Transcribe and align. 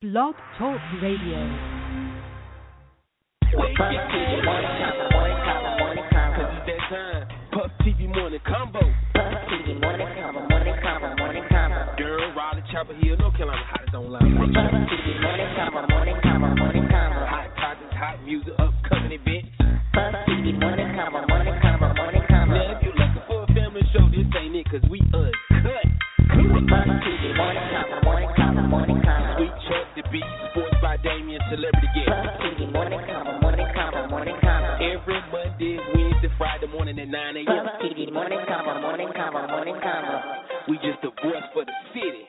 Blog 0.00 0.32
Talk 0.56 0.80
Radio. 1.02 1.36
Morning 3.52 3.76
convo. 3.76 4.40
Puff 7.52 7.68
TV 7.84 8.08
morning 8.08 8.40
convo. 8.40 8.80
Puff 9.12 9.44
TV 9.52 9.76
morning 9.78 10.08
convo, 10.16 10.48
morning 10.48 10.74
convo, 10.80 11.18
morning 11.18 11.44
convo. 11.52 11.96
Girl, 11.98 12.32
Raleigh, 12.32 12.64
Chapel 12.72 12.96
Hill, 12.96 13.18
North 13.18 13.36
Carolina, 13.36 13.60
hottest 13.68 13.92
online. 13.92 14.40
Puff 14.40 14.48
TV 14.88 15.20
morning 15.20 15.52
convo, 15.52 15.84
morning 15.92 16.16
convo, 16.24 16.48
morning 16.56 16.88
convo. 16.88 17.28
Hot 17.28 17.52
topics, 17.60 17.92
hot 17.92 18.24
music, 18.24 18.54
upcoming 18.56 19.12
events. 19.12 19.52
Puff 19.92 20.16
TV 20.24 20.56
morning 20.58 20.96
convo, 20.96 21.28
morning 21.28 21.60
convo, 21.60 21.94
morning 21.94 22.24
convo. 22.24 22.56
If 22.56 22.80
you're 22.88 22.96
looking 22.96 23.24
for 23.28 23.44
a 23.44 23.46
family 23.52 23.84
show, 23.92 24.08
this 24.08 24.24
ain't 24.32 24.56
it, 24.56 24.64
cause 24.64 24.80
we 24.88 25.04
uncut. 25.12 25.84
Puff 26.24 26.88
TV 27.04 27.36
morning 27.36 27.68
convo, 27.68 28.00
morning 28.00 28.32
convo, 28.32 28.64
morning 28.64 28.96
convo. 28.96 29.09
Sweet 30.10 30.22
Beat, 30.22 30.50
Sports 30.50 30.76
by 30.82 30.96
Damien, 30.98 31.40
Celebrity 31.50 31.88
Guest. 31.94 32.10
Puff 32.10 32.42
TV 32.42 32.72
morning 32.72 32.98
convo, 33.06 33.40
morning 33.40 33.66
convo, 33.76 34.10
morning 34.10 34.34
convo. 34.42 34.70
Every 34.82 35.20
Monday, 35.30 35.78
Wednesday, 35.94 36.28
Friday 36.36 36.66
morning 36.66 36.98
at 36.98 37.08
9 37.08 37.36
a.m. 37.36 37.46
Puff 37.46 37.82
TV 37.82 38.12
morning 38.12 38.38
convo, 38.48 38.80
morning 38.82 39.08
convo, 39.14 39.48
morning 39.48 39.74
convo. 39.74 40.68
We 40.68 40.76
just 40.78 41.00
the 41.02 41.10
voice 41.22 41.46
for 41.52 41.64
the 41.64 41.72
city. 41.94 42.26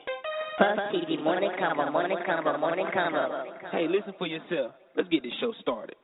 Puff 0.58 0.78
TV 0.94 1.22
morning 1.22 1.50
convo, 1.60 1.90
morning 1.92 2.18
convo, 2.28 2.58
morning 2.60 2.86
convo. 2.94 3.44
Hey, 3.72 3.86
listen 3.88 4.14
for 4.18 4.26
yourself. 4.26 4.72
Let's 4.96 5.08
get 5.08 5.22
this 5.22 5.32
show 5.40 5.52
started. 5.60 5.96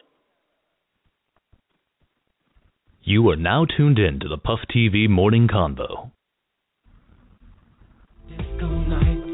You 3.02 3.28
are 3.30 3.36
now 3.36 3.64
tuned 3.76 3.98
in 3.98 4.20
to 4.20 4.28
the 4.28 4.38
Puff 4.38 4.60
TV 4.74 5.08
Morning 5.08 5.48
Convo. 5.48 6.10
Disco 8.28 8.66
night, 8.66 9.27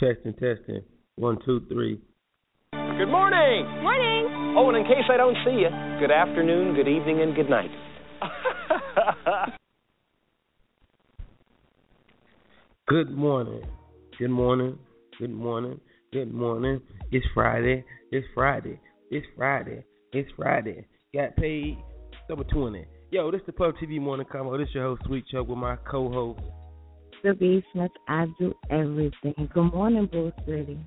Testing, 0.00 0.32
testing. 0.32 0.82
One, 1.16 1.36
two, 1.44 1.60
three. 1.68 2.00
Good 2.72 3.10
morning. 3.10 3.66
Morning. 3.82 4.56
Oh, 4.56 4.70
and 4.70 4.78
in 4.78 4.84
case 4.84 5.04
I 5.12 5.18
don't 5.18 5.36
see 5.44 5.60
you, 5.60 5.68
good 6.00 6.10
afternoon, 6.10 6.74
good 6.74 6.88
evening, 6.88 7.20
and 7.20 7.34
good 7.34 7.50
night. 7.50 7.70
Good 12.88 13.10
morning. 13.12 13.62
Good 14.18 14.30
morning. 14.30 14.78
Good 15.18 15.30
morning. 15.30 15.78
Good 16.12 16.34
morning. 16.34 16.80
It's 17.12 17.24
Friday. 17.32 17.84
It's 18.10 18.26
Friday. 18.34 18.80
It's 19.12 19.26
Friday. 19.36 19.84
It's 20.12 20.28
Friday. 20.36 20.86
Got 21.14 21.36
paid. 21.36 21.78
Number 22.28 22.42
20. 22.44 22.84
Yo, 23.12 23.30
this 23.30 23.40
is 23.42 23.46
the 23.46 23.52
Puff 23.52 23.76
TV 23.80 24.00
Morning 24.00 24.26
Convo. 24.26 24.58
This 24.58 24.74
your 24.74 24.82
host, 24.84 25.02
Sweet 25.06 25.24
Chuck, 25.28 25.46
with 25.46 25.58
my 25.58 25.76
co-host. 25.88 26.40
The 27.22 27.34
basement, 27.34 27.92
I 28.08 28.26
do 28.38 28.54
everything. 28.70 29.34
Good 29.52 29.72
morning, 29.74 30.08
Bull 30.10 30.32
City. 30.46 30.78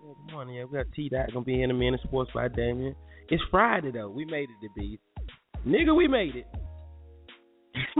Good 0.00 0.32
morning. 0.32 0.54
Yeah, 0.54 0.64
we 0.64 0.78
got 0.78 0.86
T 0.94 1.10
Dot 1.10 1.30
gonna 1.30 1.44
be 1.44 1.62
in 1.62 1.70
a 1.70 1.74
minute. 1.74 2.00
Sports 2.04 2.30
by 2.34 2.48
Damien. 2.48 2.96
It's 3.28 3.42
Friday 3.50 3.90
though. 3.90 4.08
We 4.08 4.24
made 4.24 4.48
it 4.48 4.56
to 4.62 4.68
be. 4.74 4.98
Nigga, 5.66 5.94
we 5.94 6.08
made 6.08 6.36
it. 6.36 6.46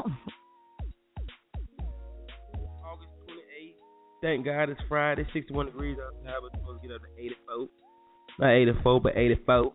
August 2.83 3.11
28th. 3.28 3.75
Thank 4.22 4.47
God 4.47 4.71
it's 4.71 4.81
Friday. 4.88 5.27
61 5.34 5.66
degrees 5.66 5.99
outside. 6.03 6.38
We're 6.41 6.50
supposed 6.59 6.81
to 6.82 6.88
get 6.88 6.94
up 6.97 7.03
to 7.03 7.22
84. 7.22 7.69
Not 8.38 8.50
84, 8.50 9.00
but 9.03 9.16
84. 9.16 9.56
Um, 9.56 9.72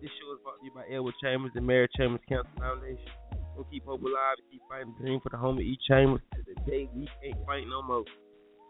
this 0.00 0.10
show 0.20 0.32
is 0.32 0.40
brought 0.44 0.60
to 0.60 0.64
you 0.64 0.70
by 0.72 0.84
Edward 0.88 1.14
Chambers 1.20 1.52
and 1.56 1.66
Mary 1.66 1.88
Chambers 1.98 2.20
Cancer 2.28 2.48
Foundation. 2.56 3.10
We'll 3.54 3.64
keep 3.64 3.84
hope 3.84 4.02
alive 4.02 4.36
and 4.38 4.50
keep 4.50 4.62
fighting 4.68 4.94
the 4.98 5.04
dream 5.04 5.20
for 5.22 5.30
the 5.30 5.36
home 5.36 5.58
of 5.58 5.62
E. 5.62 5.78
Chambers 5.88 6.20
to 6.34 6.42
the 6.42 6.70
day 6.70 6.88
we 6.94 7.08
can't 7.22 7.38
fight 7.46 7.64
no 7.68 7.82
more. 7.82 8.04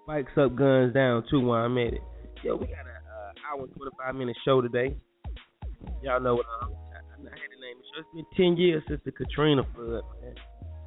Bikes 0.07 0.33
up, 0.37 0.55
guns 0.55 0.93
down, 0.93 1.25
too, 1.31 1.41
while 1.41 1.65
I'm 1.65 1.79
at 1.79 1.95
it. 1.95 2.03
Yo, 2.43 2.57
we 2.57 2.67
got 2.67 2.85
an 2.85 3.01
uh, 3.09 3.57
hour 3.57 3.65
and 3.65 3.75
25 3.75 4.15
minute 4.15 4.37
show 4.45 4.61
today. 4.61 4.95
Y'all 6.03 6.21
know 6.21 6.35
what 6.35 6.47
um, 6.61 6.73
I, 6.93 7.01
I 7.01 7.31
had 7.33 7.49
to 7.49 7.61
name 7.61 7.81
show. 7.95 8.01
It's 8.01 8.29
been 8.37 8.57
10 8.57 8.57
years 8.59 8.83
since 8.87 9.01
the 9.05 9.13
Katrina 9.13 9.63
flood, 9.75 10.03
man. 10.21 10.35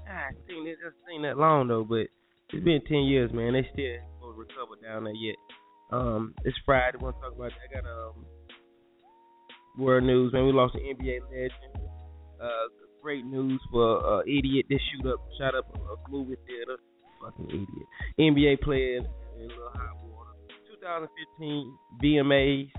It 0.08 0.54
ain't, 0.54 0.68
it 0.68 0.78
just 0.84 0.96
ain't 1.12 1.24
that 1.24 1.38
long, 1.38 1.68
though, 1.68 1.84
but 1.84 2.08
it's 2.54 2.64
been 2.64 2.82
10 2.88 2.98
years, 3.10 3.32
man. 3.34 3.54
They 3.54 3.68
still 3.74 3.98
haven't 4.22 4.38
recover 4.38 4.76
down 4.82 5.06
there 5.06 5.14
yet. 5.14 5.36
Um, 5.92 6.34
it's 6.44 6.58
Friday. 6.66 6.98
To 6.98 7.04
talk 7.04 7.34
about 7.36 7.52
that. 7.52 7.78
I 7.78 7.82
got 7.82 7.90
um, 7.90 8.26
world 9.78 10.04
news, 10.04 10.32
man. 10.34 10.46
We 10.46 10.52
lost 10.52 10.76
an 10.76 10.82
NBA 10.82 11.22
legend. 11.32 11.90
Uh, 12.40 12.70
great 13.08 13.26
news 13.26 13.62
for 13.72 14.06
uh, 14.06 14.20
idiot. 14.24 14.66
that 14.68 14.80
shoot 14.92 15.10
up, 15.10 15.22
shot 15.40 15.56
up 15.56 15.64
a, 15.74 16.12
movie 16.12 16.36
theater. 16.46 16.76
Fucking 17.22 17.48
idiot. 17.48 17.88
NBA 18.20 18.60
player 18.60 18.98
in 18.98 19.06
a 19.06 19.44
little 19.44 19.72
hot 19.74 19.96
water. 20.04 20.32
2015 20.82 21.74
VMAs. 22.04 22.70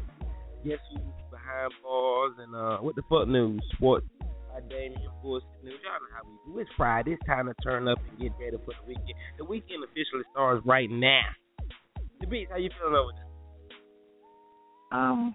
Guess 0.67 0.81
who's 0.93 1.01
behind 1.31 1.73
bars 1.83 2.33
and 2.41 2.55
uh, 2.55 2.77
what 2.77 2.95
the 2.95 3.03
fuck 3.09 3.27
news? 3.27 3.63
Sports. 3.73 4.07
By 4.21 4.61
Damien 4.69 5.01
Bullshit 5.23 5.49
News. 5.65 5.81
Y'all 5.83 5.97
know 5.97 6.15
how 6.15 6.29
we 6.29 6.53
do. 6.53 6.59
It's 6.59 6.71
Friday. 6.77 7.13
It's 7.13 7.25
time 7.25 7.47
to 7.47 7.55
turn 7.65 7.89
up 7.89 7.97
and 8.11 8.19
get 8.19 8.33
ready 8.39 8.59
for 8.67 8.75
the 8.75 8.87
weekend. 8.87 9.17
The 9.39 9.47
weekend 9.47 9.83
officially 9.83 10.25
starts 10.33 10.61
right 10.67 10.91
now. 10.91 11.25
The 12.21 12.27
beats, 12.27 12.51
how 12.51 12.59
you 12.59 12.69
feeling 12.79 12.95
over 12.95 13.13
there? 14.93 15.01
Um, 15.01 15.35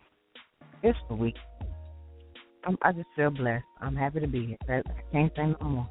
it's 0.83 0.99
the 1.09 1.15
week. 1.15 1.37
I'm, 2.65 2.77
I 2.81 2.91
just 2.91 3.07
feel 3.15 3.29
blessed. 3.29 3.65
I'm 3.81 3.95
happy 3.95 4.19
to 4.21 4.27
be 4.27 4.45
here. 4.47 4.57
I, 4.69 4.73
I 4.89 5.01
can't 5.11 5.31
say 5.35 5.55
no 5.61 5.67
more. 5.67 5.89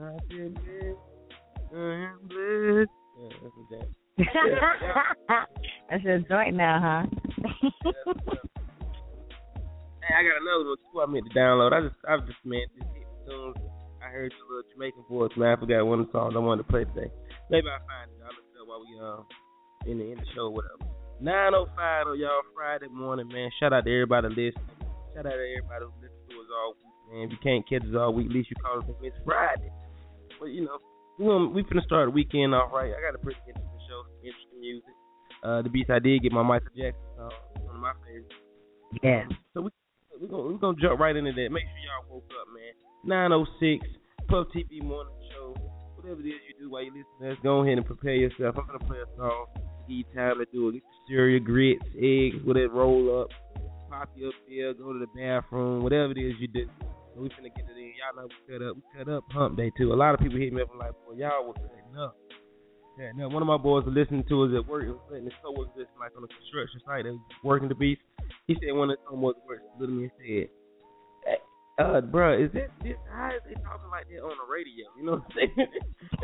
I 0.00 0.16
feel 0.28 0.50
blessed. 0.50 1.74
I'm 1.74 2.18
blessed. 2.28 2.90
Yeah, 3.18 3.48
that's. 3.70 3.88
That's 5.90 6.02
your 6.02 6.18
joint 6.20 6.56
now, 6.56 7.06
huh? 7.06 7.92
Hey, 10.08 10.14
I 10.16 10.22
got 10.24 10.40
another 10.40 10.64
one 10.72 10.80
too. 10.88 11.00
I 11.00 11.06
meant 11.06 11.28
to 11.28 11.38
download. 11.38 11.72
I 11.76 11.84
just, 11.84 12.00
I 12.08 12.16
just 12.24 12.40
man, 12.40 12.64
just 12.72 12.88
hit 12.96 13.04
the 13.04 13.30
tunes. 13.30 13.56
I 14.00 14.08
heard 14.08 14.32
your 14.32 14.48
little 14.48 14.70
Jamaican 14.72 15.04
voice, 15.04 15.36
man. 15.36 15.52
I 15.52 15.60
forgot 15.60 15.84
one 15.84 16.00
of 16.00 16.06
the 16.06 16.12
songs 16.12 16.32
I 16.34 16.40
wanted 16.40 16.64
to 16.64 16.72
play 16.72 16.84
today. 16.84 17.12
Maybe 17.50 17.68
I 17.68 17.76
will 17.76 17.84
find 17.84 18.08
it. 18.08 18.24
I'll 18.24 18.32
look 18.32 18.48
it 18.48 18.56
up 18.56 18.64
while 18.64 18.80
we 18.80 18.96
uh 18.96 19.90
in 19.90 19.98
the 20.00 20.08
in 20.12 20.16
the 20.16 20.24
show, 20.32 20.48
or 20.48 20.56
whatever. 20.56 20.80
Nine 21.20 21.50
oh 21.52 21.66
five 21.74 22.06
on 22.06 22.14
y'all 22.14 22.46
Friday 22.54 22.86
morning, 22.86 23.26
man. 23.26 23.50
Shout 23.58 23.72
out 23.72 23.84
to 23.84 23.90
everybody 23.90 24.28
listening. 24.28 24.54
Shout 25.14 25.26
out 25.26 25.34
to 25.34 25.50
everybody 25.50 25.82
who 25.82 25.90
listens 25.98 26.22
to 26.30 26.34
us 26.38 26.46
all 26.46 26.78
week, 26.78 26.94
man. 27.10 27.22
If 27.26 27.30
you 27.34 27.40
can't 27.42 27.66
catch 27.66 27.82
us 27.82 27.98
all 27.98 28.14
week, 28.14 28.30
at 28.30 28.32
least 28.38 28.50
you 28.50 28.56
call 28.62 28.78
us 28.78 28.86
it's 29.02 29.18
Friday. 29.26 29.66
But 30.38 30.54
you 30.54 30.62
know, 30.62 30.78
we 31.18 31.26
gonna, 31.26 31.50
we 31.50 31.66
finna 31.66 31.82
start 31.82 32.06
the 32.06 32.14
weekend 32.14 32.54
off 32.54 32.70
right. 32.70 32.94
I 32.94 33.02
got 33.02 33.18
a 33.18 33.22
pretty 33.22 33.42
interesting 33.50 33.82
show, 33.90 34.06
interesting 34.22 34.62
music. 34.62 34.94
Uh, 35.42 35.62
the 35.62 35.68
beats 35.68 35.90
I 35.90 35.98
did 35.98 36.22
get 36.22 36.30
my 36.30 36.46
Michael 36.46 36.70
Jackson 36.70 37.02
song, 37.18 37.34
one 37.66 37.74
of 37.74 37.82
my 37.82 37.98
favorites. 38.06 38.38
Yeah. 39.02 39.26
So 39.54 39.66
we 39.66 39.70
we 40.22 40.28
gonna 40.30 40.54
we 40.54 40.58
gonna 40.62 40.78
jump 40.78 41.02
right 41.02 41.18
into 41.18 41.34
that. 41.34 41.50
Make 41.50 41.66
sure 41.66 41.82
y'all 41.82 42.14
woke 42.14 42.30
up, 42.30 42.46
man. 42.54 42.78
Nine 43.02 43.34
oh 43.34 43.42
six, 43.58 43.82
Puff 44.30 44.54
TV 44.54 44.86
morning 44.86 45.18
show. 45.34 45.58
Whatever 45.98 46.22
it 46.22 46.30
is 46.30 46.38
you 46.46 46.54
do 46.62 46.70
while 46.70 46.86
you 46.86 46.94
listen 46.94 47.26
to 47.26 47.32
us, 47.34 47.38
go 47.42 47.66
ahead 47.66 47.74
and 47.74 47.86
prepare 47.86 48.14
yourself. 48.14 48.54
I'm 48.54 48.70
gonna 48.70 48.86
play 48.86 49.02
a 49.02 49.10
song. 49.18 49.46
You 49.88 50.04
time 50.14 50.38
to 50.38 50.44
do 50.52 50.68
it. 50.68 50.82
Cereal, 51.08 51.40
grits, 51.40 51.84
eggs, 51.96 52.36
whatever, 52.44 52.74
roll 52.74 53.22
up, 53.22 53.28
pop 53.88 54.10
you 54.14 54.28
up 54.28 54.34
there, 54.48 54.74
go 54.74 54.92
to 54.92 54.98
the 54.98 55.06
bathroom, 55.16 55.82
whatever 55.82 56.12
it 56.12 56.18
is 56.18 56.34
you 56.38 56.48
do. 56.48 56.68
So 57.14 57.22
we 57.22 57.28
finna 57.30 57.54
get 57.56 57.64
it 57.64 57.76
in. 57.76 57.92
Y'all 57.96 58.14
know 58.14 58.28
we 58.28 58.52
cut 58.52 58.62
up. 58.62 58.76
We 58.76 58.82
cut 58.96 59.08
up 59.10 59.24
hump 59.32 59.56
day 59.56 59.72
too. 59.76 59.92
A 59.92 59.96
lot 59.96 60.14
of 60.14 60.20
people 60.20 60.38
hit 60.38 60.52
me 60.52 60.60
up 60.60 60.70
and 60.70 60.78
like, 60.78 60.92
boy, 61.06 61.16
y'all 61.16 61.44
was 61.46 61.56
cutting 61.56 61.96
up. 61.98 62.14
Yeah, 62.98 63.12
now 63.16 63.28
one 63.28 63.42
of 63.42 63.48
my 63.48 63.56
boys 63.56 63.84
was 63.86 63.94
listening 63.94 64.24
to 64.28 64.42
us 64.42 64.50
at 64.58 64.68
work. 64.68 64.84
He 64.84 64.90
was 64.90 65.00
letting 65.10 65.24
his 65.24 65.34
coworkers 65.42 65.72
listen 65.76 65.94
like 65.98 66.12
on 66.16 66.24
a 66.24 66.28
construction 66.28 66.80
site 66.84 67.04
that 67.04 67.12
was 67.12 67.22
working 67.42 67.68
the 67.68 67.74
beast. 67.74 68.02
He 68.46 68.54
said 68.60 68.74
one 68.74 68.90
of 68.90 68.98
his 68.98 69.06
looked 69.10 69.38
at 69.80 69.88
me 69.88 70.10
and 70.10 70.12
said, 70.18 70.50
uh, 71.78 72.00
bro, 72.02 72.34
is 72.38 72.50
it, 72.54 72.70
this 72.82 72.96
how 73.10 73.30
is 73.34 73.42
they 73.46 73.54
talking 73.62 73.88
like 73.90 74.06
that 74.10 74.20
on 74.22 74.34
the 74.36 74.46
radio? 74.50 74.86
You 74.98 75.04
know 75.06 75.12
what 75.22 75.30
I'm 75.30 75.34
saying? 75.36 75.54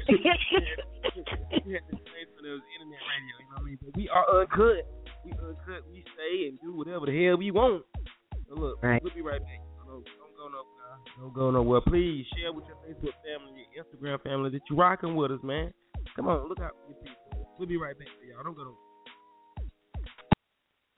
we 1.64 1.72
had 1.74 1.84
the 1.90 1.96
same 1.96 2.28
when 2.34 2.44
it 2.44 2.54
was 2.58 2.64
internet 2.74 3.02
radio, 3.06 3.34
you 3.38 3.46
know 3.48 3.56
what 3.56 3.62
I 3.62 3.64
mean? 3.64 3.78
But 3.82 3.96
we 3.96 4.08
are 4.08 4.26
uncut. 4.40 4.82
We 5.24 5.30
uncut, 5.32 5.82
we 5.90 6.04
say 6.18 6.48
and 6.48 6.58
do 6.60 6.74
whatever 6.76 7.06
the 7.06 7.14
hell 7.24 7.36
we 7.38 7.50
want. 7.50 7.84
So 8.48 8.54
look, 8.54 8.82
Right. 8.82 9.02
we'll 9.02 9.14
be 9.14 9.22
right 9.22 9.40
back. 9.40 9.60
Don't, 9.86 10.04
don't 10.04 10.34
go 10.36 10.48
nowhere. 10.50 10.98
Don't 11.20 11.34
go 11.34 11.50
nowhere. 11.50 11.80
Please 11.80 12.26
share 12.36 12.52
with 12.52 12.64
your 12.66 12.76
Facebook 12.84 13.14
family, 13.24 13.64
your 13.74 13.84
Instagram 13.84 14.22
family 14.22 14.50
that 14.50 14.60
you're 14.68 14.78
rocking 14.78 15.14
with 15.16 15.30
us, 15.32 15.40
man. 15.42 15.72
Come 16.16 16.28
on, 16.28 16.48
look 16.48 16.60
out 16.60 16.72
for 16.84 16.90
your 16.92 16.98
people. 17.00 17.48
We'll 17.58 17.68
be 17.68 17.76
right 17.76 17.96
back, 17.98 18.08
y'all. 18.28 18.42
Don't 18.44 18.54
go. 18.56 18.64
nowhere. 18.64 18.76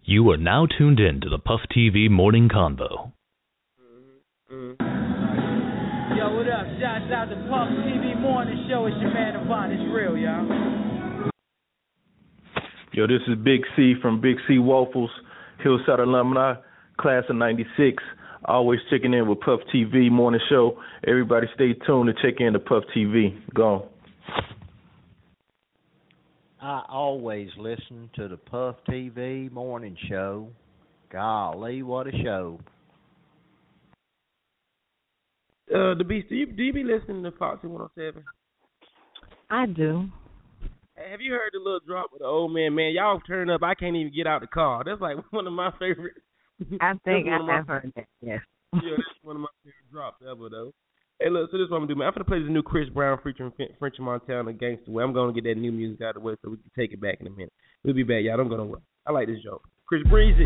You 0.02 0.30
are 0.30 0.36
now 0.36 0.66
tuned 0.66 1.00
in 1.00 1.20
to 1.22 1.28
the 1.28 1.38
Puff 1.38 1.60
TV 1.76 2.08
Morning 2.10 2.48
Convo. 2.48 3.12
Mm-hmm. 4.52 6.16
Yo, 6.16 6.36
what 6.36 6.46
up? 6.46 6.66
Shouts 6.78 7.10
out 7.12 7.24
to 7.30 7.36
Puff 7.50 7.68
TV 7.82 8.20
Morning 8.20 8.64
Show. 8.70 8.86
It's 8.86 8.94
your 9.00 9.12
man 9.12 9.32
Devon. 9.32 9.72
It's 9.72 9.92
real, 9.92 10.16
y'all. 10.16 11.30
Yo, 12.92 13.08
this 13.08 13.22
is 13.26 13.34
Big 13.42 13.62
C 13.74 13.94
from 14.00 14.20
Big 14.20 14.36
C 14.46 14.60
Waffles, 14.60 15.10
Hillside 15.64 15.98
alumni, 15.98 16.54
class 16.96 17.24
of 17.28 17.34
'96. 17.34 18.00
Always 18.44 18.78
checking 18.88 19.14
in 19.14 19.28
with 19.28 19.40
Puff 19.40 19.58
TV 19.74 20.12
Morning 20.12 20.40
Show. 20.48 20.78
Everybody, 21.04 21.48
stay 21.56 21.72
tuned 21.84 22.14
to 22.14 22.22
check 22.22 22.40
in 22.40 22.52
to 22.52 22.60
Puff 22.60 22.84
TV. 22.96 23.36
Go. 23.52 23.88
I 26.62 26.84
always 26.88 27.48
listen 27.58 28.10
to 28.14 28.28
the 28.28 28.36
Puff 28.36 28.76
TV 28.88 29.50
morning 29.50 29.96
show. 30.08 30.50
Golly, 31.10 31.82
what 31.82 32.06
a 32.06 32.12
show. 32.22 32.60
Uh, 35.74 35.94
the 35.94 36.04
Beast, 36.04 36.28
do 36.28 36.36
you 36.36 36.46
do 36.46 36.62
you 36.62 36.72
be 36.72 36.84
listening 36.84 37.22
to 37.24 37.32
Foxy 37.32 37.66
107? 37.66 38.22
I 39.50 39.66
do. 39.66 40.08
Hey, 40.96 41.10
have 41.10 41.20
you 41.20 41.32
heard 41.32 41.50
the 41.52 41.58
little 41.58 41.80
drop 41.86 42.10
with 42.12 42.20
the 42.20 42.26
old 42.26 42.54
man? 42.54 42.74
Man, 42.74 42.92
y'all 42.92 43.20
turn 43.20 43.50
up. 43.50 43.62
I 43.62 43.74
can't 43.74 43.96
even 43.96 44.12
get 44.14 44.26
out 44.26 44.42
the 44.42 44.46
car. 44.46 44.82
That's 44.84 45.00
like 45.00 45.16
one 45.30 45.46
of 45.46 45.52
my 45.52 45.70
favorite. 45.78 46.14
I 46.80 46.92
think 47.04 47.28
I 47.28 47.56
have 47.56 47.66
heard 47.66 47.92
that. 47.96 48.06
Yes. 48.22 48.40
yeah, 48.72 48.80
that's 48.96 49.18
one 49.22 49.36
of 49.36 49.42
my 49.42 49.48
favorite 49.62 49.92
drops 49.92 50.22
ever 50.22 50.48
though. 50.48 50.72
Hey, 51.18 51.30
look, 51.30 51.50
so 51.50 51.56
this 51.56 51.64
is 51.64 51.70
what 51.70 51.78
I'm 51.78 51.82
gonna 51.82 51.94
do, 51.94 51.98
man. 51.98 52.08
I'm 52.08 52.14
gonna 52.14 52.24
play 52.24 52.40
this 52.40 52.50
new 52.50 52.62
Chris 52.62 52.88
Brown 52.90 53.18
featuring 53.24 53.52
French 53.78 53.94
Montana 53.98 54.52
Gangsta 54.52 54.88
Way. 54.88 55.02
I'm 55.02 55.12
gonna 55.12 55.32
get 55.32 55.44
that 55.44 55.56
new 55.56 55.72
music 55.72 56.00
out 56.02 56.10
of 56.10 56.14
the 56.14 56.20
way 56.20 56.34
so 56.42 56.50
we 56.50 56.58
can 56.58 56.70
take 56.78 56.92
it 56.92 57.00
back 57.00 57.18
in 57.20 57.26
a 57.26 57.30
minute. 57.30 57.52
We'll 57.84 57.94
be 57.94 58.02
back, 58.02 58.22
y'all. 58.22 58.36
Don't 58.36 58.48
go 58.48 58.56
nowhere. 58.56 58.80
I 59.06 59.12
like 59.12 59.28
this 59.28 59.42
joke. 59.42 59.62
Chris 59.86 60.02
Breezy. 60.08 60.44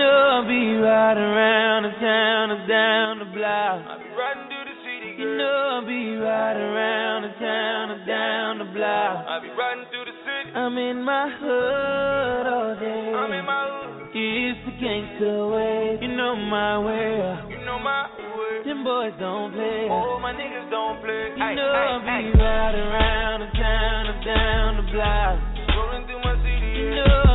Know 0.00 0.40
I'll 0.40 0.48
be 0.48 0.80
riding 0.80 1.28
around 1.28 1.82
the 1.84 1.94
town 2.00 2.44
or 2.56 2.60
down 2.64 3.20
the 3.20 3.28
block. 3.36 3.84
I'll 3.84 4.00
be 4.00 4.08
riding 4.16 4.48
through 4.48 4.66
the 4.72 4.76
city. 4.80 5.12
You 5.20 5.28
know 5.36 5.76
I'll 5.76 5.84
be 5.84 6.16
riding 6.16 6.68
around 6.72 7.28
the 7.28 7.34
town 7.36 7.84
or 7.92 8.00
down 8.08 8.50
the 8.64 8.68
block. 8.72 9.28
I'll 9.28 9.44
be 9.44 9.52
riding 9.52 9.84
through 9.92 10.08
the 10.08 10.16
city. 10.24 10.56
I'm 10.56 10.72
in 10.80 11.04
my 11.04 11.28
hood 11.28 12.44
all 12.48 12.72
day. 12.80 13.12
I'm 13.12 13.32
in 13.36 13.44
my 13.44 13.62
hood. 13.68 14.08
It's 14.16 14.60
the 14.64 14.74
gangster 14.80 15.52
way. 15.52 16.00
You 16.00 16.16
know 16.16 16.32
my 16.34 16.80
way. 16.80 17.20
You 17.52 17.60
know 17.68 17.78
my 17.78 18.08
way. 18.08 18.64
Them 18.64 18.80
boys 18.82 19.12
don't 19.20 19.52
play. 19.52 19.84
Oh, 19.92 20.16
my 20.16 20.32
niggas 20.32 20.72
don't 20.72 20.96
play. 21.04 21.36
You 21.36 21.54
know 21.60 21.76
I'll 21.76 22.00
be 22.00 22.32
riding 22.40 22.88
around 22.88 23.44
the 23.44 23.50
town 23.52 24.02
and 24.16 24.20
down 24.24 24.68
the 24.80 24.86
block. 24.96 25.36
Rolling 25.76 26.08
through 26.08 26.24
my 26.24 26.34
city. 26.40 26.72
You 26.72 27.04
know 27.04 27.29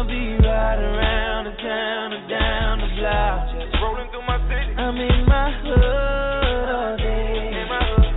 I'm 4.95 5.01
in 5.01 5.27
my 5.27 5.51
hood 5.59 6.71
all 6.71 6.95
day. 6.95 7.67
My 7.67 7.83
hood. 7.83 8.15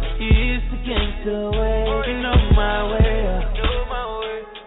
The 0.70 0.78
gangster 0.86 1.50
way. 1.50 1.82
You 2.06 2.22
know 2.22 2.38
my 2.54 2.86
way. 2.94 3.18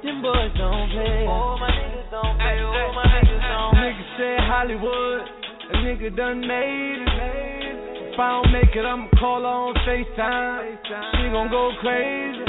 Them 0.04 0.20
boys 0.22 0.52
don't 0.60 0.92
play. 0.92 1.24
Oh, 1.24 1.56
my 1.56 1.72
niggas 1.72 2.12
don't 2.12 2.36
play. 2.36 2.60
Oh, 2.68 2.92
my 2.92 3.08
niggas 3.16 3.40
don't. 3.48 3.80
Nigga 3.80 4.04
said 4.20 4.40
Hollywood, 4.44 5.24
a 5.72 5.76
nigga 5.88 6.12
done 6.18 6.42
made 6.42 7.00
it. 7.00 8.12
If 8.12 8.20
I 8.20 8.42
don't 8.44 8.52
make 8.52 8.76
it, 8.76 8.84
I'ma 8.84 9.08
call 9.18 9.42
her 9.42 9.48
on 9.48 9.76
FaceTime. 9.88 10.84
She 11.16 11.32
gon' 11.32 11.50
go 11.50 11.72
crazy. 11.80 12.44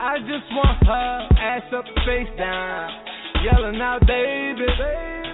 I 0.00 0.18
just 0.18 0.52
want 0.52 0.84
her 0.84 1.28
ass 1.40 1.64
up, 1.72 1.86
face 2.04 2.28
down. 2.36 2.90
Yelling 3.40 3.80
out, 3.80 4.06
baby. 4.06 4.66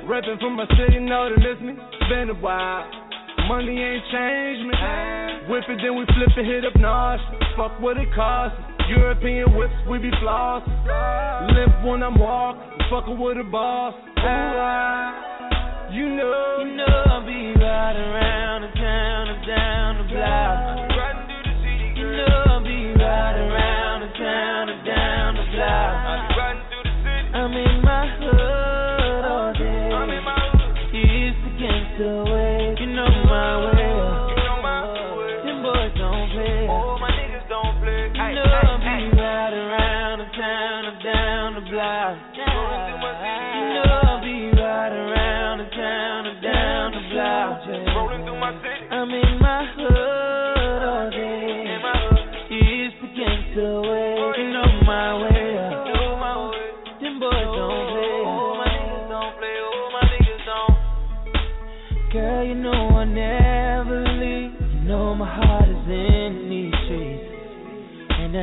Reppin' 0.06 0.38
from 0.38 0.54
my 0.54 0.66
city, 0.78 1.00
know 1.00 1.28
they 1.28 1.42
miss 1.42 1.60
me. 1.60 1.74
Been 2.08 2.30
a 2.30 2.34
while. 2.34 2.97
Money 3.48 3.80
ain't 3.80 4.04
changed 4.12 4.68
me. 4.68 4.76
Whip 5.48 5.64
it, 5.72 5.80
then 5.80 5.96
we 5.96 6.04
flip 6.04 6.36
it, 6.36 6.44
hit 6.44 6.66
up 6.68 6.76
North. 6.76 7.20
Fuck 7.56 7.80
what 7.80 7.96
it 7.96 8.12
costs. 8.14 8.60
European 8.90 9.56
whips, 9.56 9.72
we 9.88 9.96
be 9.98 10.10
floss. 10.20 10.62
Limp 11.56 11.82
when 11.82 12.02
I'm 12.02 12.18
walking, 12.18 12.60
fucking 12.90 13.18
with 13.18 13.38
a 13.38 13.44
boss. 13.44 13.94
You 15.90 16.08
know, 16.14 16.60
You 16.60 16.76
know 16.76 17.02
I'll 17.08 17.24
be 17.24 17.56
riding 17.56 18.02
around 18.12 18.62
the 18.68 18.72
town 18.76 19.28
or 19.32 19.46
down 19.46 19.87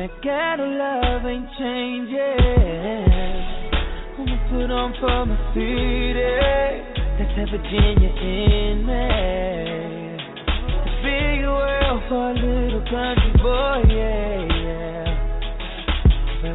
that 0.06 0.22
kind 0.22 0.60
of 0.60 0.70
love 0.70 1.26
ain't 1.26 1.50
changing. 1.58 2.14
I'ma 4.22 4.38
put 4.54 4.70
on 4.70 4.94
for 5.02 5.26
my 5.26 5.34
city. 5.50 6.22
That's 7.18 7.34
that 7.34 7.50
Virginia 7.50 8.10
in 8.14 8.86
me. 8.86 9.02
The 10.86 10.92
big 11.02 11.42
world 11.42 12.02
for 12.06 12.30
a 12.30 12.34
little 12.38 12.86
country 12.86 13.34
boy, 13.42 13.82
yeah, 13.90 14.46
yeah. 14.46 15.10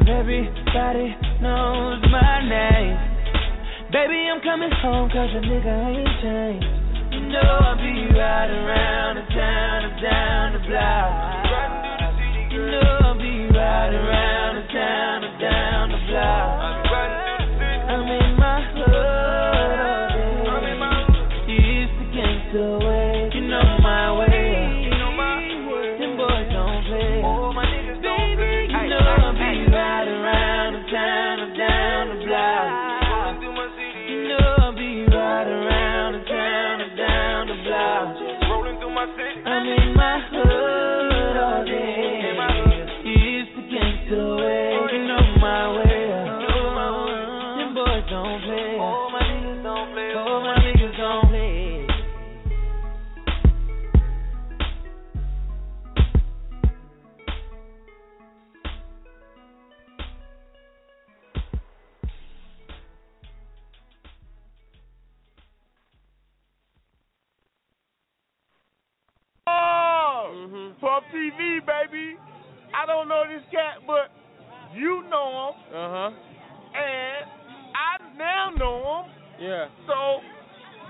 everybody 0.00 1.12
knows 1.44 2.00
my 2.08 2.40
name. 2.48 2.96
Baby, 3.92 4.32
I'm 4.32 4.40
coming 4.40 4.72
home 4.80 5.10
cause 5.12 5.28
a 5.28 5.44
nigga 5.44 5.76
ain't 5.92 6.08
changed. 6.24 6.72
You 7.12 7.20
know 7.28 7.44
I'll 7.44 7.76
be 7.76 8.16
riding 8.16 8.56
around 8.64 9.16
the 9.20 9.28
town 9.36 10.00
down 10.00 10.52
the 10.56 10.62
block. 10.64 11.12
You 12.50 12.64
know 12.70 13.01
Riding 13.62 13.94
around 13.94 14.56
the 14.56 14.72
town 14.72 15.22
or 15.22 15.38
down 15.38 15.88
the 15.90 15.98
block. 16.10 16.91
Don't 72.92 73.08
know 73.08 73.24
this 73.28 73.44
cat, 73.50 73.80
but 73.86 74.12
you 74.76 75.04
know 75.08 75.52
him. 75.52 75.74
Uh 75.74 75.88
huh. 75.88 76.10
And 76.76 77.24
I 77.72 77.92
now 78.16 78.50
know 78.56 78.76
him. 79.04 79.04
Yeah. 79.40 79.66
So, 79.88 80.20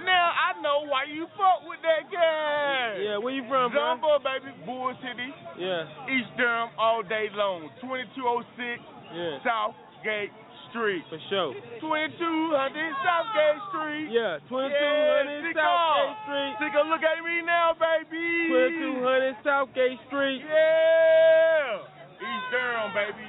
Now 0.05 0.31
I 0.35 0.61
know 0.61 0.83
why 0.91 1.05
you 1.07 1.27
fuck 1.39 1.63
with 1.67 1.79
that 1.87 2.11
guy. 2.11 2.99
Yeah, 3.03 3.19
where 3.19 3.33
you 3.35 3.43
from, 3.49 3.71
bro? 3.71 3.95
Jumbo, 3.97 4.19
baby, 4.19 4.51
Bull 4.67 4.93
City, 4.99 5.31
Yeah, 5.59 5.87
East 6.11 6.31
Durham, 6.37 6.71
all 6.79 7.03
day 7.03 7.29
long. 7.35 7.71
2206 7.81 8.83
yeah, 9.15 9.39
Southgate 9.47 10.33
Street. 10.73 11.05
for 11.13 11.21
sure. 11.29 11.53
2200 11.85 12.97
Southgate 13.05 13.61
Street. 13.71 14.09
Yeah, 14.11 14.41
2200 14.49 14.73
Yeah, 14.73 15.53
Chico. 15.53 15.61
Southgate 15.61 16.17
Street. 16.25 16.53
Take 16.65 16.77
a 16.81 16.85
look 16.89 17.05
at 17.05 17.19
me 17.21 17.37
now, 17.45 17.77
baby. 17.77 18.49
2200 18.49 19.37
Southgate 19.45 20.01
Street. 20.09 20.41
Yeah. 20.43 21.85
East 22.25 22.47
Durham, 22.51 22.91
baby. 22.97 23.25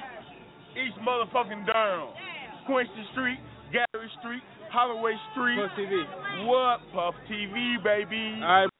East 0.80 0.98
motherfucking 1.04 1.68
Durham. 1.68 2.08
Quincy 2.66 3.04
Street, 3.12 3.38
Gary 3.72 4.08
Street, 4.20 4.42
Holloway 4.72 5.12
Street. 5.32 5.60
Puff 5.60 5.76
TV. 5.76 6.02
What? 6.48 6.80
Puff 6.96 7.14
TV, 7.30 7.76
baby. 7.84 8.40
All 8.42 8.64
right. 8.64 8.70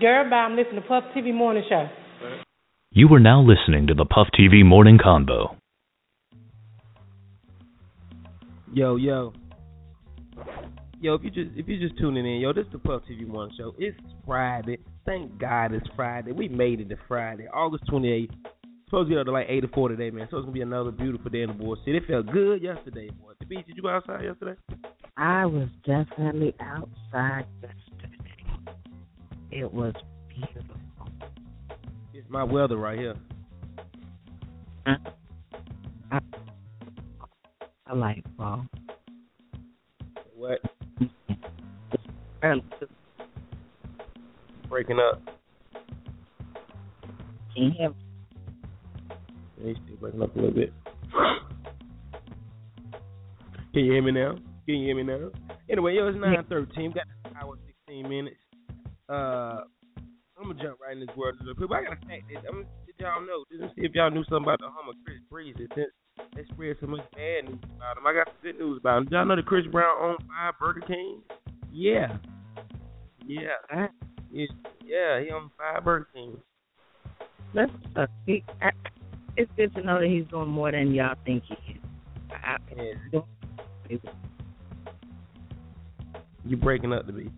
Girl, 0.00 0.28
bye. 0.30 0.36
I'm 0.36 0.56
listening 0.56 0.82
to 0.82 0.88
Puff 0.88 1.04
TV 1.16 1.32
Morning 1.34 1.62
Show. 1.68 1.88
You 2.92 3.08
are 3.14 3.20
now 3.20 3.40
listening 3.42 3.86
to 3.88 3.94
the 3.94 4.04
Puff 4.04 4.28
TV 4.38 4.64
Morning 4.64 4.98
Convo. 4.98 5.56
Yo, 8.74 8.96
yo. 8.96 9.32
Yo, 11.00 11.14
if 11.14 11.24
you 11.24 11.30
just 11.30 11.50
if 11.56 11.66
you 11.66 11.78
just 11.78 11.98
tuning 11.98 12.26
in, 12.26 12.40
yo, 12.40 12.52
this 12.52 12.66
is 12.66 12.72
the 12.72 12.78
Puff 12.78 13.02
TV 13.10 13.26
One 13.26 13.50
Show. 13.56 13.74
It's 13.78 13.96
Friday. 14.26 14.78
Thank 15.06 15.38
God 15.38 15.72
it's 15.72 15.86
Friday. 15.96 16.32
We 16.32 16.48
made 16.48 16.80
it 16.80 16.88
to 16.90 16.96
Friday, 17.08 17.46
August 17.52 17.84
28th. 17.86 18.30
Supposed 18.84 19.08
to 19.08 19.14
get 19.14 19.20
up 19.20 19.26
to 19.26 19.32
like 19.32 19.46
84 19.48 19.90
today, 19.90 20.10
man. 20.10 20.28
So 20.30 20.36
it's 20.36 20.44
gonna 20.44 20.52
be 20.52 20.60
another 20.60 20.90
beautiful 20.90 21.30
day 21.30 21.42
in 21.42 21.48
the 21.48 21.54
Bull 21.54 21.76
City. 21.84 21.96
It 21.96 22.06
felt 22.06 22.26
good 22.26 22.62
yesterday, 22.62 23.08
boy. 23.08 23.32
The 23.40 23.46
beach, 23.46 23.66
did 23.66 23.76
you 23.76 23.82
go 23.82 23.88
outside 23.88 24.24
yesterday? 24.24 24.60
I 25.16 25.46
was 25.46 25.68
definitely 25.86 26.54
outside 26.60 27.46
yesterday. 27.62 28.18
It 29.50 29.72
was 29.72 29.94
beautiful. 30.28 30.76
It's 32.12 32.28
my 32.28 32.44
weather 32.44 32.76
right 32.76 32.98
here. 32.98 33.14
I, 34.84 34.96
I 37.88 37.94
like 37.94 38.22
fall. 38.36 38.66
What? 40.36 40.60
Breaking 44.68 44.98
up. 44.98 45.22
Can 47.54 47.64
you 47.64 47.70
hear 47.76 47.88
me? 47.88 47.96
Yeah, 49.64 49.72
still 49.84 49.96
breaking 49.96 50.22
up 50.22 50.36
a 50.36 50.38
little 50.38 50.54
bit. 50.54 50.72
Can 53.72 53.84
you 53.84 53.92
hear 53.92 54.02
me 54.02 54.12
now? 54.12 54.36
Can 54.66 54.76
you 54.76 54.86
hear 54.86 54.96
me 54.96 55.02
now? 55.02 55.30
Anyway, 55.70 55.94
yo, 55.94 56.08
it's 56.08 56.18
nine 56.20 56.44
thirteen. 56.48 56.92
Got 56.92 57.06
an 57.24 57.36
hour 57.40 57.56
sixteen 57.66 58.08
minutes. 58.08 58.36
Uh, 59.08 59.62
I'm 60.36 60.44
gonna 60.44 60.62
jump 60.62 60.78
right 60.80 60.92
in 60.92 61.00
this 61.00 61.16
world 61.16 61.36
real 61.44 61.54
quick. 61.54 61.68
But 61.70 61.78
I 61.78 61.82
gotta 61.84 62.06
fact 62.06 62.28
this. 62.28 62.38
I'm 62.46 62.62
gonna 62.62 62.68
let 62.86 63.00
y'all 63.00 63.26
know. 63.26 63.44
Just 63.50 63.74
see 63.74 63.82
if 63.86 63.94
y'all 63.94 64.10
knew 64.10 64.24
something 64.24 64.44
about 64.44 64.60
the 64.60 64.68
home 64.68 64.88
of 64.90 64.94
Chris 65.04 65.18
Breezy. 65.30 65.66
Since 65.74 65.90
they 66.34 66.44
spread 66.52 66.76
so 66.80 66.86
much 66.86 67.00
bad 67.14 67.44
news 67.48 67.58
about 67.76 67.98
him, 67.98 68.06
I 68.06 68.12
got 68.12 68.26
some 68.28 68.36
good 68.42 68.58
news 68.58 68.78
about 68.80 68.98
him. 68.98 69.04
Did 69.04 69.12
y'all 69.12 69.26
know 69.26 69.36
that 69.36 69.46
Chris 69.46 69.66
Brown 69.66 69.96
owned 70.00 70.18
five 70.28 70.54
Burger 70.60 70.82
King? 70.86 71.20
Yeah. 71.72 72.16
Yeah. 73.26 73.88
Yeah, 74.30 74.46
yeah 74.84 75.20
he 75.20 75.30
owned 75.30 75.50
five 75.58 75.84
Burger 75.84 76.08
King. 76.14 76.36
Let's 77.54 77.72
uh, 77.96 78.06
he, 78.26 78.44
I, 78.60 78.70
it's 79.36 79.50
good 79.56 79.74
to 79.74 79.82
know 79.82 80.00
that 80.00 80.08
he's 80.08 80.26
doing 80.28 80.48
more 80.48 80.70
than 80.70 80.92
y'all 80.94 81.14
think 81.24 81.42
he 81.48 81.54
is. 81.72 81.80
I, 82.30 82.56
Yeah. 83.88 83.96
You 86.44 86.56
breaking 86.56 86.92
up 86.92 87.06
the 87.06 87.12
beat. 87.12 87.32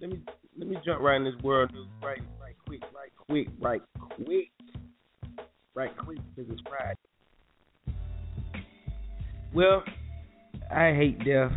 Let 0.00 0.10
me 0.10 0.20
let 0.58 0.68
me 0.68 0.76
jump 0.84 1.00
right 1.00 1.16
in 1.16 1.24
this 1.24 1.34
world 1.42 1.72
news 1.72 1.86
right 2.02 2.20
right 2.40 2.54
quick, 2.66 2.82
right 2.94 3.10
quick, 3.16 3.48
right 3.60 3.82
quick. 4.16 4.50
Right 5.74 5.96
quick 5.96 6.18
because 6.34 6.50
it's 6.50 6.62
Friday. 6.68 6.98
Well, 9.54 9.82
I 10.70 10.92
hate 10.94 11.18
death. 11.24 11.52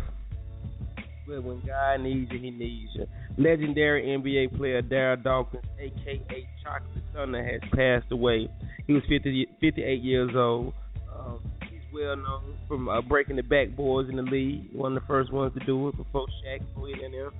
But 1.26 1.42
when 1.42 1.62
God 1.66 2.00
needs 2.00 2.30
you, 2.30 2.38
he 2.38 2.50
needs 2.50 2.90
you. 2.94 3.06
Legendary 3.38 4.04
NBA 4.06 4.56
player 4.56 4.82
Darryl 4.82 5.22
Dawkins, 5.22 5.64
aka 5.78 6.48
Chocolate 6.62 7.04
Thunder, 7.14 7.42
has 7.42 7.60
passed 7.72 8.12
away. 8.12 8.48
He 8.86 8.92
was 8.92 9.02
50, 9.08 9.46
58 9.60 10.02
years 10.02 10.30
old. 10.36 10.74
Um, 11.16 11.40
he's 11.70 11.80
well 11.92 12.16
known 12.16 12.56
from 12.68 12.88
uh, 12.88 13.00
breaking 13.02 13.36
the 13.36 13.42
backboards 13.42 14.10
in 14.10 14.16
the 14.16 14.22
league. 14.22 14.68
One 14.72 14.96
of 14.96 15.02
the 15.02 15.06
first 15.06 15.32
ones 15.32 15.54
to 15.58 15.64
do 15.64 15.88
it 15.88 15.96
before 15.96 16.26
Shaq, 16.44 16.60
before 16.66 16.88
he 16.88 16.94
them, 16.94 17.30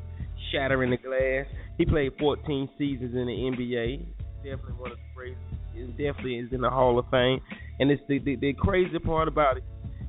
shattering 0.50 0.90
the 0.90 0.96
glass. 0.96 1.46
He 1.76 1.84
played 1.84 2.12
14 2.18 2.70
seasons 2.78 3.14
in 3.14 3.26
the 3.26 3.32
NBA. 3.32 4.06
Definitely 4.36 4.72
one 4.74 4.92
of 4.92 4.96
the 4.96 5.14
greatest. 5.14 5.40
It 5.74 5.90
definitely 5.96 6.36
is 6.36 6.52
in 6.52 6.60
the 6.60 6.70
Hall 6.70 6.98
of 6.98 7.06
Fame. 7.10 7.40
And 7.80 7.90
it's 7.90 8.02
the 8.08 8.18
the, 8.18 8.36
the 8.36 8.52
crazy 8.54 8.98
part 8.98 9.28
about 9.28 9.56
it. 9.56 9.64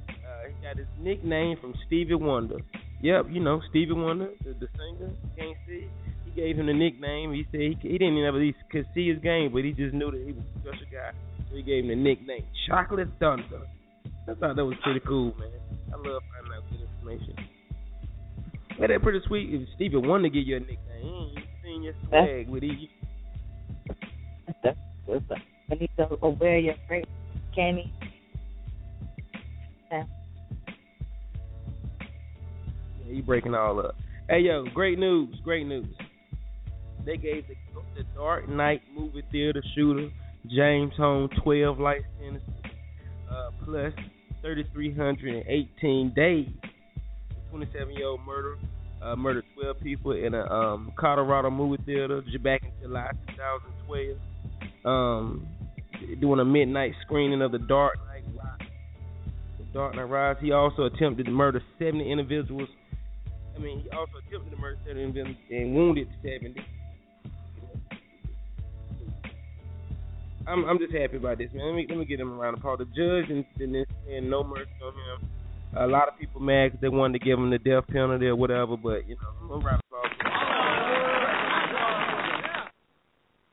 Uh, 0.09 0.49
he 0.49 0.65
got 0.65 0.77
his 0.77 0.87
nickname 0.99 1.57
from 1.59 1.73
Stevie 1.87 2.15
Wonder. 2.15 2.57
Yep, 3.01 3.27
you 3.29 3.39
know 3.39 3.61
Stevie 3.69 3.93
Wonder, 3.93 4.29
the, 4.43 4.53
the 4.53 4.67
singer. 4.77 5.11
Can't 5.37 5.57
see. 5.67 5.87
He 6.25 6.31
gave 6.31 6.57
him 6.57 6.67
the 6.67 6.73
nickname. 6.73 7.33
He 7.33 7.45
said 7.51 7.61
he, 7.61 7.77
he 7.81 7.97
didn't 7.97 8.17
even 8.17 8.25
ever 8.25 8.41
he 8.41 8.53
could 8.71 8.85
see 8.93 9.09
his 9.09 9.19
game, 9.21 9.51
but 9.51 9.63
he 9.63 9.71
just 9.71 9.93
knew 9.93 10.11
that 10.11 10.23
he 10.25 10.31
was 10.31 10.43
a 10.55 10.59
special 10.59 10.87
guy. 10.91 11.11
So 11.49 11.55
he 11.55 11.63
gave 11.63 11.83
him 11.83 11.89
the 11.89 11.95
nickname 11.95 12.43
Chocolate 12.67 13.09
Thunder. 13.19 13.67
I 14.27 14.33
thought 14.33 14.55
that 14.55 14.65
was 14.65 14.75
pretty 14.83 15.01
cool, 15.01 15.33
man. 15.37 15.49
I 15.93 15.97
love 15.97 16.21
finding 16.33 16.53
out 16.53 16.63
good 16.71 16.81
information. 16.81 17.35
Yeah, 18.79 18.87
that 18.87 19.01
pretty 19.03 19.21
sweet. 19.27 19.53
If 19.53 19.69
Stevie 19.75 19.97
Wonder 19.97 20.29
give 20.29 20.47
you 20.47 20.57
a 20.57 20.59
nickname, 20.59 20.79
he 21.01 21.07
ain't 21.07 21.47
seen 21.63 21.83
your 21.83 21.93
swag 22.07 22.49
with 22.49 22.63
he. 22.63 22.89
That's 24.63 24.77
good. 25.05 25.23
I 25.71 25.75
need 25.75 25.89
to 25.97 26.17
go 26.21 26.29
wear 26.39 26.57
your 26.59 26.75
great 26.87 27.07
candy. 27.55 27.91
Yeah. 29.91 30.03
Yeah, 33.05 33.13
he 33.13 33.21
breaking 33.21 33.55
all 33.55 33.79
up. 33.79 33.95
Hey 34.29 34.39
yo, 34.39 34.65
great 34.73 34.99
news, 34.99 35.35
great 35.43 35.65
news. 35.65 35.87
They 37.05 37.17
gave 37.17 37.47
the, 37.47 37.55
the 37.95 38.03
Dark 38.15 38.49
Knight 38.49 38.81
movie 38.95 39.23
theater 39.31 39.63
shooter 39.75 40.09
James 40.49 40.93
Holmes 40.97 41.31
12 41.43 41.79
life 41.79 42.01
sentences 42.19 42.49
uh, 43.29 43.49
plus 43.63 43.93
3,318 44.41 46.13
days. 46.15 46.47
27 47.49 47.93
year 47.93 48.07
old 48.07 48.21
murder 48.25 48.57
uh, 49.01 49.15
murdered 49.15 49.45
12 49.59 49.79
people 49.81 50.11
in 50.11 50.33
a 50.33 50.45
um, 50.45 50.91
Colorado 50.97 51.49
movie 51.49 51.81
theater 51.85 52.21
back 52.43 52.63
in 52.63 52.71
July 52.81 53.11
2012. 53.29 54.17
Um, 54.83 55.47
doing 56.21 56.39
a 56.39 56.45
midnight 56.45 56.93
screening 57.05 57.41
of 57.41 57.51
The 57.51 57.59
Dark 57.59 57.95
Knight. 58.07 58.23
The 59.57 59.63
Dark 59.73 59.95
Knight 59.95 60.03
Rise. 60.03 60.37
He 60.41 60.51
also 60.51 60.83
attempted 60.83 61.25
to 61.25 61.31
murder 61.31 61.61
70 61.79 62.11
individuals. 62.11 62.69
I 63.55 63.59
mean, 63.59 63.81
he 63.81 63.89
also 63.89 64.11
attempted 64.27 64.51
to 64.51 64.57
murder 64.57 64.77
70 64.85 65.01
individuals 65.03 65.37
and 65.49 65.73
wounded 65.75 66.07
70. 66.21 66.55
I'm 70.47 70.63
I'm 70.65 70.77
just 70.77 70.93
happy 70.93 71.17
about 71.17 71.39
this, 71.39 71.49
man. 71.53 71.65
Let 71.65 71.75
me 71.75 71.87
let 71.89 71.97
me 71.97 72.05
get 72.05 72.19
him 72.19 72.39
around 72.39 72.53
the 72.53 72.59
applause. 72.59 72.77
The 72.77 72.85
judge 72.85 73.31
and, 73.31 73.43
and, 73.59 73.85
and 74.07 74.29
no 74.29 74.43
mercy 74.43 74.69
on 74.83 74.93
him. 74.93 75.29
A 75.75 75.87
lot 75.87 76.07
of 76.07 76.19
people 76.19 76.39
mad 76.39 76.71
'cause 76.71 76.81
they 76.81 76.89
wanted 76.89 77.17
to 77.19 77.25
give 77.25 77.39
him 77.39 77.49
the 77.49 77.57
death 77.57 77.87
penalty 77.87 78.27
or 78.27 78.35
whatever, 78.35 78.77
but 78.77 79.07
you 79.09 79.15
know, 79.15 79.27
I'm 79.41 79.47
gonna 79.47 79.65
round 79.65 79.81
of 79.81 79.85
applause. 79.89 80.11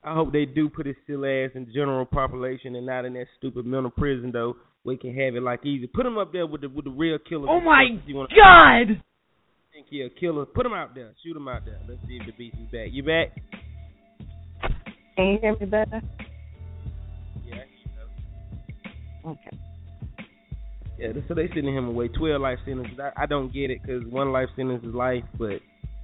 I 0.05 0.15
hope 0.15 0.33
they 0.33 0.45
do 0.47 0.69
put 0.69 0.87
his 0.87 0.97
still 1.05 1.25
ass 1.25 1.51
in 1.55 1.65
the 1.67 1.73
general 1.73 2.05
population 2.05 2.75
and 2.75 2.87
not 2.87 3.05
in 3.05 3.13
that 3.15 3.27
stupid 3.39 3.65
mental 3.67 3.91
prison 3.91 4.31
though, 4.33 4.57
where 4.83 4.97
he 4.97 5.01
can 5.01 5.15
have 5.15 5.37
it 5.37 5.43
like 5.43 5.65
easy. 5.65 5.87
Put 5.87 6.07
him 6.07 6.19
up 6.19 6.33
there 6.33 6.47
with 6.47 6.63
the 6.63 6.69
with 6.69 6.85
the 6.87 6.91
real 6.91 7.19
killers. 7.19 7.49
Oh 7.51 7.61
my 7.61 7.85
You 8.07 8.17
wanna- 8.17 8.29
God! 8.35 9.01
Think 9.73 9.87
he 9.89 10.03
a 10.03 10.11
killer? 10.11 10.45
Put 10.45 10.67
him 10.67 10.73
out 10.75 10.95
there. 10.95 11.13
Shoot 11.25 11.37
him 11.37 11.49
out 11.49 11.65
there. 11.65 11.79
Let's 11.89 12.01
see 12.07 12.19
if 12.21 12.27
the 12.27 12.33
beast 12.33 12.57
is 12.63 12.71
back. 12.71 12.89
You 12.91 13.03
back? 13.05 13.33
Can 15.17 15.27
you 15.27 15.39
hear 15.41 15.57
me 15.59 15.67
better? 15.67 16.03
Yeah. 17.47 17.55
I 17.55 17.67
can. 19.25 19.31
Okay. 19.31 19.59
Yeah, 20.99 21.09
so 21.27 21.35
they 21.35 21.49
sending 21.55 21.75
him 21.75 21.89
away. 21.89 22.09
Twelve 22.09 22.41
life 22.43 22.59
sentences. 22.67 22.99
I, 23.01 23.23
I 23.23 23.27
don't 23.27 23.53
get 23.53 23.71
it 23.71 23.81
because 23.83 24.05
one 24.07 24.31
life 24.33 24.49
sentence 24.57 24.85
is 24.85 24.95
life, 24.95 25.25
but 25.39 25.61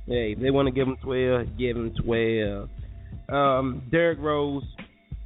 hey, 0.06 0.32
if 0.32 0.40
they 0.40 0.50
want 0.50 0.66
to 0.66 0.72
give 0.72 0.88
him 0.88 0.96
twelve, 1.02 1.46
give 1.58 1.76
him 1.76 1.92
twelve. 2.02 2.70
Um, 3.28 3.82
Derrick 3.90 4.18
Rose, 4.20 4.64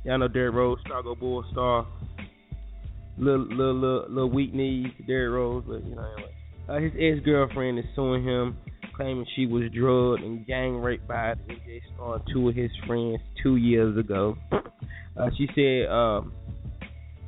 y'all 0.05 0.19
know 0.19 0.29
Derrick 0.29 0.55
Rose, 0.55 0.79
Chicago 0.83 1.15
Bulls 1.15 1.45
star. 1.53 1.87
Little, 3.19 3.47
little, 3.47 3.75
little, 3.75 4.07
little 4.09 4.31
weak 4.31 4.55
knees, 4.55 4.89
Derrick 5.07 5.33
Rose, 5.35 5.65
but 5.67 5.85
you 5.87 5.95
know 5.95 6.11
anyway. 6.17 6.33
Uh, 6.69 6.79
his 6.79 6.93
ex 6.99 7.25
girlfriend 7.25 7.79
is 7.79 7.85
suing 7.95 8.25
him, 8.25 8.57
claiming 8.97 9.27
she 9.37 9.47
was 9.47 9.65
drugged 9.75 10.23
and 10.23 10.47
gang 10.47 10.77
raped 10.79 11.07
by 11.07 11.35
the 11.35 11.53
NBA 11.53 11.81
star 11.95 12.23
two 12.33 12.49
of 12.49 12.55
his 12.55 12.71
friends 12.87 13.19
two 13.43 13.57
years 13.57 13.97
ago. 13.99 14.37
Uh, 14.53 15.29
she 15.37 15.47
said 15.55 15.93
um, 15.93 16.33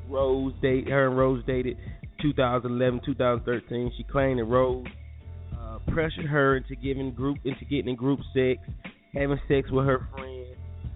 Rose 0.09 0.54
date 0.62 0.88
her 0.88 1.09
and 1.09 1.19
Rose 1.19 1.45
dated 1.47 1.76
2011, 2.23 3.00
2013. 3.04 3.93
She 3.97 4.04
claimed 4.04 4.40
that 4.40 4.45
Rose 4.45 4.87
uh, 5.59 5.78
pressured 5.88 6.26
her 6.26 6.57
into 6.57 6.75
giving 6.76 7.12
group 7.12 7.38
into 7.45 7.64
getting 7.64 7.88
in 7.88 7.97
group 7.97 8.21
sex, 8.33 8.61
having 9.12 9.38
sex 9.49 9.71
with 9.71 9.85
her 9.87 10.09
friend, 10.14 10.47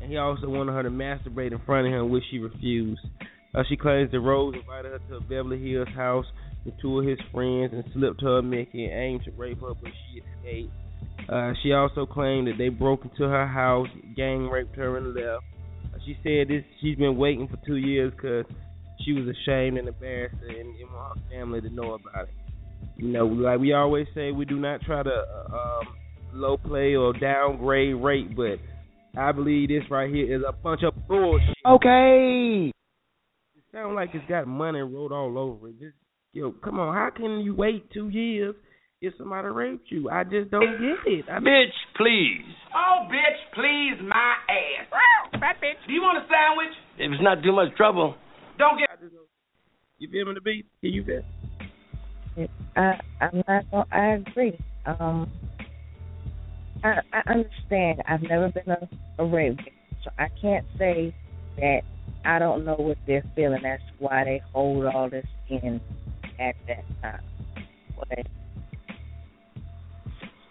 and 0.01 0.11
he 0.11 0.17
also 0.17 0.49
wanted 0.49 0.73
her 0.73 0.83
to 0.83 0.91
masturbate 0.91 1.53
in 1.53 1.61
front 1.67 1.87
of 1.87 1.93
him, 1.93 2.11
which 2.11 2.25
she 2.31 2.39
refused. 2.39 3.01
Uh, 3.55 3.63
she 3.69 3.77
claims 3.77 4.11
that 4.13 4.21
Rose 4.21 4.55
invited 4.55 4.93
her 4.93 4.99
to 5.09 5.17
a 5.17 5.21
Beverly 5.21 5.71
Hills 5.71 5.89
house 5.95 6.27
with 6.65 6.75
two 6.81 7.01
of 7.01 7.07
his 7.07 7.19
friends 7.33 7.73
and 7.73 7.85
slipped 7.95 8.21
her 8.23 8.43
Mickey 8.43 8.85
and 8.85 8.95
aimed 8.95 9.25
to 9.25 9.31
rape 9.33 9.61
her, 9.61 9.73
but 9.75 9.91
she 9.91 10.21
escaped. 10.21 10.73
Uh, 11.29 11.53
she 11.63 11.73
also 11.73 12.07
claimed 12.07 12.47
that 12.49 12.59
they 12.59 12.69
broke 12.69 13.05
into 13.05 13.29
her 13.29 13.47
house, 13.47 13.89
gang 14.17 14.49
raped 14.49 14.77
her, 14.77 14.97
and 14.97 15.15
left. 15.15 15.45
Uh, 15.95 15.99
she 16.05 16.17
said 16.23 16.49
this 16.49 16.65
she's 16.81 16.97
been 16.97 17.17
waiting 17.17 17.49
for 17.49 17.57
two 17.67 17.77
years 17.77 18.13
because 18.13 18.45
she 19.05 19.13
was 19.13 19.25
ashamed 19.25 19.79
and 19.79 19.89
embarrassed 19.89 20.37
and 20.43 20.75
didn't 20.77 20.93
want 20.93 21.19
her 21.19 21.25
family 21.31 21.61
to 21.61 21.71
know 21.71 21.95
about 21.95 22.29
it. 22.29 22.35
You 22.97 23.09
know, 23.09 23.27
like 23.27 23.61
we 23.61 23.73
always 23.73 24.07
say, 24.15 24.31
we 24.31 24.45
do 24.45 24.57
not 24.59 24.81
try 24.83 25.03
to 25.03 25.11
uh, 25.11 25.55
um, 25.55 25.87
low 26.33 26.57
play 26.57 26.95
or 26.95 27.13
downgrade 27.13 27.97
rape, 27.97 28.35
but 28.37 28.59
I 29.17 29.33
believe 29.33 29.69
this 29.69 29.83
right 29.91 30.13
here 30.13 30.37
is 30.37 30.43
a 30.47 30.53
bunch 30.53 30.83
of 30.83 30.95
bullshit. 31.07 31.57
Okay. 31.67 32.73
It 33.57 33.65
sounds 33.73 33.95
like 33.95 34.11
it's 34.15 34.29
got 34.29 34.47
money 34.47 34.81
wrote 34.81 35.13
all 35.13 35.39
over 35.39 35.69
it. 35.69 35.79
Just 35.79 35.95
yo, 36.33 36.53
come 36.53 36.79
on, 36.79 36.95
how 36.95 37.11
can 37.15 37.41
you 37.41 37.55
wait 37.55 37.91
two 37.91 38.09
years 38.09 38.55
if 39.01 39.15
somebody 39.19 39.49
raped 39.49 39.91
you? 39.91 40.11
I 40.11 40.25
just 40.25 40.51
don't 40.51 40.79
get 40.79 41.13
it. 41.13 41.25
I 41.31 41.39
Bitch, 41.39 41.75
please. 41.97 42.45
Oh, 42.75 43.07
bitch, 43.11 43.55
please 43.55 44.03
my 44.07 44.35
ass. 44.49 44.89
Fat 45.33 45.57
bitch. 45.63 45.87
Do 45.87 45.93
you 45.93 46.03
want 46.03 46.19
a 46.19 46.27
sandwich? 46.27 46.75
If 46.99 47.13
it's 47.13 47.23
not 47.23 47.43
too 47.43 47.53
much 47.53 47.77
trouble. 47.77 48.15
Don't 48.59 48.79
get. 48.79 48.89
You 49.99 50.09
feel 50.11 50.27
me, 50.27 50.35
the 50.35 50.41
beat? 50.41 50.67
Can 50.81 50.93
you 50.93 51.05
feel? 51.05 51.23
I 52.77 53.01
I'm 53.21 53.43
not 53.49 53.71
gonna 53.71 53.85
I 53.91 54.07
agree. 54.15 54.59
Um 54.87 55.31
I 56.85 57.01
I 57.13 57.33
understand. 57.33 58.03
I've 58.07 58.23
never 58.23 58.51
been 58.51 58.71
a, 58.71 58.89
a 59.19 59.25
rape 59.25 59.57
victim, 59.57 59.75
so 60.05 60.11
I 60.19 60.29
can't 60.41 60.65
say 60.79 61.15
that 61.57 61.81
I 62.25 62.39
don't 62.39 62.65
know 62.65 62.77
what 62.77 62.99
they're 63.07 63.25
feeling. 63.35 63.61
That's 63.63 63.83
why 63.99 64.25
they 64.25 64.43
hold 64.53 64.85
all 64.87 65.11
this 65.11 65.27
in 65.49 65.81
at 66.39 66.55
that 66.67 66.85
time. 67.03 67.21
But 67.97 68.27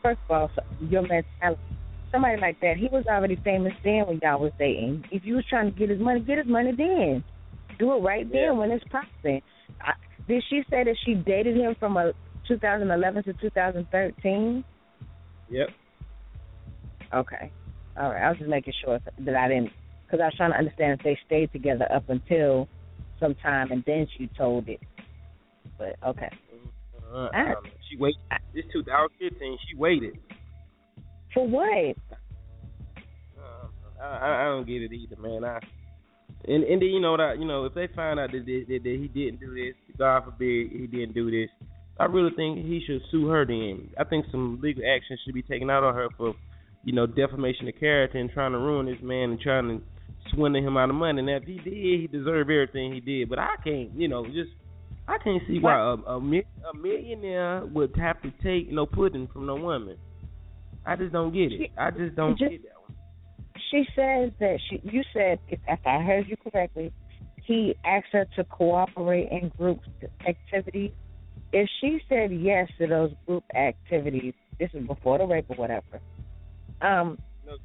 first 0.02 0.20
of 0.30 0.32
all, 0.32 0.52
your 0.82 1.02
mentality. 1.02 1.62
Somebody 2.12 2.40
like 2.40 2.60
that, 2.62 2.78
he 2.78 2.88
was 2.90 3.06
already 3.06 3.36
famous 3.44 3.74
then 3.84 4.06
when 4.08 4.20
y'all 4.24 4.40
was 4.40 4.54
dating. 4.58 5.04
If 5.12 5.26
you 5.26 5.36
was 5.36 5.46
trying 5.50 5.74
to 5.74 5.78
get 5.78 5.90
his 5.90 6.00
money, 6.00 6.22
get 6.22 6.38
his 6.38 6.48
money 6.48 6.72
then. 6.76 7.24
Do 7.78 7.94
it 7.94 8.00
right 8.00 8.26
then 8.32 8.58
when 8.58 8.72
it's 8.72 8.84
popping. 8.90 9.42
I, 9.82 9.92
did 10.28 10.42
she 10.50 10.62
say 10.70 10.86
that 10.86 10.96
she 11.06 11.16
dated 11.16 11.58
him 11.58 11.76
from 11.80 11.98
a 11.98 12.14
2011 12.48 13.24
to 13.26 13.34
2013? 13.34 14.64
Yep. 15.50 15.68
Okay. 17.14 17.52
All 18.00 18.12
right. 18.12 18.24
I 18.24 18.30
was 18.30 18.38
just 18.38 18.50
making 18.50 18.74
sure 18.84 19.00
that 19.20 19.36
I 19.36 19.48
didn't, 19.48 19.72
because 20.06 20.20
I 20.22 20.26
was 20.26 20.34
trying 20.38 20.52
to 20.52 20.58
understand 20.58 21.00
if 21.00 21.04
they 21.04 21.18
stayed 21.26 21.52
together 21.52 21.92
up 21.92 22.10
until 22.10 22.68
some 23.20 23.36
time 23.36 23.72
and 23.72 23.84
then 23.86 24.08
she 24.18 24.30
told 24.38 24.68
it. 24.68 24.80
But 25.78 25.96
okay. 26.06 26.30
Uh, 27.14 27.30
I 27.34 27.44
know. 27.50 27.62
She 27.90 27.98
waited. 27.98 28.20
This 28.54 28.66
2015. 28.74 29.58
She 29.70 29.78
waited. 29.78 30.18
For 31.34 31.48
what? 31.48 31.96
Uh, 33.38 33.68
I, 34.02 34.06
I 34.06 34.42
I 34.42 34.46
don't 34.46 34.68
get 34.68 34.82
it 34.82 34.92
either, 34.92 35.16
man. 35.22 35.44
I 35.44 35.60
and 36.46 36.64
and 36.64 36.82
then 36.82 36.90
you 36.90 37.00
know 37.00 37.18
that 37.18 37.40
you 37.40 37.46
know 37.46 37.66
if 37.66 37.74
they 37.74 37.88
find 37.96 38.20
out 38.20 38.32
that, 38.32 38.46
that, 38.46 38.66
that, 38.68 38.84
that 38.84 38.98
he 39.00 39.08
didn't 39.08 39.40
do 39.40 39.54
this, 39.54 39.76
God 39.98 40.26
forbid 40.26 40.72
he 40.72 40.88
didn't 40.88 41.14
do 41.14 41.32
this, 41.32 41.50
I 42.00 42.06
really 42.06 42.32
think 42.36 42.66
he 42.66 42.82
should 42.86 43.02
sue 43.12 43.28
her. 43.28 43.46
Then 43.46 43.90
I 44.00 44.04
think 44.04 44.26
some 44.32 44.60
legal 44.62 44.84
action 44.84 45.18
should 45.24 45.34
be 45.34 45.42
taken 45.42 45.70
out 45.70 45.84
on 45.84 45.94
her 45.96 46.08
for 46.18 46.34
you 46.88 46.94
know 46.94 47.06
defamation 47.06 47.68
of 47.68 47.76
character 47.78 48.18
and 48.18 48.32
trying 48.32 48.54
to 48.54 48.58
ruin 48.58 48.86
this 48.86 48.96
man 49.04 49.32
and 49.32 49.40
trying 49.42 49.68
to 49.68 49.84
swindle 50.34 50.64
him 50.66 50.78
out 50.78 50.90
of 50.90 50.96
money. 50.96 51.20
And 51.20 51.30
if 51.30 51.44
he 51.44 51.56
did, 51.58 51.74
he 51.74 52.08
deserved 52.10 52.50
everything 52.50 52.94
he 52.94 53.02
did. 53.02 53.30
But 53.30 53.40
I 53.40 53.56
can't, 53.62 53.92
you 53.94 54.08
know, 54.08 54.26
just 54.26 54.52
I 55.06 55.18
can't 55.18 55.44
see 55.50 55.60
why 55.60 55.76
a 55.76 55.96
a, 56.10 56.18
a 56.18 56.74
millionaire 56.74 57.66
would 57.66 57.94
have 57.98 58.22
to 58.22 58.32
take 58.42 58.72
no 58.72 58.86
pudding 58.86 59.28
from 59.34 59.46
no 59.46 59.56
woman. 59.56 59.98
I 60.86 60.96
just 60.96 61.12
don't 61.12 61.34
get 61.34 61.52
it. 61.52 61.72
I 61.78 61.92
just 61.92 62.16
don't 62.16 62.38
Just- 62.40 62.52
get 62.52 62.64
that 62.64 62.82
one. 62.82 62.96
She 63.70 63.84
says 63.94 64.32
that 64.40 64.60
she. 64.70 64.80
You 64.84 65.04
said, 65.14 65.40
if, 65.50 65.60
if 65.68 65.80
I 65.86 66.02
heard 66.02 66.26
you 66.30 66.38
correctly, 66.38 66.94
he 67.44 67.76
asked 67.84 68.14
her 68.14 68.26
to 68.38 68.46
cooperate 68.46 69.28
in 69.30 69.52
group 69.58 69.82
activities. 70.26 70.92
If 71.52 71.68
she 71.82 72.00
said 72.08 72.32
yes 72.32 72.70
to 72.78 72.88
those 72.88 73.12
group 73.26 73.44
activities, 73.54 74.34
this 74.58 74.70
is 74.74 74.88
before 74.88 75.18
the 75.18 75.26
rape 75.26 75.48
or 75.50 75.58
whatever. 75.58 76.00
Um, 76.82 77.18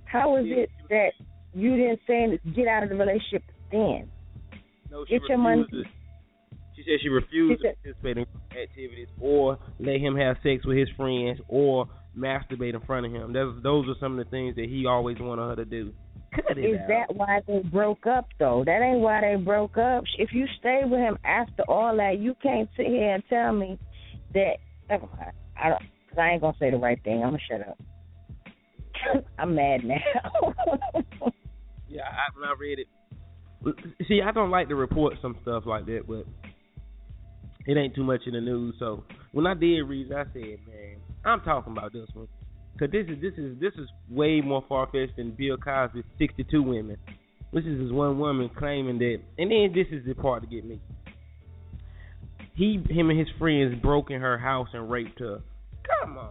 how 0.04 0.36
is 0.36 0.44
it 0.46 0.70
that 0.88 1.10
you 1.54 1.76
didn't 1.76 2.00
say 2.06 2.38
get 2.54 2.68
out 2.68 2.82
of 2.82 2.88
the 2.88 2.96
relationship 2.96 3.42
then? 3.70 4.10
No, 4.90 5.04
she 5.06 5.18
Get 5.18 5.28
your 5.28 5.38
money. 5.38 5.66
She 6.76 6.82
said 6.84 7.00
she 7.02 7.08
refused 7.08 7.62
to 7.62 7.72
participate 7.74 8.18
in 8.18 8.26
activities 8.50 9.08
or 9.20 9.58
let 9.78 10.00
him 10.00 10.16
have 10.16 10.36
sex 10.42 10.64
with 10.64 10.76
his 10.76 10.88
friends 10.96 11.38
or 11.48 11.88
masturbate 12.16 12.74
in 12.74 12.80
front 12.80 13.06
of 13.06 13.12
him. 13.12 13.32
Those 13.32 13.62
those 13.62 13.88
are 13.88 13.94
some 14.00 14.18
of 14.18 14.24
the 14.24 14.30
things 14.30 14.56
that 14.56 14.68
he 14.68 14.86
always 14.86 15.18
wanted 15.20 15.42
her 15.42 15.56
to 15.56 15.64
do. 15.64 15.92
Is 16.56 16.80
out. 16.80 16.88
that 16.88 17.14
why 17.14 17.40
they 17.46 17.60
broke 17.70 18.06
up 18.06 18.26
though? 18.38 18.62
That 18.64 18.80
ain't 18.80 19.00
why 19.00 19.20
they 19.20 19.36
broke 19.36 19.76
up. 19.76 20.04
If 20.18 20.30
you 20.32 20.46
stay 20.58 20.80
with 20.84 20.98
him 20.98 21.18
after 21.24 21.62
all 21.68 21.94
that, 21.96 22.18
you 22.20 22.34
can't 22.42 22.68
sit 22.76 22.86
here 22.86 23.14
and 23.14 23.22
tell 23.28 23.52
me 23.52 23.78
that. 24.32 24.54
Never 24.88 25.06
mind. 25.18 25.32
I 25.62 25.68
don't. 25.68 25.82
Cause 26.08 26.18
I 26.18 26.30
ain't 26.30 26.40
gonna 26.40 26.56
say 26.58 26.70
the 26.70 26.78
right 26.78 27.02
thing. 27.04 27.22
I'm 27.22 27.30
gonna 27.30 27.38
shut 27.48 27.68
up. 27.68 27.78
I'm 29.38 29.54
mad 29.54 29.84
now. 29.84 30.54
Yeah, 31.92 32.04
I, 32.04 32.38
when 32.38 32.48
I 32.48 32.54
read 32.58 32.78
it. 32.78 32.88
See, 34.08 34.22
I 34.22 34.32
don't 34.32 34.50
like 34.50 34.68
to 34.68 34.74
report 34.74 35.14
some 35.20 35.36
stuff 35.42 35.64
like 35.66 35.84
that, 35.86 36.04
but 36.08 36.24
it 37.66 37.76
ain't 37.76 37.94
too 37.94 38.02
much 38.02 38.22
in 38.26 38.32
the 38.32 38.40
news. 38.40 38.74
So 38.78 39.04
when 39.32 39.46
I 39.46 39.52
did 39.52 39.82
read 39.82 40.10
it, 40.10 40.14
I 40.14 40.24
said, 40.32 40.58
man, 40.66 40.96
I'm 41.24 41.42
talking 41.42 41.72
about 41.76 41.92
this 41.92 42.08
one. 42.14 42.28
Cause 42.78 42.88
this 42.90 43.06
is 43.06 43.20
this 43.20 43.34
is 43.36 43.60
this 43.60 43.74
is 43.74 43.86
way 44.08 44.40
more 44.40 44.64
far 44.66 44.86
fetched 44.86 45.16
than 45.18 45.32
Bill 45.32 45.58
Cosby's 45.58 46.04
62 46.18 46.62
women. 46.62 46.96
This 47.52 47.64
is 47.64 47.78
this 47.78 47.92
one 47.92 48.18
woman 48.18 48.50
claiming 48.58 48.98
that, 48.98 49.18
and 49.36 49.50
then 49.50 49.72
this 49.74 49.86
is 49.92 50.06
the 50.06 50.14
part 50.14 50.42
to 50.42 50.48
get 50.48 50.64
me. 50.64 50.80
He, 52.54 52.82
him, 52.88 53.10
and 53.10 53.18
his 53.18 53.28
friends 53.38 53.74
broke 53.82 54.10
in 54.10 54.22
her 54.22 54.38
house 54.38 54.68
and 54.72 54.90
raped 54.90 55.20
her. 55.20 55.40
Come 56.00 56.16
on, 56.16 56.30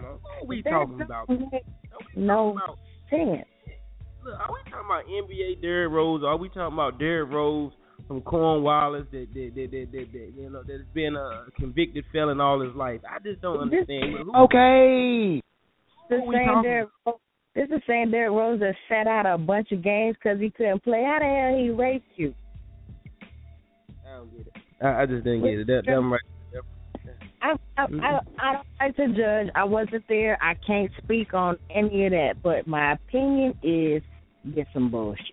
come. 0.00 0.18
What 0.22 0.42
are 0.42 0.46
we 0.46 0.62
talking 0.62 1.00
about? 1.02 1.28
make 1.28 1.64
no 2.16 2.56
sense. 3.10 3.46
Look, 4.24 4.34
are 4.34 4.52
we 4.52 4.70
talking 4.70 4.86
about 4.86 5.06
NBA 5.06 5.62
Derrick 5.62 5.92
Rose? 5.92 6.22
Or 6.22 6.30
are 6.30 6.36
we 6.36 6.48
talking 6.48 6.74
about 6.74 6.98
Derrick 6.98 7.30
Rose 7.30 7.72
from 8.06 8.20
Cornwallis 8.22 9.06
that 9.12 9.28
that 9.34 9.52
that 9.54 9.70
that, 9.70 9.88
that, 9.92 10.12
that 10.12 10.32
you 10.36 10.50
know 10.50 10.62
that's 10.66 10.82
been 10.94 11.16
a 11.16 11.46
convicted 11.58 12.04
felon 12.12 12.40
all 12.40 12.60
his 12.60 12.74
life? 12.74 13.00
I 13.08 13.18
just 13.20 13.40
don't 13.40 13.60
understand. 13.60 14.16
Who- 14.24 14.36
Okay. 14.44 15.42
This 16.08 16.20
Who 16.24 16.32
same 16.32 16.62
Derrick, 16.62 16.88
this 17.54 17.64
is 17.64 17.70
the 17.70 17.82
same 17.86 18.10
Derrick 18.10 18.32
Rose 18.32 18.60
that 18.60 18.74
sat 18.88 19.06
out 19.06 19.26
a 19.26 19.36
bunch 19.36 19.72
of 19.72 19.82
games 19.82 20.16
because 20.16 20.40
he 20.40 20.50
couldn't 20.50 20.82
play. 20.82 21.04
How 21.04 21.18
the 21.18 21.26
hell 21.26 21.58
he 21.62 21.70
raped 21.70 22.06
you? 22.16 22.34
I 24.06 24.16
don't 24.16 24.36
get 24.36 24.46
it. 24.46 24.52
I, 24.80 25.02
I 25.02 25.06
just 25.06 25.24
didn't 25.24 25.42
get 25.42 25.58
it. 25.58 25.66
That, 25.66 25.82
that 25.84 26.00
right. 26.00 26.20
I 27.42 27.54
I, 27.76 27.86
mm-hmm. 27.86 28.00
I 28.00 28.20
I 28.38 28.52
don't 28.52 28.66
like 28.80 28.96
to 28.96 29.08
judge. 29.08 29.52
I 29.54 29.64
wasn't 29.64 30.04
there. 30.08 30.38
I 30.42 30.54
can't 30.66 30.90
speak 31.02 31.34
on 31.34 31.56
any 31.74 32.06
of 32.06 32.12
that. 32.12 32.42
But 32.42 32.66
my 32.66 32.92
opinion 32.92 33.54
is 33.62 34.02
get 34.54 34.66
some 34.72 34.90
bullshit. 34.90 35.26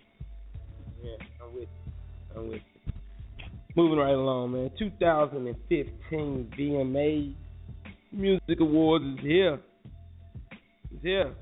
Yeah, 1.02 1.12
I'm 1.42 1.54
with 1.54 1.68
you. 1.68 2.36
I'm 2.36 2.48
with 2.48 2.62
you. 2.74 2.92
Moving 3.76 3.98
right 3.98 4.14
along, 4.14 4.52
man. 4.52 4.70
2015 4.78 6.52
VMA 6.58 7.34
Music 8.12 8.60
Awards 8.60 9.04
is 9.04 9.20
here. 9.20 9.60
It's 10.92 11.02
here. 11.02 11.34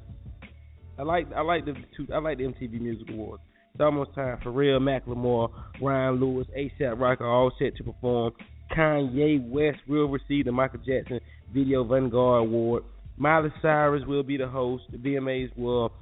I 0.98 1.02
like 1.02 1.26
I 1.32 1.42
like 1.42 1.64
the 1.64 1.74
two 1.96 2.06
I 2.12 2.18
like 2.18 2.38
the 2.38 2.44
MTV 2.44 2.80
Music 2.80 3.08
Awards. 3.10 3.42
It's 3.72 3.80
almost 3.80 4.14
time 4.14 4.38
for 4.42 4.52
real 4.52 4.78
Macklemore, 4.78 5.50
Ryan 5.82 6.20
Lewis, 6.20 6.46
ASAP 6.56 6.98
Rocky 6.98 7.24
are 7.24 7.28
all 7.28 7.50
set 7.58 7.74
to 7.76 7.82
perform. 7.82 8.32
Kanye 8.76 9.48
West 9.48 9.78
will 9.86 10.08
receive 10.08 10.46
the 10.46 10.52
Michael 10.52 10.80
Jackson 10.84 11.20
Video 11.52 11.84
Vanguard 11.84 12.42
Award. 12.42 12.84
Miley 13.16 13.52
Cyrus 13.62 14.02
will 14.06 14.22
be 14.22 14.36
the 14.36 14.48
host. 14.48 14.84
The 14.90 14.98
VMAs 14.98 15.56
will 15.56 15.92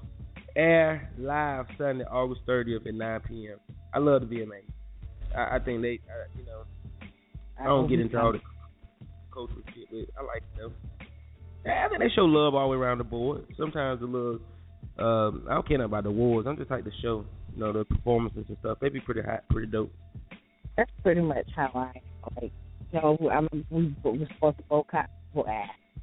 air 0.56 1.10
live 1.18 1.66
Sunday, 1.76 2.04
August 2.04 2.40
30th 2.46 2.86
at 2.86 2.94
9 2.94 3.20
p.m. 3.28 3.58
I 3.92 3.98
love 3.98 4.22
the 4.22 4.34
VMAs. 4.34 4.62
I, 5.36 5.56
I 5.56 5.58
think 5.58 5.82
they, 5.82 6.00
uh, 6.08 6.38
you 6.38 6.46
know, 6.46 6.62
I 7.60 7.64
don't 7.64 7.88
get 7.88 8.00
into 8.00 8.18
all 8.18 8.32
the 8.32 8.40
cultural 9.32 9.60
shit, 9.74 9.88
but 9.90 10.20
I 10.20 10.24
like 10.24 10.42
them. 10.56 10.72
I 11.66 11.88
think 11.88 12.00
they 12.00 12.08
show 12.14 12.22
love 12.22 12.54
all 12.54 12.70
the 12.70 12.76
way 12.76 12.82
around 12.82 12.98
the 12.98 13.04
board. 13.04 13.44
Sometimes 13.56 14.00
the 14.00 14.06
little, 14.06 14.38
um, 14.98 15.46
I 15.48 15.54
don't 15.54 15.68
care 15.68 15.82
about 15.82 16.04
the 16.04 16.10
awards. 16.10 16.48
I'm 16.48 16.56
just 16.56 16.70
like 16.70 16.84
the 16.84 16.92
show, 17.02 17.24
you 17.54 17.60
know, 17.60 17.72
the 17.72 17.84
performances 17.84 18.44
and 18.48 18.56
stuff. 18.60 18.78
They 18.80 18.88
be 18.88 19.00
pretty 19.00 19.22
hot, 19.22 19.44
pretty 19.50 19.70
dope. 19.70 19.92
That's 20.76 20.90
pretty 21.02 21.20
much 21.20 21.46
how 21.54 21.70
I 21.74 22.40
like 22.40 22.52
you 22.92 23.00
know, 23.00 23.18
I'm 23.30 23.48
we 23.70 23.94
we're 24.04 24.28
supposed 24.34 24.58
to 24.58 24.64
boycott 24.68 25.10
uh, 25.36 25.42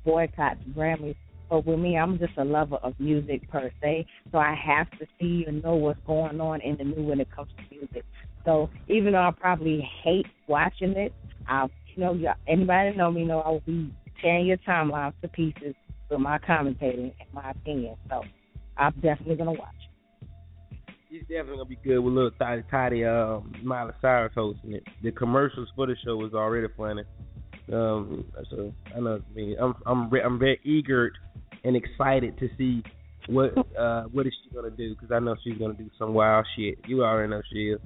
boycott 0.04 0.58
the 0.66 0.72
Grammys. 0.80 1.16
But 1.50 1.66
with 1.66 1.80
me, 1.80 1.98
I'm 1.98 2.20
just 2.20 2.34
a 2.38 2.44
lover 2.44 2.76
of 2.78 2.94
music 3.00 3.50
per 3.50 3.72
se, 3.82 4.06
so 4.32 4.38
I 4.38 4.54
have 4.54 4.90
to 5.00 5.08
see 5.20 5.46
and 5.48 5.64
know 5.64 5.76
what's 5.76 6.00
going 6.06 6.40
on 6.40 6.62
in 6.62 6.78
the 6.78 6.84
new 6.84 7.08
when 7.08 7.20
it 7.20 7.32
comes 7.36 7.50
to 7.58 7.76
music. 7.76 8.06
So 8.46 8.70
even 8.88 9.14
though 9.14 9.20
I 9.20 9.32
probably 9.32 9.88
hate 10.04 10.28
watching 10.48 10.92
it, 10.92 11.14
I, 11.48 11.68
you 11.96 12.04
know, 12.04 12.34
anybody 12.48 12.92
that 12.92 12.98
know 12.98 13.12
me 13.12 13.24
know 13.24 13.40
I 13.40 13.50
will 13.50 13.64
be 13.66 13.92
tearing 14.22 14.46
your 14.46 14.58
timeline 14.58 15.14
to 15.22 15.28
pieces 15.28 15.74
with 16.10 16.20
my 16.20 16.38
commentating 16.38 17.14
and 17.20 17.34
my 17.34 17.50
opinion. 17.52 17.96
So 18.10 18.22
I'm 18.78 18.94
definitely 19.02 19.36
gonna 19.36 19.54
watch. 19.54 19.89
It's 21.12 21.28
definitely 21.28 21.58
gonna 21.58 21.66
be 21.66 21.80
good 21.84 22.00
with 22.00 22.14
little 22.14 22.32
Toddy 22.32 22.64
Toddy 22.70 23.04
um 23.04 23.52
Miley 23.64 23.94
Cyrus 24.00 24.32
hosting 24.36 24.74
it. 24.74 24.84
The 25.02 25.12
commercials 25.12 25.68
for 25.76 25.88
the 25.88 25.96
show 26.06 26.16
was 26.16 26.34
already 26.34 26.68
funny. 26.78 27.04
Um, 27.74 28.26
so 28.50 28.72
I 28.96 29.00
know. 29.00 29.16
I 29.16 29.36
mean, 29.36 29.56
I'm 29.60 29.74
I'm 29.88 30.10
re- 30.10 30.22
I'm 30.22 30.38
very 30.38 30.60
eager 30.64 31.12
and 31.64 31.76
excited 31.76 32.38
to 32.40 32.50
see 32.58 32.84
what 33.28 33.54
uh 33.78 34.04
what 34.12 34.28
is 34.28 34.34
she 34.44 34.54
gonna 34.54 34.70
do 34.70 34.96
because 34.96 35.12
I 35.12 35.20
know 35.20 35.36
she's 35.44 35.58
gonna 35.58 35.74
do 35.74 35.90
some 35.98 36.14
wild 36.14 36.46
shit. 36.56 36.78
You 36.88 37.04
already 37.04 37.32
know 37.32 37.42
she 37.52 37.70
is. 37.70 37.80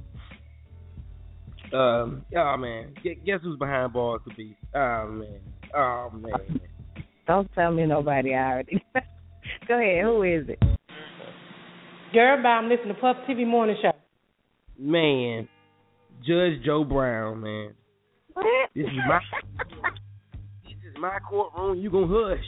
Um, 1.74 2.26
oh 2.36 2.58
man, 2.58 2.94
Gu- 3.04 3.16
guess 3.26 3.40
who's 3.42 3.58
behind 3.58 3.94
bars 3.94 4.22
to 4.28 4.36
be? 4.36 4.56
Oh 4.76 5.08
man, 5.08 5.40
oh 5.74 6.10
man. 6.14 6.60
Don't 7.26 7.50
tell 7.54 7.72
me 7.72 7.86
nobody 7.86 8.34
already. 8.34 8.84
Go 9.68 9.80
ahead. 9.80 10.04
Who 10.04 10.24
is 10.24 10.50
it? 10.50 10.60
Girl, 12.14 12.44
bye. 12.44 12.50
I'm 12.50 12.70
listening 12.70 12.94
to 12.94 13.02
Puff 13.02 13.18
TV 13.28 13.44
Morning 13.48 13.76
Show. 13.82 13.92
Man, 14.78 15.48
Judge 16.20 16.64
Joe 16.64 16.84
Brown, 16.84 17.42
man. 17.42 17.74
What? 18.34 18.46
This 18.76 18.86
is 18.86 18.92
my 19.08 19.20
this 20.64 20.78
is 20.88 20.96
my 21.00 21.18
courtroom. 21.28 21.80
You 21.80 21.90
gonna 21.90 22.06
hush? 22.08 22.46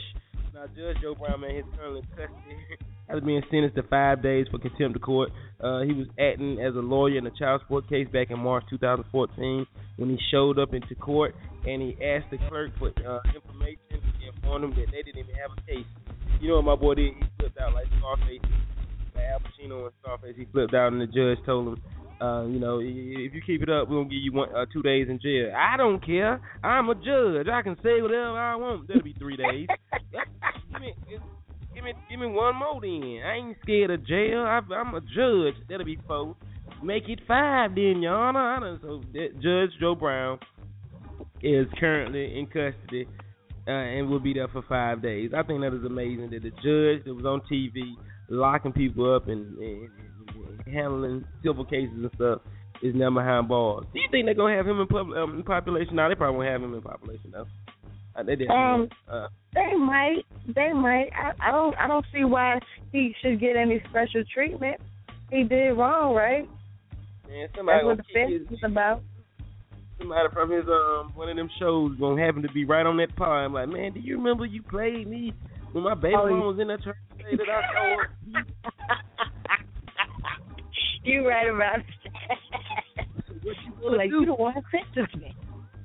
Now, 0.54 0.66
Judge 0.68 1.02
Joe 1.02 1.16
Brown, 1.16 1.40
man, 1.40 1.50
he's 1.56 1.64
currently 1.76 1.98
in 1.98 2.06
custody. 2.10 2.62
After 3.08 3.20
being 3.20 3.42
sentenced 3.50 3.74
to 3.74 3.82
five 3.84 4.22
days 4.22 4.46
for 4.52 4.58
contempt 4.58 4.96
of 4.96 5.02
court, 5.02 5.30
uh, 5.60 5.80
he 5.80 5.92
was 5.92 6.06
acting 6.18 6.60
as 6.60 6.76
a 6.76 6.80
lawyer 6.80 7.18
in 7.18 7.26
a 7.26 7.30
child 7.32 7.60
support 7.62 7.88
case 7.88 8.06
back 8.12 8.30
in 8.30 8.38
March 8.38 8.62
2014 8.70 9.66
when 9.96 10.10
he 10.10 10.18
showed 10.30 10.60
up 10.60 10.74
into 10.74 10.94
court 10.94 11.34
and 11.66 11.82
he 11.82 11.96
asked 12.04 12.30
the 12.30 12.38
clerk 12.48 12.70
for 12.78 12.90
uh, 13.06 13.18
information 13.34 13.78
and 13.90 14.34
informed 14.34 14.64
him 14.64 14.70
that 14.70 14.92
they 14.92 15.02
didn't 15.02 15.18
even 15.18 15.34
have 15.34 15.50
a 15.56 15.60
case. 15.62 15.86
You 16.40 16.50
know 16.50 16.56
what 16.56 16.64
my 16.64 16.76
boy 16.76 16.94
did? 16.94 17.14
He 17.14 17.22
flipped 17.38 17.58
out 17.58 17.74
like 17.74 17.86
Scarface, 17.98 18.42
like 18.42 18.75
Al 19.18 19.40
Pacino 19.40 19.84
and 19.84 19.92
Scarface. 20.02 20.34
He 20.36 20.46
flipped 20.46 20.74
out 20.74 20.92
and 20.92 21.00
the 21.00 21.06
judge 21.06 21.44
told 21.44 21.68
him, 21.68 21.82
uh, 22.20 22.46
you 22.46 22.58
know, 22.58 22.78
if 22.80 23.34
you 23.34 23.42
keep 23.46 23.62
it 23.62 23.68
up, 23.68 23.88
we're 23.88 23.96
gonna 23.96 24.08
give 24.08 24.22
you 24.22 24.32
one, 24.32 24.48
uh, 24.54 24.64
two 24.72 24.82
days 24.82 25.08
in 25.10 25.20
jail. 25.20 25.52
I 25.54 25.76
don't 25.76 26.04
care. 26.04 26.40
I'm 26.64 26.88
a 26.88 26.94
judge. 26.94 27.46
I 27.52 27.62
can 27.62 27.76
say 27.82 28.00
whatever 28.00 28.38
I 28.38 28.56
want. 28.56 28.88
That'll 28.88 29.02
be 29.02 29.14
three 29.18 29.36
days. 29.36 29.66
give 30.72 30.80
me, 30.80 30.94
give 31.74 31.84
me, 31.84 31.92
give 32.08 32.20
me 32.20 32.26
one 32.26 32.56
more 32.56 32.80
then. 32.80 33.20
I 33.24 33.34
ain't 33.34 33.56
scared 33.62 33.90
of 33.90 34.06
jail. 34.06 34.40
I, 34.40 34.60
I'm 34.74 34.94
a 34.94 35.00
judge. 35.00 35.54
That'll 35.68 35.84
be 35.84 35.98
four. 36.06 36.36
Make 36.82 37.08
it 37.08 37.20
five 37.28 37.74
then, 37.74 38.00
Your 38.02 38.14
Honor. 38.14 38.78
So 38.80 39.02
that 39.12 39.40
Judge 39.42 39.78
Joe 39.80 39.94
Brown 39.94 40.38
is 41.42 41.66
currently 41.78 42.38
in 42.38 42.46
custody 42.46 43.06
uh, 43.66 43.70
and 43.70 44.08
will 44.08 44.20
be 44.20 44.34
there 44.34 44.48
for 44.48 44.62
five 44.68 45.02
days. 45.02 45.30
I 45.36 45.42
think 45.42 45.60
that 45.60 45.74
is 45.74 45.84
amazing 45.84 46.30
that 46.30 46.42
the 46.42 46.50
judge 46.50 47.04
that 47.04 47.14
was 47.14 47.24
on 47.24 47.42
TV 47.50 47.94
locking 48.28 48.72
people 48.72 49.14
up 49.14 49.28
and, 49.28 49.56
and, 49.58 49.88
and 50.34 50.74
handling 50.74 51.24
civil 51.44 51.64
cases 51.64 51.94
and 51.94 52.10
stuff 52.14 52.40
is 52.82 52.94
now 52.94 53.10
behind 53.10 53.48
bars. 53.48 53.84
Do 53.92 54.00
you 54.00 54.08
think 54.10 54.26
they're 54.26 54.34
gonna 54.34 54.56
have 54.56 54.66
him 54.66 54.80
in, 54.80 54.86
pub, 54.86 55.08
um, 55.10 55.36
in 55.36 55.42
population? 55.42 55.96
No, 55.96 56.08
they 56.08 56.14
probably 56.14 56.38
won't 56.38 56.50
have 56.50 56.62
him 56.62 56.74
in 56.74 56.82
population 56.82 57.32
though. 57.32 57.46
Uh, 58.14 58.22
they. 58.22 58.46
Um, 58.48 58.88
uh, 59.10 59.28
They 59.54 59.74
might. 59.76 60.22
They 60.54 60.72
might. 60.72 61.08
I, 61.14 61.48
I 61.48 61.52
don't. 61.52 61.76
I 61.76 61.86
don't 61.86 62.04
see 62.12 62.24
why 62.24 62.58
he 62.92 63.14
should 63.22 63.40
get 63.40 63.56
any 63.56 63.82
special 63.90 64.22
treatment. 64.32 64.80
He 65.30 65.42
did 65.44 65.70
wrong, 65.70 66.14
right? 66.14 66.48
man, 67.28 67.48
somebody 67.56 67.78
That's 67.78 67.86
what 67.86 67.96
the 67.98 68.04
fence 68.14 68.50
is 68.50 68.58
about. 68.64 69.02
somebody 69.98 70.28
from 70.32 70.50
his 70.50 70.64
um 70.66 71.12
one 71.14 71.28
of 71.28 71.36
them 71.36 71.50
shows 71.58 71.96
gonna 71.98 72.24
happen 72.24 72.42
to 72.42 72.52
be 72.52 72.64
right 72.64 72.86
on 72.86 72.96
that 72.98 73.14
pod. 73.16 73.44
I'm 73.44 73.52
like, 73.52 73.68
man, 73.68 73.92
do 73.92 74.00
you 74.00 74.16
remember 74.16 74.46
you 74.46 74.62
played 74.62 75.06
me 75.08 75.32
when 75.76 75.84
my 75.84 75.94
baby 75.94 76.14
Oh, 76.18 76.26
yeah. 76.26 76.34
was 76.40 76.58
in 76.58 76.68
that 76.68 76.82
church 76.82 76.96
today 77.18 77.36
that 77.36 77.48
I 77.50 77.60
saw? 77.74 78.40
you 81.04 81.28
right 81.28 81.48
about 81.54 81.80
what 83.42 83.56
you 83.64 83.72
wanna 83.82 83.96
like 83.98 84.08
do? 84.10 84.20
you 84.20 84.26
the 84.26 84.34
one 84.34 84.54
sentenced 84.70 85.16
me. 85.16 85.34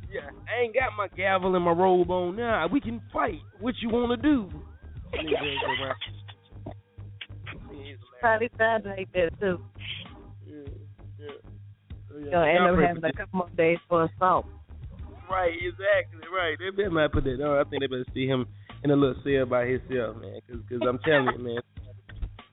Yeah, 0.09 0.29
I 0.47 0.61
ain't 0.63 0.73
got 0.73 0.91
my 0.97 1.07
gavel 1.15 1.53
and 1.55 1.63
my 1.65 1.71
robe 1.71 2.09
on 2.09 2.35
now. 2.37 2.65
We 2.67 2.79
can 2.79 3.01
fight. 3.11 3.41
What 3.59 3.75
you 3.81 3.89
wanna 3.89 4.15
do? 4.17 4.49
And 5.13 5.27
then 5.27 5.33
Judge 5.33 5.59
Joe 5.61 5.75
Brown- 5.83 5.95
He's 7.83 7.97
Probably 8.21 8.49
sounds 8.57 8.85
like 8.85 9.11
that 9.13 9.37
too. 9.41 9.59
Yeah, 10.45 10.55
yeah. 11.19 11.27
So, 12.09 12.17
yeah, 12.17 12.31
gonna 12.31 12.51
end 12.51 12.67
up 12.67 12.77
having 12.87 13.03
a 13.03 13.11
couple 13.13 13.37
more 13.39 13.49
days 13.57 13.77
for 13.89 14.03
assault. 14.05 14.45
Right, 15.29 15.53
exactly, 15.61 16.21
right. 16.33 16.57
They 16.59 16.69
better 16.71 16.89
not 16.89 17.11
put 17.11 17.23
that 17.25 17.41
on. 17.41 17.57
I 17.65 17.69
think 17.69 17.81
they 17.81 17.87
better 17.87 18.05
see 18.13 18.25
him 18.27 18.45
in 18.83 18.91
a 18.91 18.95
little 18.95 19.21
cell 19.23 19.45
by 19.45 19.65
himself, 19.65 20.17
man. 20.17 20.39
Because 20.47 20.61
cause 20.69 20.79
I'm 20.87 20.99
telling 20.99 21.29
you, 21.37 21.43
man. 21.43 21.61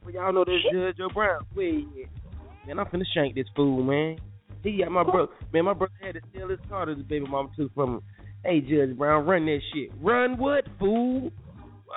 Well, 0.05 0.15
y'all 0.15 0.33
know 0.33 0.45
this 0.45 0.61
Judge 0.73 0.97
Joe 0.97 1.09
Brown. 1.13 1.41
Wait, 1.55 1.87
man, 2.67 2.79
I'm 2.79 2.87
finna 2.87 3.05
shank 3.15 3.35
this 3.35 3.47
fool, 3.55 3.83
man. 3.83 4.19
He 4.63 4.79
got 4.79 4.91
my 4.91 5.05
brother. 5.05 5.33
Man, 5.53 5.65
my 5.65 5.75
brother 5.75 5.93
had 6.03 6.15
to 6.15 6.21
steal 6.31 6.49
his 6.49 6.59
car 6.69 6.87
to 6.87 6.95
his 6.95 7.05
baby 7.05 7.27
mama 7.27 7.49
too 7.57 7.71
from 7.75 7.95
him. 7.95 8.01
Hey, 8.45 8.61
Judge 8.61 8.97
Brown, 8.97 9.27
run 9.27 9.47
that 9.47 9.61
shit. 9.73 9.91
Run 10.01 10.39
what, 10.39 10.65
fool? 10.79 11.31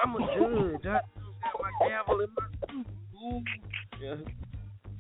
I'm 0.04 0.16
a 0.16 0.20
judge. 0.20 0.86
I 0.86 0.88
got 0.90 1.62
my 1.62 1.88
gavel 1.88 2.22
in 2.22 2.28
my 2.36 2.68
suit, 2.70 2.88
fool. 3.12 3.44
Yeah. 4.02 4.16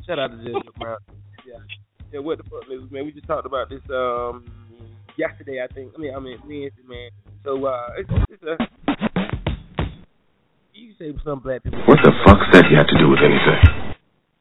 Shout 0.06 0.20
out 0.20 0.32
to 0.32 0.38
Judge 0.38 0.74
Brown. 0.80 0.98
Yeah. 1.48 1.60
Yeah, 2.12 2.20
what 2.20 2.38
the 2.38 2.44
fuck, 2.44 2.68
niggas, 2.70 2.92
man? 2.92 3.06
We 3.06 3.14
just 3.14 3.28
talked 3.28 3.46
about 3.46 3.70
this 3.70 3.82
um 3.90 4.46
yesterday, 5.18 5.64
I 5.64 5.74
think. 5.74 5.94
I 5.96 6.00
mean, 6.00 6.14
I 6.16 6.20
mean 6.20 6.38
Wednesday, 6.46 6.84
man. 6.88 7.10
So 7.44 7.66
uh, 7.66 7.88
it's, 7.98 8.10
it's 8.30 8.44
a 8.44 8.58
you 10.82 10.94
say 11.00 11.14
some 11.24 11.40
black 11.40 11.64
people. 11.64 11.80
What 11.88 12.00
the 12.04 12.12
fuck's 12.26 12.48
that 12.54 12.66
he 12.70 12.76
had 12.76 12.88
to 12.88 12.98
do 12.98 13.10
with 13.10 13.20
anything? 13.20 13.96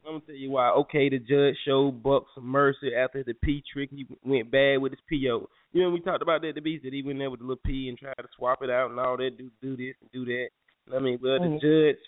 I'm 0.06 0.18
gonna 0.18 0.20
tell 0.26 0.34
you 0.34 0.50
why. 0.50 0.70
Okay, 0.70 1.08
the 1.08 1.18
judge 1.18 1.56
showed 1.64 2.02
Buck 2.02 2.24
some 2.34 2.46
mercy 2.46 2.94
after 2.96 3.22
the 3.22 3.34
P 3.34 3.62
trick. 3.72 3.90
He 3.92 4.06
went 4.24 4.50
bad 4.50 4.78
with 4.78 4.92
his 4.92 5.00
PO. 5.08 5.48
You 5.72 5.82
know, 5.82 5.90
we 5.90 6.00
talked 6.00 6.22
about 6.22 6.42
that. 6.42 6.56
The 6.56 6.60
beast 6.60 6.82
that 6.82 6.92
he 6.92 7.02
went 7.02 7.18
there 7.20 7.30
with 7.30 7.40
the 7.40 7.46
little 7.46 7.62
P 7.64 7.88
and 7.88 7.96
tried 7.96 8.14
to 8.14 8.28
swap 8.36 8.60
it 8.62 8.70
out 8.70 8.90
and 8.90 8.98
all 8.98 9.16
that. 9.16 9.38
Do 9.38 9.50
do 9.62 9.76
this 9.76 9.94
and 10.00 10.10
do 10.12 10.24
that. 10.24 10.48
I 10.92 10.98
mean, 10.98 11.20
well, 11.22 11.38
the 11.38 11.46
Mhm. 11.46 11.60
judge, 11.60 11.98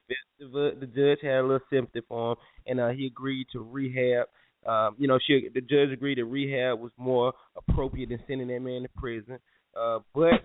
the, 0.41 0.77
the 0.81 0.87
judge 0.87 1.21
had 1.23 1.39
a 1.39 1.43
little 1.43 1.61
sympathy 1.71 2.01
for 2.09 2.33
him, 2.33 2.39
and 2.67 2.81
uh, 2.81 2.89
he 2.89 3.07
agreed 3.07 3.47
to 3.53 3.61
rehab. 3.61 4.27
Um, 4.67 4.97
you 4.99 5.07
know, 5.07 5.21
she, 5.25 5.49
the 5.55 5.61
judge 5.61 5.91
agreed 5.93 6.19
that 6.19 6.25
rehab 6.25 6.81
was 6.81 6.91
more 6.97 7.33
appropriate 7.55 8.09
than 8.09 8.19
sending 8.27 8.49
that 8.49 8.61
man 8.61 8.83
to 8.83 8.89
prison. 8.97 9.39
Uh, 9.77 10.01
but 10.13 10.43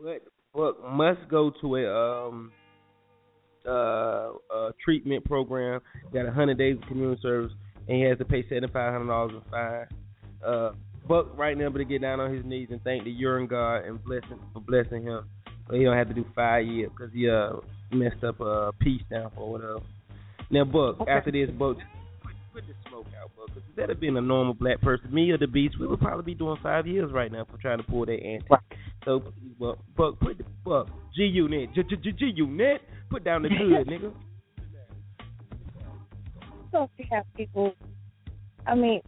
but 0.00 0.22
Buck 0.54 0.76
must 0.88 1.28
go 1.28 1.52
to 1.60 1.76
a 1.76 2.28
um 2.28 2.52
uh, 3.66 4.30
uh 4.54 4.70
treatment 4.84 5.24
program. 5.24 5.80
Got 6.12 6.26
a 6.26 6.32
hundred 6.32 6.58
days 6.58 6.76
of 6.80 6.88
community 6.88 7.20
service, 7.22 7.52
and 7.88 7.96
he 7.96 8.02
has 8.04 8.18
to 8.18 8.24
pay 8.24 8.42
seventy 8.48 8.72
five 8.72 8.92
hundred 8.92 9.08
dollars 9.08 9.32
in 9.34 9.50
fine. 9.50 9.86
Uh, 10.46 10.72
Buck 11.08 11.36
right 11.36 11.56
now, 11.56 11.68
to 11.68 11.84
get 11.84 12.00
down 12.00 12.20
on 12.20 12.34
his 12.34 12.44
knees 12.44 12.68
and 12.70 12.82
thank 12.82 13.04
the 13.04 13.10
urine 13.10 13.46
God 13.46 13.84
and 13.84 14.02
blessing 14.04 14.38
for 14.52 14.60
blessing 14.60 15.04
him. 15.04 15.24
So 15.68 15.74
he 15.74 15.84
don't 15.84 15.96
have 15.96 16.08
to 16.08 16.14
do 16.14 16.24
five 16.34 16.66
years 16.66 16.90
because 16.96 17.12
he 17.12 17.28
uh 17.28 17.56
messed 17.92 18.24
up 18.24 18.40
a 18.40 18.44
uh, 18.44 18.72
peace 18.80 19.02
stamp 19.06 19.34
or 19.36 19.52
whatever. 19.52 19.80
Now, 20.50 20.64
Buck, 20.64 21.06
after 21.08 21.32
this, 21.32 21.50
Buck, 21.58 21.76
put, 22.54 22.66
the 22.66 22.74
smoke 22.88 23.06
out, 23.20 23.30
Buck. 23.36 23.48
Because 23.48 23.62
if 23.68 23.76
that 23.76 23.88
had 23.88 24.00
been 24.00 24.16
a 24.16 24.20
normal 24.20 24.54
black 24.54 24.80
person, 24.80 25.12
me 25.12 25.30
or 25.30 25.38
the 25.38 25.46
Beast, 25.46 25.76
we 25.78 25.86
would 25.86 26.00
probably 26.00 26.24
be 26.24 26.34
doing 26.34 26.56
five 26.62 26.86
years 26.86 27.12
right 27.12 27.30
now 27.30 27.44
for 27.50 27.58
trying 27.58 27.78
to 27.78 27.84
pull 27.84 28.06
that 28.06 28.12
anti. 28.12 28.46
So, 29.04 29.22
Buck, 29.58 29.78
Buck, 29.96 30.18
put 30.20 30.38
the 30.38 30.44
Buck, 30.64 30.88
G 31.14 31.24
Unit, 31.24 31.74
G 31.74 31.82
G 31.82 32.12
G 32.12 32.32
Unit, 32.34 32.80
put 33.10 33.24
down 33.24 33.42
the 33.42 33.48
good, 33.48 33.86
nigga. 33.86 34.12
don't 36.72 36.90
see 36.96 37.04
how 37.10 37.22
people. 37.36 37.74
I 38.66 38.74
mean, 38.74 39.00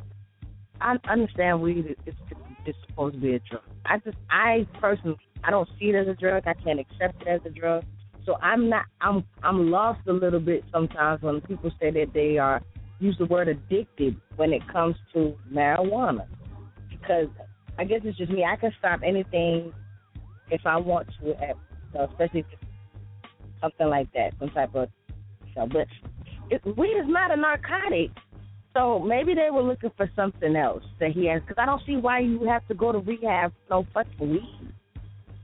I 0.81 0.97
understand 1.09 1.63
weed 1.63 1.97
is 2.07 2.15
it's 2.67 2.79
supposed 2.89 3.15
to 3.15 3.21
be 3.21 3.35
a 3.35 3.39
drug. 3.39 3.63
I 3.87 3.99
just, 3.99 4.17
I 4.29 4.67
personally, 4.81 5.17
I 5.45 5.51
don't 5.51 5.69
see 5.79 5.87
it 5.87 5.95
as 5.95 6.09
a 6.09 6.15
drug. 6.15 6.43
I 6.47 6.55
can't 6.55 6.81
accept 6.81 7.23
it 7.23 7.29
as 7.29 7.41
a 7.47 7.51
drug. 7.51 7.85
So 8.25 8.37
I'm 8.43 8.69
not. 8.69 8.87
I'm 9.01 9.25
I'm 9.45 9.71
lost 9.71 10.01
a 10.09 10.13
little 10.13 10.41
bit 10.41 10.65
sometimes 10.73 11.23
when 11.23 11.41
people 11.43 11.71
say 11.81 11.93
that 11.93 12.13
they 12.13 12.39
are 12.39 12.61
use 12.99 13.17
the 13.19 13.27
word 13.27 13.49
addicted 13.49 14.17
when 14.37 14.53
it 14.53 14.63
comes 14.73 14.97
to 15.13 15.37
marijuana, 15.53 16.27
because 16.91 17.29
I 17.79 17.85
guess 17.85 18.01
it's 18.05 18.17
just 18.19 18.31
me. 18.31 18.45
I 18.45 18.57
can 18.57 18.73
stop 18.79 19.01
anything 19.05 19.73
if 20.51 20.63
I 20.65 20.77
want 20.77 21.09
to, 21.21 21.31
at, 21.43 21.57
so 21.93 22.09
especially 22.11 22.45
something 23.61 23.89
like 23.89 24.13
that, 24.15 24.33
some 24.39 24.51
type 24.51 24.75
of. 24.75 24.89
So, 25.55 25.67
but 25.67 25.87
it, 26.51 26.63
weed 26.77 26.99
is 26.99 27.07
not 27.07 27.33
a 27.33 27.37
narcotic. 27.37 28.11
So 28.75 28.99
maybe 28.99 29.33
they 29.35 29.49
were 29.51 29.63
looking 29.63 29.91
for 29.97 30.11
something 30.15 30.55
else 30.55 30.85
that 31.01 31.13
he 31.13 31.27
has. 31.29 31.41
Because 31.41 31.57
I 31.59 31.65
don't 31.65 31.81
see 31.87 31.97
why 31.97 32.21
you 32.21 32.47
have 32.47 32.67
to 32.69 32.75
go 32.75 32.93
to 32.93 32.99
rehab 32.99 33.53
no 33.71 33.87
fucking 33.95 34.31
weed. 34.31 34.73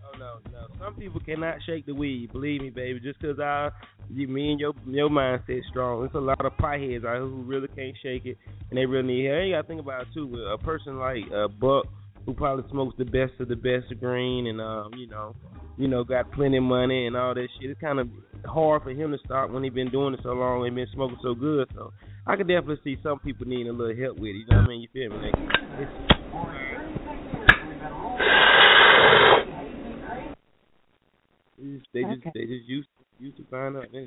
Oh 0.04 0.18
no, 0.18 0.38
no. 0.52 0.66
Some 0.78 0.94
people 0.94 1.18
cannot 1.20 1.56
shake 1.64 1.86
the 1.86 1.94
weed. 1.94 2.30
Believe 2.30 2.60
me, 2.60 2.68
baby. 2.68 3.00
Just 3.00 3.18
'cause 3.20 3.38
I, 3.40 3.70
you, 4.10 4.28
me 4.28 4.52
and 4.52 4.60
your 4.60 4.72
your 4.86 5.08
mindset 5.08 5.60
strong. 5.70 6.04
It's 6.04 6.14
a 6.14 6.18
lot 6.18 6.44
of 6.44 6.52
potheads 6.58 7.04
out 7.04 7.14
here 7.14 7.20
who 7.20 7.42
really 7.42 7.68
can't 7.68 7.96
shake 8.02 8.26
it, 8.26 8.38
and 8.70 8.78
they 8.78 8.86
really 8.86 9.06
need 9.06 9.26
help. 9.26 9.44
You 9.44 9.52
gotta 9.52 9.68
think 9.68 9.80
about 9.80 10.02
it 10.02 10.08
too. 10.14 10.26
With 10.26 10.40
a 10.40 10.58
person 10.58 10.98
like 10.98 11.24
uh, 11.34 11.48
Buck, 11.48 11.86
who 12.26 12.34
probably 12.34 12.68
smokes 12.70 12.96
the 12.98 13.04
best 13.04 13.32
of 13.40 13.48
the 13.48 13.56
best 13.56 13.90
of 13.90 14.00
green, 14.00 14.46
and 14.46 14.60
um, 14.60 14.92
you 14.96 15.06
know, 15.06 15.34
you 15.76 15.88
know, 15.88 16.04
got 16.04 16.30
plenty 16.32 16.58
of 16.58 16.64
money 16.64 17.06
and 17.06 17.16
all 17.16 17.34
that 17.34 17.48
shit. 17.60 17.70
It's 17.70 17.80
kind 17.80 17.98
of 17.98 18.08
hard 18.44 18.82
for 18.82 18.90
him 18.90 19.12
to 19.12 19.18
stop 19.24 19.50
when 19.50 19.62
he 19.64 19.70
been 19.70 19.90
doing 19.90 20.14
it 20.14 20.20
so 20.22 20.30
long 20.30 20.66
and 20.66 20.74
been 20.74 20.86
smoking 20.92 21.18
so 21.22 21.34
good. 21.34 21.68
So 21.74 21.92
I 22.26 22.36
could 22.36 22.48
definitely 22.48 22.80
see 22.84 22.96
some 23.02 23.18
people 23.18 23.46
needing 23.46 23.68
a 23.68 23.72
little 23.72 23.96
help 23.96 24.18
with 24.18 24.30
it. 24.30 24.36
You 24.36 24.46
know 24.50 24.56
what 24.56 24.64
I 24.64 24.68
mean? 24.68 24.80
You 24.80 24.88
feel 24.92 25.10
me? 25.10 25.26
Like, 25.26 25.34
it's, 25.78 25.90
they 31.58 31.64
just 31.64 31.86
they 31.94 32.02
just, 32.02 32.26
Okay. 32.26 32.30
they 32.34 32.46
just 32.46 32.68
used 32.68 32.88
used 33.22 33.36
to 33.38 33.44
find 33.44 33.76
out. 33.76 33.86
They- 33.92 34.06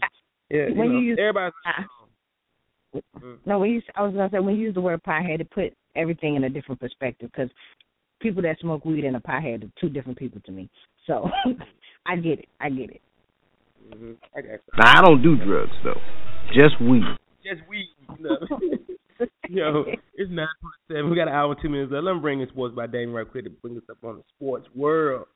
Yeah, 0.50 0.68
you 0.68 0.76
know, 0.76 0.84
you 0.84 1.00
use- 1.00 1.20
everybody. 1.20 1.54
No, 3.46 3.60
when 3.60 3.72
you 3.72 3.82
I 3.96 4.04
was 4.04 4.14
gonna 4.14 4.30
say 4.30 4.40
when 4.40 4.56
you 4.56 4.62
use 4.64 4.74
the 4.76 4.82
word 4.82 5.04
pothead, 5.04 5.42
it 5.42 5.50
put 5.50 5.74
everything 5.96 6.36
in 6.36 6.46
a 6.46 6.50
different 6.50 6.80
perspective 6.80 7.30
because 7.32 7.50
people 8.22 8.42
that 8.44 8.60
smoke 8.60 8.86
weed 8.86 9.04
and 9.04 9.18
a 9.18 9.20
pothead 9.20 9.64
are 9.64 9.72
two 9.80 9.90
different 9.90 10.18
people 10.18 10.40
to 10.46 10.52
me. 10.52 10.70
So 11.08 11.30
I 12.06 12.16
get 12.16 12.40
it. 12.40 12.48
I 12.62 12.70
get 12.70 12.92
it. 12.92 13.02
Mm-hmm. 13.90 14.12
I 14.36 14.42
got. 14.42 14.60
Now 14.78 15.00
I 15.00 15.06
don't 15.06 15.22
do 15.22 15.36
drugs 15.36 15.74
though, 15.84 16.00
just 16.54 16.80
weed. 16.82 17.04
Just 17.44 17.68
weed. 17.68 17.90
No. 18.20 18.38
Yo, 19.50 19.86
it's 20.16 20.32
nine 20.32 20.48
twenty 20.60 20.76
seven. 20.90 21.10
We 21.10 21.16
got 21.16 21.28
an 21.28 21.34
hour 21.34 21.56
two 21.62 21.70
minutes 21.70 21.92
left. 21.92 22.04
Let 22.04 22.16
me 22.16 22.20
bring 22.20 22.42
in 22.42 22.50
sports 22.50 22.76
by 22.76 22.88
Damien 22.88 23.14
right 23.14 23.30
quick 23.30 23.44
to 23.46 23.50
bring 23.50 23.78
us 23.78 23.84
up 23.90 23.98
on 24.04 24.18
the 24.18 24.24
sports 24.36 24.68
world. 24.76 25.28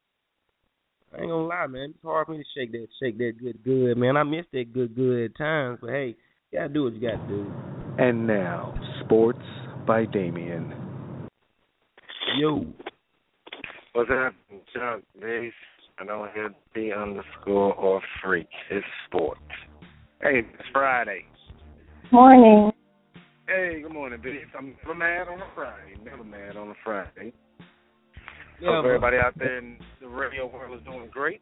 I 1.14 1.22
ain't 1.22 1.30
gonna 1.30 1.48
lie, 1.48 1.68
man. 1.68 1.90
It's 1.96 2.04
hard 2.04 2.28
for 2.28 2.34
me 2.34 2.40
to 2.40 2.60
shake 2.60 2.72
that 2.72 2.88
shake 3.02 3.18
that 3.18 3.34
good 3.42 3.64
good, 3.64 3.98
man. 3.98 4.16
I 4.16 4.24
miss 4.24 4.46
that 4.54 4.74
good 4.74 4.96
good 4.96 5.26
at 5.26 5.38
times, 5.38 5.80
but 5.82 5.90
hey, 5.90 6.16
you 6.52 6.60
gotta 6.60 6.70
do 6.70 6.84
what 6.84 6.94
you 6.94 7.02
gotta 7.02 7.28
do. 7.28 7.52
And 7.98 8.28
now, 8.28 8.74
sports 9.04 9.40
by 9.88 10.06
Damien. 10.06 10.72
Yo. 12.38 12.66
What's 13.94 14.12
up, 14.12 14.34
Chuck 14.74 15.02
Bass? 15.20 15.52
I 16.00 16.06
don't 16.06 16.32
hear 16.34 16.52
the 16.76 16.94
underscore 16.94 17.74
or 17.74 18.02
freak. 18.24 18.48
It's 18.70 18.86
sports. 19.08 19.42
Hey, 20.22 20.44
it's 20.54 20.70
Friday. 20.72 21.26
Morning. 22.12 22.72
Hey, 23.48 23.82
good 23.82 23.92
morning, 23.92 24.20
bitch. 24.20 24.46
I'm 24.58 24.76
never 24.84 24.96
mad 24.96 25.28
on 25.28 25.42
a 25.42 25.48
Friday. 25.56 25.96
Never 26.06 26.24
mad 26.24 26.56
on 26.56 26.70
a 26.70 26.76
Friday. 26.84 27.34
Yeah, 28.62 28.76
Hope 28.76 28.86
everybody 28.86 29.18
out 29.18 29.38
there 29.38 29.58
in 29.58 29.78
the 30.02 30.08
radio 30.08 30.46
world 30.48 30.78
is 30.78 30.86
doing 30.86 31.10
great. 31.12 31.42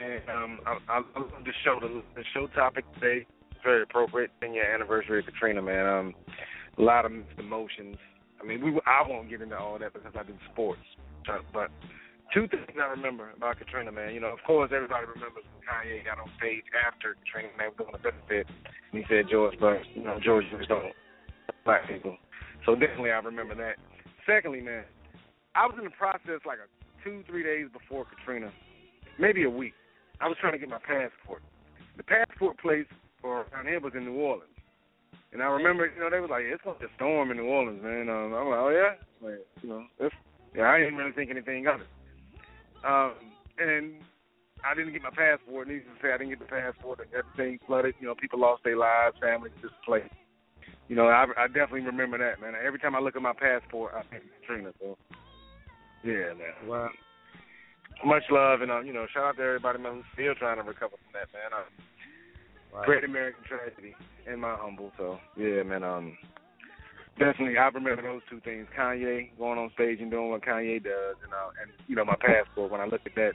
And 0.00 0.22
um, 0.30 0.58
I, 0.66 0.78
I 0.88 0.96
love 1.18 1.30
the 1.44 1.52
show. 1.64 1.78
The, 1.80 2.02
the 2.14 2.24
show 2.34 2.46
topic 2.54 2.84
today 2.94 3.26
very 3.62 3.82
appropriate. 3.82 4.30
In 4.42 4.54
your 4.54 4.64
anniversary 4.64 5.20
of 5.20 5.26
Katrina, 5.26 5.62
man. 5.62 5.86
Um, 5.86 6.14
a 6.78 6.82
lot 6.82 7.04
of 7.04 7.12
mixed 7.12 7.38
emotions. 7.38 7.96
I 8.40 8.46
mean, 8.46 8.64
we 8.64 8.70
I 8.86 9.02
won't 9.06 9.28
get 9.28 9.42
into 9.42 9.58
all 9.58 9.78
that 9.78 9.92
because 9.92 10.12
I 10.18 10.22
do 10.22 10.34
sports. 10.52 10.80
Uh, 11.28 11.38
But 11.52 11.70
two 12.32 12.46
things 12.48 12.78
I 12.80 12.86
remember 12.86 13.30
about 13.36 13.58
Katrina, 13.58 13.90
man. 13.90 14.14
You 14.14 14.20
know, 14.20 14.28
of 14.28 14.38
course, 14.46 14.70
everybody 14.74 15.06
remembers 15.06 15.44
when 15.52 15.62
Kanye 15.66 16.04
got 16.04 16.18
on 16.22 16.30
stage 16.38 16.64
after 16.86 17.16
Katrina 17.24 17.50
and 17.50 17.58
they 17.58 17.68
were 17.68 17.84
doing 17.84 17.94
a 17.94 17.98
benefit, 17.98 18.46
and 18.92 19.02
he 19.02 19.04
said 19.08 19.26
George 19.30 19.58
Bush, 19.58 19.84
you 19.94 20.04
know, 20.04 20.18
George 20.22 20.44
Bush 20.52 20.66
don't 20.68 20.94
black 21.64 21.88
people. 21.88 22.16
So 22.64 22.74
definitely 22.74 23.10
I 23.10 23.18
remember 23.18 23.54
that. 23.56 23.76
Secondly, 24.26 24.60
man, 24.60 24.84
I 25.58 25.66
was 25.66 25.74
in 25.76 25.82
the 25.82 25.90
process 25.90 26.38
like 26.46 26.62
a 26.62 26.70
two, 27.02 27.24
three 27.26 27.42
days 27.42 27.66
before 27.72 28.06
Katrina, 28.06 28.52
maybe 29.18 29.42
a 29.42 29.50
week. 29.50 29.74
I 30.20 30.28
was 30.28 30.36
trying 30.40 30.52
to 30.52 30.58
get 30.58 30.68
my 30.68 30.78
passport. 30.78 31.42
The 31.96 32.04
passport 32.04 32.60
place 32.62 32.86
for 33.20 33.44
down 33.50 33.66
here 33.66 33.80
was 33.80 33.92
in 33.96 34.04
New 34.04 34.14
Orleans. 34.14 34.54
And 35.32 35.42
I 35.42 35.46
remember, 35.46 35.90
you 35.90 35.98
know, 35.98 36.10
they 36.10 36.20
was 36.20 36.30
like, 36.30 36.44
it's 36.46 36.62
to 36.62 36.78
be 36.78 36.86
a 36.86 36.94
storm 36.94 37.32
in 37.32 37.38
New 37.38 37.50
Orleans, 37.50 37.82
man. 37.82 38.08
Um, 38.08 38.32
I'm 38.38 38.46
like, 38.46 38.62
oh, 38.62 38.70
yeah? 38.70 38.94
Like, 39.18 39.42
you 39.60 39.68
know, 39.68 39.82
yeah, 40.54 40.70
I 40.70 40.78
didn't 40.78 40.94
really 40.94 41.12
think 41.12 41.30
anything 41.30 41.66
of 41.66 41.80
it. 41.82 41.90
Um, 42.86 43.18
and 43.58 43.98
I 44.62 44.78
didn't 44.78 44.92
get 44.92 45.02
my 45.02 45.10
passport. 45.10 45.66
Needless 45.66 45.90
to 45.90 46.06
say, 46.06 46.14
I 46.14 46.18
didn't 46.18 46.38
get 46.38 46.38
the 46.38 46.46
passport. 46.46 47.02
Everything 47.10 47.58
flooded. 47.66 47.96
You 47.98 48.06
know, 48.06 48.14
people 48.14 48.38
lost 48.38 48.62
their 48.62 48.78
lives, 48.78 49.16
families 49.20 49.52
displaced. 49.58 50.14
You 50.86 50.94
know, 50.94 51.08
I, 51.08 51.26
I 51.36 51.46
definitely 51.48 51.82
remember 51.82 52.16
that, 52.16 52.40
man. 52.40 52.54
Every 52.54 52.78
time 52.78 52.94
I 52.94 53.00
look 53.00 53.16
at 53.16 53.22
my 53.22 53.34
passport, 53.34 53.92
I 53.98 54.06
think 54.06 54.22
Katrina. 54.40 54.70
So, 54.80 54.96
yeah, 56.04 56.32
man. 56.34 56.54
Well, 56.66 56.90
Much 58.04 58.24
love, 58.30 58.62
and 58.62 58.70
uh, 58.70 58.80
you 58.80 58.92
know, 58.92 59.06
shout 59.12 59.24
out 59.24 59.36
to 59.36 59.42
everybody 59.42 59.78
man, 59.78 59.94
who's 59.94 60.04
still 60.14 60.34
trying 60.34 60.56
to 60.56 60.62
recover 60.62 60.96
from 60.96 61.12
that, 61.14 61.28
man. 61.32 61.52
Uh, 61.52 61.64
Wow. 62.72 62.82
Great 62.84 63.04
American 63.04 63.42
tragedy, 63.44 63.94
in 64.30 64.40
my 64.40 64.54
humble. 64.58 64.92
So, 64.98 65.18
yeah, 65.36 65.62
man. 65.62 65.82
Um, 65.82 66.18
definitely, 67.18 67.56
I 67.56 67.68
remember 67.68 68.02
those 68.02 68.20
two 68.28 68.40
things: 68.40 68.66
Kanye 68.78 69.30
going 69.38 69.58
on 69.58 69.70
stage 69.74 70.00
and 70.00 70.10
doing 70.10 70.30
what 70.30 70.42
Kanye 70.42 70.82
does, 70.82 71.16
and 71.24 71.32
uh, 71.32 71.50
and 71.62 71.72
you 71.86 71.96
know, 71.96 72.04
my 72.04 72.16
passport. 72.20 72.70
When 72.70 72.80
I 72.80 72.84
look 72.84 73.00
at 73.06 73.14
that, 73.16 73.32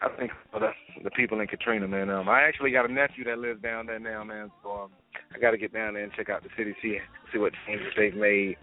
I 0.00 0.08
think 0.18 0.32
of 0.52 0.60
the 0.60 0.70
the 1.04 1.10
people 1.10 1.40
in 1.40 1.46
Katrina, 1.46 1.86
man. 1.86 2.10
Um, 2.10 2.28
I 2.28 2.42
actually 2.42 2.72
got 2.72 2.88
a 2.88 2.92
nephew 2.92 3.24
that 3.24 3.38
lives 3.38 3.62
down 3.62 3.86
there 3.86 4.00
now, 4.00 4.24
man. 4.24 4.50
So 4.62 4.72
um, 4.72 4.90
I 5.34 5.38
got 5.38 5.52
to 5.52 5.58
get 5.58 5.72
down 5.72 5.94
there 5.94 6.02
and 6.02 6.12
check 6.12 6.28
out 6.28 6.42
the 6.42 6.50
city, 6.56 6.74
see 6.82 6.98
see 7.32 7.38
what 7.38 7.52
changes 7.66 7.92
they've 7.96 8.14
made 8.14 8.56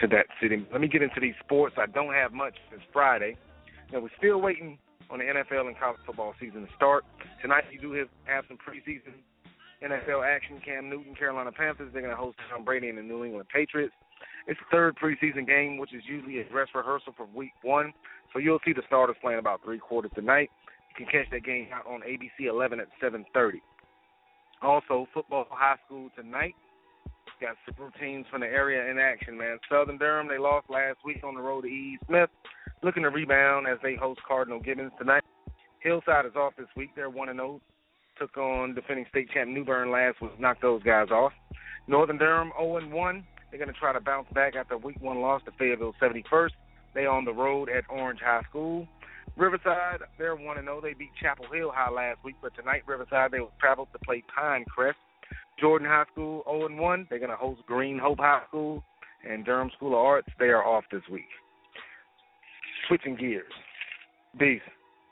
to 0.00 0.06
that 0.08 0.26
city. 0.40 0.66
Let 0.72 0.80
me 0.80 0.88
get 0.88 1.02
into 1.02 1.20
these 1.20 1.34
sports. 1.44 1.76
I 1.78 1.86
don't 1.86 2.14
have 2.14 2.32
much 2.32 2.54
since 2.70 2.82
Friday. 2.92 3.36
Know, 3.92 4.00
we're 4.00 4.16
still 4.18 4.40
waiting 4.40 4.78
on 5.10 5.18
the 5.18 5.24
NFL 5.24 5.66
and 5.66 5.78
college 5.78 6.00
football 6.06 6.34
season 6.40 6.62
to 6.62 6.72
start. 6.74 7.04
Tonight, 7.42 7.64
you 7.70 7.80
do 7.80 7.92
have, 7.92 8.08
some 8.48 8.56
preseason 8.56 9.12
NFL 9.84 10.24
action. 10.24 10.60
Cam 10.64 10.88
Newton, 10.88 11.14
Carolina 11.14 11.52
Panthers, 11.52 11.90
they're 11.92 12.02
going 12.02 12.14
to 12.14 12.20
host 12.20 12.38
Tom 12.50 12.64
Brady 12.64 12.88
and 12.88 12.96
the 12.96 13.02
New 13.02 13.24
England 13.24 13.48
Patriots. 13.52 13.94
It's 14.46 14.58
the 14.58 14.76
third 14.76 14.96
preseason 14.96 15.46
game, 15.46 15.78
which 15.78 15.94
is 15.94 16.02
usually 16.06 16.40
a 16.40 16.44
dress 16.44 16.68
rehearsal 16.74 17.12
from 17.16 17.34
week 17.34 17.52
one. 17.62 17.92
So 18.32 18.38
you'll 18.38 18.60
see 18.64 18.72
the 18.72 18.82
starters 18.86 19.16
playing 19.20 19.38
about 19.38 19.62
three 19.62 19.78
quarters 19.78 20.10
tonight. 20.14 20.50
You 20.88 21.04
can 21.04 21.12
catch 21.12 21.30
that 21.30 21.44
game 21.44 21.68
out 21.72 21.86
on 21.86 22.00
ABC 22.00 22.48
11 22.48 22.80
at 22.80 22.88
7:30. 23.00 23.60
Also, 24.62 25.06
football 25.12 25.46
high 25.50 25.76
school 25.84 26.08
tonight. 26.16 26.54
Got 27.42 27.56
several 27.66 27.90
teams 28.00 28.24
from 28.30 28.42
the 28.42 28.46
area 28.46 28.88
in 28.88 29.00
action, 29.00 29.36
man. 29.36 29.58
Southern 29.68 29.98
Durham, 29.98 30.28
they 30.28 30.38
lost 30.38 30.70
last 30.70 30.98
week 31.04 31.24
on 31.24 31.34
the 31.34 31.40
road 31.40 31.62
to 31.62 31.66
E. 31.66 31.98
Smith. 32.06 32.30
Looking 32.84 33.02
to 33.02 33.10
rebound 33.10 33.66
as 33.66 33.78
they 33.82 33.96
host 33.96 34.20
Cardinal 34.28 34.60
Gibbons 34.60 34.92
tonight. 34.96 35.24
Hillside 35.80 36.24
is 36.24 36.36
off 36.36 36.52
this 36.56 36.68
week. 36.76 36.90
They're 36.94 37.10
1 37.10 37.34
0. 37.34 37.60
Took 38.16 38.36
on 38.36 38.76
defending 38.76 39.06
state 39.08 39.28
champ 39.34 39.50
New 39.50 39.64
Bern 39.64 39.90
last 39.90 40.22
week, 40.22 40.38
knocked 40.38 40.62
those 40.62 40.84
guys 40.84 41.08
off. 41.10 41.32
Northern 41.88 42.16
Durham 42.16 42.52
0 42.56 42.88
1. 42.88 43.26
They're 43.50 43.58
going 43.58 43.74
to 43.74 43.80
try 43.80 43.92
to 43.92 44.00
bounce 44.00 44.28
back 44.32 44.54
after 44.54 44.78
week 44.78 45.00
one 45.00 45.20
loss 45.20 45.42
to 45.46 45.50
Fayetteville 45.58 45.94
71st. 46.00 46.52
They 46.94 47.06
on 47.06 47.24
the 47.24 47.32
road 47.32 47.68
at 47.70 47.82
Orange 47.90 48.20
High 48.24 48.42
School. 48.48 48.86
Riverside, 49.36 49.98
they're 50.16 50.36
1 50.36 50.62
0. 50.62 50.80
They 50.80 50.94
beat 50.94 51.10
Chapel 51.20 51.46
Hill 51.52 51.72
High 51.74 51.90
last 51.90 52.18
week, 52.24 52.36
but 52.40 52.54
tonight, 52.54 52.82
Riverside, 52.86 53.32
they 53.32 53.40
will 53.40 53.52
travel 53.58 53.88
to 53.92 53.98
play 53.98 54.22
Pinecrest. 54.38 54.94
Jordan 55.60 55.88
High 55.88 56.04
School 56.12 56.42
0 56.48 56.66
and 56.66 56.78
1. 56.78 57.06
They're 57.08 57.18
going 57.18 57.30
to 57.30 57.36
host 57.36 57.62
Green 57.66 57.98
Hope 57.98 58.18
High 58.18 58.42
School. 58.48 58.82
And 59.28 59.44
Durham 59.44 59.70
School 59.76 59.90
of 59.92 60.00
Arts, 60.00 60.28
they 60.38 60.46
are 60.46 60.64
off 60.64 60.84
this 60.90 61.02
week. 61.10 61.28
Switching 62.88 63.16
gears. 63.16 63.52
Beast, 64.38 64.64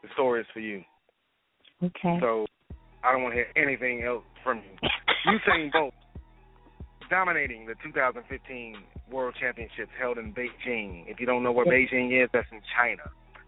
the 0.02 0.08
story 0.14 0.40
is 0.40 0.46
for 0.52 0.60
you. 0.60 0.82
Okay. 1.82 2.18
So 2.20 2.46
I 3.04 3.12
don't 3.12 3.22
want 3.22 3.34
to 3.34 3.36
hear 3.36 3.52
anything 3.56 4.02
else 4.02 4.24
from 4.42 4.58
you. 4.58 4.88
Usain 5.26 5.70
Bolt 5.70 5.94
dominating 7.08 7.66
the 7.66 7.74
2015 7.84 8.76
World 9.10 9.34
Championships 9.40 9.90
held 9.98 10.18
in 10.18 10.32
Beijing. 10.32 11.04
If 11.06 11.20
you 11.20 11.26
don't 11.26 11.42
know 11.42 11.52
where 11.52 11.66
Beijing 11.66 12.22
is, 12.22 12.30
that's 12.32 12.46
in 12.52 12.60
China. 12.76 13.02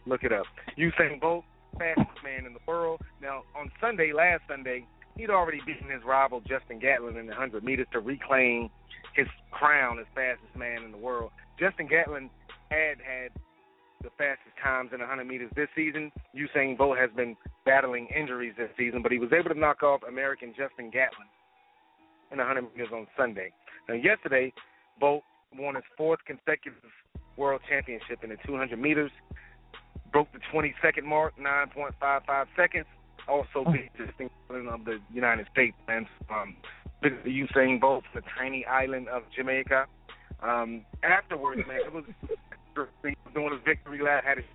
Look 0.06 0.24
it 0.24 0.32
up. 0.32 0.46
Usain 0.78 1.20
Bolt, 1.20 1.44
fastest 1.78 2.22
man 2.24 2.46
in 2.46 2.52
the 2.52 2.60
world. 2.66 3.00
Now, 3.20 3.42
on 3.56 3.70
Sunday, 3.80 4.12
last 4.12 4.42
Sunday, 4.48 4.86
he'd 5.16 5.30
already 5.30 5.60
beaten 5.66 5.88
his 5.90 6.02
rival 6.04 6.40
Justin 6.40 6.78
Gatlin 6.78 7.16
in 7.16 7.26
the 7.26 7.32
100 7.32 7.64
meters 7.64 7.86
to 7.92 8.00
reclaim 8.00 8.70
his 9.14 9.26
crown 9.50 9.98
as 9.98 10.06
fastest 10.14 10.56
man 10.56 10.82
in 10.82 10.92
the 10.92 10.98
world. 10.98 11.30
Justin 11.58 11.86
Gatlin 11.86 12.30
had 12.70 12.98
had 12.98 13.30
the 14.02 14.10
fastest 14.18 14.56
times 14.62 14.90
in 14.92 15.00
100 15.00 15.24
meters 15.24 15.50
this 15.54 15.68
season. 15.76 16.10
Usain 16.34 16.76
Bolt 16.76 16.98
has 16.98 17.10
been 17.14 17.36
battling 17.64 18.08
injuries 18.08 18.54
this 18.56 18.70
season, 18.76 19.02
but 19.02 19.12
he 19.12 19.18
was 19.18 19.32
able 19.32 19.50
to 19.50 19.58
knock 19.58 19.82
off 19.82 20.00
American 20.08 20.54
Justin 20.56 20.90
Gatlin 20.90 21.28
in 22.32 22.38
100 22.38 22.62
meters 22.74 22.88
on 22.92 23.06
Sunday. 23.16 23.52
Now, 23.88 23.94
yesterday, 23.94 24.52
Bolt 24.98 25.22
won 25.56 25.74
his 25.74 25.84
fourth 25.96 26.20
consecutive 26.26 26.80
world 27.36 27.60
championship 27.68 28.24
in 28.24 28.30
the 28.30 28.36
200 28.46 28.78
meters, 28.78 29.10
broke 30.10 30.32
the 30.32 30.40
20 30.50 30.74
second 30.82 31.06
mark, 31.06 31.34
9.55 31.38 32.46
seconds. 32.56 32.86
Also 33.32 33.64
beat 33.72 33.88
Justin 33.96 34.28
Gatlin 34.28 34.68
of 34.68 34.84
the 34.84 34.98
United 35.12 35.46
States. 35.52 35.76
And 35.88 36.06
um, 36.28 36.56
Usain 37.02 37.80
Bolt 37.80 38.04
the 38.14 38.22
tiny 38.38 38.66
island 38.66 39.08
of 39.08 39.22
Jamaica. 39.34 39.86
Um, 40.42 40.84
afterwards, 41.02 41.62
man, 41.66 41.80
it 41.86 41.92
was 41.92 42.04
doing 43.34 43.52
his 43.52 43.60
victory 43.64 44.02
lap, 44.02 44.24
had 44.24 44.36
his 44.38 44.46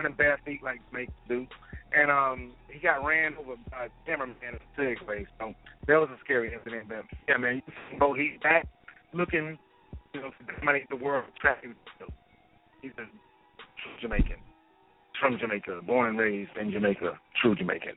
running 0.00 0.16
bare 0.16 0.38
feet 0.44 0.62
like 0.62 0.80
Jamaica 0.90 1.12
do, 1.28 1.46
and 1.94 2.10
um, 2.10 2.52
he 2.70 2.78
got 2.80 3.04
ran 3.04 3.34
over 3.38 3.54
by 3.70 3.86
a 3.86 3.88
cameraman 4.04 4.36
in 4.42 4.54
a 4.56 4.80
Segway. 4.80 5.26
So 5.38 5.54
that 5.86 5.96
was 5.96 6.08
a 6.10 6.18
scary 6.24 6.52
incident. 6.52 6.88
But 6.88 7.04
yeah, 7.28 7.36
man, 7.36 7.62
Usain 7.68 7.98
Bolt, 7.98 8.18
he's 8.18 8.40
back 8.42 8.66
looking, 9.12 9.58
you 10.14 10.20
know, 10.20 10.30
to 10.30 10.60
dominate 10.60 10.88
the 10.88 10.96
world 10.96 11.24
track. 11.40 11.64
He's 12.82 12.92
a 12.98 13.06
Jamaican, 14.00 14.36
from 15.20 15.38
Jamaica, 15.38 15.80
born 15.86 16.10
and 16.10 16.18
raised 16.18 16.50
in 16.60 16.70
Jamaica, 16.70 17.18
true 17.40 17.54
Jamaican. 17.54 17.92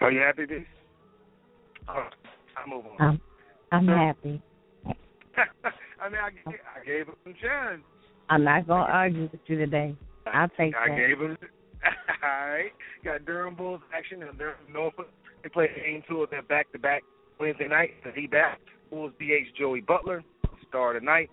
Are 0.00 0.10
you 0.10 0.20
happy, 0.20 0.46
B? 0.46 0.64
All 1.88 1.96
right, 1.96 2.12
I 2.56 2.68
move 2.68 2.84
on. 2.86 3.00
I'm, 3.00 3.20
I'm 3.72 3.86
happy. 3.86 4.42
I 4.86 6.08
mean, 6.08 6.20
I, 6.22 6.30
gave- 6.30 6.60
I 6.80 6.84
gave 6.84 7.06
him 7.06 7.14
some 7.24 7.34
chance. 7.40 7.82
I'm 8.28 8.44
not 8.44 8.66
gonna 8.66 8.90
argue 8.90 9.22
with 9.22 9.40
you 9.46 9.58
today. 9.58 9.94
I'll 10.26 10.48
take 10.56 10.74
I 10.76 10.88
that. 10.88 10.96
gave 10.96 11.18
him. 11.18 11.36
All 12.22 12.48
right, 12.48 12.70
got 13.04 13.24
Durham 13.24 13.54
Bulls 13.54 13.80
action 13.94 14.22
and 14.22 14.38
Durham 14.38 14.56
Norfolk. 14.72 15.08
They 15.42 15.48
play 15.48 15.68
game 15.74 16.02
two 16.08 16.22
of 16.22 16.30
their 16.30 16.42
back-to-back 16.42 17.02
Wednesday 17.38 17.68
night. 17.68 17.90
So 18.04 18.10
he 18.14 18.26
back. 18.26 18.60
Bulls 18.90 19.12
BH 19.20 19.54
Joey 19.58 19.80
Butler 19.80 20.22
star 20.68 20.92
tonight. 20.92 21.30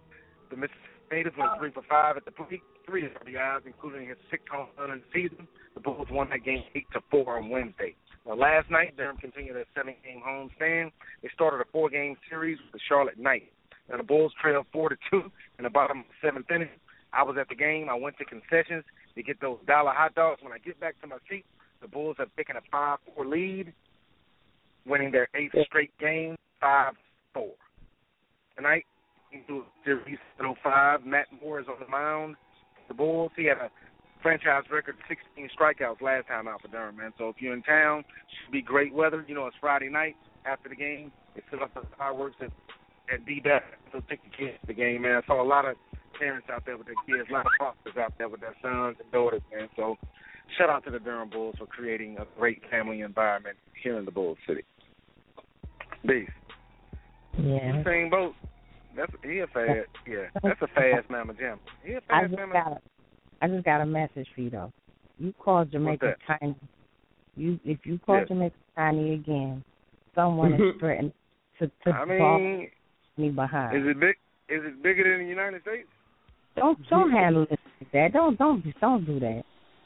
The 0.50 0.56
Mississippi 0.56 0.80
Natives 1.12 1.36
went 1.38 1.52
three 1.60 1.72
for 1.72 1.84
five 1.90 2.18
at 2.18 2.26
the 2.26 2.32
plate. 2.32 2.62
Three 2.88 3.04
RBIs, 3.04 3.66
including 3.66 4.08
his 4.08 4.18
sixth 4.32 4.48
home 4.48 4.68
run 4.80 4.92
in 4.92 5.02
the 5.02 5.06
season. 5.14 5.48
The 5.76 5.82
Bulls 5.82 6.08
won 6.10 6.30
that 6.30 6.46
game 6.46 6.64
eight 6.74 6.88
to 6.94 7.02
four 7.12 7.38
on 7.38 7.50
Wednesday. 7.50 7.96
Now, 8.26 8.36
last 8.36 8.72
night, 8.72 8.96
Durham 8.96 9.18
continued 9.18 9.56
their 9.56 9.66
seven-game 9.76 10.22
home 10.24 10.50
stand. 10.56 10.92
They 11.22 11.30
started 11.34 11.60
a 11.60 11.70
four-game 11.72 12.16
series 12.30 12.58
with 12.64 12.72
the 12.72 12.80
Charlotte 12.88 13.20
Knights. 13.20 13.52
Now 13.90 13.98
the 13.98 14.04
Bulls 14.04 14.34
trailed 14.42 14.66
four 14.72 14.90
to 14.90 14.98
two 15.10 15.32
in 15.58 15.64
the 15.64 15.70
bottom 15.70 16.00
of 16.00 16.06
the 16.06 16.28
seventh 16.28 16.50
inning. 16.52 16.70
I 17.14 17.24
was 17.24 17.38
at 17.40 17.50
the 17.50 17.56
game. 17.56 17.90
I 17.90 17.96
went 17.96 18.18
to 18.18 18.26
concessions 18.26 18.84
to 19.16 19.24
get 19.24 19.40
those 19.40 19.60
dollar 19.68 19.92
hot 19.92 20.16
dogs. 20.16 20.42
When 20.42 20.54
I 20.54 20.58
get 20.58 20.80
back 20.80 21.00
to 21.02 21.08
my 21.08 21.18
seat, 21.30 21.46
the 21.82 21.88
Bulls 21.88 22.16
have 22.20 22.30
taken 22.36 22.56
a 22.58 22.62
five-four 22.72 23.26
lead, 23.26 23.74
winning 24.86 25.12
their 25.12 25.28
eighth 25.36 25.56
straight 25.68 25.98
game, 26.00 26.36
five-four. 26.60 27.54
Tonight, 28.56 28.86
into 29.32 29.64
series 29.86 30.18
05, 30.40 31.06
Matt 31.06 31.28
Moore 31.42 31.60
is 31.60 31.68
on 31.68 31.76
the 31.80 31.88
mound. 31.90 32.36
The 32.88 32.94
Bulls, 32.94 33.32
he 33.36 33.46
had 33.46 33.58
a 33.58 33.70
franchise 34.22 34.64
record 34.72 34.96
16 35.08 35.50
strikeouts 35.58 36.02
last 36.02 36.28
time 36.28 36.48
out 36.48 36.62
for 36.62 36.68
Durham, 36.68 36.98
man. 36.98 37.14
So 37.18 37.30
if 37.30 37.36
you're 37.40 37.54
in 37.54 37.64
town, 37.64 38.00
it 38.00 38.06
should 38.46 38.52
be 38.52 38.62
great 38.62 38.94
weather. 38.94 39.24
You 39.28 39.36
know, 39.36 39.48
it's 39.48 39.56
Friday 39.60 39.90
night 39.90 40.16
after 40.46 40.70
the 40.70 40.76
game. 40.76 41.12
They 41.36 41.42
set 41.52 41.62
up 41.62 41.74
the 41.74 41.82
fireworks 41.98 42.36
at 42.42 42.52
at 43.12 43.26
DBAP. 43.26 43.62
So 43.92 44.02
take 44.10 44.24
the 44.24 44.30
kids 44.30 44.58
to 44.62 44.68
the 44.68 44.74
game, 44.74 45.02
man. 45.04 45.22
I 45.24 45.28
saw 45.28 45.42
a 45.42 45.48
lot 45.48 45.66
of 45.66 45.76
parents 46.20 46.48
out 46.52 46.66
there 46.66 46.78
with 46.78 46.88
their 46.88 46.96
kids, 47.06 47.30
a 47.30 47.34
lot 47.34 47.46
of 47.46 47.52
fathers 47.58 47.98
out 47.98 48.14
there 48.18 48.30
with 48.30 48.42
their 48.42 48.56
sons 48.62 48.98
and 49.02 49.12
daughters, 49.12 49.42
man. 49.54 49.70
So 49.76 49.96
shout 50.58 50.70
out 50.70 50.84
to 50.86 50.92
the 50.92 51.00
Durham 51.00 51.30
Bulls 51.30 51.56
for 51.58 51.68
creating 51.68 52.18
a 52.18 52.26
great 52.38 52.62
family 52.70 53.02
environment 53.02 53.58
here 53.82 53.98
in 53.98 54.06
the 54.06 54.12
Bull 54.12 54.36
City. 54.48 54.64
Beast. 56.06 56.32
Yeah. 57.38 57.84
Same 57.84 58.10
boat. 58.10 58.34
That's 58.98 59.12
he 59.24 59.40
a 59.40 59.48
fast 59.48 59.88
yeah. 60.08 60.26
That's 60.42 60.62
a 60.62 60.68
fast 60.68 61.10
mama 61.10 61.34
jam. 61.36 61.60
He 61.84 61.94
a 61.94 62.02
I 62.10 62.24
just 62.24 62.36
mama 62.36 62.54
got 62.54 62.72
a, 62.74 62.78
I 63.42 63.48
just 63.48 63.64
got 63.64 63.82
a 63.82 63.86
message 63.86 64.28
for 64.34 64.42
you 64.42 64.50
though. 64.50 64.74
You 65.20 65.34
call 65.40 65.66
Jamaica 65.66 66.16
tiny. 66.26 66.56
You 67.36 67.60
if 67.64 67.80
you 67.84 68.00
call 68.00 68.18
Yes. 68.18 68.28
Jamaica 68.30 68.56
tiny 68.76 69.14
again, 69.14 69.64
someone 70.16 70.54
is 70.54 70.62
threatening 70.80 71.14
to 71.60 71.68
to 71.86 71.92
I 71.92 72.06
mean 72.06 72.70
me 73.18 73.30
behind. 73.30 73.78
is 73.78 73.88
it 73.88 74.00
big 74.00 74.16
is 74.50 74.64
it 74.66 74.82
bigger 74.82 75.04
than 75.04 75.24
the 75.24 75.30
United 75.30 75.62
States? 75.62 75.88
Don't 76.56 76.80
don't 76.90 77.12
handle 77.12 77.44
it 77.44 77.60
like 77.80 77.92
that. 77.94 78.14
Don't 78.14 78.38
don't 78.40 78.64
don't 78.82 79.06
do 79.06 79.20
that. 79.20 79.44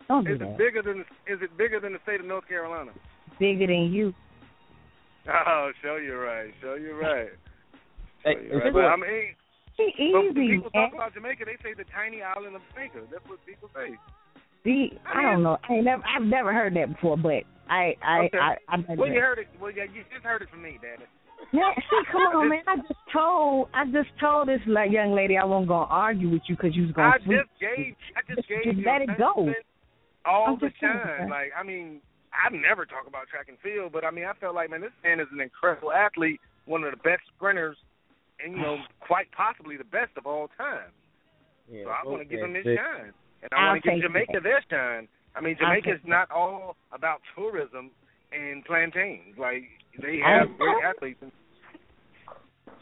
Don't 0.08 0.26
do 0.26 0.36
Is 0.36 0.42
it 0.42 0.58
bigger 0.58 0.82
than 0.82 1.02
is 1.28 1.42
it 1.42 1.58
bigger 1.58 1.80
than 1.80 1.94
the 1.94 2.00
state 2.04 2.22
of 2.22 2.26
North 2.26 2.48
Carolina? 2.48 2.92
Bigger 3.40 3.68
than 3.68 3.92
you. 3.92 4.14
Oh, 5.28 5.72
show 5.84 5.98
you 5.98 6.16
right. 6.16 6.52
Show 6.62 6.76
you 6.76 7.00
right. 7.00 7.30
Hey, 8.24 8.36
right. 8.54 8.74
But. 8.74 8.86
I 8.86 8.96
mean, 8.96 9.36
Be 9.78 10.12
but 10.14 10.24
when 10.36 10.38
easy, 10.46 10.56
people 10.58 10.72
talk 10.72 10.94
about 10.94 11.14
Jamaica, 11.14 11.46
they 11.46 11.58
say 11.64 11.74
the 11.74 11.86
tiny 11.94 12.22
island 12.22 12.56
of 12.56 12.62
Jamaica. 12.74 13.08
That's 13.12 13.26
what 13.28 13.40
people 13.46 13.70
say. 13.74 13.98
See, 14.64 14.94
I 15.08 15.24
don't 15.24 15.44
know. 15.44 15.58
I 15.68 15.74
ain't 15.74 15.86
never 15.86 16.04
I've 16.06 16.22
never 16.28 16.54
heard 16.54 16.76
that 16.76 16.94
before, 16.94 17.18
but 17.18 17.44
I 17.70 17.96
I 18.06 18.30
Okay. 18.30 18.38
I, 18.38 18.50
I, 18.70 18.76
I 18.78 18.96
Well, 18.96 19.10
you 19.10 19.20
heard 19.20 19.40
it. 19.40 19.48
Well, 19.60 19.72
yeah, 19.72 19.86
you 19.90 20.04
just 20.14 20.24
heard 20.24 20.42
it 20.44 20.50
from 20.50 20.62
me, 20.62 20.78
Daddy. 20.82 21.06
Yeah, 21.52 21.74
see, 21.90 22.02
come 22.12 22.22
on, 22.38 22.50
man. 22.50 22.62
I 22.68 22.76
just 22.78 23.00
told, 23.12 23.70
I 23.74 23.86
just 23.86 24.10
told 24.20 24.48
this 24.48 24.62
like 24.68 24.92
young 24.92 25.14
lady 25.14 25.38
I 25.38 25.44
wasn't 25.46 25.70
gonna 25.70 25.90
argue 25.90 26.30
with 26.30 26.44
you 26.48 26.56
because 26.56 26.76
you 26.76 26.84
was 26.84 26.92
gonna. 26.92 27.18
I 27.18 27.26
sweep. 27.26 27.40
just 27.42 27.50
gave. 27.60 27.96
I 28.14 28.22
just 28.28 28.38
Just- 28.46 28.50
gave 28.50 28.64
just 28.66 28.78
you 28.78 28.86
let 28.86 29.02
it 29.02 29.10
go. 29.18 29.50
all 30.26 30.46
I'm 30.54 30.60
the 30.62 30.70
time. 30.80 31.30
Like, 31.30 31.50
I 31.58 31.64
mean, 31.64 32.00
I 32.30 32.54
never 32.54 32.86
talk 32.86 33.08
about 33.08 33.28
track 33.34 33.48
and 33.50 33.58
field, 33.66 33.92
but 33.92 34.06
I 34.06 34.12
mean, 34.12 34.26
I 34.26 34.34
felt 34.40 34.54
like, 34.54 34.70
man, 34.70 34.82
this 34.82 34.94
man 35.04 35.20
is 35.20 35.28
an 35.34 35.42
incredible 35.42 35.92
athlete, 35.92 36.40
one 36.66 36.84
of 36.84 36.92
the 36.92 36.98
best 37.02 37.24
sprinters, 37.36 37.78
and 38.44 38.54
you 38.56 38.62
know, 38.64 38.78
quite 39.00 39.32
possibly 39.32 39.78
the 39.78 39.84
best 39.86 40.12
of 40.18 40.26
all 40.26 40.50
time. 40.58 40.90
Yeah, 41.72 41.84
so 41.86 41.90
I 41.92 42.02
want 42.10 42.22
to 42.22 42.26
give 42.26 42.40
him 42.44 42.54
this 42.54 42.66
okay. 42.66 42.76
shine, 42.76 43.12
and 43.44 43.50
I 43.54 43.56
I'll 43.56 43.72
want 43.72 43.84
to 43.84 43.92
give 43.92 44.02
Jamaica 44.02 44.32
that. 44.36 44.44
their 44.44 44.64
shine. 44.70 45.08
I 45.36 45.42
mean, 45.42 45.56
I'll 45.62 45.68
Jamaica's 45.80 46.02
not 46.06 46.30
all 46.32 46.76
about 46.92 47.22
tourism 47.36 47.92
and 48.34 48.66
plantains. 48.66 49.38
Like, 49.38 49.64
they 50.02 50.20
I'll- 50.26 50.48
have 50.48 50.58
great 50.58 50.84
athletes. 50.84 51.20
And, 51.22 51.32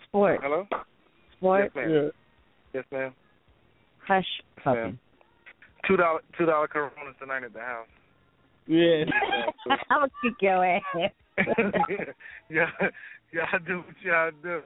Sport, 0.08 0.40
hello. 0.42 0.66
sport, 1.38 1.72
Yes, 1.76 1.76
ma'am. 1.76 2.12
Yes, 2.74 2.84
ma'am. 2.92 3.14
hush, 4.08 4.26
puppy. 4.64 4.80
ma'am. 4.80 5.00
Two 5.88 5.98
dollar 5.98 6.20
two 6.38 6.46
dollar 6.48 6.68
Coronas 6.68 7.16
tonight 7.20 7.44
at 7.44 7.54
the 7.54 7.60
house. 7.60 7.88
Yeah. 8.66 9.04
I'm 9.92 10.00
gonna 10.00 10.12
kick 10.24 10.34
your 10.42 10.66
ass. 10.66 10.82
yeah, 12.50 12.66
y'all 13.32 13.60
do 13.66 13.78
what 13.78 13.96
y'all 14.04 14.32
do. 14.44 14.62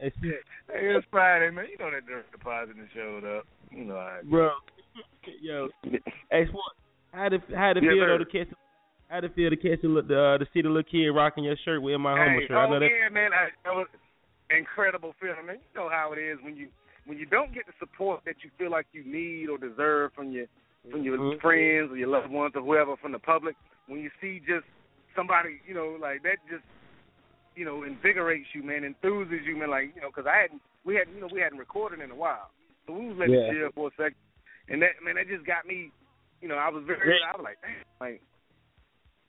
Hey, 0.00 0.12
shit. 0.20 0.42
Hey, 0.68 0.94
it's 0.96 1.06
Friday, 1.10 1.50
man. 1.50 1.66
You 1.70 1.78
know 1.78 1.90
that 1.90 2.06
direct 2.06 2.32
deposit 2.32 2.76
and 2.76 2.88
showed 2.94 3.24
up. 3.24 3.46
You 3.70 3.84
know 3.84 3.94
how 3.94 4.18
it 4.20 4.30
Bro. 4.30 4.50
Yo. 5.40 5.68
Hey, 6.30 6.46
sport. 6.48 6.72
How 7.12 7.28
did 7.28 7.42
how 7.54 7.72
did 7.72 7.84
it 7.84 7.86
Yes, 7.86 7.94
feel 7.94 8.06
though 8.06 8.18
to 8.18 8.24
catch 8.24 8.48
how 9.08 9.20
did 9.20 9.34
feel 9.34 9.50
to 9.50 9.56
catch 9.56 9.80
the 9.82 10.02
the, 10.06 10.20
uh, 10.20 10.38
to 10.38 10.46
see 10.52 10.62
the 10.62 10.68
little 10.68 10.82
kid 10.82 11.08
rocking 11.10 11.44
your 11.44 11.56
shirt 11.64 11.80
with 11.80 11.98
my 12.00 12.16
humble 12.16 12.40
Hey, 12.40 12.48
shirt? 12.48 12.56
I 12.56 12.66
oh 12.66 12.70
know 12.72 12.80
that 12.80 12.90
yeah, 12.90 13.08
man, 13.08 13.32
I, 13.32 13.48
that 13.64 13.74
was 13.74 13.86
incredible 14.50 15.14
feeling. 15.20 15.46
Man, 15.46 15.56
you 15.56 15.80
know 15.80 15.88
how 15.88 16.12
it 16.12 16.18
is 16.18 16.38
when 16.42 16.56
you 16.56 16.68
when 17.06 17.18
you 17.18 17.26
don't 17.26 17.54
get 17.54 17.66
the 17.66 17.72
support 17.78 18.20
that 18.26 18.36
you 18.42 18.50
feel 18.58 18.70
like 18.70 18.86
you 18.92 19.04
need 19.04 19.48
or 19.48 19.58
deserve 19.58 20.12
from 20.14 20.32
your 20.32 20.46
from 20.90 21.02
your 21.02 21.18
Mhm. 21.18 21.40
friends 21.40 21.92
or 21.92 21.96
your 21.96 22.08
loved 22.08 22.30
ones 22.30 22.52
or 22.56 22.62
whoever 22.62 22.96
from 22.96 23.12
the 23.12 23.18
public. 23.18 23.56
When 23.86 24.00
you 24.00 24.10
see 24.20 24.40
just 24.40 24.66
somebody, 25.16 25.60
you 25.66 25.74
know, 25.74 25.96
like 26.00 26.22
that, 26.22 26.38
just 26.50 26.64
you 27.56 27.64
know, 27.64 27.84
invigorates 27.84 28.48
you, 28.52 28.62
man, 28.62 28.82
enthuses 28.82 29.44
you, 29.46 29.56
man. 29.56 29.70
Like 29.70 29.94
you 29.94 30.02
know, 30.02 30.08
because 30.10 30.26
I 30.26 30.42
hadn't, 30.42 30.60
we 30.84 30.96
hadn't, 30.96 31.14
you 31.14 31.20
know, 31.20 31.30
we 31.32 31.40
hadn't 31.40 31.58
recorded 31.58 32.00
in 32.00 32.10
a 32.10 32.14
while, 32.14 32.50
so 32.86 32.92
we 32.92 33.08
was 33.08 33.16
letting 33.18 33.34
Yeah. 33.34 33.46
it 33.46 33.52
chill 33.52 33.70
for 33.74 33.88
a 33.88 33.94
second, 33.96 34.18
and 34.68 34.82
that, 34.82 34.98
man, 35.02 35.14
that 35.16 35.28
just 35.28 35.46
got 35.46 35.66
me. 35.66 35.90
You 36.42 36.48
know, 36.48 36.56
I 36.56 36.68
was 36.68 36.84
very, 36.84 37.20
I 37.22 37.36
was 37.36 37.44
like, 37.44 37.58
damn, 37.62 37.84
like, 38.00 38.20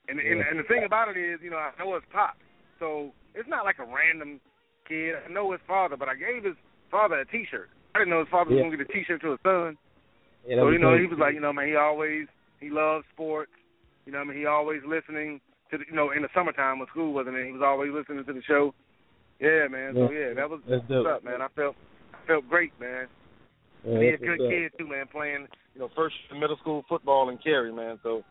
and 0.08 0.18
and, 0.18 0.38
Yeah. 0.40 0.50
and 0.50 0.58
the 0.58 0.64
thing 0.64 0.84
about 0.84 1.08
it 1.08 1.16
is, 1.16 1.40
you 1.40 1.50
know, 1.50 1.58
I 1.58 1.70
know 1.78 1.94
it's 1.94 2.06
pop, 2.12 2.36
so 2.78 3.12
it's 3.34 3.48
not 3.48 3.64
like 3.64 3.78
a 3.78 3.86
random 3.86 4.40
kid. 4.88 5.14
I 5.16 5.30
know 5.32 5.52
his 5.52 5.60
father, 5.66 5.96
but 5.96 6.08
I 6.08 6.14
gave 6.14 6.44
his 6.44 6.56
father 6.90 7.16
a 7.18 7.24
T-shirt. 7.24 7.70
I 7.94 8.00
didn't 8.00 8.10
know 8.10 8.20
his 8.20 8.28
father 8.28 8.50
was 8.50 8.58
Yeah. 8.58 8.64
gonna 8.64 8.76
get 8.76 8.90
a 8.90 8.92
T-shirt 8.92 9.20
to 9.22 9.30
his 9.32 9.40
son. 9.42 9.78
Yeah, 10.46 10.56
so 10.56 10.70
you 10.70 10.78
know, 10.78 10.96
he 10.96 11.06
was 11.06 11.18
like, 11.18 11.34
you 11.34 11.40
know, 11.40 11.52
man, 11.52 11.66
he 11.66 11.76
always 11.76 12.28
he 12.60 12.70
loves 12.70 13.06
sports. 13.12 13.52
You 14.04 14.12
know, 14.12 14.18
what 14.18 14.28
I 14.28 14.30
mean, 14.30 14.38
he 14.38 14.46
always 14.46 14.82
listening 14.84 15.40
to 15.70 15.78
the, 15.78 15.84
you 15.88 15.96
know, 15.96 16.10
in 16.12 16.22
the 16.22 16.28
summertime 16.34 16.78
when 16.78 16.88
school 16.88 17.12
wasn't 17.12 17.36
in, 17.36 17.46
he 17.46 17.52
was 17.52 17.62
always 17.64 17.90
listening 17.92 18.24
to 18.24 18.32
the 18.32 18.42
show. 18.46 18.74
Yeah, 19.40 19.68
man. 19.68 19.94
So 19.94 20.10
Yeah. 20.10 20.28
yeah, 20.28 20.34
that 20.34 20.50
was 20.50 20.60
That's 20.68 20.82
what's 20.88 21.06
up, 21.06 21.24
man. 21.24 21.42
I 21.42 21.48
felt 21.54 21.76
I 22.14 22.26
felt 22.26 22.48
great, 22.48 22.72
man. 22.80 23.06
Yeah, 23.84 24.00
he's 24.00 24.14
a 24.14 24.24
good 24.24 24.40
up. 24.40 24.50
kid 24.50 24.72
too, 24.78 24.88
man. 24.88 25.06
Playing, 25.10 25.46
you 25.74 25.80
know, 25.80 25.90
first 25.94 26.16
middle 26.32 26.56
school 26.56 26.84
football 26.88 27.28
in 27.28 27.38
Cary, 27.38 27.72
man. 27.72 27.98
So 28.02 28.24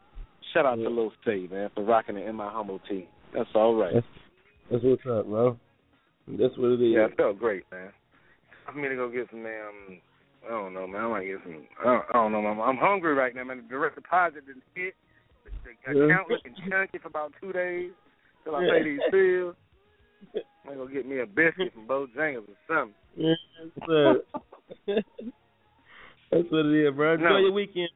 shout 0.54 0.66
out 0.66 0.76
to 0.76 0.90
Lil 0.90 1.12
Steve, 1.22 1.52
man, 1.52 1.70
for 1.76 1.84
rocking 1.84 2.18
it 2.18 2.28
in 2.28 2.36
my 2.36 2.50
humble 2.52 2.80
tee. 2.90 3.08
That's 3.34 3.50
all 3.54 3.76
right. 3.76 3.94
That's, 3.94 4.06
that's 4.72 4.84
what's 4.84 5.06
up, 5.06 5.28
bro. 5.28 5.58
That's 6.28 6.58
what 6.58 6.72
it 6.72 6.82
is. 6.82 6.94
Yeah, 6.96 7.06
it 7.06 7.18
felt 7.18 7.38
great, 7.40 7.64
man. 7.72 7.92
I'm 8.68 8.82
me 8.82 8.90
to 8.90 8.96
go 8.96 9.10
get 9.10 9.28
some 9.30 9.44
damn. 9.44 9.68
Um, 9.68 10.02
I 10.48 10.50
don't 10.50 10.74
know, 10.74 10.88
man. 10.88 11.02
I 11.02 11.08
might 11.08 11.26
get 11.26 11.38
some. 11.44 11.66
I 11.82 11.84
don't, 11.86 12.06
I 12.10 12.14
don't 12.14 12.32
know, 12.32 12.42
man. 12.42 12.60
I'm 12.60 12.78
hungry 12.78 13.14
right 13.14 13.34
now, 13.36 13.44
man. 13.44 13.58
The 13.58 13.64
direct 13.64 13.96
deposit 13.96 14.46
didn't 14.48 14.64
hit. 14.74 14.96
The, 15.66 16.06
account 16.06 16.30
looking 16.30 16.56
chunky 16.70 16.98
for 17.00 17.08
about 17.08 17.34
two 17.42 17.52
days 17.52 17.92
till 18.44 18.56
I 18.56 18.68
pay 18.70 18.84
these 18.84 19.00
bills. 19.12 19.56
I'm 20.68 20.78
gonna 20.78 20.92
get 20.92 21.08
me 21.08 21.20
a 21.20 21.26
biscuit 21.26 21.74
from 21.74 21.88
Bojangles 21.88 22.50
or 22.50 22.58
something. 22.68 22.96
Yes, 23.16 23.38
sir. 23.88 24.22
That's 26.32 26.50
what 26.50 26.66
it 26.66 26.88
is, 26.88 26.96
bro. 26.96 27.14
Enjoy 27.14 27.30
No. 27.30 27.38
your 27.38 27.52
weekend. 27.52 27.90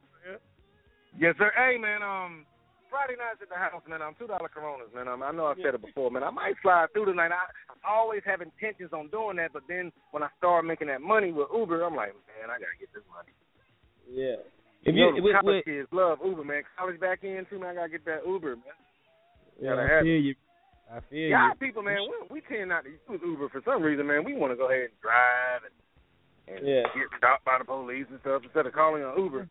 Yes, 1.17 1.35
sir. 1.37 1.51
Hey, 1.57 1.77
man. 1.77 2.01
Um, 2.03 2.45
Friday 2.89 3.17
nights 3.17 3.41
at 3.41 3.49
the 3.49 3.55
house, 3.55 3.81
man. 3.87 4.01
I'm 4.01 4.15
two 4.17 4.27
dollar 4.27 4.49
Coronas, 4.49 4.89
man. 4.93 5.07
Um, 5.07 5.21
I 5.21 5.31
know 5.31 5.45
I've 5.45 5.57
said 5.63 5.75
it 5.75 5.81
before, 5.81 6.09
man. 6.09 6.23
I 6.23 6.29
might 6.31 6.55
slide 6.61 6.87
through 6.93 7.05
tonight. 7.05 7.31
I, 7.31 7.45
I 7.83 7.93
always 7.93 8.21
have 8.25 8.41
intentions 8.41 8.93
on 8.93 9.09
doing 9.09 9.37
that, 9.37 9.53
but 9.53 9.63
then 9.67 9.91
when 10.11 10.23
I 10.23 10.29
start 10.37 10.65
making 10.65 10.87
that 10.87 11.01
money 11.01 11.31
with 11.31 11.47
Uber, 11.53 11.83
I'm 11.83 11.95
like, 11.95 12.13
man, 12.13 12.49
I 12.49 12.57
gotta 12.57 12.77
get 12.79 12.89
this 12.93 13.03
money. 13.13 13.33
Yeah. 14.09 14.41
If 14.83 14.95
you, 14.95 15.03
you, 15.05 15.11
know, 15.15 15.23
with, 15.23 15.35
college 15.35 15.55
with, 15.55 15.65
kids 15.65 15.87
love 15.91 16.19
Uber, 16.23 16.43
man. 16.43 16.63
College 16.77 16.99
back 16.99 17.23
in 17.23 17.45
too, 17.49 17.59
man. 17.59 17.71
I 17.71 17.75
gotta 17.75 17.89
get 17.89 18.05
that 18.05 18.21
Uber, 18.25 18.55
man. 18.55 18.75
yeah, 19.61 19.75
I 19.75 20.01
feel 20.01 20.21
you. 20.21 20.35
I 20.91 20.99
feel 21.09 21.19
you. 21.19 21.27
Yeah, 21.29 21.49
you. 21.51 21.55
people, 21.59 21.83
man, 21.83 21.99
we, 22.07 22.39
we 22.39 22.41
tend 22.47 22.69
not 22.69 22.83
to 22.85 22.89
use 22.89 22.99
Uber 23.21 23.49
for 23.49 23.61
some 23.65 23.83
reason, 23.83 24.07
man. 24.07 24.23
We 24.23 24.33
want 24.33 24.53
to 24.53 24.57
go 24.57 24.69
ahead 24.71 24.89
and 24.89 24.99
drive 25.01 25.61
and, 25.67 26.57
and 26.57 26.67
Yeah. 26.67 26.83
get 26.95 27.11
stopped 27.17 27.45
by 27.45 27.57
the 27.59 27.65
police 27.65 28.07
and 28.09 28.19
stuff 28.21 28.41
instead 28.43 28.65
of 28.65 28.73
calling 28.73 29.03
an 29.03 29.13
Uber. 29.17 29.49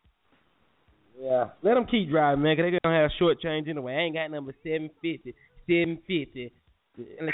Yeah, 1.20 1.50
let 1.62 1.74
them 1.74 1.84
keep 1.90 2.08
driving, 2.10 2.42
man, 2.42 2.56
'cause 2.56 2.64
they 2.64 2.78
gonna 2.82 2.94
have 3.02 3.10
short 3.18 3.40
change 3.40 3.68
anyway. 3.68 3.94
I 3.94 4.00
ain't 4.06 4.14
got 4.14 4.30
number 4.30 4.54
seven 4.62 4.88
fifty, 5.02 5.34
seven 5.66 5.98
fifty. 6.06 6.52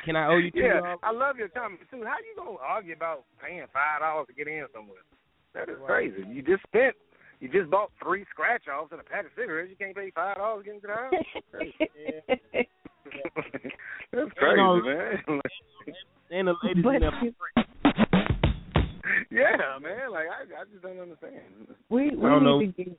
Can 0.05 0.16
I 0.16 0.28
owe 0.28 0.36
you 0.36 0.51
two 0.51 0.61
Yeah, 0.61 0.80
dollars? 0.80 0.99
I 1.03 1.11
love 1.12 1.36
your 1.38 1.49
comment 1.49 1.80
too. 1.90 2.05
How 2.05 2.16
you 2.20 2.34
gonna 2.36 2.57
argue 2.61 2.92
about 2.95 3.24
paying 3.40 3.64
five 3.72 4.01
dollars 4.01 4.26
to 4.28 4.32
get 4.34 4.49
in 4.49 4.66
somewhere? 4.74 5.01
That 5.55 5.68
is 5.68 5.76
crazy. 5.86 6.24
You 6.28 6.42
just 6.42 6.62
spent, 6.64 6.97
you 7.45 7.51
just 7.61 7.70
bought 7.70 7.90
three 8.03 8.24
scratch 8.30 8.62
offs 8.68 8.90
and 8.92 9.01
a 9.01 9.05
pack 9.05 9.26
of 9.26 9.30
cigarettes. 9.36 9.68
You 9.70 9.76
can't 9.76 9.95
pay 9.95 10.11
five 10.14 10.36
dollars 10.38 10.64
to 10.64 10.70
get 10.70 10.74
into 10.76 10.86
the 10.86 10.95
house. 10.95 11.12
That's 14.12 14.32
crazy, 14.38 14.57
know- 14.57 14.80
man. 14.82 15.40
And 16.30 16.49
the 16.49 16.55
ladies 16.64 16.82
But 16.82 16.95
in 16.97 17.01
there. 17.03 17.34
yeah, 19.30 19.78
man. 19.80 20.11
Like 20.11 20.26
I, 20.26 20.62
I 20.62 20.64
just 20.72 20.82
don't 20.82 20.99
understand. 20.99 21.34
we 21.90 22.11
we 22.16 22.26
I 22.26 22.30
don't 22.30 22.45
need 22.45 22.49
know. 22.49 22.61
to 22.61 22.66
get 22.66 22.99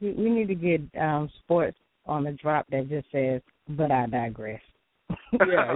we, 0.00 0.12
we 0.12 0.30
need 0.30 0.46
to 0.48 0.54
get 0.54 0.80
um 1.02 1.28
sports 1.42 1.76
on 2.06 2.22
the 2.24 2.32
drop 2.32 2.66
that 2.70 2.88
just 2.88 3.10
says, 3.10 3.42
"But 3.68 3.90
I 3.90 4.06
digress." 4.06 4.60
Yeah, 5.10 5.16
yeah. 5.48 5.74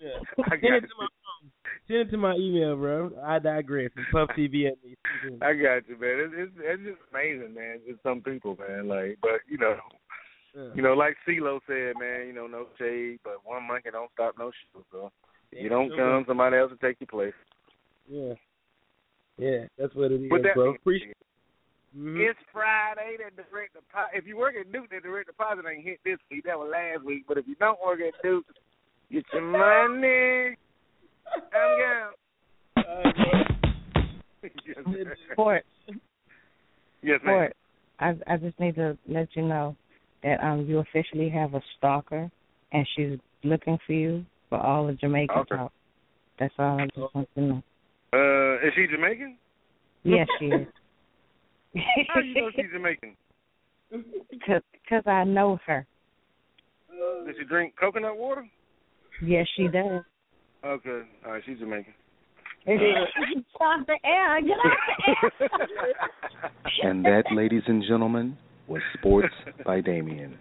yeah. 0.00 0.44
I 0.50 0.56
got 0.56 0.72
it 0.74 0.80
to 0.80 0.96
my 0.98 1.06
phone. 1.22 1.50
Send 1.86 2.00
it 2.00 2.10
to 2.12 2.16
my 2.16 2.34
email, 2.34 2.76
bro. 2.76 3.10
I 3.22 3.38
digress. 3.38 3.90
And 3.96 4.06
Puff 4.10 4.30
TV 4.36 4.68
at 4.68 4.82
me. 4.82 4.96
I 5.42 5.52
got 5.52 5.86
you, 5.88 5.98
man. 6.00 6.18
It's, 6.18 6.34
it's 6.36 6.52
it's 6.56 6.82
just 6.82 6.98
amazing, 7.12 7.54
man. 7.54 7.80
Just 7.86 8.02
some 8.02 8.22
people, 8.22 8.56
man. 8.58 8.88
Like, 8.88 9.18
but 9.20 9.40
you 9.48 9.58
know, 9.58 9.76
you 10.74 10.82
know, 10.82 10.94
like 10.94 11.16
CeeLo 11.28 11.60
said, 11.66 11.94
man. 12.00 12.26
You 12.26 12.32
know, 12.32 12.46
no 12.46 12.66
shade, 12.78 13.18
but 13.22 13.44
one 13.44 13.66
monkey 13.66 13.90
don't 13.92 14.10
stop 14.14 14.36
no 14.38 14.50
show. 14.50 14.84
So 14.90 15.12
if 15.52 15.62
you 15.62 15.68
don't 15.68 15.90
come, 15.94 16.24
somebody 16.26 16.56
else 16.56 16.70
will 16.70 16.78
take 16.78 16.96
your 17.00 17.08
place. 17.08 17.34
Yeah. 18.08 18.34
Yeah, 19.36 19.66
that's 19.76 19.94
what 19.94 20.12
it 20.12 20.22
is, 20.22 20.30
With 20.30 20.44
that 20.44 20.54
bro. 20.54 20.74
Appreciate 20.74 21.16
Mhm. 21.96 22.18
It's 22.18 22.38
Friday. 22.52 23.16
That 23.18 23.36
direct 23.36 23.74
deposit. 23.74 24.18
If 24.18 24.26
you 24.26 24.36
work 24.36 24.54
at 24.56 24.70
Duke, 24.72 24.90
that 24.90 25.02
direct 25.02 25.28
deposit 25.28 25.64
ain't 25.70 25.84
hit 25.84 26.00
this 26.04 26.18
week. 26.30 26.44
That 26.44 26.58
was 26.58 26.70
last 26.72 27.04
week. 27.04 27.24
But 27.28 27.38
if 27.38 27.46
you 27.46 27.54
don't 27.56 27.78
work 27.84 28.00
at 28.00 28.14
Duke, 28.22 28.46
get 29.12 29.24
your 29.32 29.42
money. 29.42 30.56
I'm 31.54 33.14
going. 33.16 33.44
Sports, 35.32 35.66
yes, 37.02 37.20
ma'am. 37.24 37.48
sports. 37.48 37.54
I 38.00 38.14
I 38.26 38.36
just 38.36 38.58
need 38.60 38.74
to 38.76 38.98
let 39.08 39.28
you 39.34 39.42
know 39.42 39.76
that 40.22 40.42
um 40.44 40.66
you 40.66 40.78
officially 40.78 41.28
have 41.30 41.54
a 41.54 41.60
stalker, 41.76 42.30
and 42.72 42.86
she's 42.94 43.18
looking 43.42 43.78
for 43.86 43.92
you 43.92 44.24
for 44.48 44.58
all 44.58 44.86
the 44.86 44.94
Jamaican 44.94 45.36
Okay. 45.38 45.56
talk. 45.56 45.72
That's 46.38 46.54
all 46.58 46.80
I 46.80 46.86
just 46.86 47.14
want 47.14 47.28
to 47.34 47.40
know. 47.40 47.62
Uh, 48.12 48.66
is 48.66 48.72
she 48.74 48.86
Jamaican? 48.86 49.36
Yes, 50.02 50.28
she 50.38 50.46
is. 50.46 50.68
How 52.08 52.20
do 52.20 52.26
you 52.26 52.34
know 52.34 52.50
she's 52.54 52.70
Jamaican? 52.72 53.16
Cause, 54.46 54.62
cause 54.88 55.02
I 55.06 55.24
know 55.24 55.58
her. 55.66 55.86
Does 57.26 57.34
she 57.38 57.44
drink 57.44 57.74
coconut 57.78 58.16
water? 58.16 58.46
Yes, 59.22 59.46
she 59.56 59.68
does. 59.68 60.02
Okay. 60.64 61.00
All 61.26 61.32
right, 61.32 61.42
she's 61.44 61.58
Jamaican. 61.58 61.92
Stop 62.64 63.86
the 63.86 63.98
air. 64.04 64.40
Get 64.40 64.52
off 64.52 64.72
the 64.98 65.48
air. 65.52 65.92
And 66.82 67.04
that, 67.04 67.24
ladies 67.32 67.62
and 67.66 67.82
gentlemen, 67.86 68.36
was 68.66 68.80
Sports 68.98 69.32
by 69.64 69.80
Damien. 69.80 70.38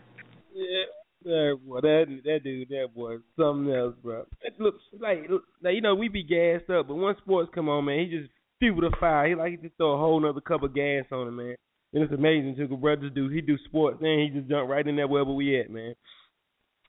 Yeah. 0.54 0.84
That 1.26 1.60
boy, 1.66 1.80
that 1.82 2.06
that 2.26 2.40
dude, 2.44 2.68
that 2.70 2.88
boy, 2.94 3.18
something 3.40 3.74
else, 3.74 3.96
bro. 4.04 4.26
It 4.42 4.60
looks 4.60 4.80
like, 5.00 5.30
like 5.62 5.76
you 5.76 5.82
know, 5.82 5.96
we 5.96 6.10
be 6.10 6.24
gassed 6.24 6.70
up, 6.70 6.88
but 6.90 6.96
once 6.96 7.18
sports 7.20 7.50
come 7.56 7.70
on, 7.70 7.86
man, 7.86 8.00
he 8.00 8.18
just 8.18 8.30
fuel 8.60 8.82
the 8.82 8.92
fire. 9.00 9.30
He 9.30 9.36
like 9.36 9.52
he 9.52 9.58
just 9.58 9.78
throw 9.78 9.94
a 9.94 9.98
whole 9.98 10.20
nother 10.20 10.42
cup 10.42 10.64
of 10.64 10.76
gas 10.76 11.06
on 11.14 11.28
it, 11.30 11.32
man. 11.32 11.56
And 11.94 12.04
it's 12.04 12.12
amazing 12.14 12.56
too. 12.58 12.68
'cause 12.68 12.80
brothers 12.80 13.12
do 13.16 13.30
he 13.30 13.40
do 13.40 13.58
sports, 13.66 14.00
and 14.02 14.20
he 14.22 14.38
just 14.38 14.50
jump 14.50 14.70
right 14.70 14.86
in 14.86 14.98
there 14.98 15.08
wherever 15.08 15.32
we 15.32 15.58
at, 15.60 15.70
man. 15.70 15.94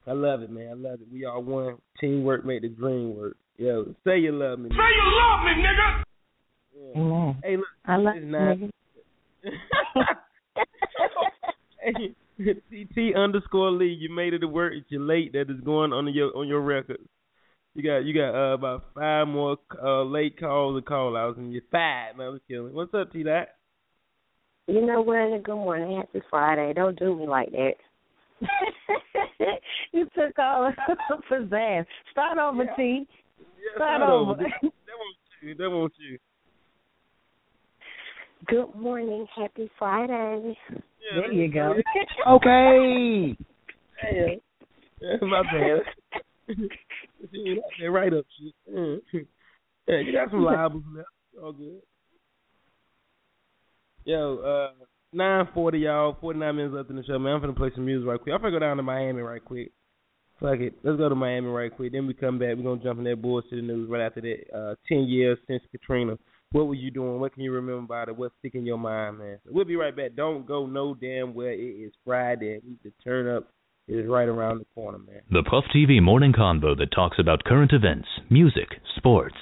I 0.06 0.12
love 0.12 0.42
it, 0.42 0.50
man. 0.50 0.68
I 0.68 0.74
love 0.74 1.00
it. 1.00 1.08
We 1.12 1.24
all 1.24 1.42
one. 1.42 1.78
Teamwork 2.00 2.44
make 2.44 2.60
the 2.62 2.68
dream 2.68 3.16
work. 3.16 3.36
Yo, 3.56 3.94
say 4.04 4.18
you 4.18 4.32
love 4.32 4.58
me. 4.58 4.68
Say 4.68 4.74
you 4.74 5.12
love 5.22 5.44
me, 5.44 5.52
nigga. 5.62 6.02
Amen. 6.96 7.36
Hey, 7.42 7.56
look, 7.56 7.66
I 7.86 7.96
love 7.96 8.16
it's 8.16 8.24
you, 8.24 8.30
not. 8.30 8.58
nigga. 8.58 8.70
hey, 11.80 12.14
TT 12.84 13.16
underscore 13.16 13.70
Lee, 13.70 13.96
you 13.98 14.14
made 14.14 14.34
it 14.34 14.40
to 14.40 14.48
work. 14.48 14.74
It's 14.76 14.90
your 14.90 15.00
late 15.02 15.32
that 15.32 15.48
is 15.50 15.60
going 15.64 15.92
on 15.92 16.12
your 16.12 16.36
on 16.36 16.48
your 16.48 16.60
record. 16.60 16.98
You 17.74 17.82
got 17.82 17.98
you 17.98 18.12
got 18.14 18.34
uh, 18.34 18.54
about 18.54 18.84
five 18.94 19.26
more 19.26 19.56
uh, 19.82 20.02
late 20.02 20.38
calls 20.38 20.76
and 20.76 20.84
call 20.84 21.16
outs, 21.16 21.38
and 21.38 21.50
you're 21.52 21.62
five. 21.72 22.16
Man, 22.16 22.26
I 22.26 22.30
was 22.30 22.40
killing. 22.48 22.74
What's 22.74 22.92
up, 22.94 23.12
T 23.12 23.22
Dot? 23.22 23.48
You 24.66 24.84
know 24.84 25.00
what? 25.02 25.42
Good 25.42 25.54
morning. 25.54 25.96
Happy 25.96 26.20
Friday. 26.30 26.72
Don't 26.74 26.98
do 26.98 27.16
me 27.16 27.26
like 27.26 27.50
that. 27.52 27.74
you 29.92 30.04
took 30.16 30.38
all 30.38 30.70
the 30.88 30.96
pizzazz. 31.30 31.86
Start 32.12 32.38
over, 32.38 32.64
T. 32.76 33.06
Start 33.74 33.98
start 33.98 34.02
over. 34.02 34.32
over. 34.32 34.42
That 34.62 34.98
won't 34.98 35.16
you. 35.42 35.54
That 35.56 35.70
won't 35.70 35.92
you. 35.98 36.18
Good 38.46 38.74
morning. 38.74 39.26
Happy 39.34 39.70
Friday. 39.78 40.56
there 41.14 41.32
you 41.32 41.52
go. 41.52 41.74
Okay. 42.28 43.36
Hey, 44.00 44.40
yeah, 45.00 45.16
my 45.22 45.42
bad. 45.42 46.56
They're 47.80 47.90
right 47.90 48.12
up 48.12 48.26
shit. 48.38 48.54
Yeah. 48.72 49.20
yeah, 49.88 50.00
you 50.00 50.12
got 50.12 50.30
some 50.30 50.44
libels 50.44 50.84
left. 50.94 51.08
All 51.42 51.52
good. 51.52 51.80
Yo, 54.04 54.38
uh, 54.38 54.84
nine 55.14 55.48
forty, 55.54 55.78
y'all. 55.80 56.16
Forty 56.20 56.38
nine 56.38 56.56
minutes 56.56 56.74
left 56.74 56.90
in 56.90 56.96
the 56.96 57.04
show, 57.04 57.18
man. 57.18 57.34
I'm 57.34 57.40
gonna 57.40 57.54
play 57.54 57.70
some 57.74 57.84
music 57.84 58.08
right 58.08 58.20
quick. 58.20 58.34
I'm 58.34 58.40
gonna 58.40 58.52
go 58.52 58.58
down 58.58 58.76
to 58.76 58.82
Miami 58.82 59.22
right 59.22 59.44
quick. 59.44 59.72
Fuck 60.40 60.58
it. 60.60 60.74
Let's 60.82 60.98
go 60.98 61.08
to 61.08 61.14
Miami 61.14 61.48
right 61.48 61.74
quick. 61.74 61.92
Then 61.92 62.06
we 62.06 62.14
come 62.14 62.38
back. 62.38 62.56
We're 62.56 62.64
gonna 62.64 62.82
jump 62.82 62.98
in 62.98 63.04
that 63.04 63.22
bullshit 63.22 63.64
news 63.64 63.88
right 63.88 64.04
after 64.04 64.20
that. 64.20 64.56
Uh, 64.56 64.74
ten 64.88 65.04
years 65.04 65.38
since 65.46 65.62
Katrina. 65.70 66.18
What 66.52 66.68
were 66.68 66.74
you 66.74 66.90
doing? 66.90 67.18
What 67.18 67.34
can 67.34 67.42
you 67.42 67.52
remember 67.52 67.84
about 67.84 68.08
it? 68.08 68.16
What's 68.16 68.34
sticking 68.38 68.60
in 68.60 68.66
your 68.66 68.78
mind, 68.78 69.18
man? 69.18 69.38
So 69.44 69.50
we'll 69.52 69.64
be 69.64 69.76
right 69.76 69.96
back. 69.96 70.14
Don't 70.14 70.46
go 70.46 70.66
no 70.66 70.94
damn 70.94 71.34
where. 71.34 71.52
It 71.52 71.86
is 71.86 71.92
Friday. 72.04 72.60
We 72.62 72.70
need 72.70 72.82
to 72.82 72.92
turn 73.02 73.28
up. 73.28 73.48
It 73.88 73.96
is 73.96 74.06
right 74.06 74.28
around 74.28 74.60
the 74.60 74.66
corner, 74.74 74.98
man. 74.98 75.20
The 75.30 75.42
Puff 75.42 75.64
TV 75.74 76.00
morning 76.00 76.32
convo 76.32 76.76
that 76.78 76.92
talks 76.94 77.18
about 77.18 77.44
current 77.44 77.72
events, 77.72 78.08
music, 78.30 78.68
sports. 78.96 79.36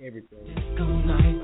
Everything. 0.00 1.37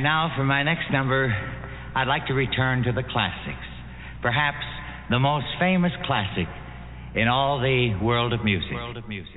And 0.00 0.08
now 0.08 0.32
for 0.32 0.48
my 0.48 0.62
next 0.62 0.88
number, 0.90 1.28
I'd 1.94 2.08
like 2.08 2.24
to 2.28 2.32
return 2.32 2.88
to 2.88 2.92
the 2.96 3.04
classics. 3.04 3.68
Perhaps 4.24 4.64
the 5.12 5.20
most 5.20 5.44
famous 5.60 5.92
classic 6.08 6.48
in 7.12 7.28
all 7.28 7.60
the 7.60 7.92
world 8.00 8.32
of 8.32 8.40
music. 8.40 8.72
World 8.72 8.96
of 8.96 9.04
music. 9.04 9.36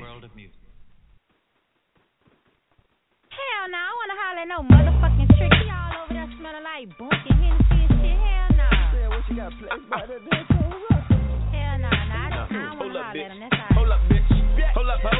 Hell 3.28 3.68
no, 3.68 3.76
I 3.76 3.92
wanna 3.92 4.16
holler 4.16 4.40
at 4.40 4.48
no 4.48 4.64
motherfucking 4.64 5.36
trick. 5.36 5.52
He 5.52 5.68
all 5.68 6.00
over 6.00 6.16
there 6.16 6.32
smelling 6.40 6.64
like 6.64 6.88
bunky 6.96 7.36
Hennessy 7.44 7.84
and 7.84 8.00
shit. 8.00 8.16
Hell 8.24 8.56
no. 8.56 8.72
Yeah, 8.72 9.12
what 9.12 9.28
you 9.28 9.36
got 9.36 9.52
placed 9.60 9.84
by 9.92 10.08
that 10.08 10.24
damn 10.32 10.48
Hell 10.48 11.76
no, 11.76 11.92
nah, 11.92 12.24
I, 12.24 12.40
just, 12.40 12.40
I 12.40 12.72
don't 12.72 12.80
wanna 12.80 13.04
holler 13.04 13.04
at 13.04 13.20
him. 13.20 13.44
That's 13.44 13.60
all. 13.68 13.84
Hold 13.84 13.92
up, 13.92 14.00
bitch. 14.08 14.32
Hold 14.80 14.88
up, 14.88 15.04
ho. 15.04 15.12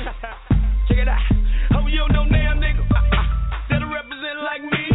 Check 0.88 1.04
it 1.04 1.12
out. 1.12 1.20
Ho, 1.76 1.84
you 1.92 2.00
don't 2.00 2.16
know 2.16 2.32
damn 2.32 2.64
nigga. 2.64 2.80
Uh, 2.80 2.96
uh, 2.96 3.60
that 3.68 3.84
a 3.84 3.88
represent 3.92 4.40
like 4.40 4.64
me. 4.64 4.93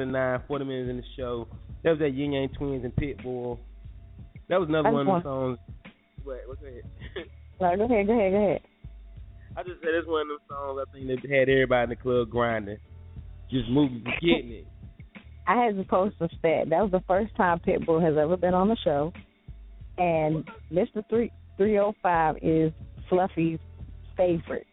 It's 0.00 0.12
949, 0.12 0.48
40 0.48 0.64
minutes 0.64 0.90
in 0.90 0.96
the 0.96 1.02
show. 1.16 1.48
That 1.82 1.90
was 1.90 1.98
that 2.00 2.14
Ying 2.14 2.32
Yang 2.32 2.50
Twins 2.58 2.84
and 2.84 2.94
Pitbull. 2.96 3.58
That 4.48 4.60
was 4.60 4.68
another 4.68 4.90
one 4.90 5.08
of 5.08 5.22
the 5.22 5.28
songs. 5.28 5.58
What? 6.24 6.40
What's? 6.46 6.60
No, 7.58 7.74
go 7.74 7.84
ahead, 7.86 8.06
go 8.06 8.12
ahead, 8.12 8.32
go 8.32 8.36
ahead. 8.36 8.60
I 9.56 9.62
just 9.62 9.80
said 9.80 9.94
it's 9.94 10.06
one 10.06 10.22
of 10.22 10.28
them 10.28 10.38
songs 10.46 10.78
I 10.86 10.92
think 10.92 11.06
that 11.06 11.30
had 11.30 11.48
everybody 11.48 11.84
in 11.84 11.88
the 11.88 11.96
club 11.96 12.28
grinding. 12.28 12.76
Just 13.50 13.70
moving, 13.70 14.04
getting 14.20 14.52
it. 14.52 14.66
I 15.46 15.64
had 15.64 15.76
to 15.76 15.84
post 15.84 16.16
a 16.20 16.28
stat. 16.38 16.68
That 16.68 16.82
was 16.82 16.90
the 16.90 17.02
first 17.08 17.34
time 17.34 17.60
Pitbull 17.60 18.04
has 18.04 18.18
ever 18.18 18.36
been 18.36 18.52
on 18.52 18.68
the 18.68 18.76
show, 18.84 19.10
and 19.96 20.46
Mister 20.70 21.02
Three 21.08 21.32
Three 21.56 21.76
Hundred 21.76 21.94
Five 22.02 22.36
is 22.42 22.72
Fluffy's 23.08 23.58
favorite 24.18 24.66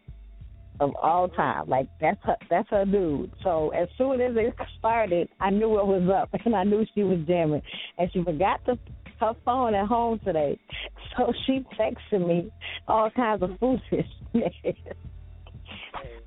of 0.80 0.94
all 1.00 1.28
time. 1.28 1.68
Like 1.68 1.88
that's 2.00 2.20
her, 2.24 2.36
that's 2.50 2.68
her 2.70 2.84
dude. 2.84 3.32
So 3.42 3.70
as 3.70 3.88
soon 3.96 4.20
as 4.20 4.32
it 4.36 4.54
started, 4.78 5.28
I 5.40 5.50
knew 5.50 5.68
what 5.68 5.86
was 5.86 6.08
up, 6.14 6.30
and 6.44 6.54
I 6.54 6.64
knew 6.64 6.84
she 6.94 7.02
was 7.02 7.18
jamming. 7.26 7.62
And 7.98 8.10
she 8.12 8.22
forgot 8.22 8.64
to 8.66 8.78
her 9.20 9.32
phone 9.44 9.74
at 9.74 9.86
home 9.86 10.20
today, 10.24 10.58
so 11.16 11.32
she 11.46 11.64
texted 11.78 12.26
me 12.26 12.50
all 12.88 13.10
kinds 13.10 13.42
of 13.42 13.50
foolishness. 13.58 14.06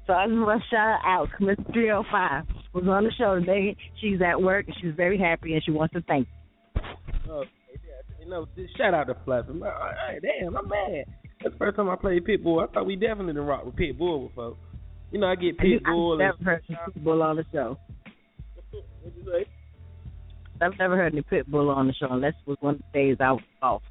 So 0.07 0.13
I 0.13 0.25
just 0.27 0.37
want 0.39 0.61
to 0.61 0.67
shout 0.73 0.99
out. 1.05 1.27
Miss 1.41 1.57
305 1.73 2.45
was 2.73 2.87
on 2.87 3.03
the 3.03 3.11
show 3.17 3.35
today. 3.35 3.75
She's 3.99 4.21
at 4.25 4.41
work 4.41 4.65
and 4.67 4.75
she's 4.81 4.93
very 4.95 5.17
happy 5.19 5.53
and 5.53 5.61
she 5.63 5.71
wants 5.71 5.93
to 5.95 6.01
thank 6.07 6.29
Oh, 7.29 7.43
yeah, 7.69 8.23
you 8.23 8.29
know, 8.29 8.47
shout 8.77 8.93
out 8.93 9.07
to. 9.07 9.53
Man, 9.53 9.69
Hey, 10.07 10.19
damn, 10.21 10.55
I'm 10.55 10.69
mad. 10.69 11.05
That's 11.41 11.53
the 11.53 11.57
first 11.57 11.77
time 11.77 11.89
I 11.89 11.95
played 11.95 12.25
Pitbull. 12.25 12.67
I 12.67 12.71
thought 12.71 12.85
we 12.85 12.95
definitely 12.95 13.33
done 13.33 13.45
rock 13.45 13.65
with 13.65 13.75
Pitbull 13.75 14.29
before. 14.29 14.57
You 15.11 15.19
know, 15.19 15.27
I 15.27 15.35
get. 15.35 15.57
Pitbull. 15.57 16.13
I've 16.13 16.39
never 16.39 16.43
heard 16.43 16.63
Pitbull 16.95 17.23
on 17.23 17.35
the 17.37 17.45
show. 17.51 17.77
What'd 18.71 19.17
you 19.17 19.31
say? 19.31 19.45
I've 20.61 20.77
never 20.79 20.95
heard 20.95 21.13
any 21.13 21.21
Pitbull 21.21 21.75
on 21.75 21.87
the 21.87 21.93
show 21.93 22.07
unless 22.09 22.33
it 22.33 22.49
was 22.49 22.57
one 22.59 22.75
of 22.75 22.81
the 22.81 22.99
days 22.99 23.17
I 23.19 23.31
was 23.31 23.41
off. 23.61 23.83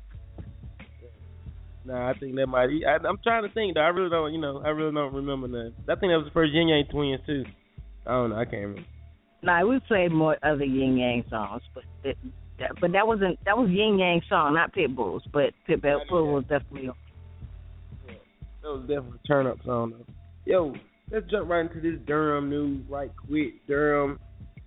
Nah, 1.84 2.10
I 2.10 2.18
think 2.18 2.34
that 2.34 2.48
might. 2.48 2.68
I, 2.86 3.06
I'm 3.06 3.18
trying 3.22 3.46
to 3.46 3.54
think 3.54 3.74
though. 3.74 3.80
I 3.80 3.88
really 3.88 4.10
don't. 4.10 4.32
You 4.32 4.40
know, 4.40 4.60
I 4.64 4.70
really 4.70 4.92
don't 4.92 5.14
remember 5.14 5.46
that. 5.48 5.72
I 5.88 5.94
think 5.94 6.10
that 6.10 6.18
was 6.18 6.26
the 6.26 6.34
first 6.34 6.52
Ying 6.52 6.68
Yang 6.68 6.86
Twins 6.90 7.20
too. 7.24 7.44
I 8.04 8.10
don't 8.10 8.30
know. 8.30 8.36
I 8.36 8.44
can't 8.44 8.62
remember. 8.62 8.84
Nah, 9.42 9.64
we 9.64 9.78
played 9.86 10.10
more 10.10 10.36
other 10.42 10.64
Ying 10.64 10.98
Yang 10.98 11.26
songs, 11.30 11.62
but 11.72 11.84
that, 12.02 12.16
that, 12.58 12.70
but 12.80 12.92
that 12.92 13.06
wasn't 13.06 13.38
that 13.44 13.56
was 13.56 13.70
Ying 13.70 14.00
Yang 14.00 14.22
song, 14.28 14.54
not 14.54 14.74
Pitbull's. 14.74 15.22
But 15.32 15.54
Pitbull 15.68 16.34
was 16.34 16.44
definitely 16.48 16.90
on. 18.66 18.80
That 18.80 18.80
was 18.80 18.88
definitely 18.88 19.20
turn 19.26 19.46
up 19.46 19.58
song 19.64 19.92
though. 19.92 20.14
Yo, 20.44 20.74
let's 21.10 21.28
jump 21.30 21.48
right 21.48 21.66
into 21.66 21.80
this 21.80 22.00
Durham 22.06 22.50
news 22.50 22.84
right 22.88 23.10
quick. 23.26 23.66
Durham, 23.66 24.18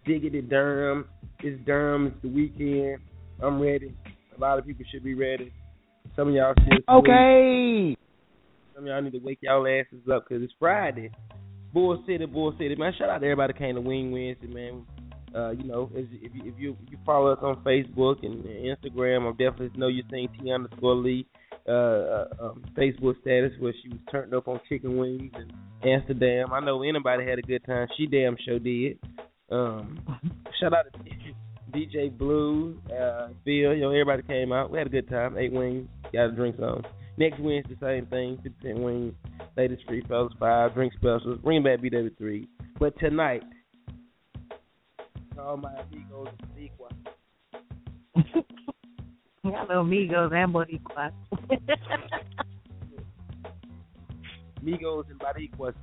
diggity 0.05 0.41
Durham. 0.41 1.05
It's 1.41 1.63
Durham. 1.65 2.07
It's 2.07 2.21
the 2.21 2.29
weekend. 2.29 2.99
I'm 3.41 3.61
ready. 3.61 3.93
A 4.35 4.39
lot 4.39 4.59
of 4.59 4.65
people 4.65 4.85
should 4.91 5.03
be 5.03 5.13
ready. 5.13 5.53
Some 6.15 6.29
of 6.29 6.33
y'all 6.33 6.53
should. 6.57 6.83
Okay. 6.89 7.95
Some 8.73 8.83
of 8.83 8.87
y'all 8.87 9.01
need 9.01 9.13
to 9.13 9.19
wake 9.19 9.39
y'all 9.41 9.65
asses 9.67 10.07
up 10.11 10.27
because 10.27 10.43
it's 10.43 10.53
Friday. 10.59 11.11
Bull 11.73 12.03
City, 12.07 12.25
Bull 12.25 12.53
City, 12.57 12.75
man. 12.75 12.93
Shout 12.97 13.09
out 13.09 13.19
to 13.19 13.25
everybody 13.25 13.53
that 13.53 13.59
came 13.59 13.75
to 13.75 13.81
Wing 13.81 14.11
Wednesday, 14.11 14.47
man. 14.47 14.85
Uh, 15.35 15.51
you 15.51 15.63
know, 15.63 15.91
if, 15.93 16.07
if 16.11 16.33
you 16.33 16.41
if 16.51 16.59
you 16.59 16.77
if 16.83 16.91
you 16.91 16.97
follow 17.05 17.31
us 17.31 17.39
on 17.43 17.63
Facebook 17.63 18.25
and 18.25 18.43
Instagram, 18.43 19.27
I 19.27 19.31
definitely 19.31 19.77
know 19.77 19.87
you're 19.87 20.03
seen 20.11 20.27
T 20.41 20.51
underscore 20.51 20.95
Lee 20.95 21.27
uh, 21.69 21.71
uh 21.71 22.25
um, 22.41 22.63
Facebook 22.75 23.19
status 23.21 23.51
where 23.59 23.73
she 23.81 23.89
was 23.89 23.99
turned 24.11 24.33
up 24.33 24.47
on 24.47 24.59
chicken 24.67 24.97
wings 24.97 25.31
in 25.35 25.89
Amsterdam. 25.89 26.51
I 26.51 26.59
know 26.59 26.83
anybody 26.83 27.25
had 27.25 27.39
a 27.39 27.43
good 27.43 27.63
time. 27.65 27.87
She 27.97 28.07
damn 28.07 28.35
sure 28.43 28.59
did. 28.59 28.99
Um, 29.51 29.99
shout 30.59 30.73
out 30.73 30.85
to 30.93 30.99
DJ 31.77 32.15
Blue, 32.15 32.79
uh, 32.91 33.27
Phil, 33.45 33.73
you 33.73 33.81
know, 33.81 33.91
everybody 33.91 34.23
came 34.23 34.51
out. 34.51 34.71
We 34.71 34.79
had 34.79 34.87
a 34.87 34.89
good 34.89 35.07
time. 35.07 35.37
Ate 35.37 35.53
wings, 35.53 35.87
got 36.11 36.25
a 36.25 36.31
drink 36.31 36.59
on. 36.59 36.83
Next 37.17 37.39
Wednesday, 37.39 37.75
same 37.81 38.05
thing. 38.07 38.39
50 38.41 38.73
wings. 38.81 39.13
Latest 39.57 39.83
Street 39.83 40.07
Fellas, 40.07 40.31
five. 40.39 40.73
Drink 40.73 40.93
specials. 40.93 41.37
Bring 41.43 41.63
back 41.63 41.79
BW3. 41.79 42.47
But 42.79 42.97
tonight, 42.97 43.43
all 45.37 45.57
my 45.57 45.73
amigos 45.73 46.29
Boricua. 46.55 46.89
Hello, 49.43 49.81
amigos 49.81 50.31
and 50.33 50.53
Boricua. 50.53 51.11
Migos 54.61 55.05
and 55.09 55.19
Boricuas. 55.19 55.73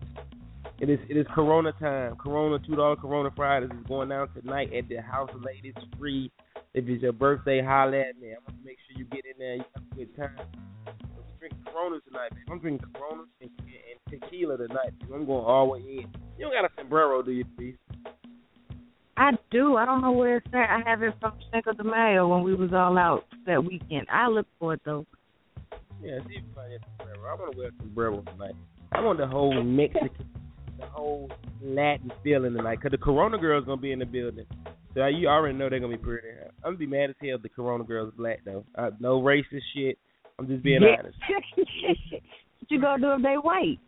It 0.78 0.90
is 0.90 0.98
it 1.08 1.16
is 1.16 1.26
Corona 1.34 1.72
time. 1.80 2.16
Corona 2.16 2.58
two 2.58 2.76
dollar 2.76 2.96
Corona 2.96 3.30
Fridays 3.34 3.70
is 3.70 3.86
going 3.88 4.10
down 4.10 4.28
tonight 4.34 4.74
at 4.74 4.90
the 4.90 5.00
House 5.00 5.30
of 5.34 5.42
Ladies 5.42 5.72
free. 5.98 6.30
If 6.74 6.86
it's 6.86 7.02
your 7.02 7.12
birthday, 7.12 7.62
holla 7.62 7.98
at 7.98 8.20
me. 8.20 8.32
I'm 8.32 8.44
gonna 8.46 8.58
make 8.62 8.76
sure 8.86 8.98
you 8.98 9.06
get 9.06 9.24
in 9.24 9.38
there. 9.38 9.54
You 9.56 9.64
have 9.74 9.84
a 9.90 9.94
good 9.94 10.16
time. 10.16 10.36
We 10.84 11.22
drinking 11.38 11.64
Corona 11.72 12.00
tonight, 12.06 12.32
man. 12.34 12.44
I'm 12.50 12.58
drinking 12.58 12.86
Corona 12.92 13.22
and, 13.40 13.50
and 13.58 14.20
tequila 14.20 14.58
tonight. 14.58 14.92
I'm 15.02 15.24
going 15.24 15.44
all 15.46 15.66
the 15.66 15.72
way 15.72 15.80
in. 15.80 16.08
You 16.36 16.44
don't 16.44 16.52
got 16.52 16.66
a 16.66 16.68
sombrero, 16.76 17.22
do 17.22 17.30
you, 17.30 17.46
please? 17.56 17.76
I 19.16 19.30
do. 19.50 19.76
I 19.76 19.86
don't 19.86 20.02
know 20.02 20.12
where 20.12 20.36
it's 20.38 20.46
at. 20.52 20.68
I 20.70 20.82
have 20.84 21.02
it 21.02 21.14
from 21.20 21.32
Cinco 21.52 21.72
de 21.72 21.84
Mayo 21.84 22.28
when 22.28 22.42
we 22.42 22.54
was 22.54 22.72
all 22.72 22.98
out 22.98 23.24
that 23.46 23.64
weekend. 23.64 24.06
I 24.12 24.28
look 24.28 24.46
for 24.58 24.74
it 24.74 24.80
though. 24.84 25.06
Yeah, 26.02 26.18
see 26.28 26.34
if 26.36 26.44
find 26.54 26.72
sombrero. 26.98 27.26
I 27.26 27.34
want 27.40 27.52
to 27.52 27.58
wear 27.58 27.70
sombrero 27.78 28.22
tonight. 28.32 28.54
I 28.92 29.00
want 29.00 29.18
the 29.18 29.26
whole 29.26 29.62
Mexican, 29.62 30.28
the 30.78 30.86
whole 30.86 31.30
Latin 31.62 32.12
feeling 32.22 32.54
tonight. 32.54 32.80
Cause 32.82 32.90
the 32.90 32.98
Corona 32.98 33.38
girl's 33.38 33.64
gonna 33.64 33.80
be 33.80 33.92
in 33.92 33.98
the 33.98 34.06
building. 34.06 34.44
So 34.94 35.06
you 35.06 35.28
already 35.28 35.56
know 35.56 35.70
they're 35.70 35.80
gonna 35.80 35.96
be 35.96 36.02
pretty. 36.02 36.28
I'm 36.62 36.72
gonna 36.72 36.76
be 36.76 36.86
mad 36.86 37.10
as 37.10 37.16
hell 37.20 37.36
if 37.36 37.42
the 37.42 37.48
Corona 37.48 37.84
girl's 37.84 38.12
black 38.16 38.40
though. 38.44 38.64
Uh, 38.74 38.90
no 39.00 39.20
racist 39.22 39.62
shit. 39.74 39.98
I'm 40.38 40.46
just 40.46 40.62
being 40.62 40.82
Yeah. 40.82 40.96
honest. 40.98 41.16
what 41.56 42.70
you 42.70 42.80
gonna 42.80 43.00
do 43.02 43.12
if 43.12 43.22
they 43.22 43.34
white? 43.34 43.78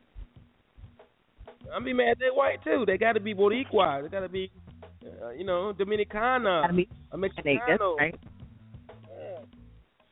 I'm 1.74 1.84
be 1.84 1.92
mad 1.92 2.16
they're 2.18 2.32
white 2.32 2.62
too. 2.64 2.84
They 2.86 2.96
got 2.96 3.12
to 3.12 3.20
be 3.20 3.34
Boricua. 3.34 4.02
They 4.02 4.08
got 4.08 4.20
to 4.20 4.28
be, 4.28 4.50
uh, 5.04 5.30
you 5.30 5.44
know, 5.44 5.72
Dominicana. 5.78 6.62
Gotta 6.62 6.72
be 6.74 6.88
a 7.12 7.16
Mexicano. 7.18 7.96
right. 7.96 8.14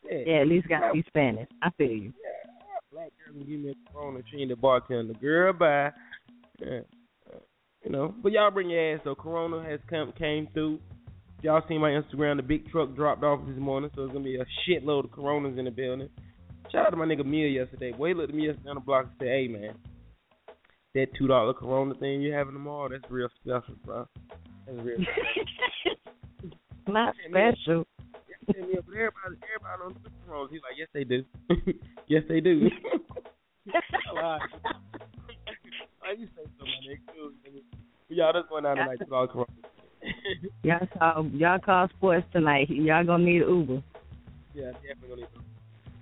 Shit. 0.09 0.27
Yeah, 0.27 0.37
at 0.41 0.49
least 0.49 0.69
gotta 0.69 0.93
be 0.93 1.05
Spanish. 1.09 1.49
I 1.63 1.71
feel 1.71 1.91
you. 1.91 2.13
Black 2.93 3.11
girl 3.27 3.43
give 3.45 3.61
me 3.61 3.71
a 3.71 3.93
Corona. 3.93 4.21
She 4.31 4.39
ain't 4.39 4.51
the 4.51 4.57
bartender. 4.57 5.15
Girl, 5.15 5.53
bye. 5.53 5.91
Yeah. 6.61 6.81
Uh, 7.33 7.39
You 7.85 7.91
know, 7.91 8.15
but 8.23 8.33
y'all 8.33 8.51
bring 8.51 8.71
your 8.71 8.95
ass 8.95 9.01
though. 9.05 9.15
Corona 9.15 9.63
has 9.69 9.81
come 9.91 10.13
came 10.17 10.49
through. 10.55 10.79
Y'all 11.43 11.63
seen 11.69 11.81
my 11.81 11.91
Instagram? 11.91 12.37
The 12.37 12.43
big 12.43 12.71
truck 12.71 12.95
dropped 12.97 13.23
off 13.23 13.47
this 13.47 13.59
morning, 13.59 13.91
so 13.95 14.05
it's 14.05 14.13
gonna 14.13 14.25
be 14.25 14.37
a 14.37 14.47
shitload 14.67 15.05
of 15.05 15.11
Coronas 15.13 15.59
in 15.59 15.65
the 15.67 15.71
building. 15.71 16.09
Shout 16.73 16.87
out 16.87 16.91
to 16.91 16.97
my 16.97 17.05
nigga 17.05 17.25
Mia 17.25 17.49
yesterday. 17.49 17.93
Boy, 17.93 18.09
he 18.09 18.15
looked 18.15 18.31
at 18.31 18.35
me 18.35 18.47
yesterday 18.47 18.71
on 18.71 18.77
the 18.77 18.81
block 18.81 19.05
and 19.05 19.13
said, 19.19 19.29
"Hey 19.29 19.49
man, 19.49 19.75
that 20.95 21.09
two 21.19 21.27
dollar 21.27 21.53
Corona 21.53 21.95
thing 21.97 22.23
you 22.23 22.33
having 22.33 22.55
tomorrow, 22.55 22.89
that's 22.89 23.09
real 23.11 23.29
special, 23.41 23.75
bro. 23.85 24.07
That's 24.67 24.79
real." 24.85 24.99
Not 26.89 27.15
special. 27.29 27.87
But 28.47 28.57
everybody, 28.57 29.37
everybody 29.55 29.83
on 29.85 29.97
the 30.05 30.11
Coronas. 30.27 30.51
He's 30.53 30.61
like, 30.63 30.79
"Yes, 30.79 30.89
they 30.95 31.05
do. 31.05 31.25
yes, 32.07 32.23
they 32.29 32.41
do." 32.41 32.71
Why? 34.13 34.39
Why 36.01 36.13
you 36.17 36.27
say 36.37 36.45
so, 36.59 36.65
my 36.65 36.79
nigga? 36.87 37.63
Y'all 38.09 38.33
that's 38.33 38.49
going 38.49 38.65
down 38.65 38.77
tonight. 38.77 38.99
Talk 39.09 39.33
Corona. 39.33 39.47
Y'all 40.63 40.87
call 40.97 41.27
y'all 41.33 41.59
call 41.59 41.89
sports 41.97 42.27
tonight. 42.33 42.69
Y'all 42.71 43.05
gonna 43.05 43.25
need 43.25 43.43
an 43.43 43.49
Uber. 43.49 43.83
Yeah, 44.55 44.71
definitely 44.73 45.09
gonna 45.09 45.21
need 45.23 45.29
to. 45.35 45.41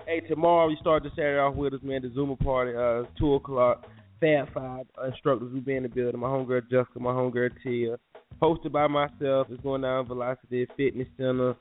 Hey, 0.06 0.20
tomorrow 0.20 0.68
we 0.68 0.76
start 0.80 1.02
the 1.02 1.08
Saturday 1.10 1.38
off 1.38 1.54
with 1.54 1.72
us, 1.72 1.80
man. 1.82 2.02
The 2.02 2.08
Zumba 2.08 2.38
party, 2.38 2.76
uh, 2.76 3.10
two 3.18 3.34
o'clock. 3.34 3.86
Fab 4.20 4.52
Five 4.52 4.86
instructors 5.06 5.52
will 5.52 5.60
be 5.60 5.76
in 5.76 5.84
the 5.84 5.88
building. 5.88 6.20
My 6.20 6.28
homegirl 6.28 6.70
Jessica, 6.70 7.00
my 7.00 7.10
homegirl 7.10 7.50
Tia. 7.62 7.96
Hosted 8.42 8.72
by 8.72 8.86
myself. 8.86 9.46
It's 9.50 9.62
going 9.62 9.82
down 9.82 10.06
Velocity 10.06 10.66
Fitness 10.76 11.08
Center, 11.16 11.54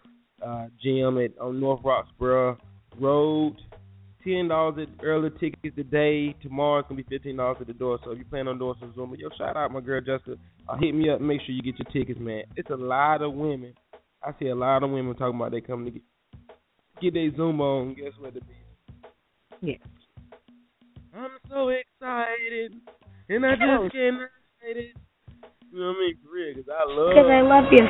uh, 0.46 0.68
gym 0.82 1.18
at 1.20 1.38
on 1.40 1.60
North 1.60 1.82
Roxboro 1.84 2.58
Road. 3.00 3.56
Ten 4.24 4.48
dollars 4.48 4.88
at 4.88 5.04
early 5.04 5.30
tickets 5.40 5.76
today. 5.76 6.34
Tomorrow 6.42 6.80
it's 6.80 6.90
gonna 6.90 7.04
be 7.04 7.10
fifteen 7.10 7.38
dollars 7.38 7.58
at 7.60 7.68
the 7.68 7.74
door. 7.74 8.00
So 8.04 8.12
if 8.12 8.20
you 8.20 8.26
plan 8.26 8.48
on 8.48 8.58
doing 8.58 8.76
some 8.80 8.94
Zumba, 8.94 9.18
yo, 9.18 9.30
shout 9.38 9.58
out 9.58 9.72
my 9.72 9.82
girl 9.82 10.00
Jessica. 10.00 10.36
Uh, 10.68 10.78
hit 10.78 10.96
me 10.96 11.10
up. 11.10 11.20
Make 11.20 11.42
sure 11.42 11.54
you 11.54 11.62
get 11.62 11.78
your 11.78 11.92
tickets, 11.92 12.20
man. 12.22 12.44
It's 12.56 12.70
a 12.70 12.76
lot 12.76 13.22
of 13.22 13.34
women. 13.34 13.74
I 14.24 14.32
see 14.40 14.48
a 14.48 14.56
lot 14.56 14.84
of 14.84 14.92
women 14.92 15.16
talking 15.16 15.36
about 15.36 15.52
they 15.52 15.60
coming 15.60 15.86
to 15.86 15.92
get 15.92 16.04
get 17.02 17.14
their 17.14 17.36
Zoom 17.36 17.60
on. 17.60 17.96
Guess 17.96 18.14
what? 18.20 18.34
The 18.34 18.42
Yeah. 19.62 19.76
I'm 21.16 21.32
so 21.50 21.70
excited, 21.70 22.74
and 23.30 23.46
I 23.46 23.52
just 23.52 23.94
can't 23.94 24.18
hide 24.62 24.78
it. 24.78 24.96
You 25.74 25.80
know 25.80 25.88
what 25.90 25.98
I 25.98 26.00
mean? 26.06 26.14
For 26.22 26.30
real, 26.30 26.54
'cause 26.54 26.70
I 26.70 26.86
love. 26.86 27.10
Because 27.10 27.30
I 27.34 27.42
love 27.42 27.66
you. 27.74 27.82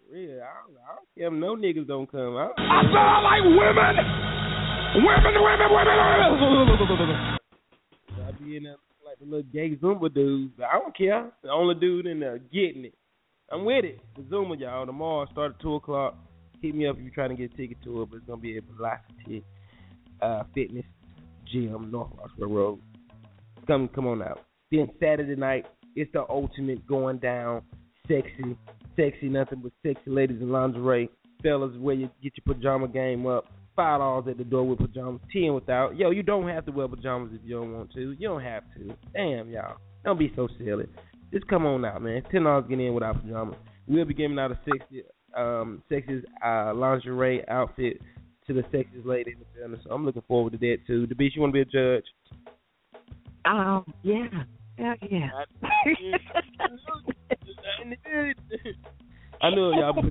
For 0.00 0.08
real, 0.08 0.40
I 0.40 0.56
don't, 0.64 0.72
I 0.80 0.96
don't 0.96 1.08
care 1.14 1.26
if 1.26 1.32
no 1.34 1.54
niggas 1.54 1.86
don't 1.86 2.10
come. 2.10 2.36
I, 2.36 2.48
I 2.56 2.82
said 2.88 2.96
I 2.96 3.20
like 3.20 3.44
women. 3.44 3.92
Women, 5.04 5.34
women, 5.36 5.68
women. 5.68 5.96
I 8.24 8.32
be 8.40 8.56
in 8.56 8.62
there 8.64 8.76
like 9.04 9.18
the 9.18 9.24
little 9.26 9.42
gay 9.52 9.76
Zumba 9.76 10.08
dudes. 10.12 10.54
But 10.56 10.64
I 10.66 10.78
don't 10.78 10.96
care. 10.96 11.30
The 11.42 11.50
only 11.50 11.74
dude 11.74 12.06
in 12.06 12.18
there 12.20 12.38
getting 12.38 12.86
it. 12.86 12.94
I'm 13.50 13.66
with 13.66 13.84
it. 13.84 14.00
The 14.16 14.22
Zumba, 14.22 14.58
y'all. 14.58 14.86
Tomorrow 14.86 15.26
start 15.32 15.56
at 15.56 15.60
two 15.60 15.74
o'clock. 15.74 16.14
Hit 16.62 16.74
me 16.74 16.86
up 16.86 16.96
if 16.96 17.02
you're 17.02 17.12
trying 17.14 17.30
to 17.30 17.36
get 17.36 17.52
a 17.52 17.56
ticket 17.56 17.82
to 17.84 18.00
it, 18.02 18.08
but 18.10 18.16
it's 18.16 18.26
gonna 18.26 18.40
be 18.40 18.56
at 18.56 18.64
Velocity 18.64 19.44
uh, 20.22 20.44
Fitness 20.54 20.86
Gym, 21.52 21.90
North 21.90 22.12
Roxboro 22.16 22.48
Road. 22.54 22.78
Come, 23.66 23.88
come 23.88 24.06
on 24.06 24.22
out. 24.22 24.40
Then 24.72 24.88
Saturday 24.98 25.36
night, 25.36 25.66
it's 25.94 26.10
the 26.12 26.24
ultimate 26.30 26.86
going 26.86 27.18
down, 27.18 27.60
sexy, 28.08 28.56
sexy, 28.96 29.28
nothing 29.28 29.60
but 29.62 29.72
sexy 29.86 30.10
ladies 30.10 30.40
in 30.40 30.50
lingerie. 30.50 31.10
Fellas, 31.42 31.76
where 31.78 31.94
you 31.94 32.08
get 32.22 32.32
your 32.36 32.54
pajama 32.54 32.88
game 32.88 33.26
up. 33.26 33.44
Five 33.76 34.00
dollars 34.00 34.26
at 34.28 34.36
the 34.36 34.44
door 34.44 34.66
with 34.66 34.80
pajamas, 34.80 35.20
ten 35.32 35.54
without. 35.54 35.96
Yo, 35.96 36.10
you 36.10 36.22
don't 36.22 36.46
have 36.48 36.66
to 36.66 36.72
wear 36.72 36.88
pajamas 36.88 37.30
if 37.32 37.40
you 37.42 37.56
don't 37.56 37.72
want 37.72 37.92
to. 37.92 38.12
You 38.12 38.28
don't 38.28 38.42
have 38.42 38.64
to. 38.74 38.94
Damn, 39.14 39.50
y'all. 39.50 39.76
Don't 40.04 40.18
be 40.18 40.30
so 40.36 40.48
silly. 40.58 40.86
Just 41.32 41.46
come 41.48 41.64
on 41.64 41.84
out, 41.84 42.02
man. 42.02 42.22
Ten 42.30 42.44
dollars 42.44 42.66
get 42.68 42.80
in 42.80 42.92
without 42.92 43.22
pajamas. 43.22 43.56
We'll 43.86 44.04
be 44.04 44.12
giving 44.12 44.38
out 44.38 44.52
a 44.52 44.58
sexy, 44.66 45.04
um, 45.36 45.82
sexiest 45.90 46.24
uh, 46.44 46.74
lingerie 46.74 47.46
outfit 47.48 48.00
to 48.46 48.52
the 48.52 48.62
sexiest 48.64 49.06
lady 49.06 49.32
in 49.32 49.38
the 49.38 49.46
building. 49.58 49.80
So 49.84 49.90
I'm 49.90 50.04
looking 50.04 50.22
forward 50.28 50.52
to 50.52 50.58
that 50.58 50.78
too. 50.86 51.06
The 51.06 51.14
you 51.18 51.40
want 51.40 51.54
to 51.54 51.64
be 51.64 51.78
a 51.78 51.96
judge? 51.96 52.04
Um, 53.44 53.92
yeah. 54.02 54.26
Hell 54.78 54.94
yeah. 55.10 55.28
I 59.40 59.50
know 59.50 59.72
y'all. 59.72 59.92
Pajama, 60.02 60.10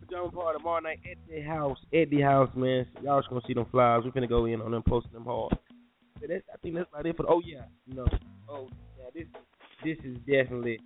pajama 0.00 0.30
party 0.30 0.58
tomorrow 0.58 0.80
night 0.80 1.00
at 1.10 1.16
the 1.28 1.40
house. 1.42 1.78
At 1.94 2.10
the 2.10 2.20
house, 2.20 2.50
man. 2.54 2.86
Y'all 3.02 3.20
just 3.20 3.30
gonna 3.30 3.40
see 3.46 3.54
them 3.54 3.66
flies. 3.70 4.02
We 4.04 4.10
finna 4.10 4.28
go 4.28 4.44
in 4.46 4.60
on 4.60 4.72
them, 4.72 4.82
posting 4.86 5.12
them 5.12 5.24
hard. 5.24 5.56
But 6.20 6.28
that's, 6.28 6.44
I 6.52 6.56
think 6.58 6.74
that's 6.74 6.88
about 6.92 7.06
it 7.06 7.16
for. 7.16 7.26
Oh 7.28 7.40
yeah, 7.44 7.64
no. 7.86 8.06
Oh 8.48 8.68
yeah, 8.98 9.10
this 9.14 9.26
this 9.84 9.98
is 10.04 10.16
definitely 10.18 10.78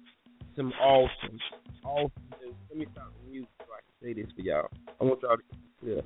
some 0.55 0.73
awesome, 0.81 1.39
awesome 1.85 2.11
news. 2.41 2.55
Let 2.71 2.79
me 2.79 2.87
stop 2.93 3.13
the 3.25 3.31
music 3.31 3.51
so 3.59 3.67
I 3.73 3.81
can 3.83 4.15
say 4.15 4.23
this 4.23 4.31
for 4.35 4.43
y'all. 4.43 4.69
I 5.01 5.05
want 5.05 5.21
y'all 5.23 5.37
to 5.37 5.43
get 5.43 5.61
this 5.61 5.81
clear. 5.81 6.03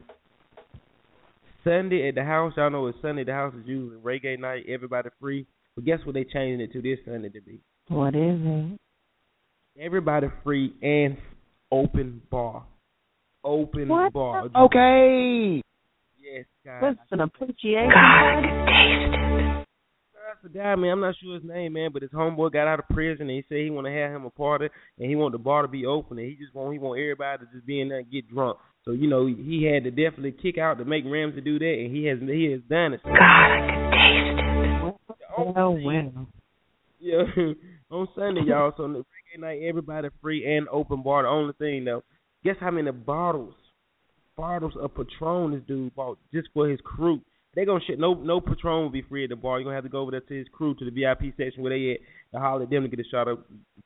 Sunday 1.62 2.08
at 2.08 2.14
the 2.14 2.24
house, 2.24 2.54
y'all 2.56 2.70
know 2.70 2.86
it's 2.86 2.98
Sunday. 3.02 3.20
at 3.20 3.26
The 3.26 3.34
house 3.34 3.54
is 3.54 3.66
usually 3.66 3.98
reggae 3.98 4.38
night. 4.38 4.64
Everybody 4.66 5.10
free. 5.20 5.46
But 5.80 5.86
guess 5.86 6.04
what 6.04 6.12
they 6.12 6.24
changing 6.24 6.60
it 6.60 6.74
to 6.74 6.82
this 6.82 6.98
Sunday 7.06 7.30
to 7.30 7.40
be? 7.40 7.58
What 7.88 8.14
is 8.14 8.38
it? 8.38 8.78
Everybody 9.80 10.26
free 10.44 10.74
and 10.82 11.16
open 11.72 12.20
bar. 12.30 12.64
Open 13.42 13.88
What 13.88 14.12
bar. 14.12 14.50
Okay. 14.54 15.62
Yes, 16.20 16.44
guys. 16.66 16.82
What's 16.82 17.00
an 17.12 17.20
appreciation? 17.20 17.88
God, 17.88 19.64
I 20.20 20.42
forgot, 20.42 20.76
man. 20.76 20.90
I'm 20.90 21.00
not 21.00 21.14
sure 21.18 21.36
his 21.36 21.44
name, 21.44 21.72
man, 21.72 21.92
but 21.94 22.02
his 22.02 22.10
homeboy 22.10 22.52
got 22.52 22.68
out 22.68 22.80
of 22.80 22.88
prison 22.90 23.22
and 23.22 23.30
he 23.30 23.44
said 23.48 23.60
he 23.60 23.70
want 23.70 23.86
to 23.86 23.92
have 23.92 24.10
him 24.10 24.26
a 24.26 24.30
party 24.30 24.68
and 24.98 25.08
he 25.08 25.16
want 25.16 25.32
the 25.32 25.38
bar 25.38 25.62
to 25.62 25.68
be 25.68 25.86
open 25.86 26.18
and 26.18 26.28
he 26.28 26.34
just 26.34 26.54
want 26.54 26.74
he 26.74 26.78
want 26.78 27.00
everybody 27.00 27.46
to 27.46 27.52
just 27.54 27.64
be 27.64 27.80
in 27.80 27.88
there 27.88 28.00
and 28.00 28.10
get 28.10 28.28
drunk. 28.28 28.58
So 28.84 28.90
you 28.90 29.08
know 29.08 29.24
he 29.24 29.64
had 29.64 29.84
to 29.84 29.90
definitely 29.90 30.32
kick 30.32 30.58
out 30.58 30.76
to 30.76 30.84
make 30.84 31.04
Ramsey 31.06 31.40
do 31.40 31.58
that 31.58 31.74
and 31.78 31.96
he 31.96 32.04
has 32.04 32.18
he 32.20 32.52
has 32.52 32.60
done 32.68 32.92
it. 32.92 33.00
Oh, 33.06 33.99
well. 35.54 36.26
Yeah, 37.00 37.22
on 37.90 38.08
Sunday, 38.14 38.42
y'all. 38.46 38.72
So 38.76 38.84
Friday 38.84 39.38
night, 39.38 39.66
everybody 39.66 40.08
free 40.20 40.56
and 40.56 40.68
open 40.68 41.02
bar. 41.02 41.22
The 41.22 41.28
only 41.28 41.54
thing 41.54 41.84
though, 41.84 42.02
guess 42.44 42.56
how 42.60 42.70
many 42.70 42.90
bottles, 42.90 43.54
bottles 44.36 44.74
of 44.80 44.94
Patron 44.94 45.52
this 45.52 45.62
dude 45.66 45.94
bought 45.94 46.18
just 46.32 46.48
for 46.52 46.68
his 46.68 46.80
crew. 46.84 47.20
They 47.54 47.64
gonna 47.64 47.80
shit. 47.86 47.98
No, 47.98 48.14
no 48.14 48.40
Patron 48.40 48.82
will 48.82 48.90
be 48.90 49.02
free 49.02 49.24
at 49.24 49.30
the 49.30 49.36
bar. 49.36 49.58
You're 49.58 49.64
gonna 49.64 49.76
have 49.76 49.84
to 49.84 49.90
go 49.90 50.02
over 50.02 50.10
there 50.10 50.20
to 50.20 50.34
his 50.34 50.46
crew 50.52 50.74
to 50.74 50.84
the 50.84 50.90
VIP 50.90 51.34
section 51.36 51.62
where 51.62 51.76
they 51.76 51.92
at 51.92 52.00
to 52.32 52.38
holler 52.38 52.62
at 52.62 52.70
them 52.70 52.82
to 52.82 52.88
get 52.88 53.04
a 53.04 53.08
shot 53.10 53.28
of 53.28 53.38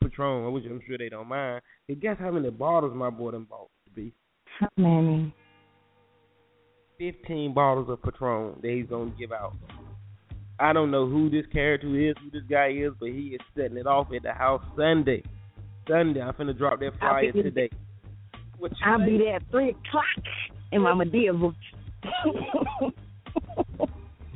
Patron, 0.02 0.52
which 0.52 0.64
I'm 0.66 0.82
sure 0.86 0.98
they 0.98 1.08
don't 1.08 1.28
mind. 1.28 1.62
And 1.88 2.00
guess 2.00 2.16
how 2.18 2.30
many 2.30 2.50
bottles 2.50 2.92
my 2.94 3.10
boy 3.10 3.30
done 3.30 3.46
bought 3.48 3.70
to 3.86 3.90
be? 3.92 4.12
How 4.58 4.68
many? 4.76 5.34
Fifteen 6.98 7.54
bottles 7.54 7.88
of 7.88 8.02
Patron 8.02 8.58
that 8.60 8.70
he's 8.70 8.86
gonna 8.86 9.12
give 9.18 9.32
out. 9.32 9.54
I 10.58 10.72
don't 10.72 10.90
know 10.90 11.08
who 11.08 11.30
this 11.30 11.46
character 11.52 11.88
is, 11.98 12.14
who 12.22 12.30
this 12.30 12.48
guy 12.48 12.70
is, 12.70 12.92
but 12.98 13.08
he 13.08 13.36
is 13.36 13.40
setting 13.56 13.76
it 13.76 13.86
off 13.86 14.08
at 14.14 14.22
the 14.22 14.32
house 14.32 14.62
Sunday. 14.76 15.22
Sunday, 15.88 16.20
I'm 16.20 16.32
finna 16.34 16.56
drop 16.56 16.80
that 16.80 16.92
I'll 17.00 17.10
flyer 17.10 17.32
today. 17.32 17.70
What 18.58 18.70
you 18.70 18.76
I'll 18.86 18.98
say? 19.00 19.06
be 19.06 19.18
there 19.18 19.36
at 19.36 19.42
three 19.50 19.70
o'clock 19.70 20.24
in 20.72 20.82
my 20.82 20.92
Madea 20.92 21.38
boots. 21.38 21.56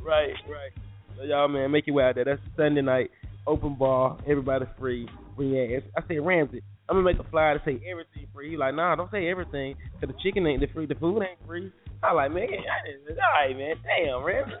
Right, 0.09 0.33
right. 0.49 0.71
So 1.15 1.23
y'all, 1.23 1.47
man, 1.47 1.69
make 1.69 1.85
your 1.85 1.97
way 1.97 2.03
out 2.05 2.15
there. 2.15 2.25
That's 2.25 2.41
Sunday 2.57 2.81
night, 2.81 3.11
open 3.45 3.75
bar, 3.75 4.17
everybody 4.27 4.65
free. 4.79 5.07
Ass. 5.39 5.83
I 5.95 6.01
said 6.05 6.17
Ramsey, 6.21 6.61
I'm 6.89 6.97
gonna 6.97 7.05
make 7.05 7.17
a 7.17 7.29
flyer 7.29 7.57
to 7.57 7.63
say 7.63 7.79
everything 7.89 8.27
free. 8.33 8.49
He 8.49 8.57
like, 8.57 8.75
nah, 8.75 8.95
don't 8.95 9.09
say 9.09 9.29
everything, 9.29 9.75
cause 10.01 10.09
the 10.09 10.15
chicken 10.21 10.45
ain't 10.47 10.59
the 10.59 10.67
free, 10.73 10.85
the 10.85 10.95
food 10.95 11.21
ain't 11.21 11.39
free. 11.47 11.71
I 12.01 12.13
like, 12.13 12.31
man, 12.31 12.47
all 12.49 13.47
right, 13.47 13.57
man, 13.57 13.75
damn, 13.83 14.23
Ramsey, 14.23 14.53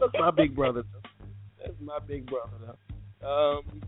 that's 0.00 0.14
my 0.18 0.30
big 0.30 0.54
brother. 0.54 0.84
That's 1.58 1.74
my 1.80 1.98
big 2.06 2.26
brother. 2.26 2.76
Though. 3.20 3.26
Um, 3.28 3.82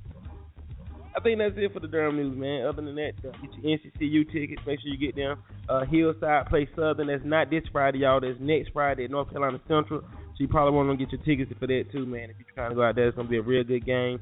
I 1.16 1.20
think 1.20 1.38
that's 1.38 1.54
it 1.56 1.72
for 1.72 1.80
the 1.80 1.88
Durham 1.88 2.16
news, 2.16 2.36
man. 2.36 2.66
Other 2.66 2.82
than 2.82 2.94
that, 2.96 3.12
get 3.22 3.34
your 3.62 3.78
NCCU 3.78 4.32
tickets. 4.32 4.62
Make 4.66 4.80
sure 4.80 4.90
you 4.92 4.98
get 4.98 5.16
them. 5.16 5.42
Uh, 5.68 5.84
Hillside 5.84 6.46
play 6.46 6.68
Southern. 6.76 7.08
That's 7.08 7.24
not 7.24 7.50
this 7.50 7.64
Friday, 7.72 7.98
y'all. 7.98 8.20
That's 8.20 8.38
next 8.40 8.70
Friday 8.72 9.04
at 9.04 9.10
North 9.10 9.30
Carolina 9.30 9.60
Central. 9.66 10.00
So 10.00 10.36
you 10.38 10.48
probably 10.48 10.76
want 10.76 10.90
to 10.90 11.04
get 11.04 11.12
your 11.12 11.22
tickets 11.24 11.50
for 11.58 11.66
that 11.66 11.86
too, 11.90 12.06
man. 12.06 12.30
If 12.30 12.36
you're 12.38 12.54
trying 12.54 12.70
to 12.70 12.76
go 12.76 12.82
out 12.82 12.94
there, 12.94 13.08
it's 13.08 13.16
gonna 13.16 13.28
be 13.28 13.38
a 13.38 13.42
real 13.42 13.64
good 13.64 13.84
game. 13.84 14.20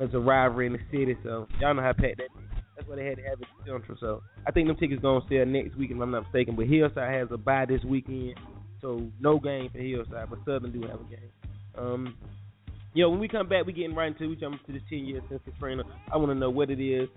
It's 0.00 0.14
a 0.14 0.18
rivalry 0.18 0.66
in 0.66 0.72
the 0.74 0.78
city, 0.90 1.16
so 1.22 1.48
y'all 1.60 1.74
know 1.74 1.82
how 1.82 1.92
packed 1.92 2.18
that 2.18 2.24
is. 2.24 2.47
They 2.96 3.06
had 3.06 3.18
to 3.18 3.22
have 3.24 3.40
it 3.40 3.48
Central. 3.66 3.98
So 4.00 4.22
I 4.46 4.50
think 4.50 4.68
them 4.68 4.76
tickets 4.76 5.02
gonna 5.02 5.20
sell 5.28 5.46
next 5.46 5.76
week, 5.76 5.90
if 5.90 6.00
I'm 6.00 6.10
not 6.10 6.24
mistaken. 6.24 6.56
But 6.56 6.66
Hillside 6.66 7.12
has 7.12 7.28
a 7.30 7.36
bye 7.36 7.66
this 7.66 7.84
weekend, 7.84 8.34
so 8.80 9.10
no 9.20 9.38
game 9.38 9.70
for 9.70 9.78
Hillside, 9.78 10.30
but 10.30 10.38
Southern 10.44 10.72
do 10.72 10.82
have 10.88 11.00
a 11.00 11.04
game. 11.04 11.30
Um, 11.76 12.16
Yo, 12.94 13.10
when 13.10 13.20
we 13.20 13.28
come 13.28 13.48
back, 13.48 13.66
we 13.66 13.72
getting 13.72 13.94
right 13.94 14.08
into 14.08 14.28
we 14.28 14.34
jump 14.34 14.64
to 14.66 14.72
the 14.72 14.80
ten 14.88 15.04
years 15.04 15.22
since 15.28 15.40
Katrina. 15.44 15.84
I 16.12 16.16
want 16.16 16.30
to 16.30 16.34
know 16.34 16.50
what 16.50 16.70
it 16.70 16.82
is, 16.82 17.08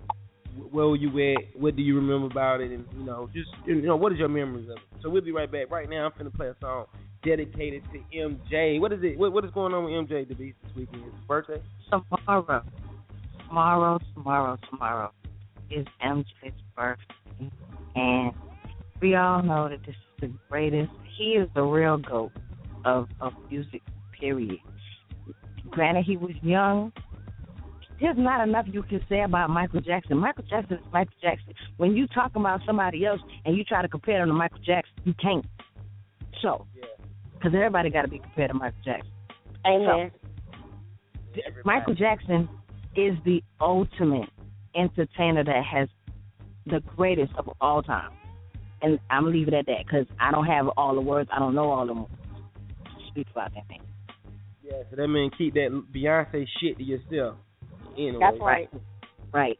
where 0.70 0.86
were 0.86 0.96
you 0.96 1.08
at, 1.32 1.60
what 1.60 1.76
do 1.76 1.82
you 1.82 1.96
remember 1.96 2.26
about 2.26 2.60
it, 2.60 2.70
and 2.70 2.84
you 2.96 3.04
know, 3.04 3.28
just 3.34 3.48
you 3.66 3.82
know, 3.82 3.96
what 3.96 4.12
is 4.12 4.18
your 4.18 4.28
memories 4.28 4.68
of 4.68 4.76
it? 4.76 5.02
So 5.02 5.08
we'll 5.08 5.22
be 5.22 5.32
right 5.32 5.50
back. 5.50 5.70
Right 5.70 5.88
now, 5.88 6.06
I'm 6.06 6.12
finna 6.12 6.32
play 6.34 6.48
a 6.48 6.56
song 6.60 6.86
dedicated 7.24 7.82
to 7.92 8.16
MJ. 8.16 8.80
What 8.80 8.92
is 8.92 9.00
it? 9.02 9.18
What, 9.18 9.32
what 9.32 9.44
is 9.44 9.50
going 9.52 9.72
on 9.72 9.84
with 9.84 9.92
MJ 9.94 10.28
to 10.28 10.34
be 10.34 10.54
this 10.62 10.76
weekend? 10.76 11.04
His 11.04 11.14
birthday? 11.26 11.62
tomorrow, 11.90 12.62
tomorrow, 13.48 13.98
tomorrow, 14.14 14.58
tomorrow 14.70 15.12
is 15.74 15.86
MJ's 16.04 16.52
birthday, 16.76 17.50
and 17.94 18.32
we 19.00 19.14
all 19.14 19.42
know 19.42 19.68
that 19.68 19.80
this 19.84 19.94
is 19.94 20.20
the 20.20 20.30
greatest. 20.48 20.90
He 21.18 21.32
is 21.32 21.48
the 21.54 21.62
real 21.62 21.98
goat 21.98 22.32
of 22.84 23.08
of 23.20 23.32
music. 23.50 23.82
Period. 24.18 24.58
Granted, 25.70 26.04
he 26.04 26.16
was 26.16 26.34
young. 26.42 26.92
There's 28.00 28.16
not 28.18 28.46
enough 28.46 28.66
you 28.70 28.82
can 28.82 29.00
say 29.08 29.22
about 29.22 29.50
Michael 29.50 29.80
Jackson. 29.80 30.16
Michael 30.18 30.44
Jackson 30.48 30.76
is 30.76 30.84
Michael 30.92 31.14
Jackson. 31.22 31.54
When 31.76 31.96
you 31.96 32.06
talk 32.08 32.32
about 32.34 32.60
somebody 32.66 33.06
else 33.06 33.20
and 33.44 33.56
you 33.56 33.64
try 33.64 33.82
to 33.82 33.88
compare 33.88 34.20
them 34.20 34.28
to 34.28 34.34
Michael 34.34 34.58
Jackson, 34.58 34.92
you 35.04 35.14
can't. 35.20 35.46
So, 36.40 36.66
because 37.34 37.52
everybody 37.54 37.90
got 37.90 38.02
to 38.02 38.08
be 38.08 38.18
compared 38.18 38.50
to 38.50 38.54
Michael 38.54 38.80
Jackson. 38.84 39.12
Amen. 39.66 40.10
Michael 41.64 41.94
Jackson 41.94 42.48
is 42.96 43.14
the 43.24 43.42
ultimate 43.60 44.28
entertainer 44.74 45.44
that 45.44 45.62
has 45.64 45.88
the 46.66 46.80
greatest 46.96 47.32
of 47.36 47.48
all 47.60 47.82
time. 47.82 48.12
And 48.82 48.98
I'm 49.10 49.30
leave 49.30 49.48
it 49.48 49.54
at 49.54 49.66
that 49.66 49.84
because 49.84 50.06
I 50.20 50.30
don't 50.30 50.46
have 50.46 50.66
all 50.76 50.94
the 50.94 51.00
words. 51.00 51.28
I 51.32 51.38
don't 51.38 51.54
know 51.54 51.70
all 51.70 51.86
the 51.86 51.94
words. 51.94 52.12
Speak 53.10 53.26
about 53.30 53.52
that 53.54 53.66
thing. 53.68 53.80
Yeah, 54.62 54.82
so 54.90 54.96
that 54.96 55.08
means 55.08 55.32
keep 55.36 55.54
that 55.54 55.84
Beyonce 55.94 56.46
shit 56.60 56.78
to 56.78 56.82
yourself. 56.82 57.36
Anyway, 57.96 58.18
That's 58.20 58.38
right. 58.40 58.70
Right. 59.32 59.58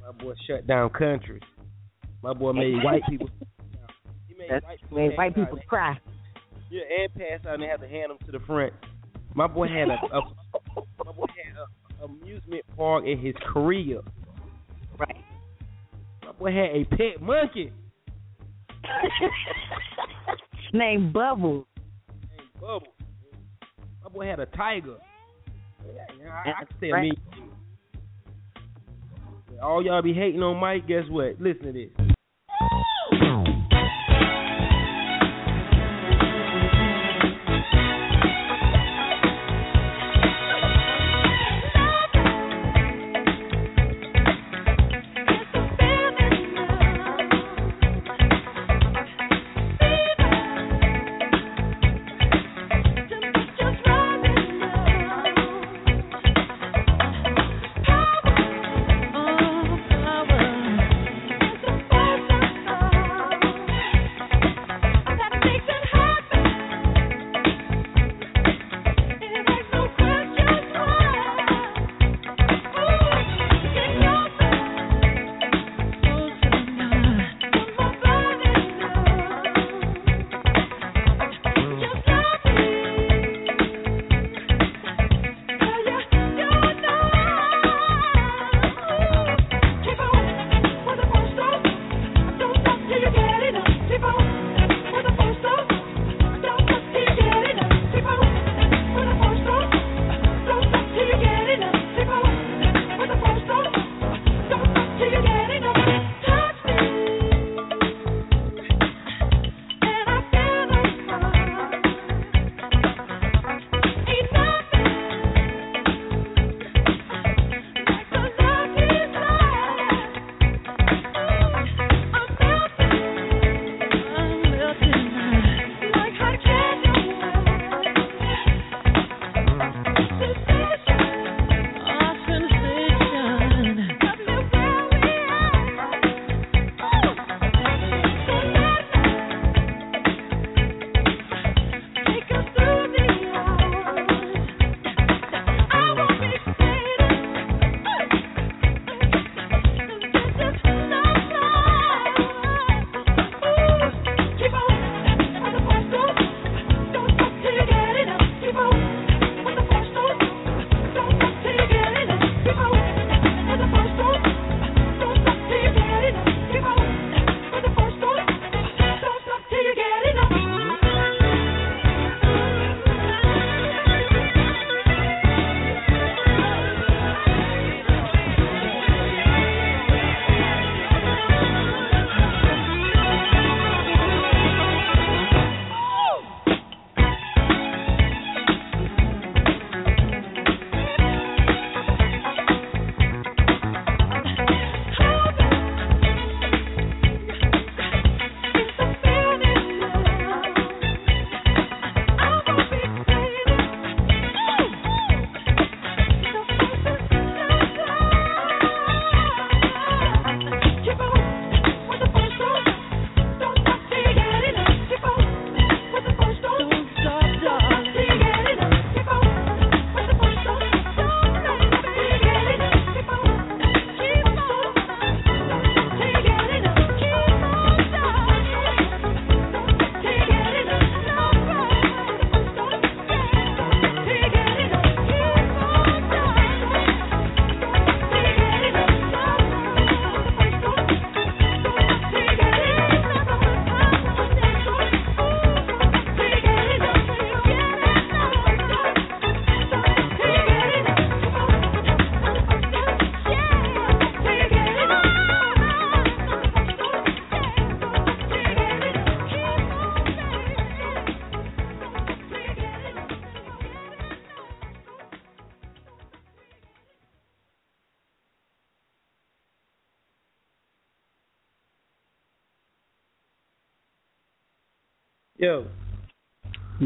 My 0.00 0.12
boy 0.12 0.34
shut 0.46 0.66
down 0.66 0.90
countries. 0.90 1.42
My 2.22 2.34
boy 2.34 2.52
made 2.52 2.74
white 2.84 3.02
people. 3.08 3.28
He 4.28 4.34
made 4.34 4.50
That's 4.50 4.64
white 4.64 4.80
people, 4.80 4.98
made 4.98 5.16
white 5.16 5.34
people 5.34 5.58
cry. 5.66 5.98
Yeah, 6.70 6.82
and 7.00 7.14
pass 7.14 7.46
out 7.46 7.54
and 7.54 7.62
they 7.62 7.66
have 7.66 7.80
to 7.80 7.88
hand 7.88 8.10
them 8.10 8.18
to 8.26 8.32
the 8.32 8.40
front. 8.46 8.72
My 9.34 9.46
boy 9.46 9.68
had 9.68 9.88
a, 9.88 9.98
a 10.14 10.20
my 11.04 11.12
boy 11.12 11.26
had 11.28 11.41
a 11.41 11.41
amusement 12.02 12.64
park 12.76 13.04
in 13.06 13.18
his 13.18 13.34
career. 13.52 14.00
Right. 14.98 15.16
My 16.24 16.32
boy 16.32 16.52
had 16.52 16.70
a 16.76 16.84
pet 16.84 17.20
monkey. 17.22 17.72
Named 20.72 21.12
Bubbles. 21.12 21.66
named 22.36 22.48
Bubble. 22.60 22.86
My 24.02 24.08
boy 24.10 24.26
had 24.26 24.40
a 24.40 24.46
tiger. 24.46 24.96
Yeah, 25.84 25.92
yeah, 26.18 26.30
I, 26.32 26.50
I 26.62 26.64
can 26.64 26.76
say 26.80 26.90
Right. 26.92 27.12
me. 27.12 27.18
All 29.62 29.84
y'all 29.84 30.02
be 30.02 30.12
hating 30.12 30.42
on 30.42 30.58
Mike. 30.58 30.88
Guess 30.88 31.04
what? 31.08 31.40
Listen 31.40 31.66
to 31.66 31.72
this. 31.72 31.88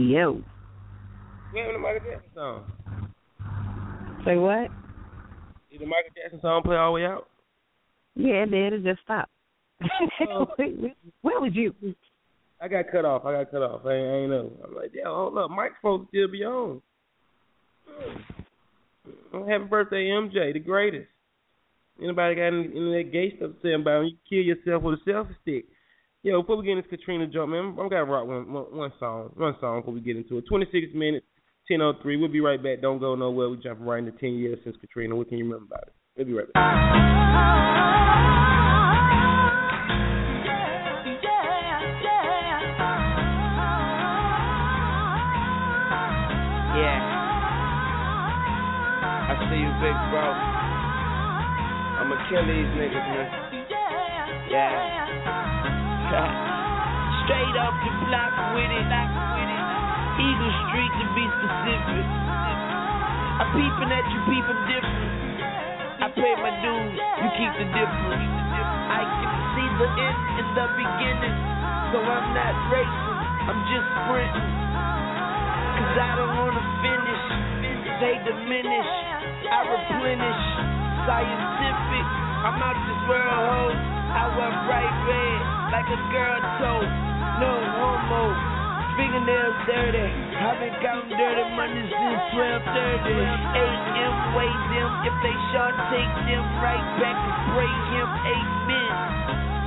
Yo. 0.07 0.41
Where 1.51 1.73
the 1.73 1.79
Michael 1.81 2.01
Jackson 2.09 2.31
song? 2.33 2.65
Say 4.25 4.37
what? 4.37 4.69
Did 5.69 5.81
the 5.81 5.87
Michael 5.87 6.13
Jackson 6.15 6.41
song 6.41 6.63
play 6.63 6.77
all 6.77 6.93
the 6.93 6.95
way 6.95 7.07
out? 7.07 7.29
Yeah, 8.15 8.45
it 8.45 8.51
did. 8.53 8.73
It 8.73 8.85
just 8.85 9.03
stopped. 9.03 9.33
Oh. 10.31 10.47
Where 11.23 11.41
was 11.41 11.51
you? 11.55 11.75
I 12.61 12.69
got 12.69 12.85
cut 12.93 13.05
off. 13.05 13.25
I 13.25 13.33
got 13.33 13.51
cut 13.51 13.63
off. 13.63 13.81
I 13.85 13.95
ain't, 13.95 14.07
I 14.09 14.15
ain't 14.15 14.31
know. 14.31 14.53
I'm 14.65 14.77
like, 14.77 14.93
yeah, 14.95 15.07
hold 15.07 15.37
up. 15.39 15.51
Mike's 15.51 15.75
supposed 15.81 16.05
to 16.05 16.09
still 16.09 16.31
be 16.31 16.45
on. 16.45 16.81
Oh, 19.35 19.47
happy 19.47 19.65
birthday, 19.65 20.07
MJ, 20.07 20.53
the 20.53 20.61
greatest. 20.61 21.09
Anybody 22.01 22.37
got 22.37 22.47
any, 22.47 22.67
any 22.67 22.87
of 22.87 22.93
that 22.93 23.13
gay 23.13 23.37
stuff 23.37 23.51
to 23.51 23.57
say 23.61 23.73
about 23.73 24.03
him? 24.03 24.07
You 24.07 24.17
kill 24.29 24.47
yourself 24.47 24.85
with 24.85 25.01
a 25.05 25.11
selfie 25.11 25.35
stick. 25.43 25.65
Yo, 26.27 26.43
before 26.43 26.57
we 26.57 26.67
get 26.67 26.77
into 26.77 26.89
Katrina 26.89 27.25
jump, 27.29 27.53
man, 27.53 27.77
I'm 27.79 27.89
gonna 27.89 28.05
rock 28.05 28.27
one, 28.27 28.53
one 28.53 28.65
one 28.77 28.93
song, 28.99 29.31
one 29.37 29.55
song 29.61 29.79
before 29.81 29.95
we 29.95 30.01
get 30.01 30.17
into 30.17 30.39
it. 30.39 30.45
26 30.49 30.93
minutes, 30.93 31.25
10:03. 31.71 32.17
We'll 32.19 32.27
be 32.27 32.41
right 32.41 32.61
back. 32.61 32.81
Don't 32.83 32.99
go 32.99 33.15
nowhere. 33.15 33.49
We 33.49 33.59
jumping 33.59 33.87
right 33.87 34.01
into 34.01 34.11
10 34.19 34.35
years 34.35 34.59
since 34.65 34.77
Katrina. 34.81 35.15
What 35.15 35.29
can 35.29 35.39
you 35.39 35.45
remember 35.45 35.67
about 35.67 35.85
it? 35.87 35.93
We'll 36.17 36.27
be 36.27 36.33
right 36.33 36.53
back. 36.53 36.65
Yeah. 46.75 46.99
I 49.31 49.35
see 49.47 49.63
you, 49.63 49.71
big 49.79 49.95
bro. 50.11 50.27
I'ma 52.03 52.19
kill 52.29 52.43
these 52.43 52.67
niggas, 52.75 53.07
man. 53.15 53.31
Yeah. 54.51 55.46
Straight 56.07 57.57
up 57.59 57.75
the 57.83 57.91
block 58.07 58.33
with 58.55 58.71
it. 58.71 58.87
Eagle 60.23 60.55
Street 60.71 60.93
to 61.03 61.07
be 61.19 61.25
specific. 61.27 62.07
I 62.07 63.45
peeping 63.51 63.91
at 63.91 64.07
you, 64.15 64.21
peep 64.31 64.47
'em 64.47 64.61
different. 64.71 65.13
I 65.99 66.07
pay 66.15 66.35
my 66.39 66.53
dues, 66.63 66.95
you 66.95 67.29
keep 67.37 67.53
the 67.59 67.67
difference. 67.75 68.23
I 68.23 69.03
can 69.03 69.33
see 69.53 69.69
the 69.83 69.89
end 69.99 70.21
in 70.41 70.49
the 70.55 70.67
beginning, 70.79 71.37
so 71.91 71.99
I'm 72.07 72.27
not 72.39 72.55
racing, 72.71 73.19
I'm 73.51 73.61
just 73.67 73.89
sprinting. 73.99 74.51
Cause 75.77 75.97
I 76.07 76.11
don't 76.17 76.35
wanna 76.39 76.65
finish, 76.87 77.25
they 77.99 78.15
diminish, 78.23 78.91
I 79.51 79.59
replenish. 79.75 80.45
Scientific, 81.03 82.07
I'm 82.47 82.63
out 82.63 82.79
this 82.79 83.03
world, 83.11 83.35
ho. 83.51 84.06
I 84.17 84.33
wear 84.33 84.49
bright 84.65 84.97
red, 85.05 85.41
like 85.77 85.89
a 85.93 86.01
girl 86.09 86.41
toe. 86.57 86.85
No 87.37 87.53
homo, 87.53 88.23
fingernails 88.97 89.61
dirty. 89.69 90.09
I've 90.41 90.57
been 90.57 90.73
counting 90.81 91.13
dirty 91.21 91.45
money 91.53 91.85
since 91.85 92.23
1230. 92.33 93.13
AM, 93.13 94.15
weigh 94.33 94.57
them, 94.73 94.91
if 95.05 95.17
they 95.21 95.37
short, 95.53 95.77
take 95.93 96.13
them 96.33 96.45
right 96.65 96.87
back 96.97 97.13
and 97.13 97.37
spray 97.45 97.75
him, 97.93 98.09
amen. 98.09 98.97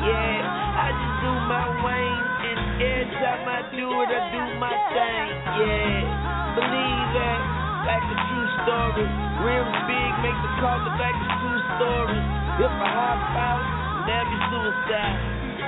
Yeah, 0.02 0.82
I 0.82 0.88
just 0.98 1.16
do 1.22 1.32
my 1.46 1.66
Wayne, 1.86 2.26
and 2.50 2.60
every 2.82 3.06
time 3.22 3.46
I 3.46 3.60
do 3.70 3.86
it, 3.86 4.10
I 4.10 4.22
do 4.34 4.44
my 4.58 4.74
thing. 4.98 5.26
Yeah, 5.62 6.58
believe 6.58 7.08
that, 7.22 7.40
like 7.86 8.02
a 8.02 8.18
true 8.18 8.50
story. 8.66 9.06
Rims 9.46 9.78
big, 9.86 10.12
make 10.26 10.40
the 10.42 10.52
car 10.58 10.82
look 10.82 10.98
like 10.98 11.14
it's 11.14 11.38
two 11.38 11.58
stories. 11.78 12.26
If 12.66 12.74
I 12.74 12.90
hop 12.92 13.22
out, 13.38 13.79
that'd 14.10 14.26
be 14.26 14.40
suicide. 14.50 15.18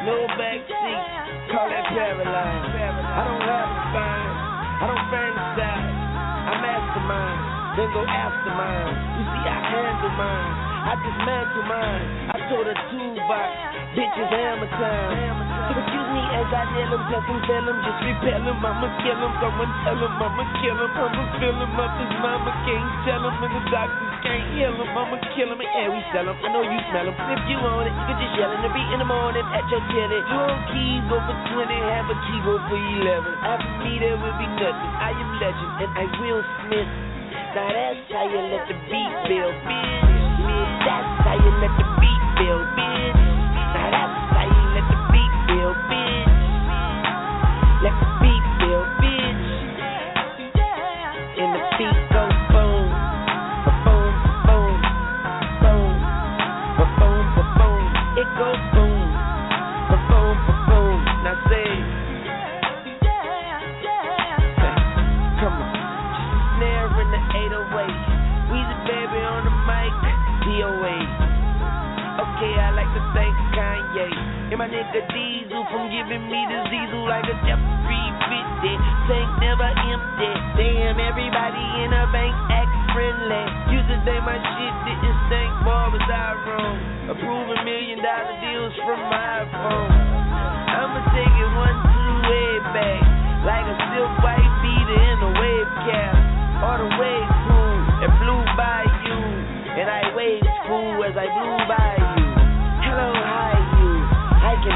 No 0.01 0.25
backseat, 0.33 0.97
call 1.53 1.69
that 1.69 1.85
paralyzed. 1.93 2.73
I 2.73 3.21
don't 3.21 3.45
have 3.45 3.69
a 3.69 3.79
spine, 3.93 4.33
I 4.81 4.83
don't 4.89 5.05
fantasize. 5.13 5.85
I 6.41 6.53
mastermind, 6.57 7.39
then 7.77 7.89
go 7.93 8.01
after 8.01 8.51
mine. 8.57 8.93
You 9.21 9.25
see, 9.29 9.45
I 9.45 9.57
handle 9.61 10.13
mine, 10.17 10.53
I 10.89 10.93
dismantle 11.05 11.65
mine. 11.69 12.05
I 12.33 12.37
told 12.49 12.65
her 12.65 12.77
toolbox, 12.89 13.49
bitches 13.93 14.29
hammer 14.33 14.71
time. 14.73 15.37
So 15.69 15.77
excuse 15.77 16.09
me 16.09 16.21
as 16.41 16.49
I 16.49 16.63
nail 16.73 16.97
him, 16.97 17.03
test 17.13 17.29
him, 17.29 17.39
tell 17.45 17.65
him, 17.69 17.77
just 17.85 18.01
repel 18.01 18.41
him. 18.41 18.57
I'ma 18.57 18.89
kill 19.05 19.21
him, 19.21 19.33
someone 19.37 19.71
tell 19.85 20.01
him, 20.01 20.13
I'ma 20.17 20.43
kill 20.65 20.81
him. 20.81 20.91
I'ma 20.97 21.23
fill 21.37 21.59
him 21.61 21.77
up, 21.77 21.93
his 22.01 22.13
mama 22.25 22.51
can't 22.65 22.89
tell 23.05 23.21
him, 23.21 23.37
and 23.37 23.53
the 23.53 23.61
doctors 23.69 24.10
heal 24.55 24.73
him. 24.75 24.89
I'ma 24.91 25.17
kill 25.33 25.49
him, 25.51 25.59
and 25.59 25.89
we 25.95 26.01
sell 26.11 26.27
him. 26.27 26.37
I 26.39 26.47
know 26.51 26.63
you 26.63 26.79
smell 26.91 27.07
him. 27.07 27.15
If 27.15 27.41
you 27.47 27.57
want 27.59 27.87
it, 27.87 27.93
you 27.95 28.05
can 28.07 28.17
just 28.19 28.33
yell 28.37 28.51
in 28.51 28.61
the 28.63 28.71
beat 28.71 28.89
in 28.91 28.99
the 28.99 29.09
morning 29.09 29.45
at 29.51 29.65
your 29.71 29.83
telly. 29.91 30.19
Whole 30.27 30.59
key 30.71 30.99
go 31.07 31.17
for 31.23 31.37
20, 31.55 31.67
have 31.67 32.07
a 32.11 32.17
key 32.27 32.39
go 32.43 32.55
for 32.67 32.77
11. 32.77 33.47
After 33.47 33.71
me, 33.83 33.91
there 33.99 34.17
will 34.19 34.37
be 34.37 34.47
nothing. 34.59 34.91
I 34.99 35.11
am 35.15 35.29
legend, 35.39 35.71
and 35.83 35.91
I 35.95 36.05
will 36.19 36.43
Smith. 36.63 36.91
Now 37.51 37.67
that's 37.67 38.07
how 38.11 38.25
you 38.31 38.39
let 38.47 38.63
the 38.67 38.77
beat 38.87 39.13
build, 39.27 39.55
bitch. 39.67 39.91
That's 40.87 41.11
how 41.27 41.35
you 41.35 41.51
let 41.59 41.73
the 41.75 41.87
beat 41.99 42.20
my 74.61 74.69
nigga 74.69 75.01
Diesel 75.09 75.65
from 75.73 75.89
giving 75.89 76.21
me 76.29 76.37
the 76.45 76.61
diesel 76.69 77.09
like 77.09 77.25
a 77.25 77.33
F350. 77.33 78.77
Tank 79.09 79.29
never 79.41 79.65
empty. 79.65 80.33
Damn, 80.53 81.01
everybody 81.01 81.65
in 81.81 81.89
the 81.89 82.05
bank 82.13 82.29
act 82.53 82.69
friendly. 82.93 83.41
Used 83.73 83.89
to 83.89 83.97
think 84.05 84.21
my 84.21 84.37
shit 84.37 84.75
didn't 84.85 85.17
stink, 85.25 85.49
boy, 85.65 85.97
was 85.97 86.05
I 86.05 86.37
wrong. 86.45 86.77
Approving 87.09 87.65
million 87.65 88.05
dollar 88.05 88.37
deals 88.37 88.77
from 88.85 89.01
my 89.09 89.49
phone. 89.49 89.97
I'ma 90.77 91.09
take 91.09 91.25
it 91.41 91.51
one, 91.57 91.77
two, 91.81 92.13
way 92.29 92.53
back. 92.69 93.01
Like 93.41 93.65
a 93.65 93.75
silk 93.97 94.13
white 94.21 94.40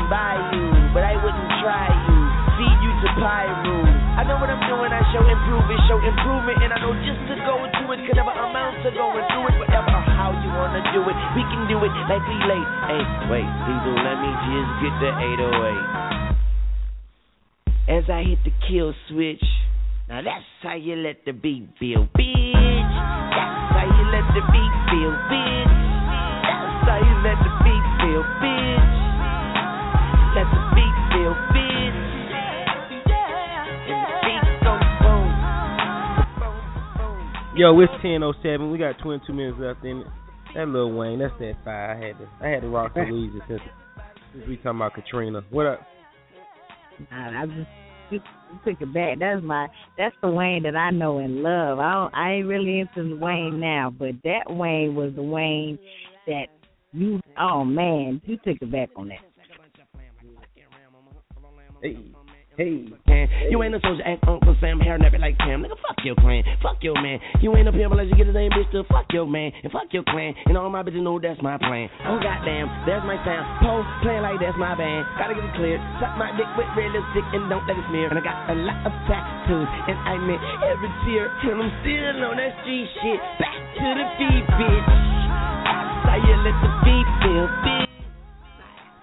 you, 0.05 0.69
but 0.93 1.01
I 1.01 1.17
wouldn't 1.17 1.51
try 1.65 1.89
you. 1.89 2.17
Feed 2.55 2.79
you 2.85 2.93
to 3.03 3.09
Piru. 3.19 3.77
I 4.15 4.23
know 4.23 4.39
what 4.39 4.47
I'm 4.47 4.63
doing, 4.63 4.93
I 4.95 5.03
show 5.11 5.19
improvement, 5.27 5.81
show 5.91 5.99
improvement, 5.99 6.63
and 6.63 6.71
I 6.71 6.79
know 6.79 6.95
just 7.03 7.19
to 7.27 7.35
go 7.43 7.59
into 7.67 7.83
it 7.91 7.99
could 8.07 8.15
never 8.15 8.31
amount 8.31 8.79
to 8.85 8.91
going 8.95 9.25
through 9.27 9.51
it, 9.51 9.59
whatever 9.59 9.91
how 9.91 10.31
you 10.31 10.47
wanna 10.55 10.79
do 10.95 11.03
it. 11.03 11.17
We 11.35 11.43
can 11.51 11.67
do 11.67 11.83
it 11.83 11.91
like 12.07 12.23
we 12.23 12.37
late. 12.47 12.69
Hey, 12.87 13.03
wait, 13.27 13.49
Diesel, 13.67 13.97
let 14.07 14.17
me 14.23 14.31
just 14.47 14.71
get 14.79 14.93
the 15.03 15.11
808. 17.91 17.99
As 17.99 18.05
I 18.09 18.23
hit 18.23 18.39
the 18.45 18.53
kill 18.69 18.93
switch, 19.09 19.43
now 20.07 20.21
that's 20.21 20.45
how 20.63 20.75
you 20.75 20.95
let 20.95 21.25
the 21.25 21.33
beat 21.33 21.67
feel, 21.77 22.07
bitch. 22.15 22.93
That's 23.35 23.73
how 23.73 23.89
you 23.89 24.05
let 24.15 24.25
the 24.31 24.41
beat 24.53 24.75
feel, 24.87 25.11
bitch. 25.27 25.75
That's 26.45 26.87
how 26.87 27.03
you 27.03 27.15
let 27.19 27.37
the 27.43 27.51
beat 27.67 27.85
feel, 27.99 28.23
bitch. 28.39 28.84
Yo, 37.55 37.79
it's 37.79 37.93
10:07. 38.03 38.69
We 38.69 38.77
got 38.77 38.99
22 38.99 39.31
minutes 39.31 39.57
left 39.57 39.85
in 39.85 40.01
it. 40.01 40.07
That 40.55 40.67
Lil 40.67 40.91
Wayne, 40.91 41.19
that's 41.19 41.33
that 41.39 41.55
fire. 41.63 41.91
I 41.91 42.07
had 42.07 42.17
to, 42.17 42.27
I 42.41 42.49
had 42.49 42.61
to 42.63 42.67
rock 42.67 42.93
the 42.93 42.99
Weezy 43.01 43.39
since, 43.47 43.61
since 44.33 44.45
we 44.45 44.57
talking 44.57 44.71
about 44.71 44.93
Katrina. 44.93 45.41
What 45.51 45.65
up? 45.65 45.79
Nah, 47.09 47.43
I 47.43 47.45
just 47.45 47.69
you, 48.11 48.19
you 48.51 48.59
took 48.65 48.81
it 48.81 48.93
back. 48.93 49.19
That's 49.19 49.41
my 49.41 49.67
that's 49.97 50.13
the 50.21 50.29
Wayne 50.29 50.63
that 50.63 50.75
I 50.75 50.91
know 50.91 51.19
and 51.19 51.43
love. 51.43 51.79
I 51.79 51.93
don't, 51.93 52.13
I 52.13 52.33
ain't 52.33 52.47
really 52.47 52.79
into 52.79 53.09
the 53.09 53.15
Wayne 53.15 53.61
now, 53.61 53.89
but 53.89 54.15
that 54.25 54.53
Wayne 54.53 54.93
was 54.93 55.13
the 55.15 55.23
Wayne 55.23 55.79
that 56.27 56.47
you. 56.91 57.21
Oh 57.39 57.63
man, 57.63 58.21
you 58.25 58.35
took 58.37 58.57
it 58.61 58.69
back 58.69 58.89
on 58.97 59.07
that. 59.07 59.19
Hey, 61.81 61.97
Hey. 62.55 62.87
Man, 63.03 63.27
you 63.51 63.59
ain't 63.63 63.75
a 63.75 63.83
soldier, 63.83 64.03
act 64.07 64.23
Uncle 64.31 64.55
Sam, 64.63 64.79
hair 64.79 64.95
nappy 64.95 65.19
like 65.19 65.35
Sam. 65.43 65.59
Nigga, 65.59 65.75
fuck 65.75 65.99
your 66.07 66.15
clan, 66.15 66.39
fuck 66.63 66.79
your 66.79 66.95
man. 66.95 67.19
You 67.43 67.51
ain't 67.51 67.67
a 67.67 67.73
pimp 67.75 67.91
unless 67.91 68.07
you 68.07 68.15
get 68.15 68.31
his 68.31 68.35
name, 68.35 68.51
bitch, 68.55 68.71
to 68.71 68.87
fuck 68.87 69.11
your 69.11 69.27
man 69.27 69.51
and 69.59 69.67
fuck 69.75 69.91
your 69.91 70.07
clan. 70.07 70.31
And 70.47 70.55
all 70.55 70.71
my 70.71 70.79
bitches 70.79 71.03
know 71.03 71.19
that's 71.19 71.41
my 71.43 71.59
plan. 71.59 71.91
Oh 72.07 72.15
goddamn, 72.23 72.71
that's 72.87 73.03
my 73.03 73.19
sound. 73.27 73.43
Pole 73.59 73.83
playing 74.07 74.23
like 74.23 74.39
that's 74.39 74.55
my 74.55 74.71
band. 74.71 75.03
Gotta 75.19 75.35
get 75.35 75.43
it 75.43 75.55
clear. 75.59 75.83
Suck 75.99 76.15
my 76.15 76.31
dick 76.39 76.47
with 76.55 76.71
red 76.79 76.95
lipstick 76.95 77.27
and 77.35 77.51
don't 77.51 77.67
let 77.67 77.75
it 77.75 77.85
smear. 77.91 78.07
And 78.07 78.19
I 78.19 78.23
got 78.23 78.47
a 78.47 78.55
lot 78.55 78.79
of 78.87 78.93
tattoos, 79.03 79.67
and 79.91 79.97
I 80.07 80.15
meant 80.23 80.43
every 80.63 80.91
tear. 81.03 81.27
till 81.43 81.59
I'm 81.59 81.71
still 81.83 82.23
on 82.23 82.39
that 82.39 82.55
street 82.63 82.87
shit. 83.03 83.19
Back 83.35 83.59
to 83.83 83.87
the 83.99 84.05
beat, 84.15 84.47
bitch. 84.55 84.87
How 86.07 86.23
you 86.23 86.35
let 86.39 86.55
the 86.63 86.71
beat 86.87 87.07
feel. 87.19 87.47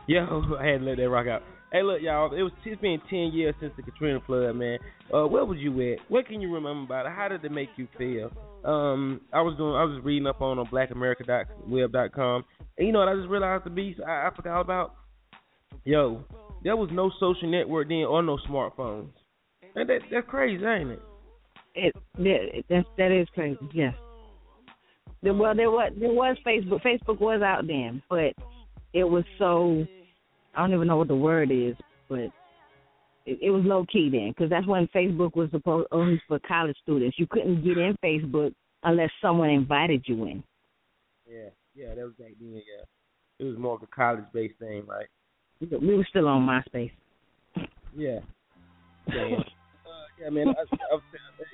Yo, 0.08 0.56
I 0.56 0.64
had 0.72 0.80
to 0.80 0.86
let 0.88 0.96
that 0.96 1.10
rock 1.12 1.28
out. 1.28 1.51
Hey, 1.72 1.82
look, 1.82 2.02
y'all. 2.02 2.34
It 2.34 2.42
was 2.42 2.52
it's 2.66 2.80
been 2.82 3.00
ten 3.08 3.32
years 3.32 3.54
since 3.58 3.72
the 3.76 3.82
Katrina 3.82 4.20
flood, 4.26 4.54
man. 4.56 4.78
Uh, 5.12 5.26
where 5.26 5.46
was 5.46 5.56
you 5.58 5.72
at? 5.92 6.00
What 6.10 6.26
can 6.26 6.42
you 6.42 6.52
remember 6.52 6.84
about 6.84 7.06
it? 7.06 7.12
How 7.16 7.28
did 7.28 7.42
it 7.42 7.50
make 7.50 7.70
you 7.76 7.88
feel? 7.96 8.30
Um, 8.62 9.22
I 9.32 9.40
was 9.40 9.56
doing, 9.56 9.74
I 9.74 9.84
was 9.84 9.98
reading 10.04 10.26
up 10.26 10.42
on 10.42 10.58
on 10.58 10.66
BlackAmericaWeb.com, 10.66 12.44
and 12.76 12.86
you 12.86 12.92
know 12.92 12.98
what? 12.98 13.08
I 13.08 13.14
just 13.14 13.28
realized 13.28 13.64
the 13.64 13.70
beast 13.70 14.00
I, 14.06 14.28
I 14.28 14.30
forgot 14.36 14.60
about. 14.60 14.96
Yo, 15.84 16.22
there 16.62 16.76
was 16.76 16.90
no 16.92 17.10
social 17.18 17.50
network 17.50 17.88
then 17.88 18.04
or 18.04 18.22
no 18.22 18.36
smartphones. 18.48 19.08
And 19.74 19.88
that 19.88 20.00
that's 20.10 20.28
crazy, 20.28 20.62
ain't 20.62 20.90
it? 20.90 21.02
It 21.74 21.96
that 22.18 22.64
that, 22.68 22.84
that 22.98 23.12
is 23.18 23.26
crazy. 23.34 23.58
Yes. 23.72 23.94
Well, 25.22 25.54
there 25.56 25.70
was 25.70 25.90
there 25.98 26.12
was 26.12 26.36
Facebook. 26.46 26.82
Facebook 26.82 27.18
was 27.18 27.40
out 27.40 27.66
then, 27.66 28.02
but 28.10 28.34
it 28.92 29.04
was 29.04 29.24
so 29.38 29.86
I 30.54 30.60
don't 30.60 30.74
even 30.74 30.86
know 30.86 30.96
what 30.96 31.08
the 31.08 31.16
word 31.16 31.50
is, 31.50 31.74
but 32.08 32.30
it, 33.26 33.38
it 33.40 33.50
was 33.50 33.62
low 33.64 33.84
key 33.90 34.08
then 34.10 34.30
because 34.30 34.50
that's 34.50 34.66
when 34.66 34.88
Facebook 34.88 35.34
was 35.34 35.50
supposed 35.50 35.88
only 35.92 36.20
for 36.28 36.38
college 36.40 36.76
students. 36.82 37.18
You 37.18 37.26
couldn't 37.26 37.64
get 37.64 37.78
in 37.78 37.96
Facebook 38.04 38.52
unless 38.82 39.10
someone 39.20 39.50
invited 39.50 40.04
you 40.06 40.24
in. 40.24 40.44
Yeah, 41.30 41.48
yeah, 41.74 41.94
that 41.94 42.04
was 42.04 42.14
back 42.18 42.32
then. 42.40 42.54
Yeah, 42.54 42.84
it 43.38 43.44
was 43.44 43.58
more 43.58 43.76
of 43.76 43.82
a 43.82 43.86
college 43.86 44.24
based 44.32 44.58
thing, 44.58 44.84
right? 44.86 45.06
We 45.60 45.96
were 45.96 46.06
still 46.08 46.28
on 46.28 46.46
MySpace. 46.46 46.92
Yeah. 47.94 48.20
Yeah, 49.06 49.36
uh, 49.36 49.44
yeah 50.18 50.30
man. 50.30 50.48
I, 50.48 50.62
I, 50.62 50.98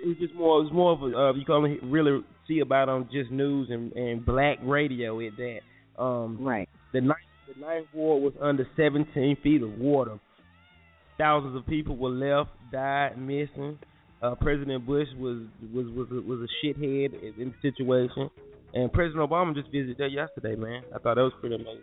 it 0.03 0.07
was 0.07 0.17
just 0.21 0.35
more. 0.35 0.61
It 0.61 0.65
was 0.65 0.73
more 0.73 0.93
of 0.93 1.03
a. 1.03 1.07
Uh, 1.07 1.33
you 1.33 1.45
can 1.45 1.55
only 1.57 1.79
really 1.83 2.21
see 2.47 2.61
about 2.61 2.89
on 2.89 3.09
just 3.13 3.33
news 3.33 3.69
and 3.71 3.93
and 3.95 4.25
black 4.25 4.59
radio 4.63 5.19
at 5.19 5.33
that. 5.37 6.01
Um, 6.01 6.39
right. 6.41 6.69
The 6.93 7.01
ninth 7.01 7.19
the 7.49 7.61
ninth 7.61 7.87
ward 7.95 8.23
was 8.23 8.33
under 8.41 8.67
17 8.77 9.37
feet 9.43 9.63
of 9.63 9.79
water. 9.79 10.19
Thousands 11.17 11.57
of 11.57 11.67
people 11.67 11.97
were 11.97 12.11
left, 12.11 12.51
died, 12.71 13.19
missing. 13.19 13.79
Uh, 14.23 14.35
President 14.35 14.85
Bush 14.85 15.09
was 15.17 15.43
was 15.73 15.87
was 15.87 16.09
a, 16.11 16.21
was 16.21 16.41
a 16.41 16.67
shithead 16.67 17.15
in 17.23 17.35
in 17.41 17.55
the 17.63 17.71
situation, 17.71 18.29
and 18.75 18.93
President 18.93 19.29
Obama 19.29 19.55
just 19.55 19.71
visited 19.71 19.97
there 19.99 20.09
yesterday. 20.09 20.57
Man, 20.57 20.83
I 20.95 20.99
thought 20.99 21.15
that 21.15 21.23
was 21.23 21.33
pretty 21.41 21.55
amazing. 21.55 21.83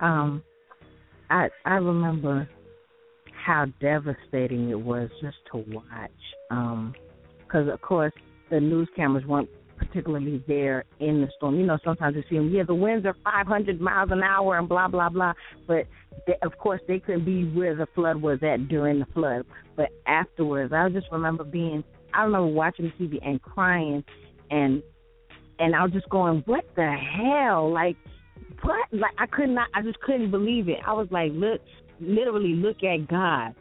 Um, 0.00 0.42
I 1.30 1.48
I 1.64 1.74
remember 1.74 2.48
how 3.44 3.66
devastating 3.80 4.70
it 4.70 4.80
was 4.80 5.08
just 5.22 5.36
to 5.52 5.58
watch. 5.68 6.10
Um, 6.50 6.94
because 7.38 7.68
of 7.72 7.80
course 7.80 8.12
the 8.50 8.60
news 8.60 8.88
cameras 8.96 9.24
weren't 9.24 9.48
particularly 9.80 10.44
there 10.46 10.84
in 11.00 11.22
the 11.22 11.28
storm. 11.36 11.58
You 11.58 11.66
know, 11.66 11.78
sometimes 11.84 12.16
you 12.16 12.22
see 12.28 12.36
them. 12.36 12.50
Yeah, 12.50 12.64
the 12.64 12.74
winds 12.74 13.06
are 13.06 13.16
500 13.24 13.80
miles 13.80 14.10
an 14.12 14.22
hour 14.22 14.58
and 14.58 14.68
blah 14.68 14.88
blah 14.88 15.08
blah. 15.08 15.32
But 15.66 15.86
they, 16.26 16.34
of 16.42 16.56
course, 16.58 16.80
they 16.86 17.00
couldn't 17.00 17.24
be 17.24 17.44
where 17.44 17.74
the 17.74 17.86
flood 17.94 18.16
was 18.16 18.38
at 18.42 18.68
during 18.68 19.00
the 19.00 19.06
flood. 19.06 19.46
But 19.76 19.88
afterwards, 20.06 20.72
I 20.72 20.88
just 20.90 21.06
remember 21.10 21.44
being. 21.44 21.82
I 22.12 22.24
remember 22.24 22.48
watching 22.48 22.92
TV 23.00 23.18
and 23.26 23.40
crying, 23.40 24.04
and 24.50 24.82
and 25.58 25.74
I 25.74 25.82
was 25.82 25.92
just 25.92 26.08
going, 26.10 26.42
"What 26.46 26.64
the 26.76 26.92
hell?" 26.92 27.72
Like, 27.72 27.96
what? 28.62 28.86
Like, 28.92 29.14
I 29.18 29.26
could 29.26 29.50
not. 29.50 29.68
I 29.74 29.82
just 29.82 30.00
couldn't 30.00 30.30
believe 30.30 30.68
it. 30.68 30.78
I 30.86 30.92
was 30.92 31.08
like, 31.10 31.32
look, 31.34 31.60
literally, 32.00 32.54
look 32.54 32.82
at 32.82 33.08
God. 33.08 33.54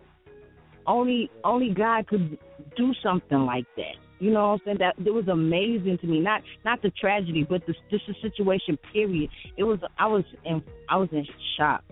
Only 0.86 1.30
only 1.44 1.74
God 1.74 2.08
could 2.08 2.38
do 2.76 2.94
something 3.04 3.46
like 3.46 3.66
that. 3.78 3.96
You 4.20 4.32
know 4.32 4.50
what 4.50 4.54
I'm 4.54 4.60
saying? 4.66 4.78
That 4.80 4.96
it 5.06 5.14
was 5.14 5.28
amazing 5.28 5.98
to 6.02 6.08
me. 6.08 6.20
Not 6.20 6.42
not 6.66 6.82
the 6.82 6.92
tragedy, 6.92 7.46
but 7.50 7.66
the 7.66 7.74
just 7.90 8.06
the 8.08 8.16
situation. 8.22 8.78
Period. 8.92 9.30
It 9.58 9.64
was. 9.64 9.80
I 9.98 10.08
was 10.08 10.24
in. 10.46 10.62
I 10.90 10.98
was 10.98 11.10
in 11.12 11.26
shock. 11.58 11.84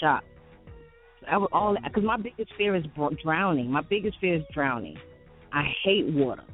Shock. 0.00 0.24
I 1.30 1.36
was 1.36 1.48
all 1.52 1.76
because 1.82 2.04
my 2.04 2.16
biggest 2.16 2.52
fear 2.56 2.76
is 2.76 2.84
drowning. 3.22 3.70
My 3.70 3.80
biggest 3.82 4.18
fear 4.20 4.36
is 4.36 4.42
drowning. 4.52 4.96
I 5.52 5.64
hate 5.84 6.06
water, 6.06 6.44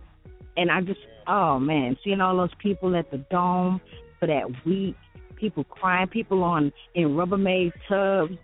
and 0.57 0.71
I 0.71 0.81
just 0.81 1.01
oh 1.27 1.59
man, 1.59 1.97
seeing 2.03 2.21
all 2.21 2.37
those 2.37 2.55
people 2.59 2.97
at 2.97 3.11
the 3.11 3.19
dome 3.31 3.81
for 4.19 4.27
that 4.27 4.45
week, 4.65 4.97
people 5.37 5.65
crying, 5.65 6.09
people 6.09 6.43
on 6.43 6.73
in 6.95 7.09
Rubbermaid 7.09 7.73
tubs, 7.89 8.39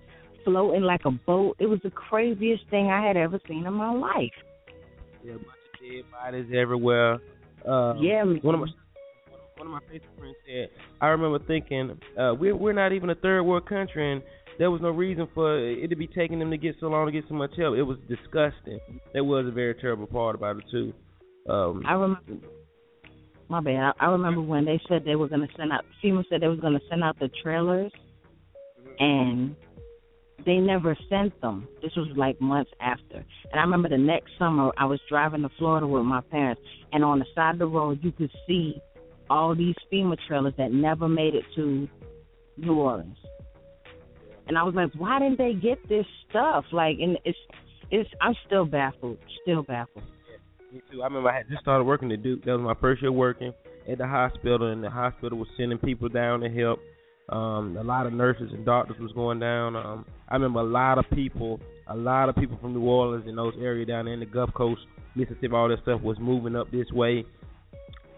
floating 0.44 0.82
like 0.82 1.04
a 1.04 1.10
boat. 1.10 1.56
It 1.58 1.66
was 1.66 1.80
the 1.82 1.90
craziest 1.90 2.68
thing 2.70 2.90
I 2.90 3.06
had 3.06 3.16
ever 3.16 3.40
seen 3.48 3.66
in 3.66 3.74
my 3.74 3.92
life. 3.92 4.32
Yeah, 5.24 5.34
a 5.34 5.55
bunch 5.86 5.98
of 5.98 6.04
dead 6.04 6.10
bodies 6.12 6.46
everywhere. 6.56 7.14
Uh, 7.66 7.94
Yeah. 8.00 8.24
One 8.24 8.54
of 8.54 8.60
my 8.60 8.66
one 9.56 9.68
of 9.68 9.72
my 9.72 9.80
Facebook 9.90 10.18
friends 10.18 10.36
said, 10.46 10.68
I 11.00 11.06
remember 11.06 11.38
thinking, 11.46 11.98
uh, 12.18 12.34
we're 12.38 12.54
we're 12.54 12.74
not 12.74 12.92
even 12.92 13.08
a 13.10 13.14
third 13.14 13.42
world 13.42 13.66
country, 13.66 14.12
and 14.12 14.22
there 14.58 14.70
was 14.70 14.82
no 14.82 14.90
reason 14.90 15.28
for 15.34 15.58
it 15.58 15.88
to 15.88 15.96
be 15.96 16.06
taking 16.06 16.38
them 16.38 16.50
to 16.50 16.58
get 16.58 16.76
so 16.78 16.88
long 16.88 17.06
to 17.06 17.12
get 17.12 17.24
so 17.28 17.34
much 17.34 17.52
help. 17.56 17.76
It 17.76 17.82
was 17.82 17.98
disgusting. 18.08 18.78
That 19.14 19.24
was 19.24 19.46
a 19.46 19.50
very 19.50 19.74
terrible 19.74 20.06
part 20.06 20.34
about 20.34 20.58
it 20.58 20.64
too. 20.70 20.92
Um, 21.50 21.82
I 21.86 21.92
remember. 21.92 22.48
My 23.48 23.60
bad. 23.60 23.94
I, 23.98 24.06
I 24.06 24.10
remember 24.10 24.40
when 24.42 24.64
they 24.64 24.80
said 24.88 25.04
they 25.04 25.14
were 25.14 25.28
going 25.28 25.46
to 25.46 25.54
send 25.56 25.72
out. 25.72 25.84
FEMA 26.02 26.24
said 26.28 26.40
they 26.42 26.48
was 26.48 26.60
going 26.60 26.74
to 26.74 26.80
send 26.90 27.04
out 27.04 27.18
the 27.18 27.30
trailers, 27.42 27.92
and 28.98 29.54
they 30.44 30.58
never 30.58 30.96
sent 31.08 31.40
them. 31.40 31.66
This 31.82 31.92
was 31.96 32.08
like 32.16 32.40
months 32.40 32.70
after. 32.80 33.24
And 33.50 33.60
I 33.60 33.62
remember 33.62 33.88
the 33.88 33.98
next 33.98 34.30
summer 34.38 34.70
I 34.76 34.84
was 34.84 35.00
driving 35.08 35.42
to 35.42 35.50
Florida 35.58 35.86
with 35.86 36.04
my 36.04 36.20
parents, 36.20 36.60
and 36.92 37.04
on 37.04 37.18
the 37.18 37.26
side 37.34 37.54
of 37.54 37.58
the 37.58 37.66
road 37.66 38.00
you 38.02 38.12
could 38.12 38.30
see 38.46 38.80
all 39.28 39.54
these 39.54 39.74
FEMA 39.92 40.16
trailers 40.28 40.54
that 40.58 40.72
never 40.72 41.08
made 41.08 41.34
it 41.34 41.44
to 41.56 41.88
New 42.56 42.74
Orleans. 42.74 43.16
And 44.48 44.56
I 44.56 44.62
was 44.62 44.74
like, 44.74 44.90
why 44.96 45.18
didn't 45.18 45.38
they 45.38 45.54
get 45.54 45.88
this 45.88 46.06
stuff? 46.28 46.64
Like, 46.72 46.98
and 47.00 47.18
it's 47.24 47.38
it's. 47.90 48.08
I'm 48.20 48.34
still 48.46 48.64
baffled. 48.64 49.18
Still 49.42 49.62
baffled. 49.62 50.04
Me 50.72 50.80
too. 50.90 51.02
I 51.02 51.06
remember 51.06 51.30
I 51.30 51.38
had 51.38 51.48
just 51.48 51.62
started 51.62 51.84
working 51.84 52.12
at 52.12 52.22
Duke. 52.22 52.44
That 52.44 52.52
was 52.52 52.60
my 52.60 52.80
first 52.80 53.02
year 53.02 53.12
working 53.12 53.52
at 53.90 53.98
the 53.98 54.06
hospital, 54.06 54.70
and 54.70 54.82
the 54.82 54.90
hospital 54.90 55.38
was 55.38 55.48
sending 55.56 55.78
people 55.78 56.08
down 56.08 56.40
to 56.40 56.48
help. 56.48 56.80
Um, 57.28 57.76
a 57.76 57.82
lot 57.82 58.06
of 58.06 58.12
nurses 58.12 58.50
and 58.52 58.64
doctors 58.64 58.96
was 59.00 59.12
going 59.12 59.40
down. 59.40 59.74
Um, 59.74 60.04
I 60.28 60.34
remember 60.34 60.60
a 60.60 60.64
lot 60.64 60.98
of 60.98 61.04
people, 61.12 61.60
a 61.88 61.96
lot 61.96 62.28
of 62.28 62.36
people 62.36 62.56
from 62.60 62.72
New 62.72 62.82
Orleans 62.82 63.24
and 63.26 63.36
those 63.36 63.54
areas 63.60 63.88
down 63.88 64.04
there 64.04 64.14
in 64.14 64.20
the 64.20 64.26
Gulf 64.26 64.54
Coast, 64.54 64.80
Mississippi, 65.16 65.52
all 65.52 65.68
that 65.68 65.82
stuff 65.82 66.00
was 66.02 66.18
moving 66.20 66.54
up 66.54 66.70
this 66.70 66.90
way. 66.92 67.24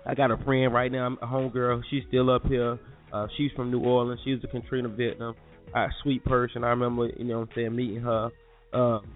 I 0.05 0.15
got 0.15 0.31
a 0.31 0.37
friend 0.45 0.73
right 0.73 0.93
now, 0.93 1.17
a 1.23 1.27
homegirl. 1.27 1.83
She's 1.91 2.03
still 2.09 2.31
up 2.31 2.47
here. 2.47 2.79
Uh, 3.13 3.27
she's 3.37 3.51
from 3.53 3.71
New 3.71 3.81
Orleans. 3.81 4.21
She's 4.25 4.39
a 4.45 4.47
Katrina 4.47 4.89
victim. 4.89 5.35
A 5.75 5.89
sweet 6.03 6.25
person. 6.25 6.65
I 6.65 6.69
remember, 6.69 7.09
you 7.17 7.25
know, 7.25 7.41
what 7.41 7.49
I'm 7.51 7.55
saying, 7.55 7.77
meeting 7.77 8.01
her. 8.01 8.31
Um, 8.73 9.07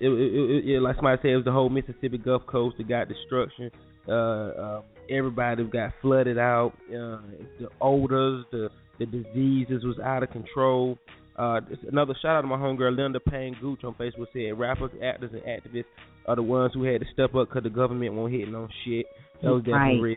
it, 0.00 0.08
it, 0.08 0.34
it, 0.34 0.68
it, 0.74 0.80
like 0.80 0.96
somebody 0.96 1.18
said, 1.22 1.30
it 1.30 1.36
was 1.36 1.44
the 1.44 1.52
whole 1.52 1.68
Mississippi 1.68 2.18
Gulf 2.18 2.46
Coast 2.46 2.76
that 2.78 2.88
got 2.88 3.08
destruction. 3.08 3.70
Uh, 4.08 4.12
uh, 4.12 4.82
everybody 5.10 5.64
got 5.64 5.92
flooded 6.00 6.38
out. 6.38 6.72
Uh, 6.88 7.18
the 7.58 7.68
odors, 7.80 8.44
the 8.52 8.68
the 8.98 9.06
diseases 9.06 9.84
was 9.84 9.98
out 10.04 10.22
of 10.22 10.30
control. 10.30 10.98
Uh, 11.38 11.60
another 11.88 12.14
shout 12.20 12.36
out 12.36 12.40
to 12.40 12.46
my 12.48 12.56
homegirl 12.56 12.96
Linda 12.96 13.20
Payne 13.20 13.56
Gooch 13.60 13.84
on 13.84 13.94
Facebook 13.94 14.26
said 14.32 14.58
rappers, 14.58 14.90
actors, 15.02 15.30
and 15.32 15.42
activists 15.42 15.84
are 16.26 16.34
the 16.34 16.42
ones 16.42 16.72
who 16.74 16.82
had 16.82 17.00
to 17.00 17.06
step 17.12 17.32
up 17.36 17.48
because 17.48 17.62
the 17.62 17.70
government 17.70 18.12
won't 18.14 18.32
hit 18.32 18.48
no 18.50 18.66
shit. 18.84 19.06
That 19.42 19.52
was 19.52 19.62
definitely 19.62 19.94
Right. 19.94 20.02
real. 20.02 20.16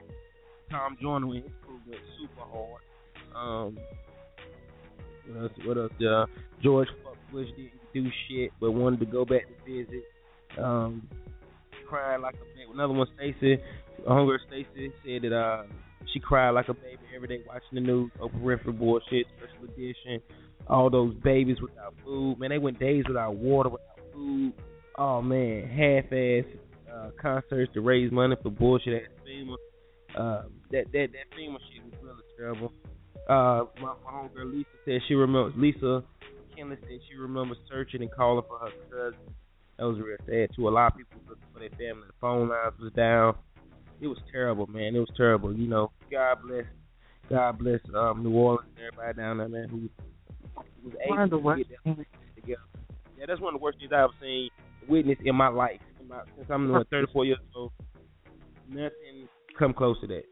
Tom 0.72 0.98
Joyner 1.00 1.26
and 1.28 1.44
his 1.44 1.52
crew 1.64 1.80
went 1.88 2.02
super 2.20 2.42
hard. 2.42 2.82
Um, 3.36 3.78
what 5.28 5.42
else? 5.44 5.52
What 5.66 5.78
else? 5.78 5.92
Uh, 6.02 6.26
George 6.64 6.88
fuck 7.04 7.18
Bush 7.32 7.48
didn't 7.56 7.72
do 7.94 8.10
shit, 8.28 8.52
but 8.60 8.72
wanted 8.72 9.00
to 9.02 9.06
go 9.06 9.24
back 9.24 9.44
to 9.48 9.72
visit. 9.72 10.04
Um, 10.58 11.08
crying 11.88 12.22
like 12.22 12.36
a 12.36 12.58
baby. 12.58 12.72
Another 12.74 12.94
one, 12.94 13.08
Stacy, 13.16 13.58
homegirl 14.08 14.38
Stacy 14.48 14.92
said 15.06 15.24
that 15.24 15.36
uh 15.36 15.64
she 16.14 16.20
cried 16.20 16.52
like 16.52 16.68
a 16.68 16.74
baby 16.74 17.00
every 17.16 17.28
day 17.28 17.42
watching 17.48 17.74
the 17.74 17.82
news, 17.82 18.12
Oprah 18.20 18.42
Winfrey 18.42 18.78
bullshit, 18.78 19.28
special 19.38 19.66
edition, 19.66 20.22
all 20.68 20.90
those 20.90 21.14
babies 21.24 21.58
without 21.62 21.94
food. 22.04 22.40
Man, 22.40 22.50
they 22.50 22.58
went 22.58 22.80
days 22.80 23.04
without 23.08 23.36
water, 23.36 23.70
without 23.70 24.14
food. 24.14 24.54
Oh 24.98 25.22
man, 25.22 25.68
half-ass 25.68 26.46
uh, 26.92 27.10
concerts 27.22 27.72
to 27.74 27.82
raise 27.82 28.12
money 28.12 28.36
for 28.42 28.50
bullshit 28.50 29.04
ass 29.04 29.10
FEMA. 29.26 29.56
Uh, 30.18 30.44
that 30.72 30.86
that 30.92 31.08
that 31.14 31.38
FEMA 31.38 31.58
shit 31.72 31.84
was 31.86 31.94
really 32.02 32.24
terrible. 32.38 32.74
Uh, 33.30 33.66
my, 33.82 33.94
my 34.04 34.12
homegirl 34.12 34.52
Lisa 34.52 34.70
said 34.86 35.00
she 35.08 35.14
remembers 35.14 35.54
Lisa 35.56 36.04
Kendall 36.56 36.78
said 36.82 37.00
she 37.10 37.16
remembers 37.18 37.58
searching 37.70 38.02
and 38.02 38.12
calling 38.12 38.44
for 38.48 38.60
her 38.60 38.72
cousin. 38.90 39.34
That 39.78 39.86
was 39.86 40.00
real 40.00 40.18
sad 40.26 40.56
too. 40.56 40.68
A 40.68 40.70
lot 40.70 40.92
of 40.92 40.98
people 40.98 41.22
looking 41.28 41.44
for 41.54 41.60
their 41.60 41.70
family. 41.70 42.08
The 42.08 42.14
phone 42.20 42.50
lines 42.50 42.74
was 42.80 42.92
down. 42.94 43.36
It 44.02 44.08
was 44.08 44.18
terrible, 44.32 44.66
man. 44.66 44.96
It 44.96 45.00
was 45.00 45.12
terrible. 45.16 45.56
You 45.56 45.68
know, 45.68 45.92
God 46.12 46.40
bless, 46.46 46.66
God 47.30 47.60
bless 47.60 47.80
um, 47.96 48.24
New 48.24 48.32
Orleans 48.32 48.68
and 48.76 48.88
everybody 48.88 49.18
down 49.18 49.38
there, 49.38 49.48
man, 49.48 49.70
who 49.70 49.90
was 50.84 50.96
able 51.06 51.16
One 51.16 51.22
of 51.22 51.30
the 51.30 51.38
to 51.38 51.42
worst 51.42 51.70
get 51.70 51.84
them 51.86 52.06
together. 52.36 52.62
Yeah, 53.18 53.26
that's 53.28 53.40
one 53.40 53.54
of 53.54 53.60
the 53.60 53.64
worst 53.64 53.78
things 53.78 53.92
I've 53.94 54.10
seen 54.20 54.50
witnessed 54.90 55.22
in 55.24 55.36
my 55.36 55.50
life. 55.50 55.80
In 56.00 56.08
my, 56.08 56.24
since 56.36 56.48
I'm 56.50 56.74
uh, 56.74 56.84
34 56.90 57.26
years 57.26 57.38
old, 57.56 57.72
nothing 58.68 59.30
come 59.58 59.74
close 59.74 60.02
to 60.02 60.08
that. 60.08 60.24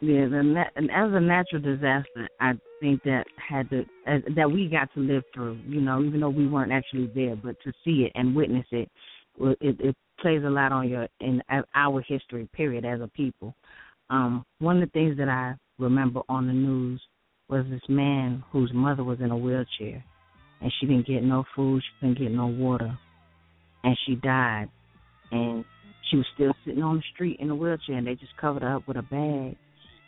Yeah, 0.00 0.26
and 0.32 0.56
as 0.90 1.12
a 1.12 1.20
natural 1.20 1.62
disaster, 1.62 2.28
I 2.40 2.54
think 2.80 3.02
that 3.04 3.24
had 3.36 3.68
to 3.70 3.82
uh, 4.08 4.18
that 4.34 4.50
we 4.50 4.66
got 4.66 4.92
to 4.94 5.00
live 5.00 5.22
through. 5.32 5.60
You 5.66 5.80
know, 5.82 6.02
even 6.02 6.20
though 6.20 6.30
we 6.30 6.48
weren't 6.48 6.72
actually 6.72 7.10
there, 7.14 7.36
but 7.36 7.54
to 7.62 7.72
see 7.84 8.06
it 8.06 8.12
and 8.14 8.34
witness 8.34 8.64
it, 8.72 8.90
well, 9.38 9.54
it, 9.60 9.76
it 9.78 9.96
plays 10.20 10.42
a 10.44 10.50
lot 10.50 10.72
on 10.72 10.88
your 10.88 11.08
in 11.20 11.42
our 11.74 12.00
history. 12.02 12.48
Period, 12.52 12.84
as 12.84 13.00
a 13.00 13.08
people. 13.08 13.54
Um, 14.08 14.44
one 14.58 14.82
of 14.82 14.88
the 14.88 14.92
things 14.92 15.16
that 15.18 15.28
I 15.28 15.54
remember 15.78 16.20
on 16.28 16.46
the 16.46 16.52
news 16.52 17.00
was 17.48 17.64
this 17.70 17.80
man 17.88 18.44
whose 18.52 18.70
mother 18.74 19.04
was 19.04 19.18
in 19.20 19.30
a 19.30 19.36
wheelchair, 19.36 20.04
and 20.60 20.72
she 20.78 20.86
didn't 20.86 21.06
get 21.06 21.22
no 21.22 21.44
food, 21.54 21.82
she 21.82 22.00
couldn't 22.00 22.18
get 22.18 22.32
no 22.32 22.46
water, 22.46 22.96
and 23.82 23.96
she 24.06 24.14
died, 24.16 24.68
and 25.32 25.64
she 26.10 26.16
was 26.16 26.26
still 26.34 26.52
sitting 26.64 26.82
on 26.82 26.96
the 26.96 27.02
street 27.14 27.38
in 27.40 27.50
a 27.50 27.54
wheelchair, 27.54 27.96
and 27.96 28.06
they 28.06 28.14
just 28.14 28.36
covered 28.40 28.62
her 28.62 28.76
up 28.76 28.88
with 28.88 28.96
a 28.96 29.02
bag. 29.02 29.56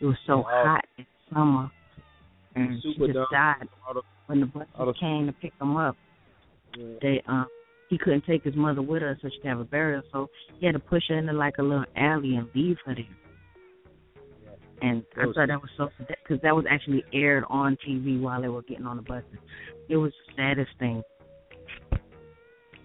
It 0.01 0.05
was 0.05 0.17
so 0.27 0.43
hot 0.45 0.85
in 0.97 1.05
summer, 1.33 1.71
and 2.55 2.81
she 2.81 2.93
just 2.97 3.13
dumb. 3.13 3.27
died 3.31 3.67
when 4.27 4.39
the 4.41 4.45
buses 4.45 4.95
came 4.99 5.27
to 5.27 5.33
pick 5.33 5.53
him 5.59 5.77
up. 5.77 5.95
They 7.01 7.21
um 7.27 7.47
he 7.89 7.97
couldn't 7.97 8.25
take 8.25 8.43
his 8.43 8.55
mother 8.55 8.81
with 8.81 9.01
her, 9.01 9.17
so 9.21 9.29
she 9.29 9.39
could 9.39 9.49
have 9.49 9.59
a 9.59 9.65
burial. 9.65 10.01
So 10.11 10.29
he 10.59 10.65
had 10.65 10.73
to 10.73 10.79
push 10.79 11.03
her 11.09 11.17
into 11.17 11.33
like 11.33 11.57
a 11.59 11.63
little 11.63 11.85
alley 11.95 12.35
and 12.35 12.47
leave 12.55 12.77
her 12.85 12.95
there. 12.95 13.05
And 14.81 15.03
I 15.15 15.25
thought 15.25 15.47
that 15.47 15.61
was 15.61 15.69
so 15.77 15.89
because 15.99 16.41
that 16.43 16.53
was 16.53 16.65
actually 16.69 17.05
aired 17.13 17.45
on 17.49 17.77
TV 17.87 18.19
while 18.19 18.41
they 18.41 18.49
were 18.49 18.63
getting 18.63 18.85
on 18.85 18.97
the 18.97 19.03
buses. 19.03 19.25
It 19.87 19.95
was 19.95 20.11
the 20.27 20.33
saddest 20.35 20.71
thing. 20.77 21.01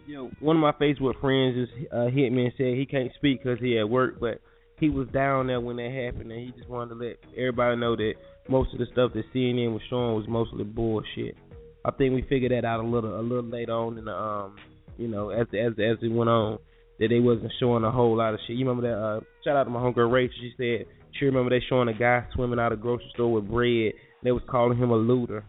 You 0.07 0.15
know, 0.15 0.31
one 0.41 0.57
of 0.57 0.63
my 0.63 0.73
Facebook 0.73 1.21
friends 1.21 1.57
just 1.57 1.93
uh, 1.93 2.07
hit 2.07 2.33
me 2.33 2.45
and 2.45 2.55
said 2.57 2.79
he 2.79 2.87
can't 2.87 3.13
speak 3.17 3.43
because 3.43 3.59
he 3.61 3.79
at 3.79 3.89
work, 3.89 4.21
but 4.21 4.41
he 4.79 4.89
was 4.89 5.09
down 5.09 5.49
there 5.49 5.61
when 5.61 5.77
that 5.77 5.91
happened, 5.91 6.31
and 6.31 6.41
he 6.41 6.53
just 6.57 6.69
wanted 6.69 6.95
to 6.95 7.05
let 7.05 7.17
everybody 7.37 7.77
know 7.77 7.97
that 7.97 8.15
most 8.49 8.73
of 8.73 8.79
the 8.79 8.87
stuff 8.93 9.13
that 9.15 9.25
CNN 9.35 9.73
was 9.73 9.83
showing 9.91 10.15
was 10.15 10.27
mostly 10.29 10.65
bullshit. 10.65 11.37
I 11.85 11.91
think 11.91 12.15
we 12.15 12.23
figured 12.23 12.53
that 12.53 12.65
out 12.65 12.81
a 12.81 12.87
little 12.87 13.19
a 13.19 13.23
little 13.23 13.45
later 13.45 13.73
on 13.73 13.99
in 13.99 14.05
the 14.05 14.15
um, 14.15 14.57
you 14.99 15.09
know, 15.09 15.31
as 15.31 15.47
as 15.55 15.73
as 15.79 15.97
it 16.03 16.13
went 16.13 16.29
on, 16.29 16.59
that 16.99 17.09
they 17.09 17.21
wasn't 17.21 17.53
showing 17.59 17.85
a 17.85 17.91
whole 17.91 18.17
lot 18.17 18.35
of 18.35 18.41
shit. 18.47 18.57
You 18.57 18.69
remember 18.69 18.89
that? 18.91 18.99
Uh, 18.99 19.21
shout 19.45 19.57
out 19.57 19.65
to 19.65 19.71
my 19.71 19.81
homegirl 19.81 20.13
Rachel. 20.13 20.35
She 20.41 20.53
said 20.59 20.87
she 21.19 21.25
remember 21.25 21.51
they 21.51 21.65
showing 21.69 21.89
a 21.89 21.95
guy 21.95 22.25
swimming 22.35 22.59
out 22.59 22.73
of 22.73 22.81
a 22.81 22.83
grocery 22.83 23.11
store 23.15 23.33
with 23.33 23.49
bread. 23.49 23.93
They 24.23 24.33
was 24.33 24.43
calling 24.51 24.77
him 24.77 24.91
a 24.91 24.97
looter. 24.97 25.45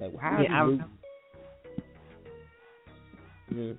Like, 0.00 0.18
how 0.20 0.42
Yeah, 0.42 0.62
I 0.62 0.64
he 0.66 0.70
looting? 0.72 0.84
Mm. 3.54 3.78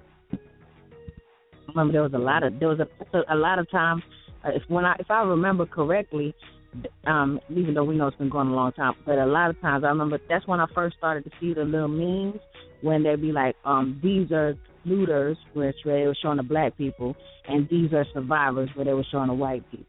remember 1.67 1.93
there 1.93 2.01
was 2.01 2.13
a 2.13 2.17
lot 2.17 2.41
of 2.43 2.59
there 2.59 2.69
was 2.69 2.79
a 2.79 3.33
a 3.33 3.35
lot 3.37 3.59
of 3.59 3.69
times 3.69 4.01
uh, 4.43 4.49
if 4.55 4.63
when 4.67 4.85
I 4.85 4.95
if 4.99 5.11
I 5.11 5.21
remember 5.21 5.65
correctly, 5.65 6.33
um, 7.05 7.39
even 7.49 7.73
though 7.73 7.83
we 7.83 7.95
know 7.95 8.07
it's 8.07 8.17
been 8.17 8.29
going 8.29 8.47
a 8.47 8.53
long 8.53 8.71
time, 8.73 8.93
but 9.05 9.17
a 9.17 9.25
lot 9.25 9.49
of 9.49 9.59
times 9.61 9.83
I 9.83 9.89
remember 9.89 10.19
that's 10.29 10.47
when 10.47 10.59
I 10.59 10.67
first 10.73 10.97
started 10.97 11.23
to 11.25 11.31
see 11.39 11.53
the 11.53 11.63
little 11.63 11.87
memes 11.87 12.39
when 12.81 13.03
they'd 13.03 13.21
be 13.21 13.31
like, 13.31 13.55
um, 13.65 13.99
these 14.03 14.31
are 14.31 14.55
looters, 14.85 15.37
where 15.53 15.73
they 15.83 16.07
were 16.07 16.15
showing 16.21 16.37
the 16.37 16.43
black 16.43 16.77
people, 16.77 17.15
and 17.47 17.67
these 17.69 17.91
are 17.93 18.05
survivors, 18.13 18.69
where 18.75 18.85
they 18.85 18.93
were 18.93 19.05
showing 19.11 19.27
the 19.27 19.33
white 19.33 19.69
people, 19.71 19.85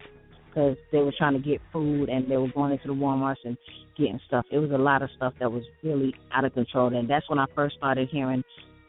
because 0.49 0.77
they 0.91 0.99
were 0.99 1.13
trying 1.17 1.35
to 1.35 1.39
get 1.39 1.61
food 1.73 2.09
and 2.09 2.31
they 2.31 2.37
were 2.37 2.51
going 2.53 2.73
into 2.73 2.89
the 2.89 2.95
WalMarts 2.95 3.37
and 3.45 3.57
getting 3.97 4.21
stuff. 4.27 4.45
It 4.51 4.59
was 4.59 4.71
a 4.71 4.79
lot 4.79 5.03
of 5.03 5.11
stuff 5.17 5.35
that 5.39 5.53
was 5.53 5.63
really 5.83 6.15
out 6.33 6.45
of 6.45 6.55
control, 6.55 6.95
and 6.95 7.09
that's 7.09 7.29
when 7.29 7.39
I 7.39 7.47
first 7.55 7.77
started 7.77 8.09
hearing 8.11 8.43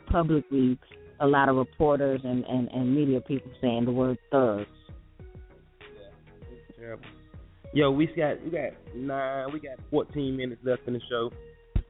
publicly 0.07 0.79
a 1.19 1.27
lot 1.27 1.49
of 1.49 1.55
reporters 1.55 2.21
and, 2.23 2.43
and, 2.45 2.67
and 2.69 2.95
media 2.95 3.21
people 3.21 3.51
saying 3.61 3.85
the 3.85 3.91
word 3.91 4.17
thugs. 4.31 4.65
Terrible. 6.77 7.05
Yo, 7.73 7.89
we 7.89 8.05
got 8.07 8.43
we 8.43 8.51
got 8.51 8.71
nine, 8.93 9.47
we 9.53 9.59
got 9.59 9.79
fourteen 9.89 10.35
minutes 10.35 10.61
left 10.65 10.81
in 10.87 10.93
the 10.93 10.99
show. 11.09 11.31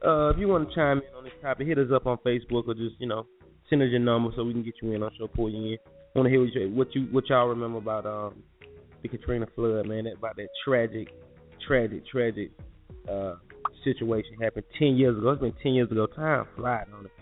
Uh, 0.06 0.30
if 0.30 0.38
you 0.38 0.46
want 0.46 0.68
to 0.68 0.74
chime 0.74 0.98
in 0.98 1.16
on 1.16 1.24
this 1.24 1.32
topic, 1.42 1.66
hit 1.66 1.76
us 1.78 1.88
up 1.92 2.06
on 2.06 2.16
Facebook 2.18 2.68
or 2.68 2.74
just 2.74 2.94
you 3.00 3.06
know 3.08 3.26
send 3.68 3.82
us 3.82 3.88
your 3.90 3.98
number 3.98 4.30
so 4.36 4.44
we 4.44 4.52
can 4.52 4.62
get 4.62 4.74
you 4.80 4.92
in 4.92 5.02
on 5.02 5.10
show, 5.18 5.26
pull 5.26 5.50
you 5.50 5.72
in. 5.72 5.78
I 6.14 6.18
Want 6.18 6.26
to 6.26 6.30
hear 6.30 6.40
what, 6.40 6.54
you, 6.54 6.70
what 6.70 6.94
you 6.94 7.02
what 7.10 7.28
y'all 7.28 7.48
remember 7.48 7.78
about 7.78 8.06
um 8.06 8.42
the 9.02 9.08
Katrina 9.08 9.46
flood, 9.56 9.88
man? 9.88 10.04
That, 10.04 10.18
about 10.18 10.36
that 10.36 10.48
tragic, 10.64 11.08
tragic, 11.66 12.06
tragic 12.06 12.52
uh 13.10 13.34
situation 13.82 14.34
happened 14.40 14.66
ten 14.78 14.94
years 14.94 15.18
ago. 15.18 15.30
It's 15.30 15.40
been 15.40 15.52
ten 15.64 15.72
years 15.72 15.90
ago. 15.90 16.06
Time 16.06 16.46
flies 16.54 16.86
on 16.96 17.06
it. 17.06 17.12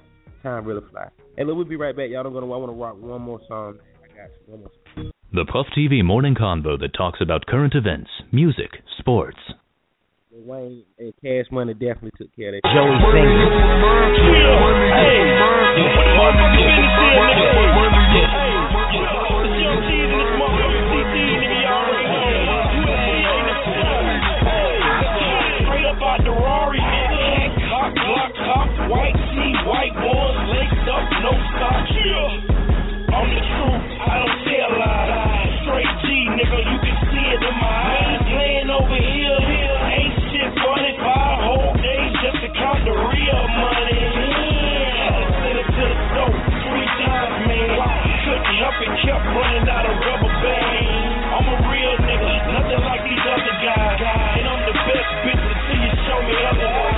Time 0.43 0.66
really 0.66 0.82
flies. 0.91 1.09
Hey, 1.39 1.45
look, 1.45 1.57
we'll 1.57 1.65
be 1.65 1.77
right 1.77 1.97
back. 1.97 2.11
Y'all 2.11 2.24
don't 2.24 2.35
go. 2.35 2.41
I 2.41 2.45
want 2.45 2.70
to 2.70 2.78
rock 2.78 3.01
one 3.01 3.23
more 3.23 3.41
song. 3.49 3.78
I 4.05 4.09
got. 4.09 4.28
One 4.45 4.61
more. 4.61 4.69
Song. 4.69 4.80
The 5.32 5.44
Puff 5.47 5.66
TV 5.78 6.02
morning 6.02 6.35
convo 6.35 6.74
that 6.81 6.93
talks 6.93 7.20
about 7.23 7.47
current 7.47 7.77
events, 7.77 8.11
music, 8.32 8.82
sports. 8.98 9.39
Wayne 10.32 10.82
and 10.98 11.15
Cash 11.23 11.47
Money 11.52 11.73
definitely 11.73 12.11
took 12.19 12.35
care 12.35 12.48
of 12.48 12.59
that. 12.59 12.66
Joey 12.74 12.98
Straight 12.98 13.31
kept 49.05 49.24
running 49.24 49.68
out 49.68 49.86
of 49.89 49.97
rubber 49.97 50.32
band. 50.44 51.24
I'm 51.32 51.47
a 51.48 51.56
real 51.72 51.94
nigga, 52.05 52.32
nothing 52.52 52.82
like 52.85 53.02
these 53.05 53.24
other 53.24 53.56
guys. 53.64 53.97
And 54.40 54.47
I'm 54.48 54.62
the 54.68 54.77
best 54.77 55.10
bitch 55.24 55.40
until 55.40 55.78
you 55.81 55.93
show 56.05 56.18
me 56.20 56.36
otherwise. 56.44 56.89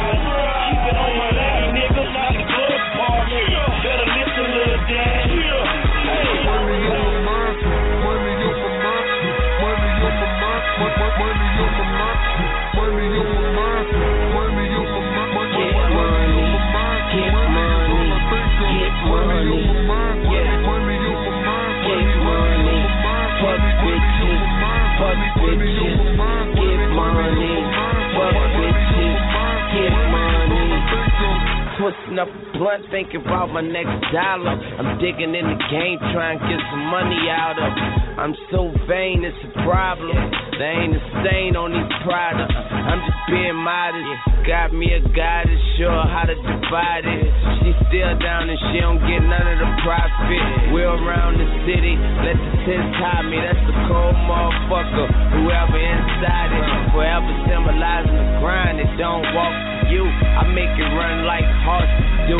Twisting 32.12 32.18
up 32.18 32.28
a 32.28 32.58
blunt, 32.58 32.84
thinking 32.90 33.24
about 33.24 33.48
my 33.48 33.62
next 33.62 34.04
dollar. 34.12 34.52
I'm 34.52 34.98
digging 35.00 35.32
in 35.32 35.46
the 35.48 35.58
game, 35.72 35.98
trying 36.12 36.38
to 36.38 36.44
get 36.44 36.60
some 36.68 36.84
money 36.92 37.28
out 37.32 37.56
of. 37.56 37.72
I'm 38.20 38.34
so 38.50 38.68
vain, 38.86 39.24
it's 39.24 39.36
a 39.48 39.52
problem. 39.64 40.12
There 40.58 40.82
ain't 40.82 40.92
a 40.92 41.00
stain 41.24 41.56
on 41.56 41.72
these 41.72 41.92
products. 42.04 42.52
I'm 42.52 43.00
just 43.00 43.21
being 43.28 43.58
modest. 43.58 44.06
Got 44.46 44.74
me 44.74 44.90
a 44.94 45.00
goddess, 45.14 45.62
sure 45.78 46.02
how 46.08 46.26
to 46.26 46.34
divide 46.34 47.06
it. 47.06 47.30
She 47.62 47.70
still 47.88 48.14
down 48.18 48.50
and 48.50 48.58
she 48.70 48.82
don't 48.82 48.98
get 49.06 49.22
none 49.22 49.46
of 49.46 49.58
the 49.62 49.70
profit. 49.86 50.74
We're 50.74 50.90
around 50.90 51.38
the 51.38 51.48
city, 51.68 51.94
let 52.26 52.34
the 52.34 52.52
tents 52.66 52.96
hide 52.98 53.26
me. 53.30 53.38
That's 53.38 53.62
the 53.68 53.76
cold 53.86 54.18
motherfucker. 54.26 55.06
Whoever 55.38 55.78
inside 55.78 56.50
it, 56.56 56.66
forever 56.90 57.32
symbolizing 57.46 58.16
the 58.16 58.26
grind. 58.42 58.82
It 58.82 58.90
don't 58.98 59.22
walk 59.34 59.54
for 59.54 59.94
you. 59.94 60.02
I 60.06 60.42
make 60.50 60.72
it 60.74 60.90
run 60.96 61.22
like 61.26 61.46
horses 61.62 62.12
do. 62.26 62.38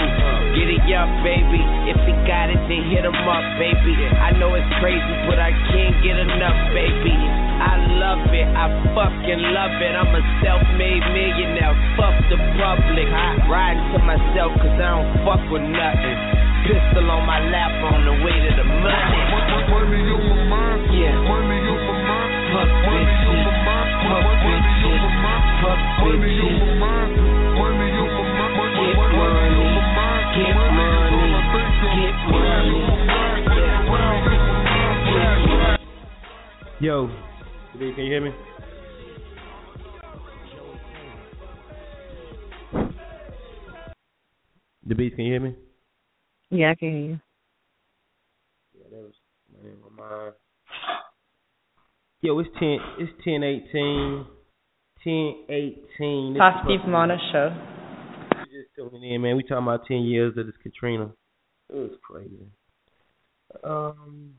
Get 0.55 0.69
it 0.69 0.85
up, 0.95 1.11
baby. 1.25 1.63
If 1.91 1.99
he 2.07 2.13
got 2.29 2.51
it, 2.51 2.61
then 2.69 2.83
hit 2.91 3.05
him 3.05 3.15
up, 3.27 3.45
baby. 3.59 3.95
I 3.99 4.31
know 4.37 4.55
it's 4.55 4.69
crazy, 4.79 5.15
but 5.27 5.39
I 5.39 5.51
can't 5.73 5.97
get 6.05 6.19
enough, 6.19 6.59
baby. 6.75 7.52
I 7.63 7.79
love 8.03 8.27
it, 8.35 8.49
I 8.51 8.67
fucking 8.91 9.43
love 9.55 9.79
it. 9.79 9.95
I'm 9.95 10.11
a 10.11 10.23
self-made 10.43 11.05
millionaire. 11.15 11.79
Fuck 11.95 12.19
the 12.27 12.39
public. 12.59 13.07
I 13.07 13.39
riding 13.47 13.87
to 13.95 14.03
myself 14.03 14.51
cause 14.59 14.75
I 14.83 14.99
don't 14.99 15.07
fuck 15.23 15.43
with 15.47 15.63
nothing. 15.63 16.19
Pistol 16.67 17.07
on 17.11 17.23
my 17.27 17.39
lap 17.51 17.71
on 17.87 18.03
the 18.03 18.15
way 18.23 18.35
to 18.35 18.51
the 18.59 18.67
money. 18.67 19.23
Money 19.71 20.03
on 20.11 20.23
my 20.27 20.43
mind. 20.51 20.91
Yeah. 20.91 21.15
Money 21.23 21.59
on 21.71 21.79
my 21.87 21.95
mind. 22.03 22.51
Fuck 22.51 22.71
bitches. 22.83 23.47
Fuck 24.11 24.27
bitches. 24.43 25.07
Fuck 25.63 25.79
bitches. 26.03 26.59
Get 30.33 30.51
money. 30.51 30.51
Get 30.51 30.59
money. 30.59 30.83
Get 32.03 32.19
money. 32.31 32.83
Yo, 36.83 37.07
can 37.73 37.81
you 37.81 38.13
hear 38.13 38.21
me? 38.21 38.31
The 44.87 44.95
beats, 44.95 45.17
can 45.17 45.25
you 45.25 45.33
hear 45.33 45.41
me? 45.41 45.55
Yeah, 46.51 46.73
I 46.73 46.75
can 46.75 46.91
hear 46.91 46.99
you. 46.99 47.21
Yeah, 48.75 48.85
that 48.91 49.03
was 49.03 49.13
my 49.53 49.69
name 49.69 49.79
on 49.87 49.97
mine. 49.97 50.33
Yo, 52.21 52.39
it's 52.41 52.51
ten. 52.59 52.79
It's 52.99 53.13
ten 53.25 53.43
eighteen. 53.43 54.27
Ten 55.03 55.45
eighteen. 55.49 56.37
Puff 56.37 56.67
TV 56.67 56.89
Morning 56.89 57.19
show. 57.33 57.57
You 58.51 58.63
just 58.63 58.75
tuning 58.77 59.15
in, 59.15 59.23
man. 59.23 59.37
We 59.37 59.45
talking 59.45 59.65
about 59.65 59.87
ten 59.87 60.03
years 60.03 60.37
of 60.37 60.47
this 60.47 60.55
Katrina. 60.63 61.13
It 61.71 61.77
was 61.77 61.91
crazy. 62.07 62.47
Um, 63.65 64.35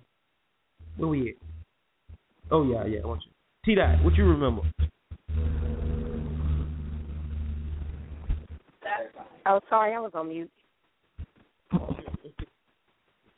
where 0.97 1.09
we 1.09 1.29
at? 1.29 1.42
Oh 2.53 2.63
yeah, 2.63 2.85
yeah. 2.85 2.99
I 3.03 3.07
want 3.07 3.21
you. 3.25 3.31
T 3.65 3.73
Dot, 3.73 4.03
what 4.03 4.13
you 4.13 4.25
remember? 4.25 4.61
Oh, 9.47 9.59
sorry, 9.69 9.95
I 9.95 9.99
was 9.99 10.11
on 10.13 10.29
mute. 10.29 10.51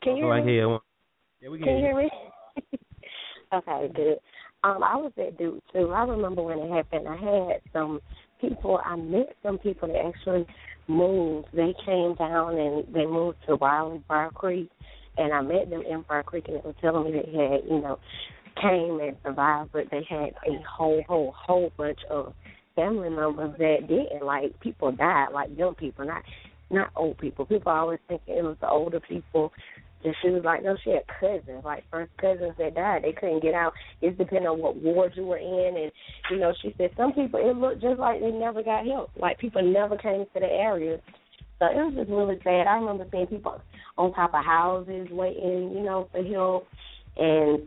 Can 0.02 0.16
you 0.16 0.26
hear 0.26 0.44
me? 0.44 0.52
hear. 0.52 0.62
I 0.62 0.66
want- 0.66 0.82
Yeah, 1.40 1.48
we 1.48 1.58
can. 1.58 1.66
Can 1.66 1.76
you 1.78 1.80
hear 1.80 1.98
hear 1.98 2.02
me? 2.02 2.78
okay, 3.54 3.88
good. 3.94 4.18
Um, 4.62 4.82
I 4.82 4.96
was 4.96 5.12
that 5.16 5.38
dude 5.38 5.62
too. 5.72 5.90
I 5.92 6.04
remember 6.04 6.42
when 6.42 6.58
it 6.58 6.70
happened. 6.70 7.08
I 7.08 7.16
had 7.16 7.62
some 7.72 8.00
people. 8.40 8.80
I 8.84 8.96
met 8.96 9.34
some 9.42 9.56
people 9.58 9.88
that 9.88 10.04
actually 10.04 10.46
moved. 10.88 11.48
They 11.54 11.74
came 11.86 12.14
down 12.16 12.58
and 12.58 12.84
they 12.94 13.06
moved 13.06 13.38
to 13.48 13.56
Wiley 13.56 14.02
Bar 14.08 14.30
Creek, 14.32 14.70
and 15.16 15.32
I 15.32 15.40
met 15.40 15.70
them 15.70 15.82
in 15.88 16.04
Bar 16.06 16.22
Creek, 16.22 16.44
and 16.48 16.58
they 16.58 16.62
were 16.62 16.74
telling 16.82 17.04
me 17.04 17.12
they 17.12 17.32
had, 17.32 17.60
you 17.64 17.80
know, 17.80 17.98
came 18.60 19.00
and 19.00 19.16
survived, 19.24 19.70
but 19.72 19.84
they 19.90 20.06
had 20.08 20.30
a 20.46 20.62
whole, 20.68 21.02
whole, 21.06 21.34
whole 21.36 21.72
bunch 21.76 22.00
of 22.10 22.32
family 22.74 23.10
members 23.10 23.54
that 23.58 23.88
didn't. 23.88 24.24
Like 24.24 24.58
people 24.60 24.92
died, 24.92 25.28
like 25.32 25.50
young 25.56 25.74
people, 25.74 26.06
not 26.06 26.22
not 26.70 26.90
old 26.96 27.18
people. 27.18 27.46
People 27.46 27.72
always 27.72 28.00
think 28.08 28.22
it 28.26 28.42
was 28.42 28.56
the 28.60 28.68
older 28.68 29.00
people. 29.00 29.52
And 30.04 30.14
she 30.22 30.30
was 30.30 30.44
like, 30.44 30.62
no, 30.62 30.76
she 30.84 30.90
had 30.90 31.02
cousins, 31.18 31.64
like 31.64 31.84
first 31.90 32.12
cousins 32.20 32.52
that 32.58 32.74
died. 32.74 33.02
They 33.02 33.12
couldn't 33.12 33.42
get 33.42 33.54
out. 33.54 33.72
It's 34.02 34.16
depending 34.18 34.46
on 34.46 34.60
what 34.60 34.76
ward 34.76 35.12
you 35.16 35.24
were 35.24 35.38
in, 35.38 35.74
and 35.76 35.90
you 36.30 36.38
know, 36.38 36.52
she 36.62 36.74
said 36.76 36.90
some 36.96 37.12
people 37.12 37.40
it 37.40 37.56
looked 37.56 37.82
just 37.82 37.98
like 37.98 38.20
they 38.20 38.30
never 38.30 38.62
got 38.62 38.86
help. 38.86 39.10
Like 39.16 39.38
people 39.38 39.62
never 39.62 39.96
came 39.96 40.24
to 40.32 40.40
the 40.40 40.46
area. 40.46 40.98
So 41.58 41.66
it 41.66 41.76
was 41.76 41.94
just 41.96 42.10
really 42.10 42.38
sad. 42.44 42.66
I 42.68 42.76
remember 42.76 43.06
seeing 43.10 43.26
people 43.26 43.60
on 43.96 44.12
top 44.12 44.34
of 44.34 44.44
houses 44.44 45.08
waiting, 45.10 45.72
you 45.74 45.82
know, 45.82 46.08
for 46.12 46.22
help, 46.22 46.68
and 47.16 47.62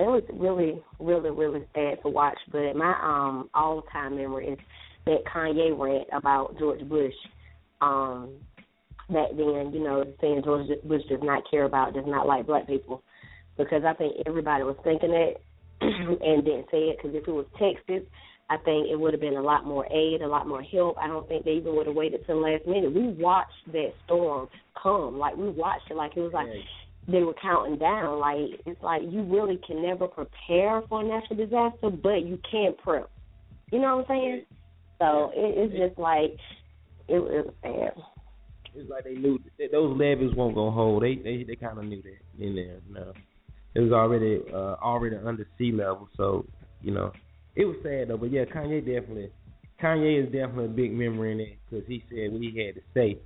it 0.00 0.06
was 0.06 0.22
really, 0.32 0.82
really, 0.98 1.30
really 1.30 1.64
sad 1.74 2.02
to 2.02 2.08
watch. 2.08 2.38
But 2.50 2.74
my 2.74 2.94
um 3.02 3.50
all 3.54 3.82
time 3.92 4.16
memory 4.16 4.48
is 4.48 4.58
that 5.06 5.24
Kanye 5.32 5.78
rant 5.78 6.08
about 6.12 6.58
George 6.58 6.86
Bush. 6.88 7.14
Um, 7.80 8.34
back 9.08 9.30
then, 9.36 9.72
you 9.72 9.82
know, 9.82 10.04
saying 10.20 10.42
George 10.44 10.68
Bush 10.84 11.02
does 11.08 11.20
not 11.22 11.42
care 11.50 11.64
about, 11.64 11.94
does 11.94 12.04
not 12.06 12.26
like 12.26 12.46
black 12.46 12.66
people, 12.66 13.02
because 13.56 13.82
I 13.84 13.94
think 13.94 14.16
everybody 14.26 14.62
was 14.64 14.76
thinking 14.84 15.10
that 15.10 15.34
and 15.80 16.44
didn't 16.44 16.66
say 16.70 16.90
it. 16.90 16.98
Because 16.98 17.16
if 17.16 17.26
it 17.26 17.32
was 17.32 17.46
Texas, 17.58 18.06
I 18.50 18.56
think 18.58 18.88
it 18.88 18.98
would 18.98 19.14
have 19.14 19.20
been 19.20 19.36
a 19.36 19.42
lot 19.42 19.64
more 19.64 19.86
aid, 19.92 20.22
a 20.22 20.28
lot 20.28 20.46
more 20.46 20.62
help. 20.62 20.98
I 20.98 21.06
don't 21.06 21.26
think 21.28 21.44
they 21.44 21.52
even 21.52 21.76
would 21.76 21.86
have 21.86 21.96
waited 21.96 22.26
till 22.26 22.40
the 22.40 22.46
last 22.46 22.66
minute. 22.66 22.92
We 22.92 23.08
watched 23.08 23.72
that 23.72 23.92
storm 24.04 24.48
come, 24.80 25.18
like 25.18 25.36
we 25.36 25.48
watched 25.48 25.90
it, 25.90 25.96
like 25.96 26.16
it 26.16 26.20
was 26.20 26.32
like 26.32 26.48
they 27.08 27.22
were 27.22 27.34
counting 27.40 27.78
down. 27.78 28.18
Like 28.18 28.60
it's 28.66 28.82
like 28.82 29.02
you 29.08 29.22
really 29.22 29.58
can 29.66 29.82
never 29.82 30.06
prepare 30.06 30.82
for 30.88 31.00
a 31.00 31.04
natural 31.04 31.36
disaster, 31.36 31.90
but 31.90 32.26
you 32.26 32.38
can't 32.50 32.76
prep. 32.78 33.10
You 33.72 33.80
know 33.80 33.96
what 33.96 34.10
I'm 34.10 34.16
saying? 34.16 34.42
So 34.98 35.30
it, 35.34 35.54
it's 35.56 35.74
just 35.74 35.98
like 35.98 36.36
it, 37.08 37.16
it 37.16 37.46
was 37.46 37.54
sad. 37.62 38.02
It's 38.74 38.88
like 38.88 39.04
they 39.04 39.14
knew 39.14 39.40
that 39.58 39.72
those 39.72 39.98
levees 39.98 40.34
weren't 40.34 40.54
gonna 40.54 40.70
hold. 40.70 41.02
They 41.02 41.16
they 41.16 41.44
they 41.44 41.56
kind 41.56 41.78
of 41.78 41.84
knew 41.84 42.02
that 42.02 42.44
in 42.44 42.54
there. 42.54 42.78
Know, 42.88 43.12
it 43.74 43.80
was 43.80 43.92
already 43.92 44.40
uh, 44.52 44.76
already 44.82 45.16
under 45.16 45.46
sea 45.58 45.72
level. 45.72 46.08
So 46.16 46.46
you 46.82 46.92
know, 46.92 47.12
it 47.56 47.64
was 47.64 47.76
sad 47.82 48.08
though. 48.08 48.16
But 48.16 48.30
yeah, 48.30 48.44
Kanye 48.44 48.80
definitely 48.80 49.30
Kanye 49.82 50.24
is 50.24 50.26
definitely 50.26 50.66
a 50.66 50.68
big 50.68 50.92
memory 50.92 51.32
in 51.32 51.40
it 51.40 51.58
because 51.68 51.86
he 51.88 52.04
said 52.08 52.32
what 52.32 52.42
he 52.42 52.48
had 52.64 52.74
to 52.74 52.82
say. 52.94 53.18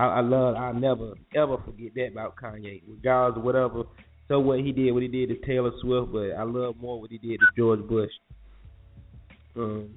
I, 0.00 0.06
I 0.06 0.20
love. 0.20 0.56
I 0.56 0.72
never 0.72 1.12
ever 1.34 1.58
forget 1.58 1.94
that 1.94 2.12
about 2.12 2.34
Kanye, 2.36 2.82
regardless 2.88 3.38
of 3.38 3.44
whatever. 3.44 3.82
So 4.28 4.40
what 4.40 4.60
he 4.60 4.72
did, 4.72 4.92
what 4.92 5.02
he 5.02 5.08
did 5.08 5.28
to 5.28 5.46
Taylor 5.46 5.72
Swift, 5.82 6.12
but 6.12 6.30
I 6.30 6.42
love 6.44 6.76
more 6.80 7.00
what 7.00 7.10
he 7.10 7.18
did 7.18 7.38
to 7.40 7.46
George 7.56 7.86
Bush. 7.86 8.10
Um, 9.56 9.90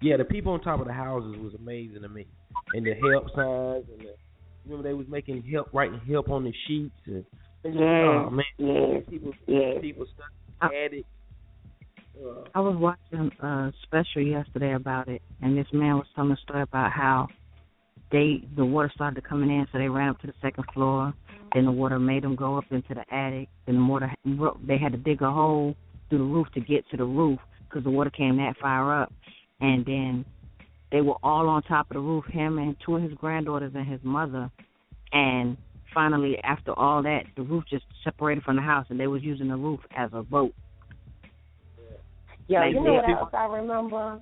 yeah, 0.00 0.16
the 0.16 0.24
people 0.24 0.52
on 0.52 0.60
top 0.60 0.80
of 0.80 0.86
the 0.86 0.92
houses 0.92 1.36
was 1.38 1.54
amazing 1.54 2.02
to 2.02 2.08
me, 2.08 2.26
and 2.74 2.84
the 2.84 2.94
help 2.94 3.26
signs, 3.36 3.84
and 3.92 4.00
the, 4.00 4.14
remember 4.64 4.88
they 4.88 4.94
was 4.94 5.06
making 5.08 5.42
help, 5.42 5.68
writing 5.72 6.00
help 6.08 6.30
on 6.30 6.42
the 6.42 6.52
sheets, 6.66 6.94
and 7.06 7.24
Yeah, 7.62 8.26
oh 8.26 8.30
man, 8.30 8.44
yeah, 8.56 9.00
people, 9.08 9.32
yeah. 9.46 9.80
people 9.80 10.06
stuck 10.14 10.72
at 10.72 10.92
it. 10.92 11.06
Uh, 12.20 12.42
I 12.56 12.60
was 12.60 12.76
watching 12.76 13.30
a 13.40 13.72
special 13.84 14.22
yesterday 14.22 14.74
about 14.74 15.08
it, 15.08 15.22
and 15.42 15.56
this 15.56 15.66
man 15.72 15.96
was 15.96 16.06
telling 16.16 16.32
a 16.32 16.36
story 16.38 16.62
about 16.62 16.90
how 16.90 17.28
they 18.10 18.44
the 18.56 18.64
water 18.64 18.90
started 18.94 19.22
coming 19.28 19.50
in, 19.50 19.66
so 19.72 19.78
they 19.78 19.88
ran 19.88 20.10
up 20.10 20.20
to 20.20 20.26
the 20.26 20.34
second 20.40 20.64
floor. 20.72 21.12
Then 21.54 21.64
the 21.64 21.72
water 21.72 21.98
made 21.98 22.24
them 22.24 22.36
go 22.36 22.58
up 22.58 22.64
into 22.70 22.94
the 22.94 23.14
attic. 23.14 23.48
Then 23.66 23.76
the 23.76 23.84
water 23.84 24.12
they 24.66 24.78
had 24.78 24.92
to 24.92 24.98
dig 24.98 25.22
a 25.22 25.30
hole 25.30 25.74
through 26.08 26.18
the 26.18 26.24
roof 26.24 26.46
to 26.54 26.60
get 26.60 26.88
to 26.90 26.96
the 26.96 27.04
roof 27.04 27.38
because 27.68 27.84
the 27.84 27.90
water 27.90 28.10
came 28.10 28.36
that 28.36 28.56
far 28.60 29.02
up. 29.02 29.12
And 29.60 29.84
then 29.84 30.24
they 30.90 31.00
were 31.00 31.16
all 31.22 31.48
on 31.48 31.62
top 31.62 31.90
of 31.90 31.94
the 31.94 32.00
roof, 32.00 32.24
him 32.26 32.58
and 32.58 32.76
two 32.84 32.96
of 32.96 33.02
his 33.02 33.12
granddaughters 33.14 33.72
and 33.74 33.86
his 33.86 34.00
mother. 34.02 34.50
And 35.12 35.56
finally, 35.92 36.38
after 36.44 36.72
all 36.78 37.02
that, 37.02 37.24
the 37.36 37.42
roof 37.42 37.64
just 37.68 37.84
separated 38.04 38.44
from 38.44 38.56
the 38.56 38.62
house, 38.62 38.86
and 38.88 38.98
they 38.98 39.06
was 39.06 39.22
using 39.22 39.48
the 39.48 39.56
roof 39.56 39.80
as 39.96 40.10
a 40.12 40.22
boat. 40.22 40.54
Yeah, 42.46 42.60
Like, 42.60 42.74
you 42.74 42.82
know 42.82 42.94
what 42.94 43.10
else 43.10 43.30
I 43.34 43.44
remember? 43.46 44.20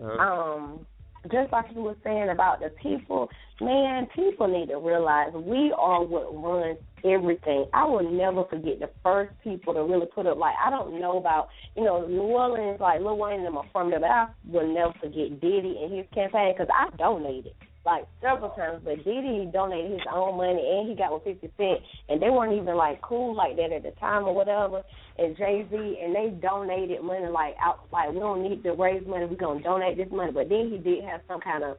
Uh-huh. 0.00 0.22
Um, 0.22 0.86
just 1.30 1.52
like 1.52 1.66
you 1.74 1.82
were 1.82 1.96
saying 2.04 2.28
about 2.30 2.60
the 2.60 2.70
people, 2.82 3.28
man, 3.60 4.06
people 4.14 4.48
need 4.48 4.68
to 4.68 4.78
realize 4.78 5.32
we 5.34 5.72
are 5.76 6.04
what 6.04 6.34
runs 6.34 6.78
everything. 7.04 7.66
I 7.72 7.84
will 7.84 8.10
never 8.10 8.44
forget 8.44 8.80
the 8.80 8.90
first 9.02 9.32
people 9.42 9.74
to 9.74 9.82
really 9.82 10.06
put 10.06 10.26
up. 10.26 10.38
Like 10.38 10.54
I 10.64 10.70
don't 10.70 11.00
know 11.00 11.18
about, 11.18 11.48
you 11.76 11.84
know, 11.84 12.06
New 12.06 12.22
Orleans, 12.22 12.80
like 12.80 13.00
Lil 13.00 13.18
Wayne 13.18 13.44
and 13.44 13.56
them 13.56 13.64
but 13.74 14.04
I 14.04 14.28
will 14.48 14.72
never 14.72 14.92
forget 15.00 15.40
Diddy 15.40 15.78
and 15.82 15.96
his 15.96 16.06
campaign 16.14 16.54
because 16.56 16.68
I 16.72 16.94
donated 16.96 17.54
like 17.88 18.04
several 18.20 18.50
times. 18.50 18.82
But 18.84 19.04
Diddy 19.04 19.48
donated 19.52 19.92
his 19.92 20.06
own 20.12 20.36
money 20.36 20.60
and 20.60 20.88
he 20.88 20.94
got 20.94 21.12
with 21.12 21.24
Fifty 21.24 21.50
Cent, 21.56 21.80
and 22.08 22.20
they 22.20 22.28
weren't 22.28 22.52
even 22.52 22.76
like 22.76 23.00
cool 23.00 23.34
like 23.34 23.56
that 23.56 23.72
at 23.72 23.82
the 23.82 23.92
time 23.98 24.24
or 24.24 24.34
whatever. 24.34 24.82
And 25.16 25.36
Jay 25.36 25.64
Z 25.70 25.74
and 25.74 26.14
they 26.14 26.36
donated 26.40 27.02
money 27.02 27.28
like 27.28 27.54
out 27.62 27.88
like 27.92 28.12
we 28.12 28.20
don't 28.20 28.42
need 28.42 28.62
to 28.64 28.72
raise 28.72 29.06
money, 29.06 29.24
we're 29.24 29.36
gonna 29.36 29.62
donate 29.62 29.96
this 29.96 30.12
money. 30.12 30.32
But 30.32 30.48
then 30.48 30.70
he 30.70 30.78
did 30.78 31.04
have 31.04 31.22
some 31.26 31.40
kind 31.40 31.64
of 31.64 31.76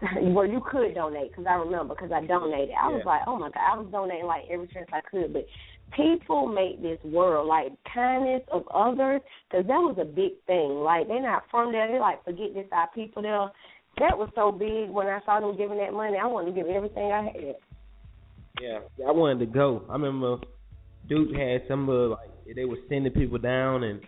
well, 0.32 0.46
you 0.46 0.62
could 0.64 0.94
donate 0.94 1.30
because 1.30 1.44
I 1.46 1.54
remember 1.54 1.94
because 1.94 2.10
I 2.10 2.24
donated. 2.24 2.74
I 2.80 2.88
was 2.88 3.02
like, 3.04 3.20
oh 3.26 3.36
my 3.36 3.50
god, 3.50 3.60
I 3.60 3.78
was 3.78 3.88
donating 3.92 4.26
like 4.26 4.44
every 4.50 4.66
chance 4.68 4.88
I 4.92 5.00
could. 5.02 5.32
But 5.34 5.44
people 5.94 6.46
make 6.46 6.80
this 6.80 6.98
world 7.04 7.46
like 7.46 7.72
kindness 7.92 8.42
of 8.50 8.66
others 8.72 9.20
because 9.50 9.66
that 9.66 9.80
was 9.80 9.96
a 10.00 10.04
big 10.04 10.32
thing. 10.46 10.80
Like 10.80 11.08
they're 11.08 11.22
not 11.22 11.44
from 11.50 11.72
there. 11.72 11.90
They 11.90 11.98
like 11.98 12.24
forget 12.24 12.54
this 12.54 12.66
our 12.72 12.88
people 12.94 13.22
there. 13.22 13.50
That 14.00 14.16
was 14.16 14.30
so 14.34 14.50
big 14.50 14.88
when 14.90 15.06
I 15.06 15.20
saw 15.26 15.40
them 15.40 15.56
giving 15.56 15.76
that 15.78 15.92
money. 15.92 16.16
I 16.16 16.26
wanted 16.26 16.54
to 16.54 16.60
give 16.60 16.70
everything 16.70 17.12
I 17.12 17.22
had. 17.22 17.54
Yeah, 18.60 18.78
I 19.06 19.12
wanted 19.12 19.40
to 19.40 19.46
go. 19.46 19.84
I 19.88 19.92
remember 19.92 20.38
Duke 21.08 21.34
had 21.36 21.62
some 21.68 21.88
of 21.88 22.10
like 22.12 22.30
they 22.56 22.64
were 22.64 22.78
sending 22.88 23.12
people 23.12 23.38
down, 23.38 23.84
and 23.84 24.00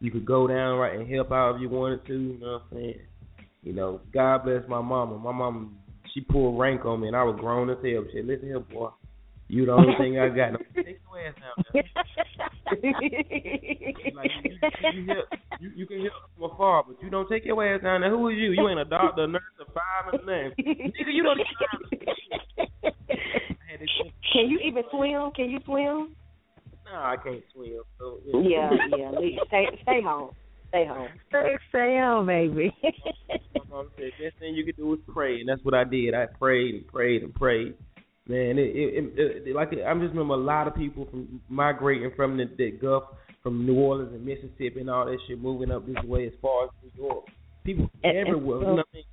you 0.00 0.10
could 0.10 0.24
go 0.24 0.46
down 0.46 0.78
right 0.78 0.98
and 0.98 1.08
help 1.08 1.32
out 1.32 1.56
if 1.56 1.60
you 1.60 1.68
wanted 1.68 2.06
to. 2.06 2.14
You 2.14 2.38
know 2.40 2.52
what 2.52 2.62
I'm 2.72 2.78
saying? 2.78 3.00
You 3.62 3.72
know, 3.74 4.00
God 4.12 4.44
bless 4.44 4.62
my 4.68 4.80
mama. 4.80 5.18
My 5.18 5.32
mama, 5.32 5.68
she 6.14 6.22
pulled 6.22 6.58
rank 6.58 6.84
on 6.86 7.00
me, 7.00 7.08
and 7.08 7.16
I 7.16 7.22
was 7.22 7.38
grown 7.38 7.68
as 7.68 7.76
hell. 7.76 8.04
She 8.10 8.18
said, 8.18 8.26
"Listen 8.26 8.48
here, 8.48 8.60
boy, 8.60 8.88
You 9.48 9.66
the 9.66 9.72
only 9.72 9.94
thing 9.98 10.18
I 10.18 10.28
got. 10.28 10.52
No, 10.52 10.58
take 10.82 10.98
your 11.06 11.20
ass 11.26 11.34
down 11.40 11.64
there. 11.72 11.82
Like 14.16 14.30
you, 14.42 14.50
you, 14.52 14.58
you, 14.92 15.04
hear, 15.04 15.22
you, 15.60 15.70
you 15.76 15.86
can 15.86 15.98
hear 15.98 16.10
from 16.36 16.50
afar, 16.50 16.82
but 16.86 16.96
you 17.02 17.10
don't 17.10 17.28
take 17.28 17.44
your 17.44 17.62
ass 17.64 17.82
down 17.82 18.00
there. 18.00 18.10
Who 18.10 18.28
is 18.28 18.36
you? 18.38 18.52
You 18.52 18.68
ain't 18.68 18.80
a 18.80 18.84
doctor, 18.84 19.22
a 19.24 19.26
nurse, 19.26 19.42
a 19.60 19.64
fireman, 19.70 20.26
nothing. 20.26 20.64
Nigga, 20.66 21.12
you 21.12 21.22
don't. 21.22 21.38
Can 24.32 24.48
you 24.48 24.58
even 24.64 24.82
swim? 24.90 25.30
Can 25.34 25.50
you 25.50 25.58
swim? 25.64 26.16
No, 26.86 26.92
I 26.98 27.16
can't 27.22 27.42
swim. 27.54 27.80
So, 27.98 28.18
Yeah, 28.42 28.70
yeah. 28.96 29.10
leave- 29.10 29.38
Stay, 29.48 29.66
stay 29.82 30.02
home. 30.02 30.30
Stay 30.68 30.86
home. 30.86 31.08
Stay, 31.28 31.56
stay 31.68 31.98
on, 31.98 32.26
baby. 32.26 32.74
My 33.54 33.60
mom 33.70 33.88
said 33.96 34.10
best 34.22 34.38
thing 34.38 34.54
you 34.54 34.64
could 34.64 34.76
do 34.76 34.92
is 34.94 35.00
pray, 35.12 35.40
and 35.40 35.48
that's 35.48 35.62
what 35.64 35.74
I 35.74 35.84
did. 35.84 36.14
I 36.14 36.26
prayed 36.26 36.74
and 36.74 36.86
prayed 36.86 37.22
and 37.22 37.34
prayed. 37.34 37.74
Man, 38.28 38.58
it, 38.58 38.74
it, 38.74 39.04
it, 39.16 39.48
it 39.48 39.54
like 39.54 39.68
I 39.68 39.94
just 39.94 40.12
remember 40.12 40.34
a 40.34 40.38
lot 40.38 40.66
of 40.66 40.74
people 40.74 41.06
from 41.10 41.40
migrating 41.48 42.10
from 42.16 42.36
the, 42.36 42.50
the 42.58 42.72
Gulf, 42.72 43.04
from 43.42 43.64
New 43.64 43.76
Orleans 43.76 44.12
and 44.12 44.24
Mississippi 44.24 44.80
and 44.80 44.90
all 44.90 45.06
that 45.06 45.18
shit, 45.28 45.40
moving 45.40 45.70
up 45.70 45.86
this 45.86 46.02
way 46.04 46.26
as 46.26 46.32
far 46.42 46.64
as 46.64 46.70
New 46.82 47.04
York. 47.04 47.24
People 47.64 47.90
And- 48.02 48.16
and 48.16 48.28
everywhere. 48.28 48.58
so- 48.58 48.60
you 48.60 48.66
know 48.66 48.74
what 48.74 48.86
I 48.92 48.96
mean? 48.96 49.04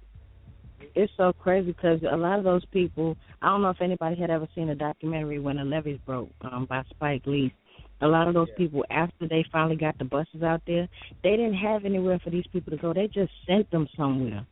it's 0.95 1.14
so 1.18 1.34
crazy 1.34 1.72
because 1.72 1.99
a 2.11 2.18
lot 2.18 2.38
of 2.38 2.44
those 2.44 2.65
people. 2.65 3.15
I 3.41 3.48
don't 3.48 3.61
know 3.61 3.69
if 3.69 3.81
anybody 3.81 4.15
had 4.15 4.30
ever 4.30 4.48
seen 4.56 4.69
a 4.69 4.76
documentary 4.76 5.40
when 5.40 5.57
the 5.57 5.64
levees 5.64 5.99
broke 6.06 6.30
um, 6.41 6.65
by 6.65 6.84
Spike 6.90 7.23
Lee. 7.26 7.53
A 8.02 8.07
lot 8.07 8.27
of 8.27 8.34
those 8.34 8.49
people, 8.57 8.84
after 8.90 9.27
they 9.27 9.45
finally 9.52 9.77
got 9.77 9.98
the 9.98 10.03
buses 10.06 10.44
out 10.44 10.61
there, 10.68 10.88
they 11.23 11.31
didn't 11.31 11.53
have 11.53 11.85
anywhere 11.85 12.19
for 12.23 12.31
these 12.31 12.45
people 12.52 12.72
to 12.72 12.77
go. 12.77 12.94
They 12.94 13.07
just 13.07 13.31
sent 13.48 13.69
them 13.72 13.88
somewhere. 13.95 14.45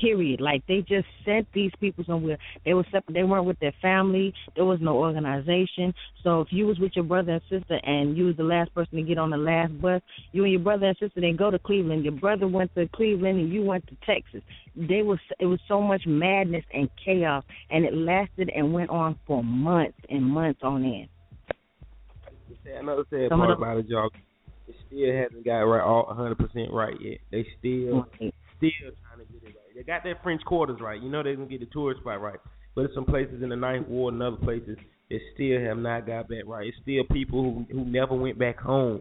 Period. 0.00 0.40
Like 0.40 0.62
they 0.66 0.80
just 0.80 1.06
sent 1.24 1.48
these 1.52 1.72
people 1.80 2.04
somewhere. 2.06 2.38
They 2.64 2.74
were 2.74 2.84
separate. 2.92 3.14
They 3.14 3.22
weren't 3.22 3.46
with 3.46 3.58
their 3.58 3.74
family. 3.82 4.32
There 4.54 4.64
was 4.64 4.78
no 4.80 4.96
organization. 4.98 5.94
So 6.22 6.42
if 6.42 6.48
you 6.50 6.66
was 6.66 6.78
with 6.78 6.92
your 6.94 7.04
brother 7.04 7.32
and 7.32 7.42
sister 7.50 7.80
and 7.82 8.16
you 8.16 8.26
was 8.26 8.36
the 8.36 8.44
last 8.44 8.74
person 8.74 8.96
to 8.96 9.02
get 9.02 9.18
on 9.18 9.30
the 9.30 9.36
last 9.36 9.80
bus, 9.80 10.00
you 10.32 10.44
and 10.44 10.52
your 10.52 10.60
brother 10.60 10.86
and 10.86 10.96
sister 10.98 11.20
didn't 11.20 11.38
go 11.38 11.50
to 11.50 11.58
Cleveland. 11.58 12.04
Your 12.04 12.12
brother 12.12 12.46
went 12.46 12.74
to 12.74 12.88
Cleveland 12.94 13.40
and 13.40 13.52
you 13.52 13.64
went 13.64 13.86
to 13.88 13.96
Texas. 14.06 14.42
They 14.76 15.02
was 15.02 15.18
it 15.38 15.46
was 15.46 15.60
so 15.66 15.80
much 15.80 16.02
madness 16.06 16.64
and 16.72 16.88
chaos, 17.04 17.44
and 17.70 17.84
it 17.84 17.94
lasted 17.94 18.50
and 18.54 18.72
went 18.72 18.90
on 18.90 19.18
for 19.26 19.42
months 19.42 19.98
and 20.08 20.24
months 20.24 20.60
on 20.62 20.84
end. 20.84 21.08
Another 22.78 23.04
sad 23.10 23.28
Some 23.28 23.40
part 23.40 23.58
about 23.58 23.78
it, 23.78 23.86
y'all. 23.88 24.10
It 24.68 24.76
still 24.86 25.12
hasn't 25.12 25.44
got 25.44 25.60
right 25.62 25.82
all 25.82 26.06
100 26.06 26.38
percent 26.38 26.72
right 26.72 26.94
yet. 27.00 27.18
They 27.30 27.46
still 27.58 28.06
still 28.14 28.30
trying 28.58 29.26
to 29.26 29.32
get 29.32 29.50
it. 29.50 29.59
They 29.80 29.84
got 29.84 30.04
their 30.04 30.18
French 30.22 30.44
quarters 30.44 30.78
right. 30.78 31.02
You 31.02 31.08
know 31.08 31.22
they're 31.22 31.34
gonna 31.34 31.48
get 31.48 31.60
the 31.60 31.66
tourist 31.72 32.02
spot 32.02 32.20
right. 32.20 32.38
But 32.74 32.82
there's 32.82 32.94
some 32.94 33.06
places 33.06 33.42
in 33.42 33.48
the 33.48 33.56
Ninth 33.56 33.88
Ward 33.88 34.12
and 34.12 34.22
other 34.22 34.36
places 34.36 34.76
that 35.08 35.20
still 35.32 35.58
have 35.58 35.78
not 35.78 36.06
got 36.06 36.28
that 36.28 36.46
right. 36.46 36.66
It's 36.66 36.76
still 36.82 37.02
people 37.10 37.42
who 37.42 37.66
who 37.74 37.86
never 37.86 38.14
went 38.14 38.38
back 38.38 38.60
home. 38.60 39.00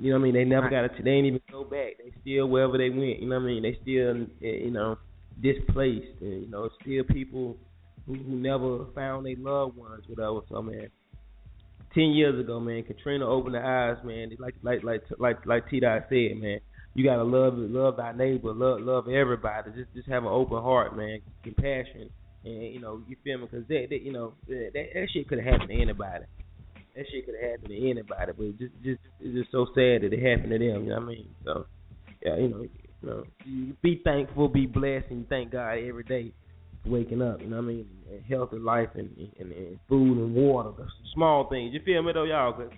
You 0.00 0.10
know 0.10 0.16
what 0.16 0.22
I 0.22 0.24
mean? 0.24 0.34
They 0.34 0.44
never 0.44 0.68
got 0.68 0.86
a. 0.86 0.90
They 1.00 1.10
ain't 1.10 1.28
even 1.28 1.40
go 1.52 1.62
back. 1.62 1.98
They 1.98 2.12
still 2.20 2.48
wherever 2.48 2.76
they 2.76 2.90
went. 2.90 3.20
You 3.20 3.28
know 3.28 3.36
what 3.36 3.44
I 3.44 3.46
mean? 3.46 3.62
They 3.62 3.78
still 3.80 4.26
eh, 4.42 4.64
you 4.64 4.72
know 4.72 4.98
displaced. 5.40 6.20
And, 6.20 6.42
you 6.42 6.48
know, 6.48 6.68
still 6.82 7.04
people 7.04 7.56
who, 8.08 8.14
who 8.14 8.34
never 8.34 8.86
found 8.92 9.24
their 9.24 9.36
loved 9.38 9.76
ones. 9.76 10.02
Whatever. 10.08 10.40
So 10.48 10.62
man, 10.62 10.88
ten 11.94 12.10
years 12.10 12.40
ago, 12.40 12.58
man, 12.58 12.82
Katrina 12.82 13.24
opened 13.24 13.54
the 13.54 13.64
eyes, 13.64 14.04
man. 14.04 14.32
Like 14.40 14.56
like 14.64 14.82
like 14.82 15.04
like 15.20 15.46
like 15.46 15.70
T 15.70 15.78
Dot 15.78 16.06
said, 16.08 16.38
man. 16.38 16.58
You 16.96 17.04
gotta 17.04 17.24
love 17.24 17.52
love 17.58 17.98
thy 17.98 18.12
neighbor, 18.12 18.54
love 18.54 18.80
love 18.80 19.06
everybody. 19.06 19.70
Just 19.76 19.92
just 19.94 20.08
have 20.08 20.22
an 20.22 20.30
open 20.30 20.62
heart, 20.62 20.96
man, 20.96 21.18
compassion, 21.42 22.08
and 22.42 22.62
you 22.72 22.80
know 22.80 23.02
you 23.06 23.16
feel 23.22 23.36
me? 23.36 23.48
Because 23.50 23.68
that, 23.68 23.88
that 23.90 24.00
you 24.00 24.14
know 24.14 24.32
that 24.48 24.70
that 24.72 25.06
shit 25.12 25.28
could 25.28 25.38
have 25.38 25.52
happened 25.52 25.68
to 25.68 25.76
anybody. 25.82 26.24
That 26.96 27.04
shit 27.12 27.26
could 27.26 27.34
have 27.38 27.50
happened 27.50 27.68
to 27.68 27.90
anybody, 27.90 28.32
but 28.32 28.58
just 28.58 28.72
just 28.82 29.00
it's 29.20 29.36
just 29.36 29.52
so 29.52 29.66
sad 29.74 30.08
that 30.08 30.10
it 30.14 30.22
happened 30.24 30.52
to 30.52 30.58
them. 30.58 30.84
You 30.84 30.88
know 30.88 30.94
what 30.94 31.02
I 31.02 31.06
mean? 31.06 31.28
So 31.44 31.66
yeah, 32.24 32.36
you 32.36 32.48
know, 32.48 32.62
you 32.62 33.08
know, 33.10 33.24
you 33.44 33.76
be 33.82 34.00
thankful, 34.02 34.48
be 34.48 34.64
blessed, 34.64 35.10
and 35.10 35.28
thank 35.28 35.52
God 35.52 35.72
every 35.72 36.04
day 36.04 36.32
for 36.82 36.88
waking 36.88 37.20
up. 37.20 37.42
You 37.42 37.48
know 37.48 37.56
what 37.56 37.64
I 37.64 37.76
mean? 37.76 37.86
And 38.10 38.24
health 38.24 38.52
and 38.52 38.64
life 38.64 38.88
and 38.94 39.10
and, 39.38 39.52
and 39.52 39.78
food 39.86 40.16
and 40.16 40.34
water, 40.34 40.70
the 40.78 40.86
small 41.12 41.46
things. 41.50 41.74
You 41.74 41.80
feel 41.84 42.02
me 42.02 42.12
though, 42.14 42.24
y'all? 42.24 42.54
Cause 42.54 42.70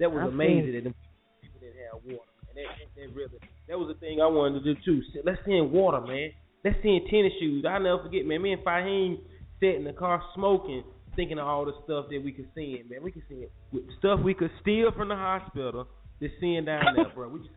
that 0.00 0.10
was 0.10 0.22
I 0.24 0.28
amazing 0.28 0.64
feel- 0.64 0.72
that 0.72 0.84
them 0.84 0.94
people 1.42 1.60
didn't 1.60 1.76
have 1.92 2.00
water. 2.06 2.32
And 2.48 2.56
that, 2.56 2.72
that 2.96 3.14
really 3.14 3.38
that 3.68 3.78
was 3.78 3.88
the 3.88 4.00
thing 4.00 4.20
I 4.20 4.26
wanted 4.26 4.64
to 4.64 4.74
do 4.74 4.80
too. 4.84 5.02
Let's 5.24 5.38
send 5.44 5.70
water, 5.70 6.00
man. 6.00 6.30
Let's 6.64 6.76
send 6.82 7.02
tennis 7.10 7.32
shoes. 7.38 7.64
I 7.68 7.78
never 7.78 8.02
forget, 8.02 8.24
man. 8.26 8.42
Me 8.42 8.52
and 8.52 8.64
Fahim 8.64 9.18
sat 9.60 9.74
in 9.76 9.84
the 9.84 9.92
car 9.92 10.22
smoking, 10.34 10.84
thinking 11.16 11.38
of 11.38 11.46
all 11.46 11.64
the 11.64 11.72
stuff 11.84 12.06
that 12.10 12.22
we 12.22 12.32
could 12.32 12.48
send, 12.54 12.90
man. 12.90 13.02
We 13.02 13.12
could 13.12 13.22
send 13.28 13.46
with 13.72 13.84
stuff 13.98 14.20
we 14.20 14.34
could 14.34 14.50
steal 14.60 14.90
from 14.92 15.08
the 15.08 15.16
hospital 15.16 15.86
to 16.20 16.28
send 16.40 16.66
down 16.66 16.84
there, 16.96 17.12
bro. 17.14 17.28
We 17.28 17.40
just 17.40 17.50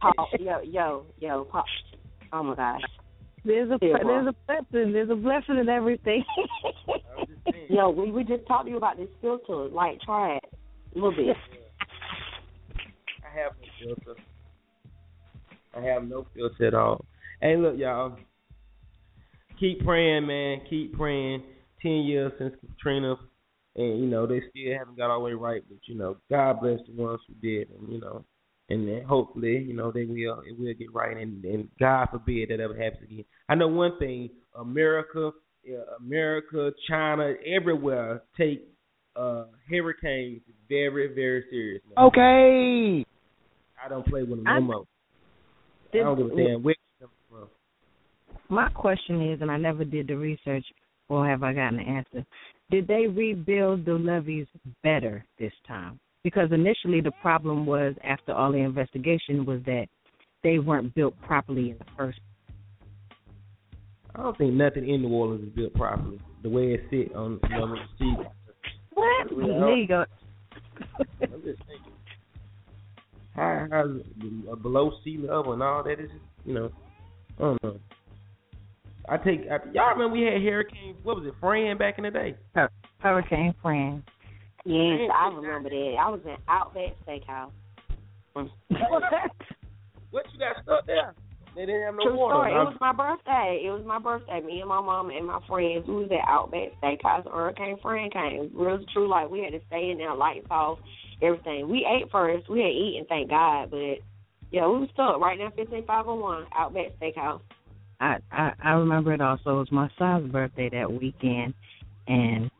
Paul, 0.00 0.28
yo, 0.38 0.60
yo, 0.62 1.06
yo, 1.18 1.44
Paul. 1.44 1.64
Oh 2.32 2.42
my 2.42 2.54
gosh. 2.54 2.80
There's 3.44 3.70
a 3.70 3.78
Yeah, 3.80 3.98
there's 4.04 4.28
a 4.28 4.34
blessing. 4.46 4.92
There's 4.92 5.10
a 5.10 5.16
blessing 5.16 5.58
in 5.58 5.68
everything. 5.68 6.24
Yo, 7.70 7.90
we 7.90 8.10
we 8.10 8.24
just 8.24 8.46
talked 8.46 8.66
to 8.66 8.70
you 8.70 8.76
about 8.76 8.96
this 8.96 9.08
filter. 9.20 9.68
Like, 9.68 10.00
try 10.00 10.36
it 10.36 10.44
a 10.94 10.94
little 10.94 11.12
bit. 11.12 11.36
I 13.24 13.40
have 13.40 13.52
no 13.60 13.94
filter. 14.04 14.20
I 15.78 15.82
have 15.86 16.08
no 16.08 16.26
filter 16.34 16.66
at 16.66 16.74
all. 16.74 17.04
Hey, 17.40 17.56
look, 17.56 17.76
y'all. 17.78 18.16
Keep 19.60 19.84
praying, 19.84 20.26
man. 20.26 20.60
Keep 20.68 20.96
praying. 20.96 21.42
Ten 21.82 22.02
years 22.02 22.32
since 22.38 22.54
Katrina, 22.60 23.14
and 23.76 24.00
you 24.00 24.06
know 24.06 24.26
they 24.26 24.42
still 24.50 24.76
haven't 24.76 24.96
got 24.96 25.10
all 25.10 25.20
the 25.20 25.26
way 25.26 25.32
right. 25.32 25.62
But 25.68 25.78
you 25.86 25.94
know, 25.94 26.16
God 26.28 26.60
bless 26.60 26.80
the 26.86 27.00
ones 27.00 27.20
who 27.28 27.34
did, 27.34 27.68
and 27.70 27.92
you 27.92 28.00
know, 28.00 28.24
and 28.68 28.88
then 28.88 29.02
hopefully, 29.04 29.58
you 29.58 29.74
know, 29.74 29.92
they 29.92 30.04
will 30.04 30.42
it 30.44 30.58
will 30.58 30.74
get 30.74 30.92
right. 30.92 31.16
And, 31.16 31.44
and 31.44 31.68
God 31.78 32.08
forbid 32.10 32.48
that 32.48 32.58
ever 32.58 32.74
happens 32.74 33.04
again. 33.04 33.24
I 33.48 33.54
know 33.54 33.68
one 33.68 33.96
thing: 34.00 34.30
America, 34.58 35.30
America, 36.00 36.72
China, 36.88 37.34
everywhere 37.46 38.22
take 38.36 38.66
uh 39.14 39.44
hurricanes 39.70 40.42
very, 40.68 41.14
very 41.14 41.44
serious. 41.48 41.82
Okay. 41.96 43.04
I 43.84 43.88
don't 43.88 44.06
play 44.06 44.22
with 44.22 44.42
them 44.42 44.44
no 44.44 44.60
more. 44.60 44.84
I 45.92 45.96
don't 45.98 46.16
give 46.16 46.26
a 46.26 46.36
damn 46.36 46.62
where 46.62 46.74
they 46.74 47.04
come 47.04 47.10
from. 47.30 47.48
My 48.48 48.68
question 48.70 49.30
is, 49.30 49.40
and 49.40 49.50
I 49.50 49.56
never 49.56 49.84
did 49.84 50.08
the 50.08 50.16
research, 50.16 50.64
or 51.08 51.26
have 51.26 51.42
I 51.42 51.52
gotten 51.52 51.78
the 51.78 51.84
answer? 51.84 52.24
Did 52.70 52.86
they 52.86 53.06
rebuild 53.06 53.84
the 53.84 53.94
levees 53.94 54.46
better 54.82 55.24
this 55.38 55.52
time? 55.66 55.98
Because 56.24 56.50
initially 56.52 57.00
the 57.00 57.12
problem 57.22 57.64
was, 57.64 57.94
after 58.04 58.32
all 58.32 58.52
the 58.52 58.58
investigation, 58.58 59.46
was 59.46 59.60
that 59.64 59.86
they 60.42 60.58
weren't 60.58 60.94
built 60.94 61.14
properly 61.22 61.70
in 61.70 61.78
the 61.78 61.84
first. 61.96 62.20
I 64.14 64.22
don't 64.22 64.36
think 64.36 64.54
nothing 64.54 64.88
in 64.88 65.02
New 65.02 65.08
Orleans 65.08 65.44
is 65.44 65.54
built 65.54 65.74
properly. 65.74 66.20
The 66.42 66.48
way 66.50 66.74
it 66.74 66.80
sit 66.90 67.14
on 67.14 67.40
you 67.50 67.56
know, 67.56 67.68
the 67.68 67.76
street. 67.94 68.18
What? 68.94 69.28
Yeah. 69.30 69.60
There 69.60 69.76
you 69.76 69.86
go. 69.86 70.04
I'm 71.22 71.42
just 71.42 71.62
thinking. 71.66 71.87
How 73.38 73.66
how's 73.70 74.00
uh, 74.50 74.56
below 74.56 74.92
sea 75.04 75.18
level 75.18 75.52
and 75.52 75.62
all 75.62 75.82
that 75.84 76.00
is 76.00 76.10
you 76.44 76.54
know 76.54 76.70
I 77.38 77.42
don't 77.42 77.62
know. 77.62 77.76
I 79.08 79.16
take 79.18 79.42
I, 79.50 79.58
y'all 79.72 79.92
remember 79.92 80.08
we 80.08 80.22
had 80.22 80.42
hurricane 80.42 80.96
what 81.02 81.16
was 81.16 81.26
it 81.26 81.34
Fran 81.40 81.78
back 81.78 81.98
in 81.98 82.04
the 82.04 82.10
day? 82.10 82.36
Hurricane 82.98 83.54
Fran. 83.62 84.02
Yes, 84.64 85.08
I 85.14 85.28
remember 85.34 85.70
that. 85.70 85.96
I 85.98 86.10
was 86.10 86.20
in 86.24 86.36
Outback 86.48 86.96
Steakhouse. 87.06 87.52
What 90.10 90.24
you 90.32 90.38
got 90.38 90.62
stuck 90.62 90.86
there? 90.86 91.14
They 91.54 91.66
didn't 91.66 91.82
have 91.82 91.94
no 91.94 92.02
True 92.04 92.16
water. 92.16 92.34
story. 92.34 92.52
It 92.52 92.64
was 92.64 92.76
my 92.80 92.92
birthday. 92.92 93.62
It 93.66 93.70
was 93.70 93.84
my 93.84 93.98
birthday. 93.98 94.40
Me 94.40 94.60
and 94.60 94.68
my 94.68 94.80
mom 94.80 95.10
and 95.10 95.26
my 95.26 95.40
friends, 95.48 95.86
we 95.86 96.06
was 96.06 96.10
at 96.12 96.28
Outback 96.28 96.72
Steakhouse. 96.80 97.30
Hurricane 97.30 97.76
Fran 97.82 98.10
came. 98.10 98.50
Real 98.54 98.78
true. 98.92 99.08
Like 99.08 99.28
we 99.28 99.40
had 99.40 99.52
to 99.52 99.60
stay 99.66 99.90
in 99.90 99.98
there, 99.98 100.14
lights 100.14 100.46
off, 100.50 100.78
everything. 101.22 101.68
We 101.68 101.86
ate 101.86 102.10
first. 102.10 102.48
We 102.48 102.60
had 102.60 102.70
eaten, 102.70 103.06
thank 103.08 103.30
God. 103.30 103.70
But 103.70 103.98
yeah, 104.50 104.66
we 104.66 104.80
was 104.80 104.88
stuck 104.92 105.20
right 105.20 105.38
now. 105.38 105.50
Fifteen 105.54 105.84
five 105.86 106.06
oh 106.08 106.14
one 106.14 106.46
Outback 106.56 106.98
Steakhouse. 107.00 107.40
I, 108.00 108.16
I 108.30 108.52
I 108.62 108.70
remember 108.72 109.12
it 109.12 109.20
also. 109.20 109.50
It 109.50 109.58
was 109.58 109.72
my 109.72 109.88
son's 109.98 110.30
birthday 110.30 110.68
that 110.70 110.92
weekend, 110.92 111.54
and 112.06 112.50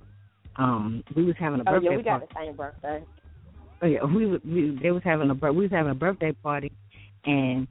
um 0.56 1.04
we 1.16 1.24
was 1.24 1.36
having 1.38 1.60
a 1.60 1.64
Oh 1.66 1.72
birthday 1.72 1.90
yeah, 1.90 1.96
we 1.96 2.02
got 2.02 2.20
party. 2.20 2.26
the 2.34 2.40
same 2.46 2.56
birthday. 2.56 3.04
Oh 3.82 3.86
yeah, 3.86 4.04
we 4.04 4.26
we 4.26 4.78
they 4.82 4.90
was 4.90 5.02
having 5.04 5.30
a 5.30 5.52
we 5.52 5.62
was 5.62 5.70
having 5.70 5.92
a 5.92 5.94
birthday 5.94 6.32
party, 6.32 6.72
and 7.24 7.68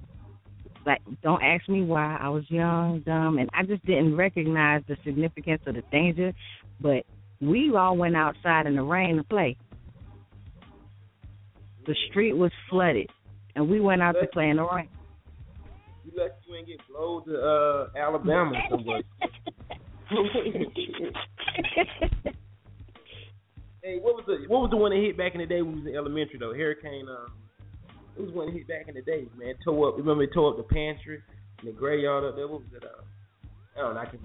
like 0.85 1.01
don't 1.22 1.43
ask 1.43 1.68
me 1.68 1.84
why 1.84 2.18
I 2.19 2.30
was 2.30 2.49
young, 2.49 3.01
dumb, 3.05 3.38
and 3.38 3.49
I 3.53 3.64
just 3.64 3.85
didn't 3.85 4.15
recognize 4.15 4.84
the 4.88 4.95
significance 5.03 5.61
of 5.68 5.76
the 5.76 5.84
danger. 5.91 6.34
But 6.80 7.05
we 7.41 7.76
all 7.76 7.97
went 7.97 8.15
outside 8.15 8.65
in 8.65 8.76
the 8.76 8.84
rain 8.84 9.18
to 9.18 9.23
play. 9.23 9.57
The 11.88 11.95
street 12.09 12.34
was 12.34 12.51
flooded, 12.69 13.09
and 13.55 13.69
we 13.69 13.80
went 13.80 14.01
out 14.01 14.15
to 14.22 14.27
play 14.27 14.49
in 14.49 14.57
the 14.57 14.64
rain. 14.64 14.89
You 16.05 16.11
lucky 16.15 16.34
you 16.47 16.55
ain't 16.55 16.68
get 16.68 16.80
blown 16.89 17.26
to 17.26 17.41
uh 17.41 17.88
Alabama 17.97 18.53
somewhere. 18.69 19.01
Hey, 23.88 23.99
what 24.01 24.19
was 24.19 24.26
the 24.27 24.43
what 24.49 24.68
was 24.68 24.69
the 24.69 24.76
one 24.76 24.91
that 24.91 24.99
hit 24.99 25.15
back 25.15 25.31
in 25.34 25.39
the 25.39 25.47
day 25.47 25.61
when 25.61 25.76
we 25.76 25.80
was 25.80 25.88
in 25.88 25.95
elementary 25.95 26.38
though? 26.38 26.53
Hurricane. 26.53 27.07
Um, 27.07 27.31
it 28.18 28.22
was 28.22 28.34
one 28.34 28.47
that 28.47 28.53
hit 28.53 28.68
back 28.68 28.89
in 28.89 28.95
the 28.95 29.01
day, 29.01 29.30
man. 29.39 29.55
Tore 29.64 29.88
up. 29.88 29.97
Remember 29.97 30.23
it 30.23 30.34
tore 30.34 30.51
up 30.51 30.57
the 30.57 30.68
pantry 30.68 31.23
and 31.59 31.69
the 31.69 31.72
graveyard 31.72 32.26
up 32.26 32.35
there. 32.35 32.49
What 32.49 32.68
was 32.68 32.72
it? 32.76 32.84
Uh, 32.84 32.99
I 33.77 33.80
don't 33.80 33.95
know. 33.95 34.01
I 34.01 34.05
can. 34.07 34.19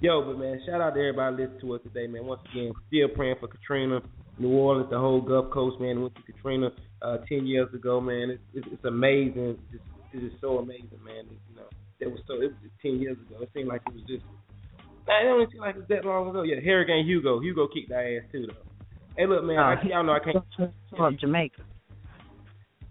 Yo, 0.00 0.26
but 0.26 0.42
man, 0.42 0.58
shout 0.66 0.80
out 0.80 0.94
to 0.94 0.98
everybody 0.98 1.36
listening 1.36 1.60
to 1.60 1.74
us 1.74 1.82
today, 1.84 2.08
man. 2.08 2.26
Once 2.26 2.40
again, 2.50 2.72
still 2.88 3.06
praying 3.14 3.36
for 3.38 3.46
Katrina, 3.46 4.02
New 4.38 4.50
Orleans, 4.50 4.90
the 4.90 4.98
whole 4.98 5.20
Gulf 5.20 5.50
Coast, 5.50 5.80
man. 5.80 6.00
Went 6.00 6.14
through 6.14 6.34
Katrina 6.34 6.70
uh, 7.02 7.18
ten 7.28 7.46
years 7.46 7.72
ago, 7.74 8.00
man. 8.00 8.30
It's 8.30 8.42
it's, 8.54 8.66
it's 8.72 8.84
amazing. 8.84 9.58
It's, 9.72 9.82
it 10.12 10.24
is 10.24 10.32
so 10.40 10.58
amazing, 10.58 11.02
man. 11.04 11.26
It, 11.30 11.38
you 11.50 11.56
know, 11.56 11.68
it 12.00 12.06
was 12.06 12.20
so. 12.26 12.34
It 12.34 12.52
was 12.52 12.60
just 12.62 12.74
ten 12.80 13.00
years 13.00 13.16
ago. 13.26 13.42
It 13.42 13.50
seemed 13.54 13.68
like 13.68 13.82
it 13.86 13.94
was 13.94 14.02
just. 14.06 14.24
Man, 15.06 15.26
it 15.26 15.28
don't 15.28 15.50
seem 15.50 15.60
like 15.60 15.74
it 15.74 15.78
was 15.78 15.88
that 15.88 16.04
long 16.04 16.28
ago. 16.30 16.42
Yeah, 16.42 16.60
Hurricane 16.60 17.06
Hugo. 17.06 17.40
Hugo 17.40 17.66
kicked 17.66 17.90
our 17.92 18.02
ass 18.02 18.22
too, 18.30 18.46
though. 18.46 18.54
Hey, 19.16 19.26
look, 19.26 19.44
man. 19.44 19.58
I, 19.58 19.82
y'all 19.82 20.04
know 20.04 20.12
I 20.12 20.20
can't. 20.20 20.44
From 20.96 21.18
Jamaica. 21.18 21.62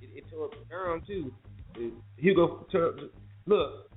It, 0.02 0.10
it 0.15 0.24
tore 0.30 0.45
up 0.45 0.53
Durham 0.69 1.02
too. 1.07 1.32
It, 1.76 1.94
Hugo, 2.18 2.65
tore 2.72 2.88
up, 2.90 2.95
look, 3.45 3.90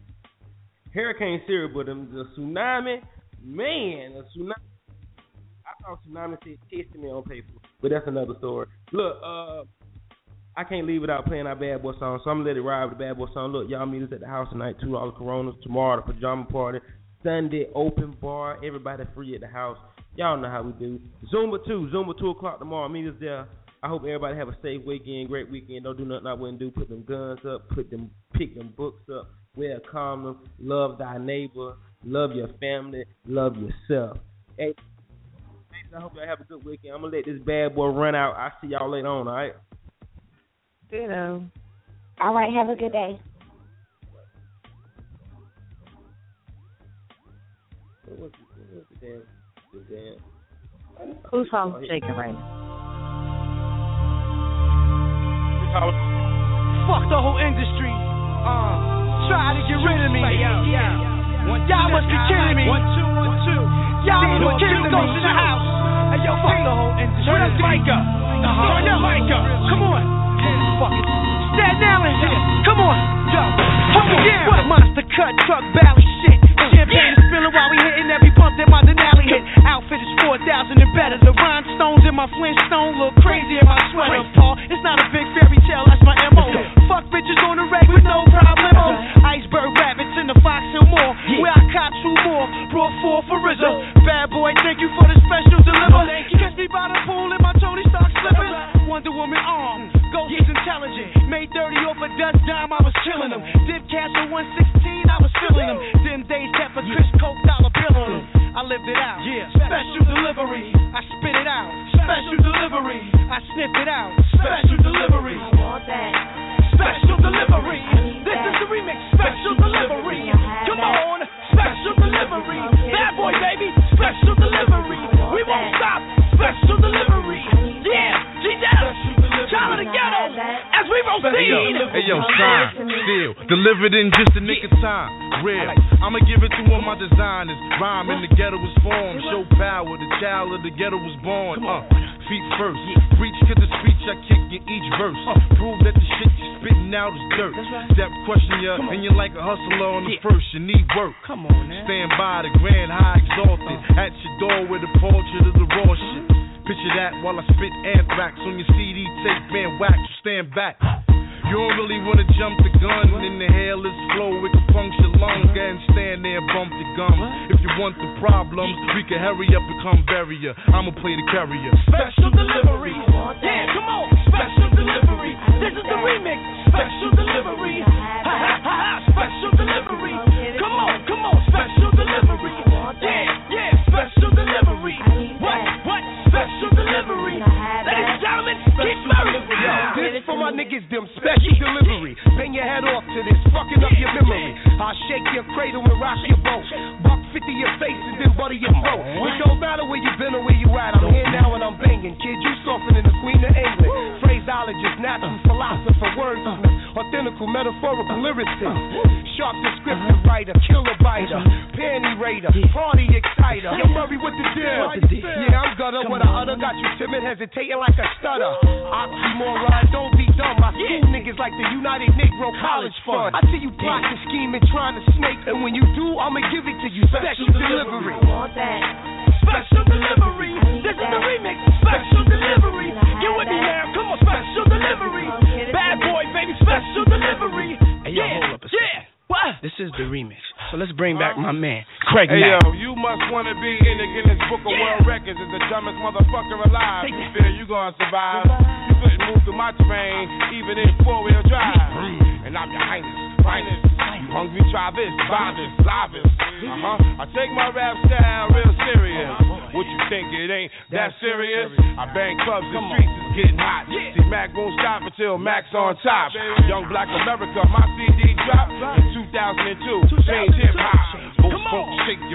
Hurricane 0.94 1.40
Syria, 1.46 1.68
but 1.72 1.86
the 1.86 2.26
tsunami, 2.36 3.00
man, 3.42 4.14
the 4.14 4.24
tsunami. 4.36 4.54
Saw 5.82 5.96
tsunami 5.96 6.36
testing 6.42 7.02
me 7.02 7.08
on 7.08 7.22
paper, 7.22 7.48
but 7.80 7.90
that's 7.90 8.06
another 8.06 8.34
story. 8.38 8.66
Look, 8.92 9.16
uh, 9.24 9.62
I 10.56 10.64
can't 10.64 10.86
leave 10.86 11.00
without 11.00 11.26
playing 11.26 11.46
our 11.46 11.56
bad 11.56 11.82
boy 11.82 11.92
song, 11.98 12.20
so 12.22 12.30
I'm 12.30 12.38
gonna 12.38 12.50
let 12.50 12.56
it 12.56 12.62
ride 12.62 12.84
with 12.86 12.98
the 12.98 13.04
bad 13.04 13.18
boy 13.18 13.26
song. 13.32 13.52
Look, 13.52 13.68
y'all 13.70 13.86
meet 13.86 14.02
us 14.02 14.10
at 14.12 14.20
the 14.20 14.26
house 14.26 14.48
tonight, 14.50 14.76
two 14.80 14.92
dollar 14.92 15.12
Coronas 15.12 15.54
tomorrow, 15.62 16.02
the 16.04 16.12
pajama 16.12 16.44
party, 16.44 16.80
Sunday 17.22 17.68
open 17.74 18.16
bar, 18.20 18.58
everybody 18.64 19.04
free 19.14 19.34
at 19.34 19.40
the 19.40 19.46
house. 19.46 19.78
Y'all 20.16 20.36
know 20.36 20.50
how 20.50 20.62
we 20.62 20.72
do. 20.72 21.00
Zumba 21.32 21.64
two, 21.66 21.88
Zumba 21.94 22.18
two 22.18 22.30
o'clock 22.30 22.58
tomorrow. 22.58 22.88
Meet 22.88 23.08
us 23.08 23.14
there. 23.20 23.46
I 23.82 23.88
hope 23.88 24.02
everybody 24.02 24.36
have 24.36 24.48
a 24.48 24.56
safe 24.60 24.84
weekend, 24.84 25.28
great 25.28 25.50
weekend. 25.50 25.84
Don't 25.84 25.96
do 25.96 26.04
nothing 26.04 26.26
I 26.26 26.34
wouldn't 26.34 26.58
do. 26.58 26.70
Put 26.70 26.90
them 26.90 27.04
guns 27.08 27.40
up, 27.48 27.68
put 27.70 27.90
them, 27.90 28.10
pick 28.34 28.54
them 28.54 28.74
books 28.76 29.02
up, 29.10 29.30
wear 29.56 29.78
a 29.78 29.80
condom, 29.80 30.40
love 30.58 30.98
thy 30.98 31.16
neighbor, 31.16 31.76
love 32.04 32.32
your 32.32 32.48
family, 32.60 33.04
love 33.26 33.54
yourself. 33.56 34.18
Hey. 34.58 34.74
I 35.94 36.00
hope 36.00 36.14
y'all 36.14 36.26
have 36.26 36.40
a 36.40 36.44
good 36.44 36.64
weekend. 36.64 36.94
I'm 36.94 37.02
gonna 37.02 37.16
let 37.16 37.24
this 37.24 37.40
bad 37.44 37.74
boy 37.74 37.88
run 37.88 38.14
out. 38.14 38.34
I'll 38.36 38.52
see 38.60 38.68
y'all 38.68 38.88
later 38.88 39.08
on. 39.08 39.26
All 39.26 39.34
right. 39.34 39.54
Ditto. 40.90 41.42
All 42.20 42.34
right, 42.34 42.52
have 42.52 42.68
a 42.68 42.76
good 42.76 42.92
day. 42.92 43.20
What 48.06 48.18
was 48.18 48.30
the, 48.32 48.44
what 48.54 48.74
was 48.74 48.84
the 48.90 49.06
damn, 49.06 49.22
the 49.72 49.80
damn? 49.88 51.16
Who's 51.30 51.48
home 51.50 51.82
shaking 51.88 52.10
right 52.10 52.34
now? 52.34 52.56
Fuck 56.86 57.08
the 57.08 57.18
whole 57.18 57.38
industry. 57.38 57.90
Uh, 57.90 59.30
try 59.30 59.54
to 59.54 59.62
get 59.66 59.78
rid 59.78 60.06
of 60.06 60.12
me. 60.12 60.20
Y'all 60.20 61.19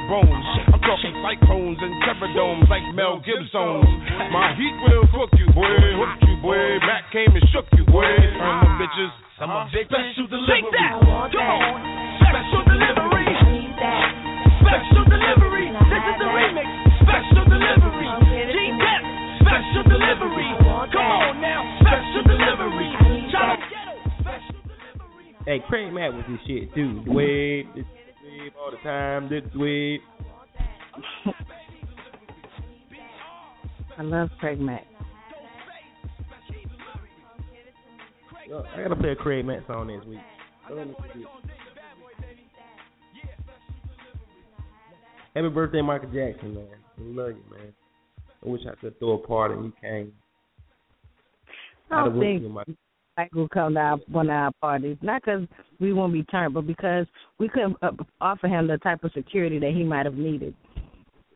bones. 0.08 0.46
I'm 0.70 0.82
talking 0.82 1.14
cyclones 1.22 1.80
and 1.82 1.94
terradomes 2.06 2.70
like 2.70 2.86
Mel 2.94 3.22
Gibson. 3.22 3.82
My 4.32 4.54
heat 4.58 4.76
will 4.86 5.06
cook 5.10 5.34
you, 5.38 5.50
boy. 5.54 5.70
Hook 5.70 6.22
you, 6.26 6.36
boy. 6.42 6.80
Mac 6.86 7.10
came 7.12 7.34
and 7.34 7.46
shook 7.50 7.66
you, 7.78 7.86
boy. 7.86 8.06
Turn 8.06 8.56
them 8.62 8.78
bitches. 8.78 9.12
I'm 9.42 9.52
a 9.52 9.68
big 9.74 9.90
special 9.90 10.28
delivery. 10.32 10.64
Take 10.64 10.72
that. 10.72 11.02
Come 11.02 11.44
on. 11.44 11.84
Special 12.24 12.64
delivery. 12.66 13.28
Special 14.64 15.04
delivery. 15.12 15.68
This 15.76 16.04
is 16.08 16.18
the 16.22 16.30
remix. 16.32 16.70
Special 17.04 17.46
delivery. 17.52 18.10
G-Dep. 18.50 19.02
Special 19.44 19.84
delivery. 19.92 20.50
Come 20.94 21.06
on 21.06 21.42
now. 21.42 21.62
Special 21.84 22.24
delivery. 22.24 22.90
Hey, 25.46 25.62
Craig 25.70 25.94
Mack 25.94 26.10
with 26.12 26.26
this 26.26 26.40
shit 26.48 26.74
too. 26.74 27.06
The 27.06 27.12
This 29.36 29.44
wave. 29.54 30.00
I 33.98 34.02
love 34.02 34.30
Craig 34.40 34.62
Mack. 34.62 34.86
I 38.46 38.82
gotta 38.82 38.96
play 38.96 39.10
a 39.10 39.16
Craig 39.18 39.46
Mack 39.46 39.68
song 39.68 39.88
next 39.88 40.08
week. 40.08 40.20
Don't 40.70 40.78
let 40.78 40.88
me 40.88 40.96
forget. 40.96 41.28
Happy 45.36 45.50
birthday, 45.50 45.82
Michael 45.82 46.12
Jackson, 46.14 46.56
man. 46.56 46.68
I 46.98 47.02
love 47.02 47.32
you, 47.32 47.44
man. 47.52 47.74
I 48.42 48.48
wish 48.48 48.62
I 48.72 48.76
could 48.80 48.98
throw 49.00 49.16
a 49.16 49.28
party 49.28 49.56
and 49.56 49.66
you 49.66 49.74
came. 49.82 50.14
I 51.92 52.06
don't 52.06 52.18
think 52.22 52.42
Mike 53.18 53.34
will 53.34 53.48
come 53.48 53.76
to 53.76 53.80
our, 53.80 53.98
one 54.10 54.28
of 54.28 54.34
our 54.34 54.52
parties. 54.62 54.98
Not 55.02 55.22
because 55.24 55.48
we 55.80 55.94
won't 55.94 56.14
be 56.14 56.24
turned, 56.24 56.54
but 56.54 56.68
because 56.68 57.06
we 57.40 57.48
couldn't 57.48 57.78
uh, 57.82 57.92
offer 58.20 58.48
him 58.48 58.68
the 58.68 58.78
type 58.78 59.04
of 59.04 59.12
security 59.14 59.60
that 59.60 59.72
he 59.72 59.84
might 59.84 60.06
have 60.06 60.16
needed. 60.16 60.54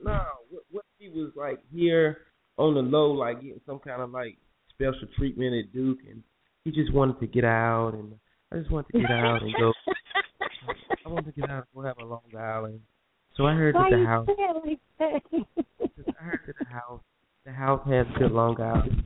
No, 0.04 0.20
what, 0.50 0.64
what 0.72 0.86
he 0.98 1.10
was 1.10 1.32
like 1.36 1.60
here 1.74 2.20
on 2.58 2.74
the 2.74 2.82
low, 2.82 3.12
like 3.12 3.42
getting 3.42 3.62
some 3.66 3.80
kind 3.80 4.02
of 4.02 4.12
like 4.12 4.38
special 4.74 5.08
treatment 5.18 5.54
at 5.56 5.74
Duke, 5.74 6.00
and 6.10 6.22
he 6.66 6.72
just 6.72 6.94
wanted 6.94 7.20
to 7.20 7.28
get 7.28 7.46
out, 7.46 7.94
and 7.94 8.14
I 8.52 8.58
just 8.58 8.72
wanted 8.72 8.92
to 8.94 9.00
get 9.00 9.12
out 9.12 9.42
and 9.42 9.54
go. 9.58 9.74
I 11.06 11.10
wanted 11.10 11.34
to 11.34 11.42
get 11.42 11.50
out 11.50 11.66
and 11.74 11.84
go 11.84 11.88
have 11.88 11.98
a 12.00 12.06
Long 12.06 12.22
Island. 12.38 12.82
So 13.36 13.46
I 13.46 13.54
heard 13.54 13.76
Why 13.76 13.90
that 13.90 13.98
the 13.98 14.06
house. 14.06 14.28
like 14.66 14.80
that? 15.00 15.22
I 16.20 16.24
heard 16.24 16.42
that 16.48 16.56
the 16.60 16.66
house, 16.66 17.02
the 17.46 17.52
house 17.52 17.88
has 17.88 18.06
good 18.18 18.32
Long 18.32 18.60
Island. 18.60 19.06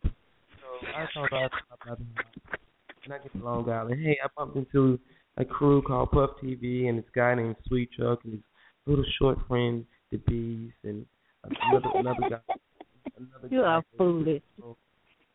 I 0.95 1.05
thought 1.13 1.33
I'd 1.33 1.49
stop 1.65 1.79
by 1.85 1.95
the 1.95 2.05
house 2.15 2.59
and 3.05 3.13
I 3.13 3.17
get 3.19 3.31
to 3.33 3.43
Long 3.43 3.69
Island. 3.69 4.01
Hey, 4.03 4.17
I 4.23 4.27
bumped 4.37 4.55
into 4.57 4.99
a 5.37 5.45
crew 5.45 5.81
called 5.81 6.11
Puff 6.11 6.31
TV 6.43 6.87
and 6.87 6.97
this 6.97 7.05
guy 7.15 7.35
named 7.35 7.55
Sweet 7.67 7.89
Chuck 7.97 8.19
and 8.23 8.33
his 8.33 8.41
little 8.85 9.05
short 9.19 9.37
friend, 9.47 9.85
the 10.11 10.17
Bees, 10.17 10.71
and 10.83 11.05
another 11.43 11.89
another 11.95 12.29
guy. 12.29 12.53
Another 13.17 13.47
You 13.49 13.61
guy. 13.61 13.65
are 13.67 13.83
foolish. 13.97 14.41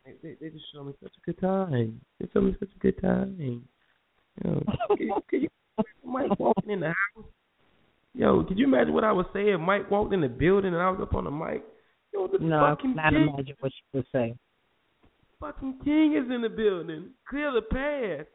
They, 0.04 0.12
they, 0.22 0.34
they 0.40 0.48
just 0.50 0.64
showed 0.72 0.84
me 0.86 0.94
such 1.02 1.12
a 1.16 1.20
good 1.26 1.38
time. 1.40 2.00
They 2.18 2.28
showed 2.32 2.44
me 2.44 2.56
such 2.58 2.70
a 2.74 2.78
good 2.78 3.00
time. 3.02 3.36
You 3.38 3.62
know, 4.44 4.62
could, 4.88 5.00
you- 5.00 5.22
could 5.28 5.42
you 5.42 5.48
Mike 6.04 6.38
walking 6.38 6.70
in 6.70 6.80
the 6.80 6.86
house? 6.88 7.24
Yo, 8.14 8.42
could 8.44 8.58
you 8.58 8.66
imagine 8.66 8.94
what 8.94 9.04
I 9.04 9.12
would 9.12 9.26
say 9.32 9.50
if 9.50 9.60
Mike 9.60 9.90
walked 9.90 10.12
in 10.14 10.22
the 10.22 10.28
building 10.28 10.72
and 10.72 10.82
I 10.82 10.90
was 10.90 11.00
up 11.02 11.14
on 11.14 11.24
the 11.24 11.30
mic? 11.30 11.62
Yo, 12.14 12.26
the 12.26 12.38
No, 12.38 12.64
I 12.64 12.74
cannot 12.80 13.10
king, 13.12 13.28
imagine 13.34 13.54
what 13.60 13.70
you 13.72 13.98
would 13.98 14.06
say. 14.10 14.34
Fucking 15.40 15.78
king 15.84 16.14
is 16.16 16.30
in 16.32 16.42
the 16.42 16.48
building. 16.48 17.10
Clear 17.28 17.52
the 17.52 17.62
path. 17.62 18.26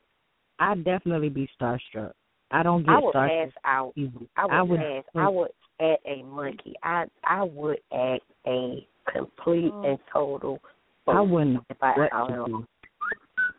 I'd 0.60 0.84
definitely 0.84 1.30
be 1.30 1.50
starstruck. 1.60 2.12
I 2.52 2.64
don't 2.64 2.84
get 2.84 2.92
I 2.92 3.00
would 3.00 3.14
starstruck. 3.14 3.46
pass 3.46 3.54
out. 3.66 3.94
easily. 3.96 4.30
I 4.38 4.46
would, 4.46 4.54
I 4.54 4.62
would 4.62 4.80
pass. 4.80 5.04
I 5.16 5.30
would 5.30 5.52
act 5.82 6.06
a 6.06 6.24
monkey. 6.24 6.74
I 6.84 7.06
I 7.26 7.44
would 7.44 7.80
act 7.92 8.24
a 8.48 8.88
complete 9.12 9.72
oh. 9.74 9.84
and 9.84 10.00
total. 10.12 10.60
I 11.08 11.22
wouldn't 11.22 11.60
if 11.70 11.78
I 11.82 11.94
what 11.98 12.10
saw 12.12 12.28
to 12.28 12.34
him. 12.34 12.46
do. 12.46 12.68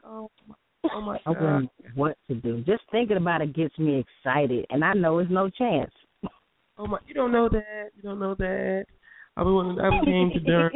Oh, 0.07 0.31
oh 0.93 1.01
my 1.01 1.16
I 1.27 1.33
god. 1.33 1.43
wouldn't 1.43 1.62
know 1.62 1.91
what 1.95 2.16
to 2.29 2.35
do. 2.37 2.62
Just 2.65 2.83
thinking 2.91 3.16
about 3.16 3.43
it 3.43 3.55
gets 3.55 3.79
me 3.79 4.05
excited, 4.25 4.66
and 4.71 4.85
I 4.85 4.93
know 4.95 5.19
it's 5.19 5.31
no 5.31 5.51
chance. 5.51 5.93
Oh 6.77 6.89
my, 6.89 6.99
you 7.07 7.15
don't 7.15 7.31
know 7.31 7.49
that. 7.49 7.91
You 7.95 8.03
don't 8.03 8.19
know 8.19 8.35
that. 8.35 8.87
I 9.37 9.43
was 9.43 9.79
I've 9.81 10.05
came 10.05 10.33
to 10.33 10.41
Durham. 10.41 10.73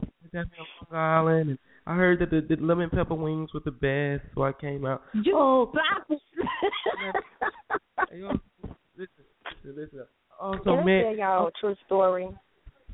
I 0.34 0.38
on 0.38 0.46
Long 0.92 1.28
Island, 1.28 1.50
and 1.50 1.58
I 1.86 1.96
heard 1.96 2.20
that 2.20 2.30
the, 2.30 2.40
the 2.40 2.60
lemon 2.62 2.90
pepper 2.90 3.14
wings 3.14 3.50
were 3.54 3.60
the 3.64 3.70
best, 3.70 4.32
so 4.34 4.42
I 4.42 4.52
came 4.52 4.84
out. 4.84 5.02
You 5.14 5.34
oh, 5.36 5.72
stop. 6.06 6.18
Hey, 8.10 8.18
yo, 8.18 8.28
listen, 8.96 9.24
listen, 9.64 9.76
listen. 9.76 10.06
Also, 10.40 10.62
Can 10.64 10.78
I 10.78 10.84
man, 10.84 11.04
tell 11.04 11.16
y'all 11.16 11.44
a 11.44 11.46
oh. 11.46 11.50
true 11.60 11.76
story? 11.86 12.28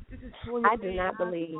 this 0.09 0.19
is 0.19 0.33
I 0.65 0.75
do 0.77 0.91
not 0.93 1.17
believe 1.17 1.57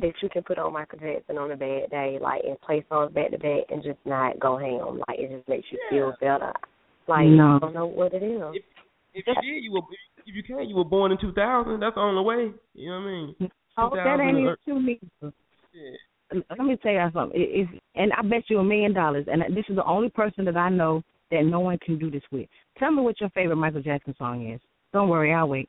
that 0.00 0.12
you 0.22 0.28
can 0.28 0.42
put 0.42 0.58
on 0.58 0.72
Michael 0.72 0.98
Jackson 0.98 1.38
on 1.38 1.50
a 1.52 1.56
bad 1.56 1.90
day, 1.90 2.18
like 2.20 2.42
and 2.46 2.60
play 2.60 2.84
songs 2.88 3.12
back 3.12 3.30
to 3.30 3.38
back 3.38 3.64
and 3.70 3.82
just 3.82 3.98
not 4.04 4.38
go 4.40 4.58
ham. 4.58 5.02
Like 5.08 5.18
it 5.18 5.34
just 5.34 5.48
makes 5.48 5.66
you 5.70 5.78
feel 5.90 6.12
better. 6.20 6.52
Like 7.08 7.26
No. 7.26 7.56
I 7.56 7.58
don't 7.60 7.74
know 7.74 7.86
what 7.86 8.12
it 8.12 8.22
is. 8.22 8.62
If 9.14 9.26
you 9.26 9.34
did, 9.34 9.64
you 9.64 9.72
were 9.72 9.82
if 10.26 10.34
you 10.34 10.42
can, 10.42 10.68
you 10.68 10.76
were 10.76 10.84
born 10.84 11.12
in 11.12 11.18
2000. 11.18 11.80
That's 11.80 11.94
the 11.94 12.00
only 12.00 12.24
way. 12.24 12.52
You 12.74 12.90
know 12.90 13.00
what 13.00 13.06
I 13.06 13.10
mean? 13.10 13.34
Oh, 13.78 13.90
that 13.94 14.04
2000 14.04 14.20
ain't 14.26 14.38
even 14.38 14.48
or- 14.48 14.58
too 14.66 14.82
neat. 14.82 15.00
Yeah. 15.22 16.40
Let 16.50 16.58
me 16.66 16.76
tell 16.82 16.92
you 16.92 17.08
something. 17.14 17.40
It, 17.40 17.68
it's, 17.70 17.70
and 17.94 18.12
I 18.12 18.22
bet 18.22 18.44
you 18.48 18.58
a 18.58 18.64
million 18.64 18.92
dollars. 18.92 19.26
And 19.30 19.42
this 19.56 19.64
is 19.68 19.76
the 19.76 19.84
only 19.84 20.08
person 20.08 20.44
that 20.46 20.56
I 20.56 20.68
know 20.70 21.02
that 21.30 21.42
no 21.44 21.60
one 21.60 21.78
can 21.84 21.98
do 21.98 22.10
this 22.10 22.22
with. 22.32 22.48
Tell 22.78 22.90
me 22.90 23.02
what 23.02 23.20
your 23.20 23.30
favorite 23.30 23.56
Michael 23.56 23.82
Jackson 23.82 24.14
song 24.18 24.50
is. 24.50 24.60
Don't 24.92 25.08
worry, 25.08 25.32
I'll 25.32 25.48
wait. 25.48 25.68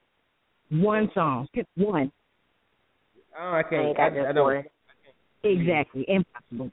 One 0.70 1.12
song. 1.14 1.48
Pick 1.54 1.66
one. 1.76 2.12
Oh, 3.40 3.52
I 3.52 3.60
I 3.60 3.64
can't. 3.64 3.86
ain't 3.88 3.98
got 3.98 4.14
I, 4.14 4.30
I 4.30 4.32
don't. 4.34 4.44
one. 4.46 4.64
Exactly. 5.44 6.06
Impossible. 6.08 6.72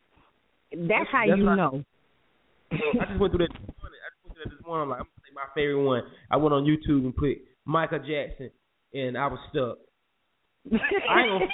That's 0.72 1.08
how 1.12 1.24
That's 1.26 1.38
you 1.38 1.46
right. 1.46 1.56
know. 1.56 1.84
I 2.72 2.76
just 3.06 3.20
went 3.20 3.32
through 3.34 3.46
that. 3.46 3.52
I 3.52 3.58
just 3.58 3.78
went 4.24 4.34
through 4.34 4.44
that 4.44 4.50
this 4.50 4.66
morning. 4.66 4.82
I'm 4.84 4.88
like, 4.90 5.00
I'm 5.00 5.06
gonna 5.06 5.24
take 5.26 5.34
my 5.34 5.48
favorite 5.54 5.84
one. 5.84 6.02
I 6.30 6.36
went 6.36 6.54
on 6.54 6.64
YouTube 6.64 7.04
and 7.04 7.14
put 7.14 7.36
Michael 7.66 7.98
Jackson, 7.98 8.50
and 8.94 9.16
I 9.18 9.26
was 9.26 9.38
stuck. 9.50 9.78
I 10.72 11.22
ain't 11.22 11.30
gonna- 11.30 11.48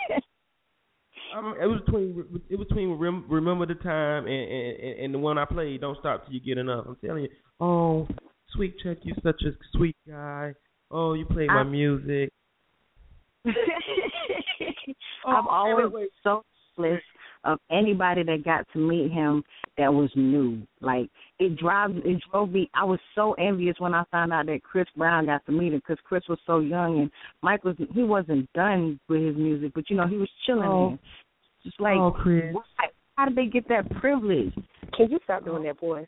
Um, 1.33 1.55
it 1.63 1.67
was 1.67 1.81
between 1.87 2.25
it 2.49 2.59
was 2.59 2.67
between 2.67 2.91
Rem, 2.99 3.25
Remember 3.29 3.65
the 3.67 3.77
Time 3.77 4.27
and, 4.27 4.51
and 4.51 4.99
and 5.01 5.15
the 5.15 5.19
one 5.19 5.39
I 5.39 5.45
played, 5.45 5.81
Don't 5.81 5.97
Stop 6.01 6.25
Till 6.25 6.35
You 6.35 6.41
Get 6.41 6.59
Enough. 6.59 6.87
I'm 6.89 6.97
telling 7.05 7.23
you, 7.25 7.29
oh, 7.61 8.09
sweet 8.51 8.75
Chuck, 8.83 8.99
you 9.03 9.15
such 9.23 9.41
a 9.43 9.51
sweet 9.77 9.97
guy. 10.09 10.55
Oh, 10.91 11.15
you 11.15 11.25
play 11.27 11.47
my 11.47 11.61
I- 11.61 11.63
music. 11.63 12.31
I'm 13.47 13.55
Oh, 15.47 15.49
always 15.51 15.85
wait, 15.87 15.93
wait. 15.95 16.11
so 16.25 16.43
jealous 16.77 17.01
of 17.45 17.59
anybody 17.71 18.23
that 18.25 18.45
got 18.45 18.67
to 18.73 18.79
meet 18.79 19.13
him 19.13 19.43
that 19.79 19.93
was 19.93 20.11
new. 20.17 20.63
Like 20.81 21.09
it 21.41 21.57
drives, 21.57 21.95
it 22.05 22.21
drove 22.31 22.51
me. 22.51 22.71
I 22.75 22.85
was 22.85 23.01
so 23.15 23.33
envious 23.33 23.75
when 23.81 23.95
I 23.95 24.05
found 24.13 24.33
out 24.33 24.47
that 24.47 24.63
Chris 24.63 24.87
Brown 24.97 25.27
got 25.27 25.45
to 25.47 25.53
meet 25.53 25.73
him 25.73 25.81
because 25.81 25.99
Chris 26.05 26.23
was 26.29 26.39
so 26.47 26.61
young 26.61 27.01
and 27.01 27.11
Mike 27.43 27.65
was 27.65 27.75
he 27.93 28.05
wasn't 28.05 28.53
done 28.53 29.01
with 29.09 29.23
his 29.23 29.37
music, 29.37 29.73
but 29.75 29.89
you 29.91 29.97
know 29.97 30.07
he 30.07 30.17
was 30.19 30.29
chilling. 30.47 30.69
Oh. 30.69 30.89
in. 30.91 30.99
Just 31.65 31.81
like 31.81 31.97
Oh, 31.99 32.11
Chris. 32.13 32.53
why? 32.53 32.63
How 33.17 33.25
did 33.27 33.37
they 33.37 33.47
get 33.47 33.69
that 33.69 33.91
privilege? 34.01 34.55
Can 34.97 35.11
you 35.11 35.19
stop 35.25 35.45
doing 35.45 35.63
that, 35.65 35.79
boy? 35.81 36.07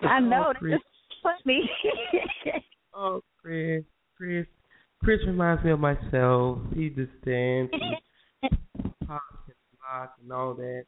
I 0.00 0.18
oh, 0.18 0.20
know 0.20 0.44
Oh, 0.48 0.52
that's 0.52 0.58
Chris. 0.58 0.80
funny. 1.22 1.70
Oh, 2.94 3.22
Chris, 3.40 3.84
Chris, 4.18 4.46
Chris 5.02 5.18
reminds 5.26 5.64
me 5.64 5.70
of 5.70 5.80
myself. 5.80 6.58
He 6.74 6.90
just 6.90 7.10
stands 7.22 7.72
and 7.72 8.52
pops 9.06 9.24
and 9.46 9.56
blocks 9.80 10.18
and 10.22 10.30
all 10.30 10.52
that. 10.54 10.84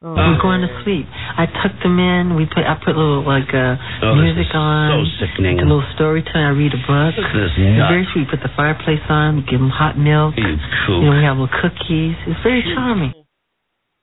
Oh, 0.00 0.14
We're 0.14 0.38
going 0.38 0.62
to 0.62 0.70
sleep. 0.86 1.06
I 1.10 1.46
tucked 1.46 1.82
them 1.82 1.98
in. 1.98 2.36
We 2.38 2.46
put 2.46 2.62
I 2.62 2.78
put 2.78 2.94
little 2.94 3.26
like 3.26 3.50
uh 3.50 3.74
Oh, 4.06 4.14
this 4.14 4.30
music 4.30 4.46
is 4.46 4.54
on. 4.54 4.94
so 4.94 5.26
sickening. 5.26 5.58
A 5.58 5.66
little 5.66 5.82
story 5.98 6.22
time. 6.22 6.54
I 6.54 6.54
read 6.54 6.70
a 6.70 6.78
book. 6.86 7.18
Look 7.18 7.26
at 7.26 7.34
this 7.34 7.50
It's 7.58 7.90
very 7.90 8.06
sweet. 8.14 8.30
Put 8.30 8.38
the 8.46 8.54
fireplace 8.54 9.02
on. 9.10 9.36
We 9.36 9.42
give 9.50 9.58
them 9.58 9.74
hot 9.74 9.98
milk. 9.98 10.38
You 10.38 10.54
You 10.54 11.02
know, 11.02 11.18
we 11.18 11.24
have 11.26 11.34
little 11.36 11.50
cookies. 11.50 12.14
It's 12.30 12.38
very 12.46 12.62
charming. 12.78 13.10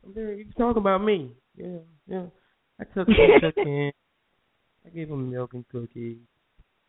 I'm 0.04 0.14
very, 0.14 0.38
you 0.44 0.52
talking 0.58 0.84
about 0.84 1.00
me? 1.02 1.32
Yeah, 1.56 1.80
yeah. 2.08 2.28
I 2.80 2.84
took 2.92 3.08
I 3.08 3.40
took 3.40 3.56
in. 3.58 3.92
I 4.86 4.90
gave 4.90 5.08
him 5.08 5.32
milk 5.32 5.54
and 5.54 5.64
cookies. 5.70 6.18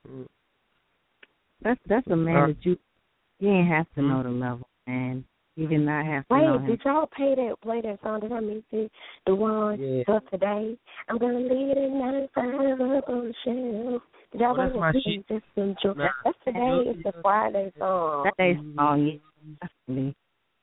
Mm. 0.03 0.27
that's 1.63 1.81
that's 1.87 2.07
a 2.09 2.17
man 2.17 2.37
Uh, 2.37 2.47
that 2.49 2.57
you 2.67 2.77
you 3.39 3.51
ain't 3.51 3.69
have 3.69 3.87
to 3.95 4.03
know 4.03 4.23
the 4.25 4.31
level, 4.31 4.67
man. 4.87 5.25
You 5.57 5.67
did 5.67 5.81
not 5.81 6.05
have 6.05 6.29
to 6.29 6.37
know 6.37 6.53
Wait, 6.53 6.61
him. 6.61 6.67
did 6.67 6.81
y'all 6.85 7.07
pay 7.17 7.35
that 7.35 7.55
play 7.63 7.81
that 7.81 7.99
song? 8.03 8.21
Did 8.21 8.31
I 8.33 8.41
miss 8.41 8.63
it? 8.73 8.93
The 9.27 9.35
one 9.35 9.81
Yeah. 9.81 10.03
of 10.09 10.29
today. 10.31 10.77
I'm 11.09 11.17
gonna 11.19 11.39
leave 11.39 11.71
it 11.71 11.79
at 11.79 11.91
nine 11.91 12.29
five 12.35 12.81
up 12.81 13.09
on 13.09 13.33
the 13.33 13.35
shelf. 13.43 14.03
Did 14.33 14.41
y'all 14.43 14.53
Oh, 14.53 14.57
that's 14.57 14.75
want 14.75 14.81
my 14.81 14.93
to 14.93 15.01
shit. 15.01 15.27
just 15.29 15.45
enjoy. 15.57 15.95
Nah. 15.95 16.09
That's 16.25 16.39
today. 16.45 16.91
It's 16.91 17.03
the 17.05 17.13
Friday 17.23 17.73
song. 17.79 18.25
That 18.25 18.37
day 18.37 18.59
song, 18.77 19.07
yeah. 19.07 19.19
Definitely. 19.63 20.15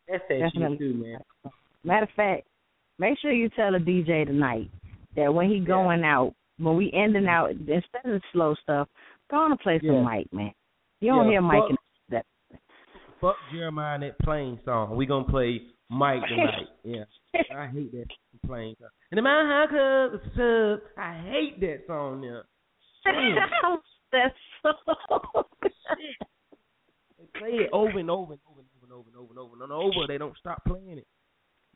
That's 0.08 0.24
that 0.30 0.40
Definitely. 0.40 0.78
shit 0.78 0.80
too, 0.80 0.94
man. 0.94 1.20
Matter 1.84 2.04
of 2.04 2.10
fact, 2.12 2.48
make 3.00 3.18
sure 3.18 3.32
you 3.32 3.50
tell 3.50 3.72
the 3.72 3.80
DJ 3.80 4.26
tonight 4.26 4.70
that 5.16 5.34
when 5.34 5.50
he 5.50 5.60
going 5.60 6.04
out, 6.04 6.36
when 6.60 6.76
we 6.78 6.92
ending 6.94 7.28
out, 7.28 7.50
instead 7.50 7.82
of 8.06 8.12
the 8.12 8.22
slow 8.32 8.54
stuff, 8.62 8.88
go 9.32 9.38
on 9.38 9.52
and 9.52 9.60
play 9.60 9.80
some 9.80 9.88
Yeah. 9.90 10.02
Mike, 10.04 10.32
man. 10.32 10.54
You 11.02 11.12
don't 11.14 11.26
Yeah, 11.26 11.32
hear 11.32 11.42
Mike 11.42 11.62
fuck- 11.62 11.70
in 11.72 11.76
that. 11.76 11.83
Fuck 13.24 13.38
Jeremiah 13.54 13.94
and 13.94 14.04
that 14.04 14.20
plane 14.20 14.60
song. 14.66 14.98
We 14.98 15.06
gonna 15.06 15.24
play 15.24 15.62
Mike 15.90 16.24
tonight. 16.28 16.68
yeah. 16.84 17.06
I 17.56 17.68
hate 17.68 17.94
that 17.94 18.08
plane 18.46 18.76
song. 18.78 18.90
And 19.12 19.18
the 19.18 19.22
Mount 19.22 19.48
High 19.48 19.68
Club, 19.68 20.12
it's 20.16 20.36
sub. 20.36 20.90
I 21.02 21.22
hate 21.32 21.62
that 21.62 21.84
song 21.88 22.20
now. 22.20 22.42
Damn. 23.06 23.78
That's 24.12 24.36
so. 24.62 24.74
They 25.64 27.40
play 27.40 27.50
it 27.52 27.70
over 27.72 27.98
and 27.98 28.12
over 28.12 28.34
and 28.34 28.42
over 28.46 28.60
and 28.60 28.92
over 28.92 29.08
and 29.08 29.16
over 29.16 29.30
and 29.30 29.40
over 29.40 29.54
and 29.54 29.62
over 29.62 29.64
and 29.64 29.72
over. 29.72 30.06
They 30.06 30.18
don't 30.18 30.38
stop 30.38 30.62
playing 30.66 30.98
it. 30.98 31.08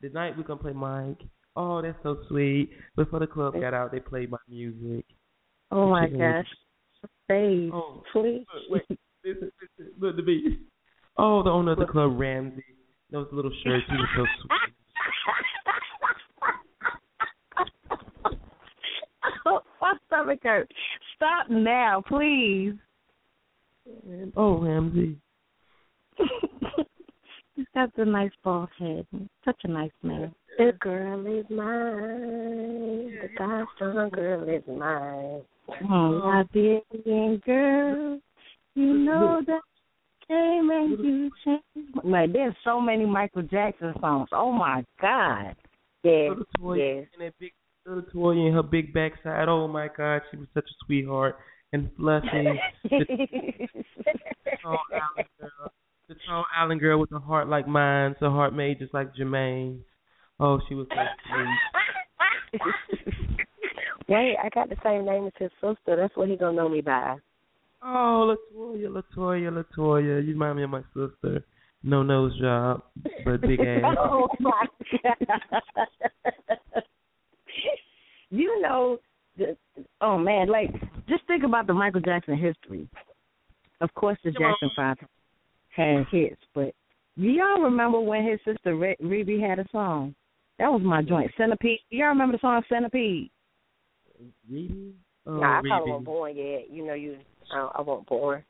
Tonight 0.01 0.33
we're 0.35 0.43
gonna 0.43 0.59
play 0.59 0.73
Mike. 0.73 1.21
Oh, 1.55 1.81
that's 1.81 1.97
so 2.03 2.17
sweet. 2.27 2.71
Before 2.97 3.19
the 3.19 3.27
club 3.27 3.53
got 3.53 3.73
out, 3.73 3.93
they 3.93 4.01
played 4.01 4.29
my 4.29 4.37
music. 4.49 5.05
Oh 5.71 5.89
my 5.89 6.09
gosh. 6.09 6.45
Please, 7.29 7.71
Oh, 7.73 8.03
please. 8.11 8.43
Wait, 8.69 8.83
listen, 9.23 9.49
listen, 9.61 9.93
look 9.97 10.17
to 10.17 10.23
me. 10.23 10.57
Oh, 11.17 11.41
the 11.43 11.49
owner 11.49 11.71
of 11.71 11.79
the 11.79 11.85
club, 11.85 12.19
Ramsey. 12.19 12.63
Those 13.11 13.27
little 13.31 13.51
shirts, 13.63 13.85
he 13.89 13.95
was 13.95 14.07
so 14.15 14.25
sweet. 14.41 14.51
My 19.79 19.93
stomach 20.07 20.39
hurts. 20.43 20.71
Stop 21.15 21.49
now, 21.49 22.03
please. 22.05 22.73
Oh, 24.35 24.57
Ramsey. 24.57 25.17
He's 27.55 27.65
got 27.73 27.95
the 27.95 28.05
nice 28.05 28.31
bald 28.43 28.69
head. 28.77 29.07
Such 29.45 29.61
a 29.63 29.67
nice 29.69 29.91
man. 30.03 30.35
The 30.57 30.73
girl 30.79 31.25
is 31.25 31.45
mine. 31.49 33.17
The 33.21 33.29
gosh 33.37 33.67
darn 33.79 34.09
girl 34.09 34.49
is 34.49 34.63
mine. 34.67 35.41
Oh, 35.89 36.19
my 36.19 36.43
Liberian 36.53 37.41
girl, 37.45 38.19
you 38.75 38.93
know 38.93 39.41
that 39.47 39.61
came 40.27 40.69
and 40.69 40.99
you 40.99 41.31
changed. 41.43 41.97
Like, 42.03 42.33
there's 42.33 42.55
so 42.63 42.79
many 42.81 43.05
Michael 43.05 43.43
Jackson 43.43 43.93
songs. 43.99 44.29
Oh 44.31 44.51
my 44.51 44.83
God. 45.01 45.55
Yes, 46.03 46.31
Little 46.59 46.77
yes. 46.77 47.07
and 47.13 47.27
that 47.27 47.33
big 47.39 47.51
little 47.85 48.03
Toya 48.13 48.47
and 48.47 48.55
her 48.55 48.63
big 48.63 48.93
backside. 48.93 49.49
Oh 49.49 49.67
my 49.67 49.89
God, 49.95 50.21
she 50.29 50.37
was 50.37 50.47
such 50.53 50.65
a 50.65 50.85
sweetheart 50.85 51.37
and 51.73 51.89
fluffy. 51.97 52.27
the 52.83 52.99
tall 54.61 54.79
Allen 54.93 55.25
girl, 55.39 55.71
the 56.07 56.15
tall 56.27 56.45
Allen 56.55 56.77
girl 56.77 56.99
with 56.99 57.11
a 57.11 57.19
heart 57.19 57.47
like 57.49 57.67
mine, 57.67 58.15
so 58.19 58.29
heart 58.29 58.53
made 58.53 58.79
just 58.79 58.93
like 58.93 59.15
Jermaine's. 59.15 59.83
Oh, 60.39 60.59
she 60.69 60.75
was 60.75 60.87
so 60.89 60.95
sweet. 61.29 62.61
Wait, 64.07 64.37
I 64.41 64.49
got 64.49 64.69
the 64.69 64.77
same 64.83 65.05
name 65.05 65.27
as 65.27 65.33
his 65.37 65.51
sister. 65.59 65.95
That's 65.97 66.15
what 66.15 66.29
he 66.29 66.37
gonna 66.37 66.55
know 66.55 66.69
me 66.69 66.81
by. 66.81 67.17
Oh, 67.83 68.35
Latoya, 68.55 68.87
Latoya, 68.89 69.63
Latoya. 69.63 70.25
You 70.25 70.33
remind 70.33 70.57
me 70.57 70.63
of 70.63 70.69
my 70.69 70.81
sister. 70.93 71.43
No 71.83 72.01
nose 72.03 72.37
job, 72.39 72.81
but 73.23 73.39
big 73.41 73.59
ass. 73.61 73.83
oh 73.97 74.27
my 74.39 74.65
God. 75.03 76.83
you 78.29 78.59
know, 78.61 78.97
the, 79.37 79.55
oh 80.01 80.17
man, 80.17 80.47
like 80.49 80.71
just 81.07 81.25
think 81.27 81.43
about 81.43 81.67
the 81.67 81.73
Michael 81.73 82.01
Jackson 82.01 82.35
history. 82.37 82.89
Of 83.79 83.93
course, 83.93 84.17
the 84.23 84.31
Jackson 84.31 84.71
Five 84.75 84.97
had 85.69 86.05
hits, 86.11 86.41
but 86.55 86.73
do 87.15 87.23
y'all 87.23 87.61
remember 87.61 87.99
when 87.99 88.25
his 88.25 88.39
sister 88.43 88.75
Re- 88.75 88.97
Rebbie 89.01 89.39
had 89.39 89.59
a 89.59 89.65
song? 89.71 90.15
That 90.59 90.69
was 90.71 90.81
my 90.83 91.03
joint, 91.03 91.31
Centipede. 91.37 91.79
Do 91.91 91.97
y'all 91.97 92.07
remember 92.09 92.33
the 92.37 92.41
song 92.41 92.63
Centipede? 92.67 93.29
Rebbie? 94.49 94.93
Oh, 95.27 95.37
nah, 95.37 95.59
I 95.59 95.61
probably 95.61 95.69
Rebbie. 95.69 95.89
wasn't 95.91 96.05
born 96.05 96.35
yet. 96.35 96.71
You 96.71 96.87
know, 96.87 96.93
you. 96.95 97.17
I, 97.53 97.69
I 97.75 97.81
wasn't 97.81 98.07
born. 98.07 98.43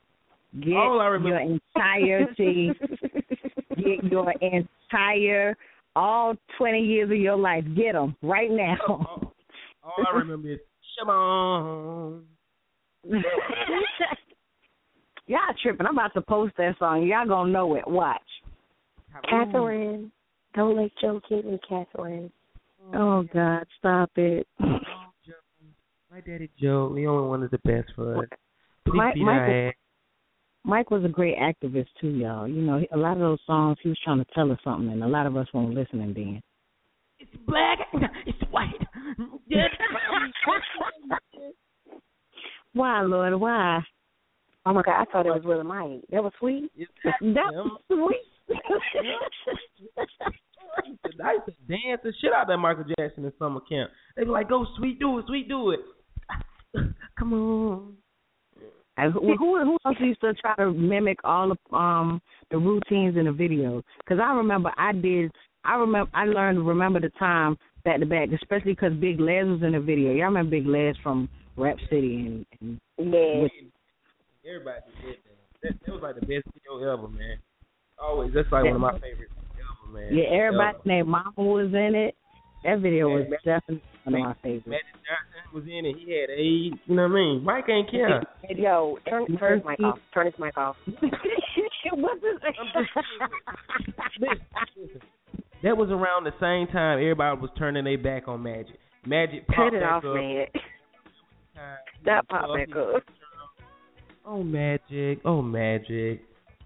Get 0.61 0.73
All 0.75 0.99
I 1.01 1.07
remember- 1.07 1.41
your 1.43 1.59
entirety, 1.75 2.71
get 3.75 4.03
your 4.03 4.31
entire, 4.41 5.55
all 5.95 6.35
20 6.57 6.79
years 6.79 7.09
of 7.11 7.17
your 7.17 7.37
life. 7.37 7.63
Get 7.75 7.93
them 7.93 8.15
right 8.21 8.49
now. 8.49 8.77
All 9.83 10.05
I 10.07 10.15
remember 10.17 10.49
is 10.53 10.59
Shimon. 10.97 12.23
Y'all 15.27 15.39
tripping. 15.61 15.85
I'm 15.85 15.97
about 15.97 16.13
to 16.13 16.21
post 16.21 16.53
that 16.57 16.75
song. 16.79 17.05
Y'all 17.05 17.27
gonna 17.27 17.51
know 17.51 17.75
it. 17.75 17.85
Watch. 17.87 18.21
Catherine, 19.29 20.11
don't 20.55 20.77
let 20.77 20.91
Joe 21.01 21.19
kid 21.27 21.45
me, 21.45 21.59
Catherine. 21.67 22.31
Oh, 22.93 22.97
oh 23.19 23.23
God, 23.33 23.65
stop 23.79 24.11
it. 24.15 24.47
My 24.59 26.21
daddy 26.25 26.49
Joe, 26.61 26.93
he 26.95 27.05
only 27.05 27.27
wanted 27.27 27.51
the 27.51 27.57
best 27.59 27.89
for 27.95 28.17
us. 28.23 28.29
Please 28.87 28.97
Mike- 28.97 29.13
beat 29.15 29.23
Michael- 29.23 29.39
our 29.41 29.67
ass. 29.69 29.73
Mike 30.63 30.91
was 30.91 31.03
a 31.05 31.09
great 31.09 31.37
activist 31.37 31.87
too, 31.99 32.09
y'all. 32.09 32.47
You 32.47 32.61
know, 32.61 32.83
a 32.91 32.97
lot 32.97 33.13
of 33.13 33.19
those 33.19 33.39
songs 33.45 33.77
he 33.81 33.89
was 33.89 33.99
trying 34.03 34.19
to 34.19 34.25
tell 34.33 34.51
us 34.51 34.59
something, 34.63 34.91
and 34.91 35.03
a 35.03 35.07
lot 35.07 35.25
of 35.25 35.37
us 35.37 35.47
weren't 35.53 35.73
listening 35.73 36.13
then. 36.13 36.41
It's 37.19 37.35
black. 37.47 37.79
It's 38.25 38.51
white. 38.51 38.85
Yes. 39.47 39.69
Why, 42.73 43.01
Lord? 43.01 43.33
Why? 43.39 43.81
Oh 44.65 44.73
my 44.73 44.81
God, 44.81 45.01
I 45.01 45.05
thought 45.05 45.25
it 45.25 45.33
was 45.33 45.43
Willie 45.45 45.63
Mike. 45.63 46.03
That 46.11 46.23
was 46.23 46.33
sweet. 46.39 46.69
That 47.21 47.53
was 47.53 47.81
sweet. 47.87 48.57
I 51.23 51.33
used 51.33 51.45
to 51.45 51.51
dance 51.67 52.01
the 52.03 52.13
shit 52.21 52.33
out 52.33 52.43
of 52.43 52.47
that 52.49 52.57
Michael 52.57 52.83
Jackson 52.97 53.25
in 53.25 53.33
summer 53.39 53.61
camp. 53.61 53.89
They'd 54.15 54.25
be 54.25 54.29
like, 54.29 54.49
"Go, 54.49 54.65
sweet, 54.77 54.99
do 54.99 55.17
it, 55.17 55.25
sweet, 55.27 55.47
do 55.47 55.71
it." 55.71 55.79
Come 57.17 57.33
on. 57.33 57.97
And 58.97 59.13
who, 59.13 59.35
who 59.37 59.63
who 59.63 59.77
else 59.85 59.97
used 59.99 60.21
to 60.21 60.33
try 60.33 60.55
to 60.55 60.71
mimic 60.71 61.19
all 61.23 61.51
of 61.51 61.57
um 61.71 62.21
the 62.51 62.57
routines 62.57 63.15
in 63.17 63.25
the 63.25 63.31
videos? 63.31 63.83
Because 63.99 64.19
I 64.21 64.33
remember 64.33 64.71
I 64.77 64.91
did. 64.91 65.31
I 65.63 65.75
remember 65.75 66.09
I 66.13 66.25
learned 66.25 66.57
to 66.57 66.63
remember 66.63 66.99
the 66.99 67.09
time 67.19 67.57
back 67.85 67.99
to 67.99 68.05
back, 68.05 68.29
especially 68.33 68.73
because 68.73 68.93
Big 68.93 69.19
Lez 69.19 69.45
was 69.45 69.61
in 69.63 69.73
the 69.73 69.79
video. 69.79 70.13
Y'all 70.13 70.25
remember 70.25 70.51
Big 70.51 70.65
Lez 70.65 70.95
from 71.03 71.29
Rap 71.57 71.77
City 71.89 72.25
and, 72.25 72.45
and 72.61 72.79
Yeah. 72.97 73.41
with, 73.41 73.51
Everybody 74.47 74.79
did 75.03 75.17
that. 75.25 75.37
that. 75.63 75.85
That 75.85 75.91
was 75.93 76.01
like 76.01 76.15
the 76.15 76.21
best 76.21 76.45
video 76.53 76.93
ever, 76.93 77.07
man. 77.07 77.37
Always, 77.99 78.31
that's 78.33 78.51
like 78.51 78.63
one 78.63 78.75
of 78.75 78.81
my 78.81 78.93
favorites 78.99 79.33
ever, 79.57 79.93
man. 79.93 80.15
yeah, 80.15 80.25
everybody 80.25 80.75
Ever. 80.75 80.81
named 80.85 81.07
Mama 81.07 81.31
was 81.37 81.73
in 81.73 81.95
it. 81.95 82.15
That 82.63 82.79
video 82.79 83.09
was 83.09 83.25
Yeah, 83.29 83.37
definitely 83.59 83.83
one 84.03 84.15
of 84.15 84.19
my 84.21 84.33
favorites. 84.41 84.67
Magic 84.67 84.85
Johnson 85.05 85.53
was 85.53 85.63
in 85.65 85.85
it. 85.85 85.95
He 85.97 86.11
had 86.19 86.29
AIDS. 86.29 86.81
You 86.85 86.95
know 86.95 87.03
what 87.03 87.11
I 87.11 87.15
mean? 87.15 87.43
Mike 87.43 87.65
ain't 87.69 87.89
care. 87.91 88.23
Yo, 88.49 88.97
turn 89.09 89.25
turn 89.37 89.59
his 89.59 89.65
mic 89.67 89.79
off. 89.81 89.99
Turn 90.13 90.25
his 90.25 90.35
mic 90.39 90.57
off. 90.57 90.75
what 91.91 92.17
is 92.17 92.39
Listen, 94.19 95.01
that 95.63 95.77
was 95.77 95.89
around 95.89 96.23
the 96.25 96.31
same 96.39 96.71
time 96.73 96.99
everybody 96.99 97.39
was 97.39 97.49
turning 97.57 97.83
their 97.85 97.97
back 97.97 98.27
on 98.27 98.43
Magic. 98.43 98.77
Magic 99.05 99.45
popped 99.47 99.57
Cut 99.57 99.73
it 99.73 99.81
back 99.81 99.91
off, 99.91 100.03
up. 100.05 100.13
man. 100.15 100.45
Stop 102.01 102.27
pop 102.27 102.49
back 102.55 102.69
up. 102.75 103.03
Oh 104.25 104.43
Magic, 104.43 105.19
oh 105.25 105.41
Magic, 105.41 106.21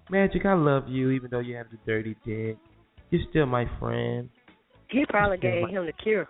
Magic, 0.09 0.45
I 0.45 0.53
love 0.53 0.85
you 0.87 1.11
even 1.11 1.29
though 1.29 1.39
you 1.39 1.55
have 1.55 1.67
the 1.71 1.77
dirty 1.85 2.15
dick. 2.25 2.57
You're 3.11 3.21
still 3.29 3.45
my 3.45 3.65
friend. 3.79 4.29
He 4.91 5.05
probably 5.09 5.37
gave 5.37 5.69
him 5.69 5.85
the 5.85 5.93
cure. 5.93 6.27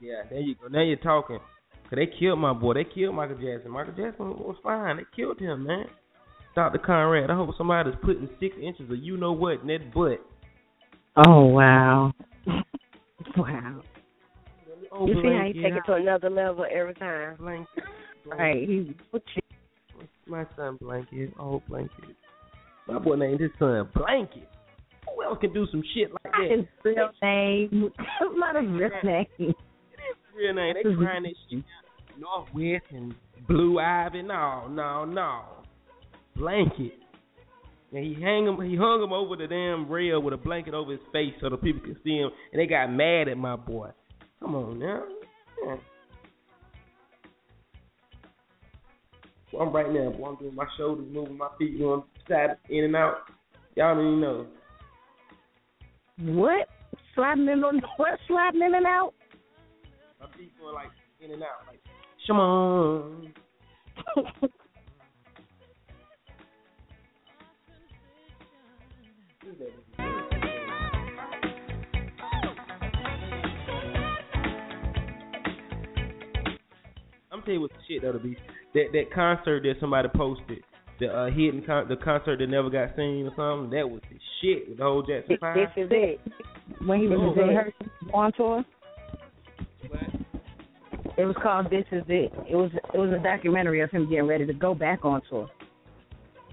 Yeah, 0.00 0.22
there 0.28 0.40
you 0.40 0.54
go. 0.54 0.68
Now 0.68 0.82
you're 0.82 0.96
talking. 0.96 1.38
Cause 1.84 1.96
they 1.96 2.06
killed 2.06 2.38
my 2.38 2.52
boy. 2.52 2.74
They 2.74 2.84
killed 2.84 3.14
Michael 3.14 3.36
Jackson. 3.36 3.70
Michael 3.70 3.94
Jackson 3.94 4.28
was 4.38 4.56
fine. 4.62 4.96
They 4.98 5.04
killed 5.14 5.38
him, 5.38 5.64
man. 5.64 5.86
Dr. 6.54 6.78
Conrad, 6.78 7.30
I 7.30 7.34
hope 7.34 7.50
somebody's 7.58 7.94
putting 8.02 8.28
six 8.38 8.54
inches 8.62 8.90
of 8.90 8.98
you 8.98 9.16
know 9.16 9.32
what 9.32 9.62
in 9.62 9.66
that 9.68 9.92
butt. 9.92 10.20
Oh 11.26 11.46
wow, 11.46 12.12
wow. 13.36 13.82
Oh, 14.92 15.06
you 15.06 15.14
see 15.14 15.28
how 15.28 15.44
he 15.46 15.52
blanket, 15.52 15.62
take 15.62 15.72
it 15.74 15.82
to 15.86 15.94
another 15.94 16.30
level 16.30 16.64
every 16.72 16.94
time. 16.94 17.36
Blanket. 17.36 17.84
Right, 18.26 18.68
he's 18.68 18.86
My 20.26 20.46
son 20.56 20.78
Blanket. 20.80 21.32
Oh, 21.38 21.62
Blanket. 21.68 22.16
My 22.86 22.98
boy 22.98 23.16
named 23.16 23.40
his 23.40 23.50
son 23.58 23.88
Blanket. 23.94 24.48
Who 25.08 25.22
else 25.22 25.38
can 25.40 25.52
do 25.52 25.66
some 25.70 25.82
shit 25.94 26.10
like 26.12 26.32
that? 26.32 26.50
his 26.50 26.66
real 26.84 27.10
name. 27.22 27.90
That's 27.98 28.34
not 28.34 28.56
his 28.56 28.70
real 28.70 28.90
name. 29.02 29.26
It 29.38 29.48
is 29.48 29.56
real 30.36 30.54
name. 30.54 30.74
They 30.74 30.82
trying 30.82 31.22
this 31.24 31.32
shit. 31.50 31.64
North 32.18 32.48
West 32.54 32.84
and 32.90 33.14
Blue 33.48 33.78
Ivy. 33.78 34.22
No, 34.22 34.68
no, 34.68 35.04
no. 35.04 35.42
Blanket. 36.36 36.94
And 37.92 38.04
he 38.04 38.20
hang 38.20 38.46
him. 38.46 38.60
He 38.60 38.76
hung 38.76 39.02
him 39.02 39.12
over 39.12 39.36
the 39.36 39.46
damn 39.46 39.88
rail 39.90 40.20
with 40.20 40.34
a 40.34 40.36
blanket 40.36 40.74
over 40.74 40.92
his 40.92 41.00
face 41.12 41.32
so 41.40 41.48
the 41.48 41.56
people 41.56 41.80
could 41.80 41.96
see 42.02 42.16
him. 42.16 42.30
And 42.52 42.60
they 42.60 42.66
got 42.66 42.88
mad 42.88 43.28
at 43.28 43.36
my 43.36 43.56
boy. 43.56 43.90
Come 44.40 44.56
on 44.56 44.78
now. 44.78 45.04
Yeah. 45.64 45.76
I'm 49.60 49.72
right 49.72 49.92
now. 49.92 50.10
Boy, 50.10 50.26
I'm 50.26 50.36
doing 50.36 50.54
my 50.54 50.66
shoulders, 50.76 51.06
moving 51.12 51.38
my 51.38 51.48
feet, 51.58 51.78
going 51.78 52.02
side 52.28 52.56
in 52.68 52.84
and 52.84 52.96
out. 52.96 53.18
Y'all 53.76 53.94
don't 53.94 54.06
even 54.06 54.20
know. 54.20 54.46
What? 56.18 56.68
Sliding 57.14 57.48
in 57.48 57.64
on 57.64 57.82
what? 57.96 58.18
Sliding 58.28 58.62
in 58.62 58.74
and 58.74 58.86
out? 58.86 59.14
My 60.20 60.26
feet 60.36 60.52
going 60.60 60.74
like 60.74 60.88
in 61.20 61.32
and 61.32 61.42
out, 61.42 61.66
like 61.66 61.80
come 62.26 62.38
on. 62.38 63.32
I'm 77.30 77.42
telling 77.42 77.54
you 77.54 77.60
what 77.60 77.70
the 77.72 77.76
shit 77.88 78.02
that'll 78.02 78.20
be. 78.20 78.36
That 78.74 78.86
that 78.92 79.12
concert 79.12 79.62
that 79.64 79.74
somebody 79.80 80.08
posted, 80.14 80.62
the 81.00 81.08
uh, 81.08 81.26
hidden 81.30 81.62
con- 81.66 81.88
the 81.88 81.96
concert 81.96 82.38
that 82.38 82.48
never 82.48 82.70
got 82.70 82.94
seen 82.96 83.26
or 83.26 83.32
something. 83.36 83.70
That 83.76 83.88
was 83.88 84.00
the 84.10 84.18
shit 84.40 84.68
with 84.68 84.78
the 84.78 84.84
whole 84.84 85.02
Jackson 85.02 85.36
Five. 85.40 85.56
This 85.56 85.84
is 85.84 85.90
it. 85.92 86.20
When 86.86 87.00
he 87.00 87.06
was 87.08 87.18
Oh, 87.36 87.42
in 87.42 87.48
right. 87.56 87.66
her 87.66 88.14
on 88.14 88.32
tour. 88.32 88.64
It 91.16 91.24
was 91.24 91.36
called 91.40 91.70
This 91.70 91.84
Is 91.92 92.02
It. 92.08 92.32
It 92.50 92.56
was 92.56 92.70
it 92.92 92.98
was 92.98 93.10
a 93.12 93.22
documentary 93.22 93.80
of 93.82 93.90
him 93.90 94.08
getting 94.08 94.26
ready 94.26 94.46
to 94.46 94.52
go 94.52 94.74
back 94.74 95.04
on 95.04 95.22
tour. 95.30 95.48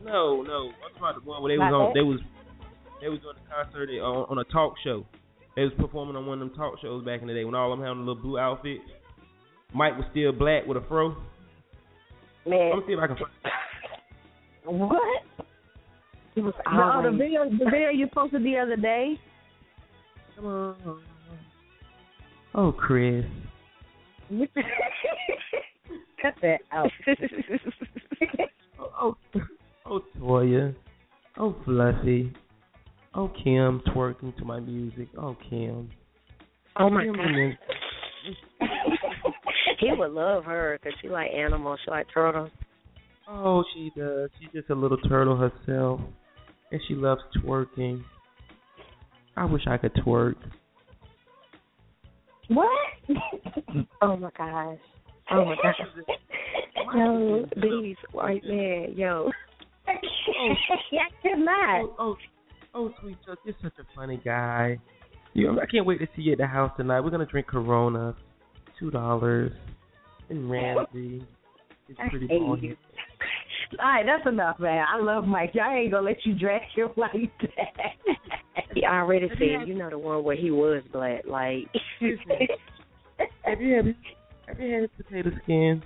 No, 0.04 0.42
no. 0.44 0.70
I'm 0.70 0.94
talking 0.94 0.98
about 1.00 1.24
the 1.24 1.30
one 1.30 1.42
where 1.42 1.52
they 1.54 1.58
Not 1.58 1.72
was 1.72 1.80
on. 1.82 1.88
that? 1.90 1.94
They 1.96 2.04
was 2.04 2.20
they 3.02 3.10
was 3.10 3.20
doing 3.22 3.36
the 3.42 3.50
concert 3.50 3.90
on, 4.02 4.26
on 4.30 4.38
a 4.38 4.44
talk 4.46 4.76
show. 4.84 5.06
They 5.56 5.64
was 5.64 5.74
performing 5.78 6.16
on 6.16 6.26
one 6.28 6.42
of 6.42 6.48
them 6.48 6.56
talk 6.58 6.80
shows 6.82 7.04
back 7.04 7.22
in 7.22 7.28
the 7.28 7.34
day 7.34 7.44
when 7.44 7.56
all 7.56 7.74
of 7.74 7.80
them 7.80 7.84
had 7.86 7.92
on 7.92 8.06
the 8.06 8.12
little 8.12 8.22
blue 8.22 8.38
outfits. 8.38 8.84
Mike 9.74 9.98
was 9.98 10.06
still 10.12 10.32
black 10.32 10.66
with 10.68 10.78
a 10.78 10.82
fro. 10.88 11.16
Man. 12.46 12.72
I'm 12.74 12.84
see 12.86 12.94
if 12.94 13.00
I 13.00 13.08
can 13.08 13.16
find. 13.18 13.51
What? 14.66 15.24
He 16.36 16.42
was 16.42 16.54
No, 16.66 17.02
the 17.02 17.10
uh, 17.10 17.12
video 17.12 17.50
the 17.50 17.66
video 17.66 17.90
you 17.90 18.08
posted 18.08 18.44
the 18.44 18.58
other 18.58 18.76
day. 18.76 19.20
Come 20.36 20.46
on. 20.46 21.02
Oh, 22.54 22.72
Chris. 22.72 23.26
Cut 26.22 26.34
that 26.42 26.60
out. 26.72 26.92
Oh, 28.80 28.90
oh, 29.02 29.16
oh, 29.86 30.02
Toya. 30.20 30.76
Oh, 31.38 31.56
Fluffy. 31.66 32.34
Oh, 33.14 33.32
Kim 33.44 33.82
twerking 33.88 34.36
to 34.38 34.46
my 34.46 34.60
music. 34.60 35.08
Oh, 35.18 35.36
Kim. 35.50 35.90
Oh 36.78 36.90
my 36.90 37.04
Kim 37.04 37.14
god. 37.14 37.58
he 39.80 39.92
would 39.92 40.12
love 40.12 40.46
her 40.46 40.80
because 40.82 40.98
she 41.02 41.10
like 41.10 41.32
animals. 41.32 41.80
She 41.84 41.92
like 41.92 42.08
turtles. 42.14 42.52
Oh, 43.34 43.64
she 43.74 43.92
does. 43.96 44.30
She's 44.40 44.50
just 44.52 44.70
a 44.70 44.76
little 44.76 44.98
turtle 44.98 45.38
herself, 45.38 46.02
and 46.72 46.82
she 46.88 46.96
loves 46.96 47.22
twerking. 47.38 48.04
I 49.38 49.46
wish 49.46 49.62
I 49.68 49.78
could 49.78 49.94
twerk. 49.96 50.36
What? 52.50 52.68
Oh 54.02 54.18
my 54.18 54.30
gosh. 54.38 54.78
Oh 55.32 55.46
my 55.46 55.56
gosh. 55.62 55.76
Yo, 56.96 57.46
these 57.56 57.96
white 58.12 58.44
man, 58.44 58.94
yo. 58.96 59.32
I 59.88 59.94
cannot. 61.22 61.82
Oh, 61.84 61.96
oh, 62.00 62.18
oh, 62.74 62.94
sweet 63.02 63.18
Chuck, 63.26 63.38
you're 63.46 63.56
such 63.62 63.74
a 63.80 63.84
funny 63.96 64.20
guy. 64.26 64.78
You, 65.34 65.58
I 65.60 65.66
can't 65.68 65.86
wait 65.86 66.00
to 66.00 66.08
see 66.16 66.24
you 66.24 66.34
at 66.34 66.40
the 66.40 66.48
house 66.48 66.72
tonight. 66.76 67.02
We're 67.02 67.12
gonna 67.12 67.26
drink 67.26 67.48
Corona, 67.48 68.16
two 68.78 68.92
dollars, 68.92 69.54
and 70.30 70.50
Ramsey. 70.50 71.26
It's 71.88 72.00
I 72.00 72.10
pretty 72.10 72.28
hate 72.28 72.42
you. 72.42 72.76
All 73.80 73.86
right, 73.86 74.06
that's 74.06 74.28
enough, 74.28 74.60
man. 74.60 74.86
I 74.88 75.00
love 75.00 75.26
Mike. 75.26 75.52
Y'all 75.54 75.72
ain't 75.72 75.92
gonna 75.92 76.06
let 76.06 76.18
you 76.26 76.38
drag 76.38 76.62
him 76.76 76.90
like 76.98 77.32
that. 77.40 78.16
He 78.74 78.84
already 78.84 79.30
said, 79.30 79.68
you 79.68 79.76
know 79.76 79.90
the 79.90 79.98
one 79.98 80.24
where 80.24 80.36
he 80.36 80.52
was 80.52 80.84
black, 80.92 81.24
like 81.26 81.68
Have 83.44 83.62
you 83.62 83.76
had 83.76 83.96
Have 84.48 84.60
you 84.60 84.82
had 84.82 84.98
potato 84.98 85.30
skins? 85.44 85.84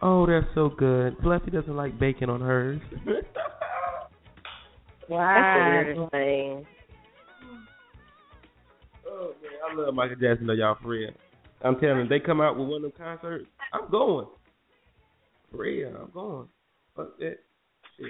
Oh, 0.00 0.26
they're 0.26 0.48
so 0.54 0.68
good. 0.68 1.16
Fluffy 1.22 1.50
doesn't 1.50 1.76
like 1.76 1.98
bacon 1.98 2.28
on 2.28 2.40
hers. 2.40 2.80
That's 3.06 3.26
wow. 5.08 5.84
weirdest 5.84 6.10
thing. 6.10 6.66
oh 9.08 9.34
man, 9.42 9.52
I 9.70 9.74
love 9.74 9.94
Michael 9.94 10.16
Jackson 10.16 10.46
though, 10.46 10.54
y'all 10.54 10.76
for 10.82 10.88
real. 10.88 11.10
I'm 11.64 11.78
telling 11.78 11.98
you, 11.98 12.08
they 12.08 12.18
come 12.18 12.40
out 12.40 12.58
with 12.58 12.66
one 12.66 12.84
of 12.84 12.92
them 12.92 12.92
concerts, 12.96 13.46
I'm 13.72 13.90
going. 13.90 14.26
For 15.50 15.58
real, 15.58 15.88
I'm 15.88 16.10
going. 16.12 16.48
Fuck 16.96 17.18
that 17.18 17.38
shit. 17.96 18.06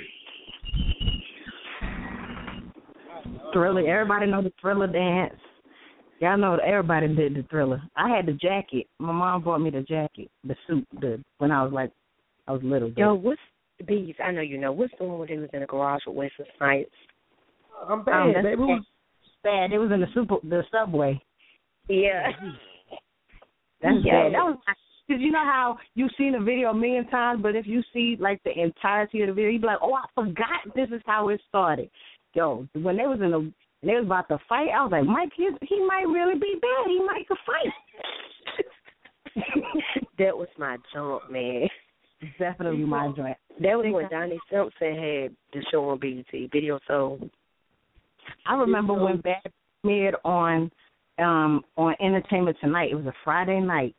Thriller. 3.53 3.87
Everybody 3.89 4.27
know 4.31 4.43
the 4.43 4.53
Thriller 4.61 4.87
dance. 4.87 5.35
Y'all 6.21 6.39
know 6.39 6.57
that 6.57 6.65
everybody 6.67 7.09
did 7.15 7.35
the 7.35 7.43
Thriller. 7.51 7.83
I 7.97 8.09
had 8.09 8.27
the 8.27 8.33
jacket. 8.33 8.87
My 8.99 9.13
mom 9.13 9.43
bought 9.43 9.61
me 9.61 9.71
the 9.71 9.83
jacket, 9.83 10.31
the 10.45 10.55
suit, 10.67 10.87
the 11.01 11.23
when 11.39 11.51
I 11.51 11.63
was 11.63 11.73
like, 11.73 11.91
I 12.47 12.53
was 12.53 12.63
little. 12.63 12.91
Yo, 12.97 13.15
what's 13.15 13.41
Bees? 13.87 14.15
I 14.25 14.31
know 14.31 14.41
you 14.41 14.59
know. 14.59 14.73
What's 14.73 14.93
the 14.99 15.05
one 15.05 15.19
where 15.19 15.29
they 15.29 15.37
was 15.37 15.51
in 15.53 15.61
the 15.61 15.67
garage 15.67 16.03
with 16.07 16.17
Wesley 16.17 16.47
Snipes? 16.59 16.91
I'm 17.89 18.05
bad, 18.05 18.15
Um, 18.15 18.33
that's 18.33 18.45
baby. 18.45 18.57
Who's 18.63 18.87
bad. 19.43 19.73
It 19.73 19.79
was 19.79 19.91
in 19.91 20.01
the 20.01 20.07
super, 20.15 20.37
the 20.45 20.63
subway. 20.71 21.21
Yeah. 21.89 22.31
That's 23.83 23.97
Yeah. 24.05 24.23
bad. 24.23 24.35
That 24.35 24.45
was 24.45 24.59
because 25.13 25.23
you 25.23 25.31
know 25.31 25.45
how 25.45 25.77
you've 25.95 26.11
seen 26.17 26.33
the 26.33 26.41
video 26.41 26.71
a 26.71 26.75
million 26.75 27.07
times, 27.09 27.43
but 27.43 27.55
if 27.55 27.67
you 27.67 27.83
see 27.93 28.17
like 28.19 28.43
the 28.45 28.59
entirety 28.59 29.21
of 29.23 29.29
the 29.29 29.35
video, 29.35 29.51
you'd 29.51 29.61
be 29.61 29.67
like, 29.67 29.79
"Oh, 29.83 29.95
I 29.95 30.05
forgot 30.15 30.75
this 30.75 30.89
is 30.89 31.03
how 31.05 31.29
it 31.29 31.41
started." 31.49 31.91
Yo, 32.33 32.67
when 32.73 32.97
they 32.97 33.07
was 33.07 33.21
in 33.21 33.31
the 33.31 33.53
they 33.83 33.95
was 33.95 34.07
about 34.07 34.29
to 34.29 34.39
fight, 34.49 34.69
I 34.75 34.83
was 34.83 34.93
like, 34.93 35.05
"Mike, 35.05 35.33
he, 35.37 35.51
he 35.63 35.85
might 35.87 36.07
really 36.09 36.39
be 36.39 36.55
bad. 36.63 36.87
He 36.87 37.05
might 37.05 37.29
could 37.29 37.37
fight." 37.45 37.73
that 40.19 40.37
was 40.37 40.49
my 40.59 40.79
jump, 40.95 41.31
man. 41.31 41.69
Definitely 42.39 42.85
my 42.85 43.13
joint. 43.15 43.37
That 43.61 43.77
was 43.77 43.93
when 43.93 44.09
Donnie 44.09 44.39
Simpson 44.51 44.95
had 44.95 45.37
the 45.53 45.67
show 45.71 45.91
on 45.91 45.99
BET, 45.99 46.51
Video 46.53 46.79
Soul. 46.87 47.19
I 48.47 48.55
remember 48.55 48.95
when 48.95 49.21
Bad 49.21 49.43
premiered 49.85 50.15
on 50.25 50.71
um 51.19 51.63
on 51.77 51.95
Entertainment 52.01 52.57
Tonight. 52.63 52.93
It 52.93 52.95
was 52.95 53.07
a 53.07 53.13
Friday 53.25 53.61
night, 53.61 53.95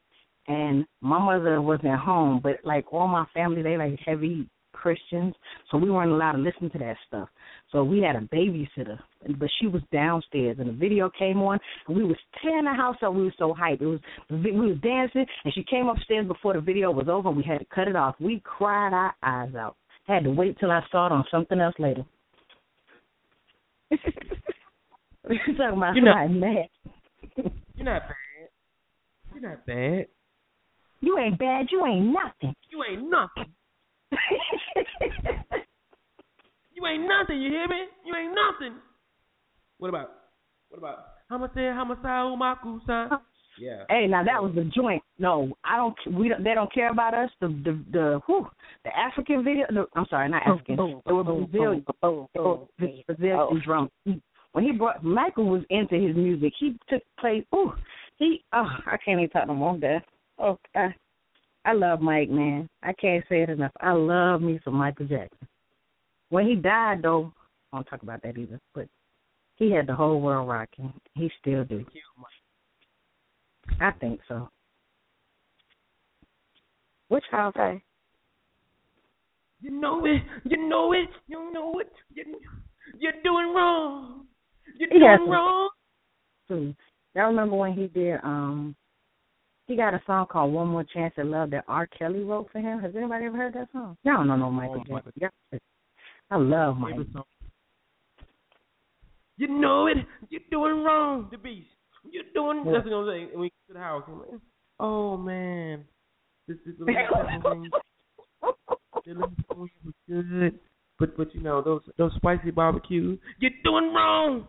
and 0.48 0.86
my 1.02 1.20
mother 1.20 1.62
wasn't 1.62 2.00
home, 2.00 2.40
but 2.44 2.58
like 2.64 2.92
all 2.92 3.08
my 3.08 3.26
family, 3.34 3.62
they 3.62 3.78
like 3.78 3.98
heavy 4.06 4.50
Christians, 4.74 5.34
so 5.72 5.78
we 5.78 5.90
weren't 5.90 6.12
allowed 6.12 6.34
to 6.34 6.40
listen 6.40 6.70
to 6.72 6.78
that 6.80 6.98
stuff. 7.08 7.30
So 7.72 7.84
we 7.86 8.02
had 8.02 8.16
a 8.18 8.22
babysitter, 8.22 9.00
but 9.40 9.48
she 9.60 9.68
was 9.68 9.82
downstairs, 9.94 10.58
and 10.60 10.68
the 10.68 10.74
video 10.74 11.10
came 11.18 11.42
on, 11.42 11.60
and 11.88 11.96
we 11.96 12.04
was 12.04 12.18
tearing 12.42 12.66
the 12.66 12.74
house 12.74 12.98
up. 13.02 13.14
We 13.14 13.24
were 13.24 13.34
so 13.38 13.54
hyped. 13.54 13.82
It 13.82 13.86
was 13.86 14.00
we 14.30 14.52
was 14.52 14.78
dancing, 14.84 15.26
and 15.46 15.54
she 15.54 15.64
came 15.64 15.88
upstairs 15.88 16.28
before 16.28 16.54
the 16.54 16.60
video 16.62 16.92
was 16.92 17.08
over. 17.08 17.30
We 17.32 17.44
had 17.44 17.60
to 17.60 17.66
cut 17.74 17.88
it 17.88 17.96
off. 17.96 18.16
We 18.20 18.42
cried 18.44 18.94
our 18.94 19.16
eyes 19.24 19.56
out. 19.56 19.78
Had 20.06 20.26
to 20.26 20.32
wait 20.32 20.60
till 20.60 20.72
I 20.72 20.82
saw 20.92 21.06
it 21.06 21.12
on 21.14 21.24
something 21.32 21.60
else 21.62 21.76
later. 21.80 22.04
You're 23.90 24.00
talking 25.58 25.78
about 25.78 25.96
You're 25.96 26.04
not- 26.04 26.30
mad. 26.32 26.68
You're 27.76 27.86
not 27.86 28.02
bad. 28.02 28.50
You're 29.34 29.50
not 29.50 29.66
bad. 29.66 30.08
You 31.04 31.18
ain't 31.20 31.38
bad. 31.38 31.66
You 31.70 31.86
ain't 31.86 32.06
nothing. 32.06 32.56
You 32.72 32.84
ain't 32.90 33.10
nothing. 33.10 33.52
You 36.76 36.88
ain't 36.88 37.04
nothing. 37.08 37.40
You 37.42 37.50
hear 37.52 37.68
me? 37.68 37.84
You 38.06 38.16
ain't 38.16 38.34
nothing. 38.36 38.78
What 39.78 39.90
about? 39.90 40.10
What 40.70 40.80
about? 40.80 41.06
Homicide, 41.30 41.74
homicide, 41.76 42.26
umakusa. 42.34 43.20
Yeah. 43.60 43.84
Hey, 43.90 44.08
now 44.08 44.24
that 44.24 44.42
was 44.42 44.54
the 44.56 44.64
joint. 44.76 45.04
No, 45.20 45.54
I 45.64 45.78
don't. 45.78 45.96
We 46.18 46.28
don't. 46.30 46.44
They 46.44 46.56
don't 46.56 46.74
care 46.74 46.90
about 46.90 47.14
us. 47.14 47.30
The 47.40 47.48
the 47.48 47.84
the 47.92 48.20
whew, 48.26 48.48
the 48.84 48.90
African 48.98 49.44
video. 49.44 49.66
The, 49.70 49.86
I'm 49.96 50.08
sorry, 50.10 50.28
not 50.30 50.42
African. 50.48 50.76
Boom, 50.76 51.02
It 51.06 51.12
was 51.14 51.48
Brazilian. 51.52 51.86
boom, 52.02 52.28
boom, 52.34 52.68
boom. 52.80 53.00
Brazilian 53.06 53.38
Oh. 53.38 53.50
oh 53.52 53.60
drum. 53.64 53.90
When 54.54 54.64
he 54.64 54.72
brought 54.72 55.04
Michael 55.04 55.46
was 55.46 55.62
into 55.70 55.96
his 55.96 56.16
music. 56.16 56.54
He 56.60 56.76
took 56.90 57.04
place. 57.20 57.44
Ooh, 57.54 57.72
he. 58.18 58.44
Oh, 58.52 58.66
I 58.88 58.98
can't 58.98 59.20
even 59.20 59.30
talk 59.30 59.48
no 59.48 59.54
more. 59.54 59.78
That. 59.78 60.02
Oh, 60.40 60.58
I, 60.76 60.94
I 61.66 61.74
love 61.74 62.02
Mike, 62.02 62.30
man. 62.30 62.68
I 62.82 62.94
can't 62.94 63.24
say 63.30 63.42
it 63.42 63.50
enough. 63.50 63.72
I 63.80 63.92
love 63.92 64.42
me 64.42 64.60
some 64.64 64.76
Michael 64.76 65.08
Jackson. 65.08 65.48
When 66.30 66.48
he 66.48 66.56
died, 66.56 67.02
though, 67.04 67.32
I 67.72 67.78
won't 67.78 67.88
talk 67.88 68.04
about 68.04 68.22
that 68.24 68.38
either. 68.38 68.60
But 68.74 68.88
he 69.56 69.72
had 69.72 69.88
the 69.88 69.96
whole 69.96 70.20
world 70.20 70.50
rocking. 70.50 70.92
He 71.14 71.30
still 71.40 71.64
do. 71.64 71.86
I 73.80 73.92
think 73.92 74.20
so. 74.28 74.50
Which 77.08 77.24
y'all 77.32 77.52
say? 77.56 77.82
You 79.62 79.72
know 79.72 80.06
it. 80.06 80.22
You 80.44 80.68
know 80.68 80.94
it. 80.94 81.10
You 81.28 81.54
know 81.54 81.80
it. 81.80 81.92
You, 82.14 82.24
you're 83.00 83.14
doing 83.24 83.54
wrong. 83.56 84.26
You're 84.78 84.90
doing 84.90 85.30
wrong. 85.30 85.70
Y'all 86.50 87.28
remember 87.28 87.56
when 87.56 87.74
he 87.74 87.88
did 87.88 88.16
um 88.24 88.76
he 89.74 89.78
got 89.78 89.96
a 89.96 90.02
song 90.06 90.28
called 90.30 90.54
"One 90.54 90.68
More 90.68 90.84
Chance 90.84 91.16
at 91.18 91.26
Love" 91.26 91.50
that 91.50 91.64
R. 91.68 91.88
Kelly 91.88 92.24
wrote 92.24 92.48
for 92.52 92.60
him. 92.60 92.80
Has 92.80 92.92
anybody 92.96 93.26
ever 93.26 93.38
heard 93.38 93.56
that 93.56 93.70
song? 93.72 93.98
Y'all 94.04 94.24
don't 94.24 94.40
know 94.40 94.52
Michael 94.52 94.84
Oh, 94.92 95.00
Jackson. 95.00 95.12
Yeah. 95.52 95.60
I 96.30 96.36
love 96.38 96.78
Michael. 96.78 97.06
You 99.38 99.48
know 99.48 99.88
it. 99.88 99.98
You're 100.30 100.42
doing 100.52 100.84
wrong. 100.84 101.28
The 101.32 101.40
beast. 101.40 101.70
You're 102.04 102.24
doing. 102.36 102.64
Yeah. 102.68 102.74
That's 102.74 102.86
what 102.86 102.94
I'm 102.94 103.08
saying. 103.08 103.30
When 103.32 103.42
we 103.42 103.48
get 103.48 103.68
to 103.70 103.74
the 103.74 103.80
house, 103.80 104.04
I'm 104.08 104.20
like, 104.20 104.30
oh 104.80 105.18
man, 105.18 105.86
this 106.48 106.58
is 106.68 106.78
the 106.78 106.86
little 106.86 107.26
pepper 107.42 107.56
wings. 107.56 107.72
The 109.06 109.12
little 109.12 109.34
pepper 109.48 109.60
wings 109.60 109.72
good, 110.08 110.60
but 111.00 111.18
but 111.18 111.34
you 111.34 111.42
know 111.42 111.64
those 111.64 111.82
those 111.98 112.12
spicy 112.18 112.52
barbecue. 112.52 113.18
You're 113.40 113.52
doing 113.64 113.92
wrong. 113.92 114.46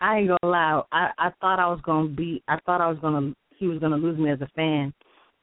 I 0.00 0.18
ain't 0.18 0.28
gonna 0.28 0.52
lie. 0.52 0.82
I 0.90 1.10
I 1.18 1.30
thought 1.40 1.60
I 1.60 1.68
was 1.68 1.80
gonna 1.84 2.08
be. 2.08 2.42
I 2.48 2.58
thought 2.66 2.80
I 2.80 2.88
was 2.88 2.98
gonna. 3.00 3.32
He 3.58 3.66
was 3.68 3.78
gonna 3.78 3.96
lose 3.96 4.18
me 4.18 4.30
as 4.30 4.40
a 4.40 4.48
fan 4.56 4.92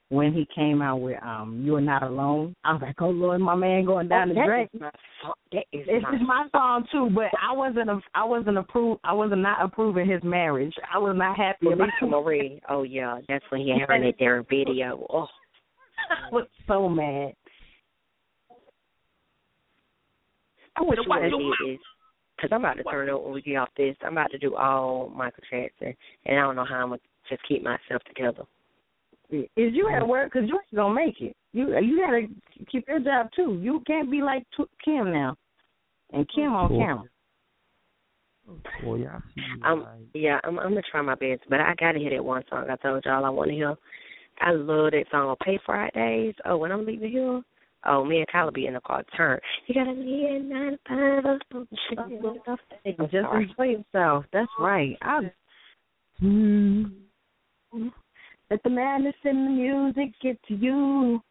when 0.09 0.33
he 0.33 0.45
came 0.53 0.81
out 0.81 0.97
with 0.97 1.21
um 1.23 1.63
"You're 1.65 1.81
Not 1.81 2.03
Alone." 2.03 2.55
I 2.63 2.73
was 2.73 2.81
like, 2.81 3.01
"Oh 3.01 3.09
Lord, 3.09 3.41
my 3.41 3.55
man 3.55 3.85
going 3.85 4.07
down 4.07 4.31
Oh, 4.31 4.33
the 4.33 4.45
drain." 4.45 4.69
song. 4.79 5.33
That 5.51 5.65
is 5.71 5.85
This 5.85 6.03
my 6.03 6.15
is 6.15 6.21
my 6.25 6.47
song 6.51 6.85
too, 6.91 7.09
but 7.13 7.29
I 7.41 7.53
wasn't. 7.53 7.89
A, 7.89 8.01
I 8.13 8.23
wasn't 8.23 8.57
approve. 8.57 8.97
I 9.03 9.13
was 9.13 9.31
not 9.33 9.63
approving 9.63 10.09
his 10.09 10.23
marriage. 10.23 10.73
I 10.93 10.97
was 10.97 11.15
not 11.17 11.37
happy 11.37 11.67
about. 11.67 11.89
Melissa 12.01 12.05
Marie. 12.05 12.61
Oh 12.69 12.83
yeah, 12.83 13.19
that's 13.27 13.45
when 13.49 13.61
he 13.61 13.69
had 13.71 13.87
that 13.87 14.13
there 14.19 14.43
video. 14.43 15.05
Oh, 15.09 15.27
I 16.09 16.33
was 16.33 16.47
so 16.67 16.89
mad. 16.89 17.33
I 20.77 20.81
wish 20.83 20.99
you 21.03 21.09
would 21.09 21.23
have 21.23 21.31
did 21.31 21.73
this. 21.77 21.79
Cause 22.39 22.49
I'm 22.51 22.61
about 22.61 22.77
to 22.77 22.83
turn 22.83 23.07
it 23.07 23.11
over 23.11 23.37
you 23.37 23.57
off 23.59 23.69
this. 23.77 23.95
I'm 24.03 24.13
about 24.13 24.31
to 24.31 24.39
do 24.39 24.55
all 24.55 25.09
Michael 25.15 25.43
Jackson, 25.51 25.93
and 26.25 26.39
I 26.39 26.41
don't 26.41 26.55
know 26.55 26.65
how 26.65 26.77
I'm 26.77 26.89
gonna 26.89 26.99
just 27.31 27.47
keep 27.47 27.63
myself 27.63 28.03
together. 28.07 28.43
Is 29.31 29.47
you 29.73 29.89
at 29.95 30.05
work? 30.05 30.33
Cause 30.33 30.43
you 30.45 30.55
ain't 30.55 30.75
gonna 30.75 30.93
make 30.93 31.21
it. 31.21 31.35
You 31.53 31.77
you 31.79 31.99
gotta 31.99 32.27
keep 32.69 32.87
your 32.87 32.99
job 32.99 33.29
too. 33.35 33.59
You 33.61 33.81
can't 33.87 34.11
be 34.11 34.21
like 34.21 34.43
T- 34.57 34.63
Kim 34.83 35.11
now, 35.11 35.35
and 36.11 36.27
Kim 36.33 36.53
on 36.53 36.67
Cool. 36.67 36.79
camera. 36.79 37.03
Boy, 38.83 38.95
yeah, 38.97 39.15
I 39.15 39.19
see 39.33 39.41
you. 39.41 39.63
I'm 39.63 39.85
yeah, 40.13 40.39
I'm 40.43 40.59
I'm 40.59 40.69
gonna 40.69 40.81
try 40.91 41.01
my 41.01 41.15
best, 41.15 41.41
but 41.49 41.61
I 41.61 41.73
gotta 41.79 41.99
hear 41.99 42.09
that 42.11 42.25
one 42.25 42.43
song 42.49 42.65
I 42.69 42.75
told 42.75 43.05
y'all 43.05 43.23
I 43.23 43.29
want 43.29 43.49
to 43.49 43.55
hear. 43.55 43.75
I 44.41 44.51
love 44.51 44.91
that 44.91 45.05
song 45.11 45.29
on 45.29 45.35
Pay 45.45 45.59
Fridays. 45.65 46.35
Oh, 46.45 46.57
when 46.57 46.71
I'm 46.71 46.85
leaving 46.85 47.11
here, 47.11 47.41
oh, 47.85 48.03
me 48.03 48.17
and 48.17 48.27
Kyla 48.27 48.51
be 48.51 48.65
in 48.65 48.73
the 48.73 48.81
car. 48.81 49.03
Turn. 49.15 49.39
You 49.67 49.75
gotta 49.75 49.93
be 49.93 50.27
at 50.35 50.43
nine 50.43 50.71
to 50.71 50.77
five. 50.89 51.25
or 51.25 51.39
Just 53.07 53.13
enjoy 53.13 53.63
yourself. 53.63 54.25
That's 54.33 54.51
right. 54.59 54.97
I. 55.01 55.31
Mm, 56.21 56.91
let 57.73 58.63
the 58.63 58.69
madness 58.69 59.15
in 59.23 59.45
the 59.45 59.51
music 59.51 60.13
get 60.21 60.37
to 60.47 60.55
you. 60.55 61.21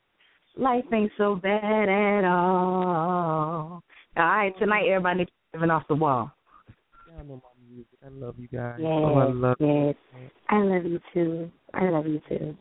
Life 0.56 0.84
ain't 0.92 1.12
so 1.16 1.36
bad 1.36 1.88
at 1.88 2.24
all. 2.24 3.82
All 4.16 4.24
right, 4.24 4.52
tonight 4.58 4.86
everybody 4.88 5.20
needs 5.20 5.30
living 5.54 5.70
off 5.70 5.84
the 5.88 5.94
wall. 5.94 6.32
Y'all 7.06 7.24
know 7.24 7.42
my 7.42 7.68
music. 7.68 7.98
I 8.04 8.08
love 8.08 8.34
you 8.38 8.48
guys. 8.48 8.76
Yes, 8.78 8.88
oh, 8.90 9.14
I 9.18 9.24
love 9.26 9.56
yes. 9.60 9.94
I 10.48 10.58
love 10.58 10.84
you 10.84 11.00
too. 11.14 11.50
I 11.74 11.88
love 11.88 12.06
you 12.06 12.20
too. 12.28 12.56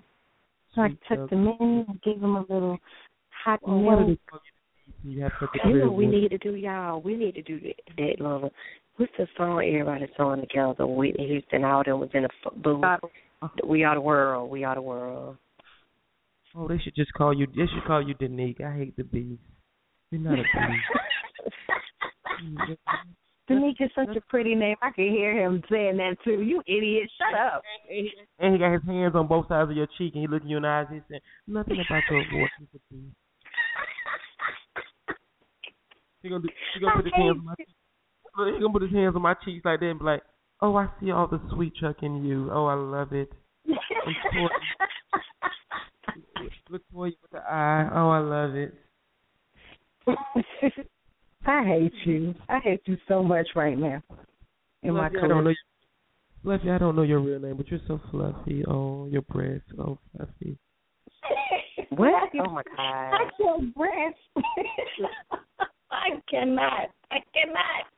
So 0.75 0.81
I 0.81 0.89
tucked 1.07 1.31
them 1.31 1.47
in 1.59 1.85
and 1.87 2.01
gave 2.01 2.21
them 2.21 2.35
a 2.35 2.41
little 2.41 2.77
hot 3.43 3.59
what 3.63 4.05
milk. 4.05 4.19
You 5.03 5.21
have 5.21 5.31
a 5.41 5.67
You 5.67 5.79
know 5.79 5.85
what 5.85 5.95
we 5.95 6.07
need 6.07 6.29
to 6.29 6.37
do, 6.37 6.55
y'all? 6.55 7.01
We 7.01 7.15
need 7.15 7.35
to 7.35 7.41
do 7.41 7.59
that, 7.59 7.95
that 7.97 8.15
love. 8.19 8.51
What's 8.97 9.11
the 9.17 9.27
song 9.37 9.63
everybody's 9.65 10.09
song 10.17 10.41
together? 10.41 10.85
Whitney 10.85 11.27
Houston, 11.27 11.63
all 11.63 11.83
them 11.83 11.99
was 11.99 12.09
in 12.13 12.25
f- 12.25 12.53
booth. 12.61 12.83
We 13.65 13.83
are 13.83 13.95
the 13.95 14.01
world. 14.01 14.49
We 14.49 14.63
are 14.63 14.75
the 14.75 14.81
world. 14.81 15.37
Oh, 16.55 16.67
they 16.67 16.77
should 16.79 16.95
just 16.95 17.13
call 17.13 17.33
you. 17.33 17.47
They 17.47 17.67
should 17.73 17.85
call 17.85 18.05
you 18.05 18.15
Danique. 18.15 18.61
I 18.61 18.75
hate 18.75 18.97
the 18.97 19.03
beast. 19.03 19.41
You're 20.11 20.21
not 20.21 20.39
a 20.39 20.43
beast. 20.43 20.49
Danique 23.49 23.81
is 23.81 23.91
such 23.95 24.15
a 24.15 24.21
pretty 24.29 24.55
name. 24.55 24.75
I 24.81 24.91
can 24.91 25.09
hear 25.09 25.33
him 25.33 25.63
saying 25.71 25.97
that 25.97 26.17
too. 26.23 26.41
You 26.41 26.61
idiot! 26.67 27.09
Shut 27.17 27.39
up. 27.39 27.63
and 28.39 28.53
he 28.53 28.59
got 28.59 28.73
his 28.73 28.83
hands 28.85 29.15
on 29.15 29.27
both 29.27 29.47
sides 29.47 29.71
of 29.71 29.75
your 29.75 29.87
cheek, 29.97 30.13
and 30.13 30.21
he 30.21 30.27
looking 30.27 30.49
you 30.49 30.57
in 30.57 30.63
the 30.63 30.69
eyes. 30.69 30.87
He 30.91 31.01
said, 31.09 31.21
"Nothing 31.47 31.83
about 31.87 32.03
your 32.09 32.23
voice 32.31 32.51
is 32.61 32.67
a 32.75 32.93
beast." 32.93 33.15
He 36.21 36.29
gonna 36.29 36.41
do, 36.41 36.49
he 36.73 36.81
gonna 36.81 36.95
put 36.97 37.05
his 37.05 37.13
hands 37.15 37.37
on 37.39 37.45
my 37.45 37.55
he 37.57 38.59
gonna 38.59 38.73
put 38.73 38.81
his 38.83 38.91
hands 38.91 39.15
on 39.15 39.21
my 39.21 39.33
cheeks 39.45 39.65
like 39.65 39.79
that 39.79 39.85
and 39.85 39.99
be 39.99 40.05
like, 40.05 40.21
"Oh, 40.61 40.75
I 40.75 40.89
see 40.99 41.11
all 41.11 41.27
the 41.27 41.41
sweet 41.53 41.75
chuck 41.75 41.97
in 42.03 42.23
you. 42.25 42.49
Oh, 42.51 42.65
I 42.65 42.73
love 42.75 43.13
it." 43.13 43.31
And 43.65 43.75
Look 46.69 46.83
for 46.93 47.07
you 47.07 47.15
with 47.21 47.31
the 47.31 47.39
eye. 47.39 47.89
Oh, 47.93 48.09
I 48.09 48.19
love 48.19 48.55
it. 48.55 48.73
I 51.45 51.63
hate 51.63 51.93
you. 52.05 52.35
I 52.47 52.59
hate 52.59 52.81
you 52.85 52.97
so 53.07 53.23
much 53.23 53.47
right 53.55 53.77
now. 53.77 54.03
In 54.83 54.93
my 54.93 55.09
Fluffy, 55.09 55.17
I 55.17 55.27
don't 55.27 55.29
know. 55.29 55.43
career. 55.43 55.55
Your, 56.43 56.57
Fluffy, 56.57 56.69
I 56.69 56.77
don't 56.77 56.95
know 56.95 57.01
your 57.01 57.19
real 57.19 57.39
name, 57.39 57.57
but 57.57 57.67
you're 57.69 57.81
so 57.87 57.99
fluffy. 58.11 58.63
Oh, 58.65 59.07
your 59.07 59.23
breasts. 59.23 59.67
Oh, 59.79 59.97
fluffy. 60.15 60.57
What? 61.89 62.29
Oh 62.39 62.51
my 62.51 62.63
god. 62.77 63.13
I 63.13 63.29
your 63.39 63.61
breath. 63.75 64.13
I 65.91 66.21
cannot. 66.29 66.89
I 67.11 67.17
cannot. 67.33 67.88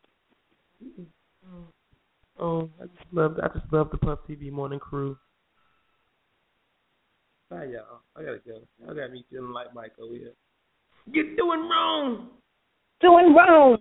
Oh, 2.42 2.68
I 2.82 2.86
just 2.86 3.14
love. 3.14 3.38
I 3.42 3.48
just 3.50 3.72
love 3.72 3.90
the 3.92 4.00
Puff 4.00 4.20
TV 4.28 4.52
morning 4.52 4.80
crew. 4.80 5.16
Bye, 7.52 7.66
y'all. 7.66 8.02
I 8.16 8.24
gotta 8.24 8.40
go. 8.46 8.62
Y'all 8.84 8.96
got 8.96 9.12
me 9.12 9.24
feeling 9.30 9.52
like 9.52 9.74
Mike 9.76 9.94
over 10.02 10.16
here. 10.16 10.34
You're 11.06 11.36
doing 11.36 11.70
wrong. 11.70 12.30
Doing 13.00 13.36
wrong. 13.36 13.78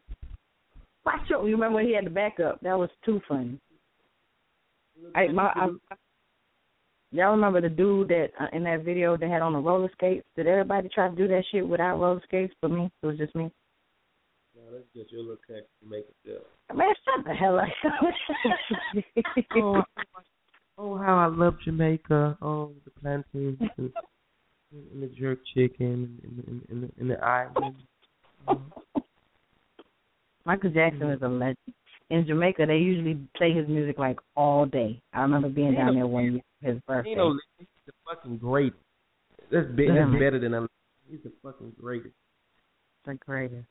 Watch 1.07 1.21
your. 1.31 1.49
You 1.49 1.55
remember 1.55 1.77
when 1.77 1.87
he 1.87 1.95
had 1.95 2.05
the 2.05 2.11
backup? 2.11 2.61
That 2.61 2.79
was 2.79 2.91
too 3.03 3.21
funny. 3.27 3.59
I, 5.15 5.29
my, 5.29 5.45
I, 5.55 5.69
y'all 7.13 7.31
remember 7.31 7.63
the 7.63 7.71
dude 7.71 8.09
that 8.09 8.29
uh, 8.39 8.47
in 8.53 8.65
that 8.65 8.85
video 8.85 9.17
that 9.17 9.31
had 9.31 9.41
on 9.41 9.55
the 9.55 9.59
roller 9.59 9.91
skates? 9.93 10.27
Did 10.37 10.47
everybody 10.47 10.91
try 10.95 11.09
to 11.09 11.17
do 11.17 11.27
that 11.29 11.45
shit 11.51 11.67
without 11.67 11.99
roller 11.99 12.21
skates? 12.25 12.53
But 12.61 12.73
me, 12.73 12.91
it 13.03 13.07
was 13.07 13.17
just 13.17 13.35
me. 13.35 13.51
No, 14.71 14.77
that's 14.77 14.89
just 14.95 15.13
your 15.13 15.23
little 15.23 15.37
country 15.47 15.65
makeup 15.89 16.15
job. 16.25 16.77
Man, 16.77 16.89
shut 17.05 17.25
the 17.25 17.35
hell 17.35 17.59
up. 17.59 17.69
oh, 19.57 19.83
oh, 20.79 20.97
how 20.99 21.19
I 21.19 21.27
love 21.27 21.55
Jamaica. 21.65 22.39
Oh, 22.41 22.73
the 22.85 22.91
plantains 23.01 23.59
and, 23.79 23.93
and 24.73 25.03
the 25.03 25.09
jerk 25.19 25.41
chicken 25.55 26.19
and, 26.23 26.45
and, 26.47 26.63
and, 26.69 26.83
the, 26.83 26.91
and 27.01 27.11
the 27.11 27.25
island. 27.25 27.77
Michael 30.45 30.71
Jackson 30.71 31.11
is 31.11 31.23
a 31.23 31.29
legend. 31.29 31.57
In 32.11 32.27
Jamaica, 32.27 32.67
they 32.67 32.79
usually 32.79 33.19
play 33.37 33.53
his 33.53 33.69
music 33.69 33.99
like 33.99 34.19
all 34.37 34.67
day. 34.67 35.01
I 35.13 35.21
remember 35.23 35.49
being 35.49 35.75
down 35.75 35.95
there 35.95 36.07
one 36.07 36.33
year 36.33 36.43
for 36.61 36.73
his 36.73 36.81
birthday. 36.87 37.11
You 37.11 37.17
know, 37.17 37.39
he's 37.59 37.69
the 37.87 37.93
fucking 38.05 38.39
great. 38.39 38.73
That's 39.53 39.69
big. 39.77 39.89
That's 39.89 40.11
better 40.13 40.41
than 40.41 40.55
a. 40.55 40.67
He's 41.09 41.21
the 41.25 41.33
fucking 41.43 41.73
greatest. 41.81 42.15
the 43.07 43.15
greatest. 43.15 43.67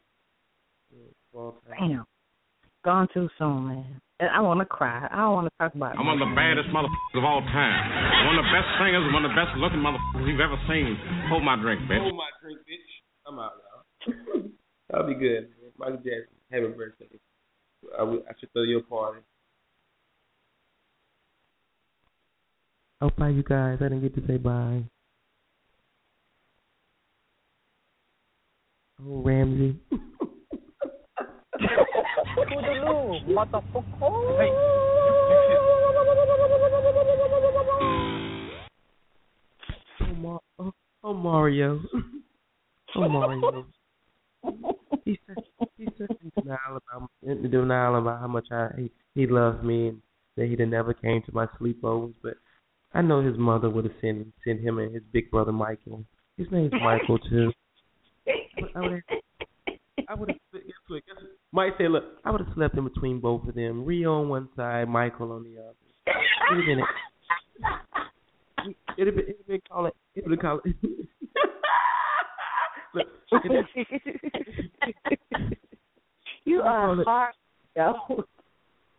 Of 0.91 1.40
all 1.40 1.61
time. 1.68 1.90
Damn. 1.90 2.06
Gone 2.86 3.07
too 3.14 3.30
soon, 3.38 3.68
man. 3.68 4.02
And 4.20 4.30
I 4.30 4.40
want 4.41 4.60
to 4.60 4.66
cry. 4.66 5.07
I 5.11 5.18
don't 5.18 5.34
want 5.34 5.48
to 5.48 5.53
talk 5.60 5.76
about 5.76 5.95
it. 5.95 5.99
I'm 5.99 6.06
one 6.06 6.22
of 6.22 6.28
the 6.28 6.36
baddest 6.36 6.70
motherfuckers 6.70 7.18
of 7.20 7.24
all 7.24 7.41
time. 7.41 8.28
One 8.28 8.38
of 8.40 8.44
the 8.45 8.52
best 8.52 8.68
singers, 8.80 9.03
and 9.03 9.14
one 9.14 9.24
of 9.26 9.32
the 9.32 9.40
best 9.40 9.56
looking 9.57 9.80
motherfuckers 9.80 10.28
you've 10.28 10.40
ever 10.44 10.60
seen. 10.68 10.95
Hold 11.30 11.44
my 11.44 11.56
drink, 11.56 11.82
bitch. 11.88 11.99
Hold 11.99 12.16
my 12.16 12.30
drink, 12.41 12.60
bitch. 12.68 12.90
I'm 13.28 13.40
out, 13.40 13.53
y'all. 13.64 14.44
That'll 14.90 15.07
be 15.07 15.14
good. 15.16 15.52
Man. 15.61 15.72
Michael 15.78 15.98
Jackson, 15.98 16.36
happy 16.52 16.68
birthday. 16.68 17.07
I, 17.98 18.03
will- 18.03 18.24
I 18.30 18.34
should 18.40 18.52
throw 18.53 18.64
you 18.64 18.80
a 18.80 18.84
party. 18.84 19.22
Oh, 23.02 23.11
bye, 23.18 23.30
you 23.30 23.44
guys. 23.44 23.78
I 23.80 23.84
didn't 23.84 24.02
get 24.02 24.16
to 24.16 24.28
say 24.28 24.38
bye. 24.38 24.84
Oh, 29.02 29.22
Ramsey. 29.22 29.80
Toodaloo, 31.60 33.26
motherfucker. 33.27 33.84
Oh, 40.02 40.14
Mar- 40.15 40.40
oh, 40.60 40.72
oh 41.03 41.14
Mario. 41.14 41.81
oh, 42.95 43.10
Mario. 43.10 43.65
he 45.06 45.19
said 45.27 45.36
he 45.77 45.88
said 45.98 46.07
in 46.23 46.31
denial 46.38 46.77
about 46.77 47.10
in 47.23 47.49
denial 47.49 47.98
about 47.98 48.19
how 48.22 48.27
much 48.27 48.48
I 48.52 48.69
he, 48.77 48.91
he 49.15 49.27
loves 49.27 49.64
me 49.64 49.90
and 49.90 50.02
that 50.38 50.48
he 50.48 50.56
done 50.56 50.69
never 50.69 50.94
came 50.94 51.22
to 51.23 51.34
my 51.34 51.48
sleepovers, 51.60 52.14
but 52.23 52.36
I 52.94 53.02
know 53.02 53.22
his 53.22 53.38
mother 53.38 53.69
would 53.69 53.86
have 53.86 53.94
sent 54.02 54.27
sent 54.45 54.61
him 54.61 54.80
and 54.80 54.94
his 54.94 55.03
big 55.11 55.30
brother 55.30 55.52
Michael. 55.52 56.06
His 56.38 56.48
name's 56.52 56.73
Michael 56.81 57.19
too. 57.19 57.52
I 58.76 58.80
would 58.80 59.03
I 60.07 60.15
would 60.15 60.30
have 60.30 60.38
guess 60.53 60.64
what, 60.88 61.06
guess 61.06 61.15
what? 61.22 61.39
Mike 61.51 61.73
say, 61.77 61.88
look, 61.88 62.03
I 62.23 62.31
would 62.31 62.41
have 62.41 62.53
slept 62.53 62.77
in 62.77 62.84
between 62.84 63.19
both 63.19 63.47
of 63.47 63.55
them. 63.55 63.84
Rio 63.85 64.21
on 64.21 64.30
one 64.30 64.49
side, 64.55 64.88
Michael 64.88 65.31
on 65.31 65.43
the 65.43 65.59
other. 65.59 65.73
Would 66.51 66.57
have 66.57 66.65
been 66.65 66.80
It'd 68.97 69.15
been 69.15 69.23
it'd 69.30 69.47
been 69.47 69.61
called 69.71 69.91
it'd 70.15 70.30
been 70.30 70.39
called. 70.39 70.61
Look, 72.93 73.07
you 76.45 76.61
are 76.61 76.99
it- 77.01 77.05
hard. 77.07 77.34
Yo. 77.76 77.93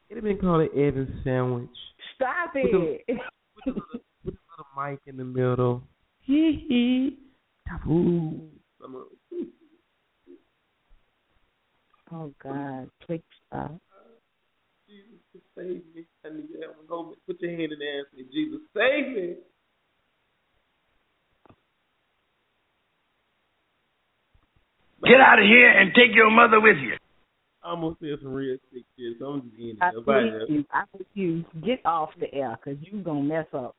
it'd 0.09 0.17
have 0.17 0.25
been 0.25 0.39
called 0.39 0.63
an 0.63 0.69
Evans 0.79 1.11
sandwich 1.25 1.69
Stop 2.15 2.55
With 2.55 2.65
it. 2.73 3.05
with 3.67 3.77
a 3.77 3.81
little 4.25 4.67
mic 4.79 5.01
in 5.07 5.17
the 5.17 5.25
middle. 5.25 5.83
Hee 6.23 6.65
hee. 6.69 7.19
Taboo. 7.69 8.41
Some 12.11 12.21
of- 12.21 12.31
oh 12.31 12.35
God, 12.43 12.91
please 13.01 13.23
stop. 13.47 13.81
Jesus, 14.89 15.43
save 15.55 15.95
me. 15.95 16.07
I 16.25 16.31
need 16.31 16.49
you 16.51 16.61
to 16.61 16.67
have 16.67 16.77
a 16.85 16.91
moment. 16.91 17.19
Put 17.27 17.41
your 17.41 17.53
hand 17.53 17.73
in 17.73 17.79
the 17.79 17.85
air 17.85 17.99
and 18.01 18.07
say, 18.13 18.25
Jesus, 18.33 18.61
save 18.75 19.09
me. 19.15 19.37
Get 25.05 25.21
out 25.21 25.39
of 25.39 25.47
here 25.47 25.71
and 25.71 25.95
take 25.95 26.15
your 26.15 26.31
mother 26.31 26.61
with 26.61 26.77
you. 26.79 26.97
I 27.63 27.71
almost 27.71 28.01
said 28.01 28.19
some 28.21 28.33
real 28.33 28.57
sick 28.73 28.85
shit, 28.99 29.17
so 29.19 29.27
I'm 29.27 29.43
just 29.43 29.55
ending 29.55 29.79
I 29.81 29.89
it. 29.91 29.97
up. 29.99 30.05
Bye, 30.05 30.21
please 30.47 30.51
you. 30.51 30.65
I 30.73 30.83
please 30.97 31.07
you. 31.15 31.45
Get 31.65 31.87
off 31.87 32.11
the 32.19 32.33
air, 32.35 32.59
cause 32.63 32.77
you 32.81 33.03
gonna 33.03 33.23
mess 33.23 33.47
up. 33.55 33.77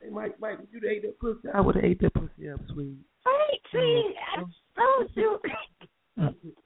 Hey, 0.00 0.10
Mike, 0.10 0.38
Mike, 0.40 0.58
if 0.62 0.68
you'd 0.72 0.84
ate 0.84 1.02
that 1.02 1.18
pussy, 1.18 1.48
I 1.54 1.60
would 1.60 1.76
have 1.76 1.84
ate 1.84 2.00
that 2.00 2.14
pussy 2.14 2.50
up, 2.50 2.60
sweet. 2.72 2.96
Wait, 3.24 3.60
see, 3.72 4.14
I 4.36 4.40
mm-hmm. 4.40 5.12
told 5.14 6.34
you. 6.44 6.56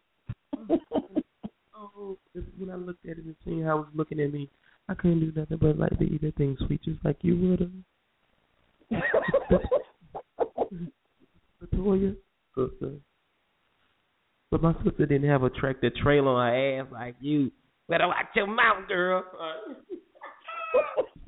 oh, 1.77 2.19
when 2.59 2.70
I 2.70 2.74
looked 2.74 3.05
at 3.07 3.19
it 3.19 3.24
and 3.24 3.37
seen 3.45 3.62
how 3.65 3.78
it 3.78 3.81
was 3.81 3.89
looking 3.95 4.20
at 4.20 4.32
me, 4.32 4.51
I 4.89 4.95
couldn't 4.95 5.20
do 5.20 5.32
nothing 5.35 5.59
but 5.59 5.78
like 5.78 5.99
to 5.99 6.05
eat 6.05 6.23
that 6.23 6.37
thing 6.37 6.57
sweet, 6.66 6.82
just 6.82 7.05
like 7.05 7.19
you 7.23 7.37
would 7.37 7.61
have. 7.61 7.70
Latoya, 11.62 12.16
sister. 12.57 12.93
But 14.51 14.62
my 14.62 14.74
sister 14.85 15.07
didn't 15.07 15.28
have 15.28 15.45
a 15.45 15.51
tractor 15.51 15.91
trailer 16.03 16.32
on 16.32 16.53
her 16.53 16.81
ass 16.81 16.87
like 16.93 17.15
you. 17.20 17.53
Better 17.89 18.09
watch 18.09 18.27
your 18.35 18.47
mouth, 18.47 18.89
girl. 18.89 19.24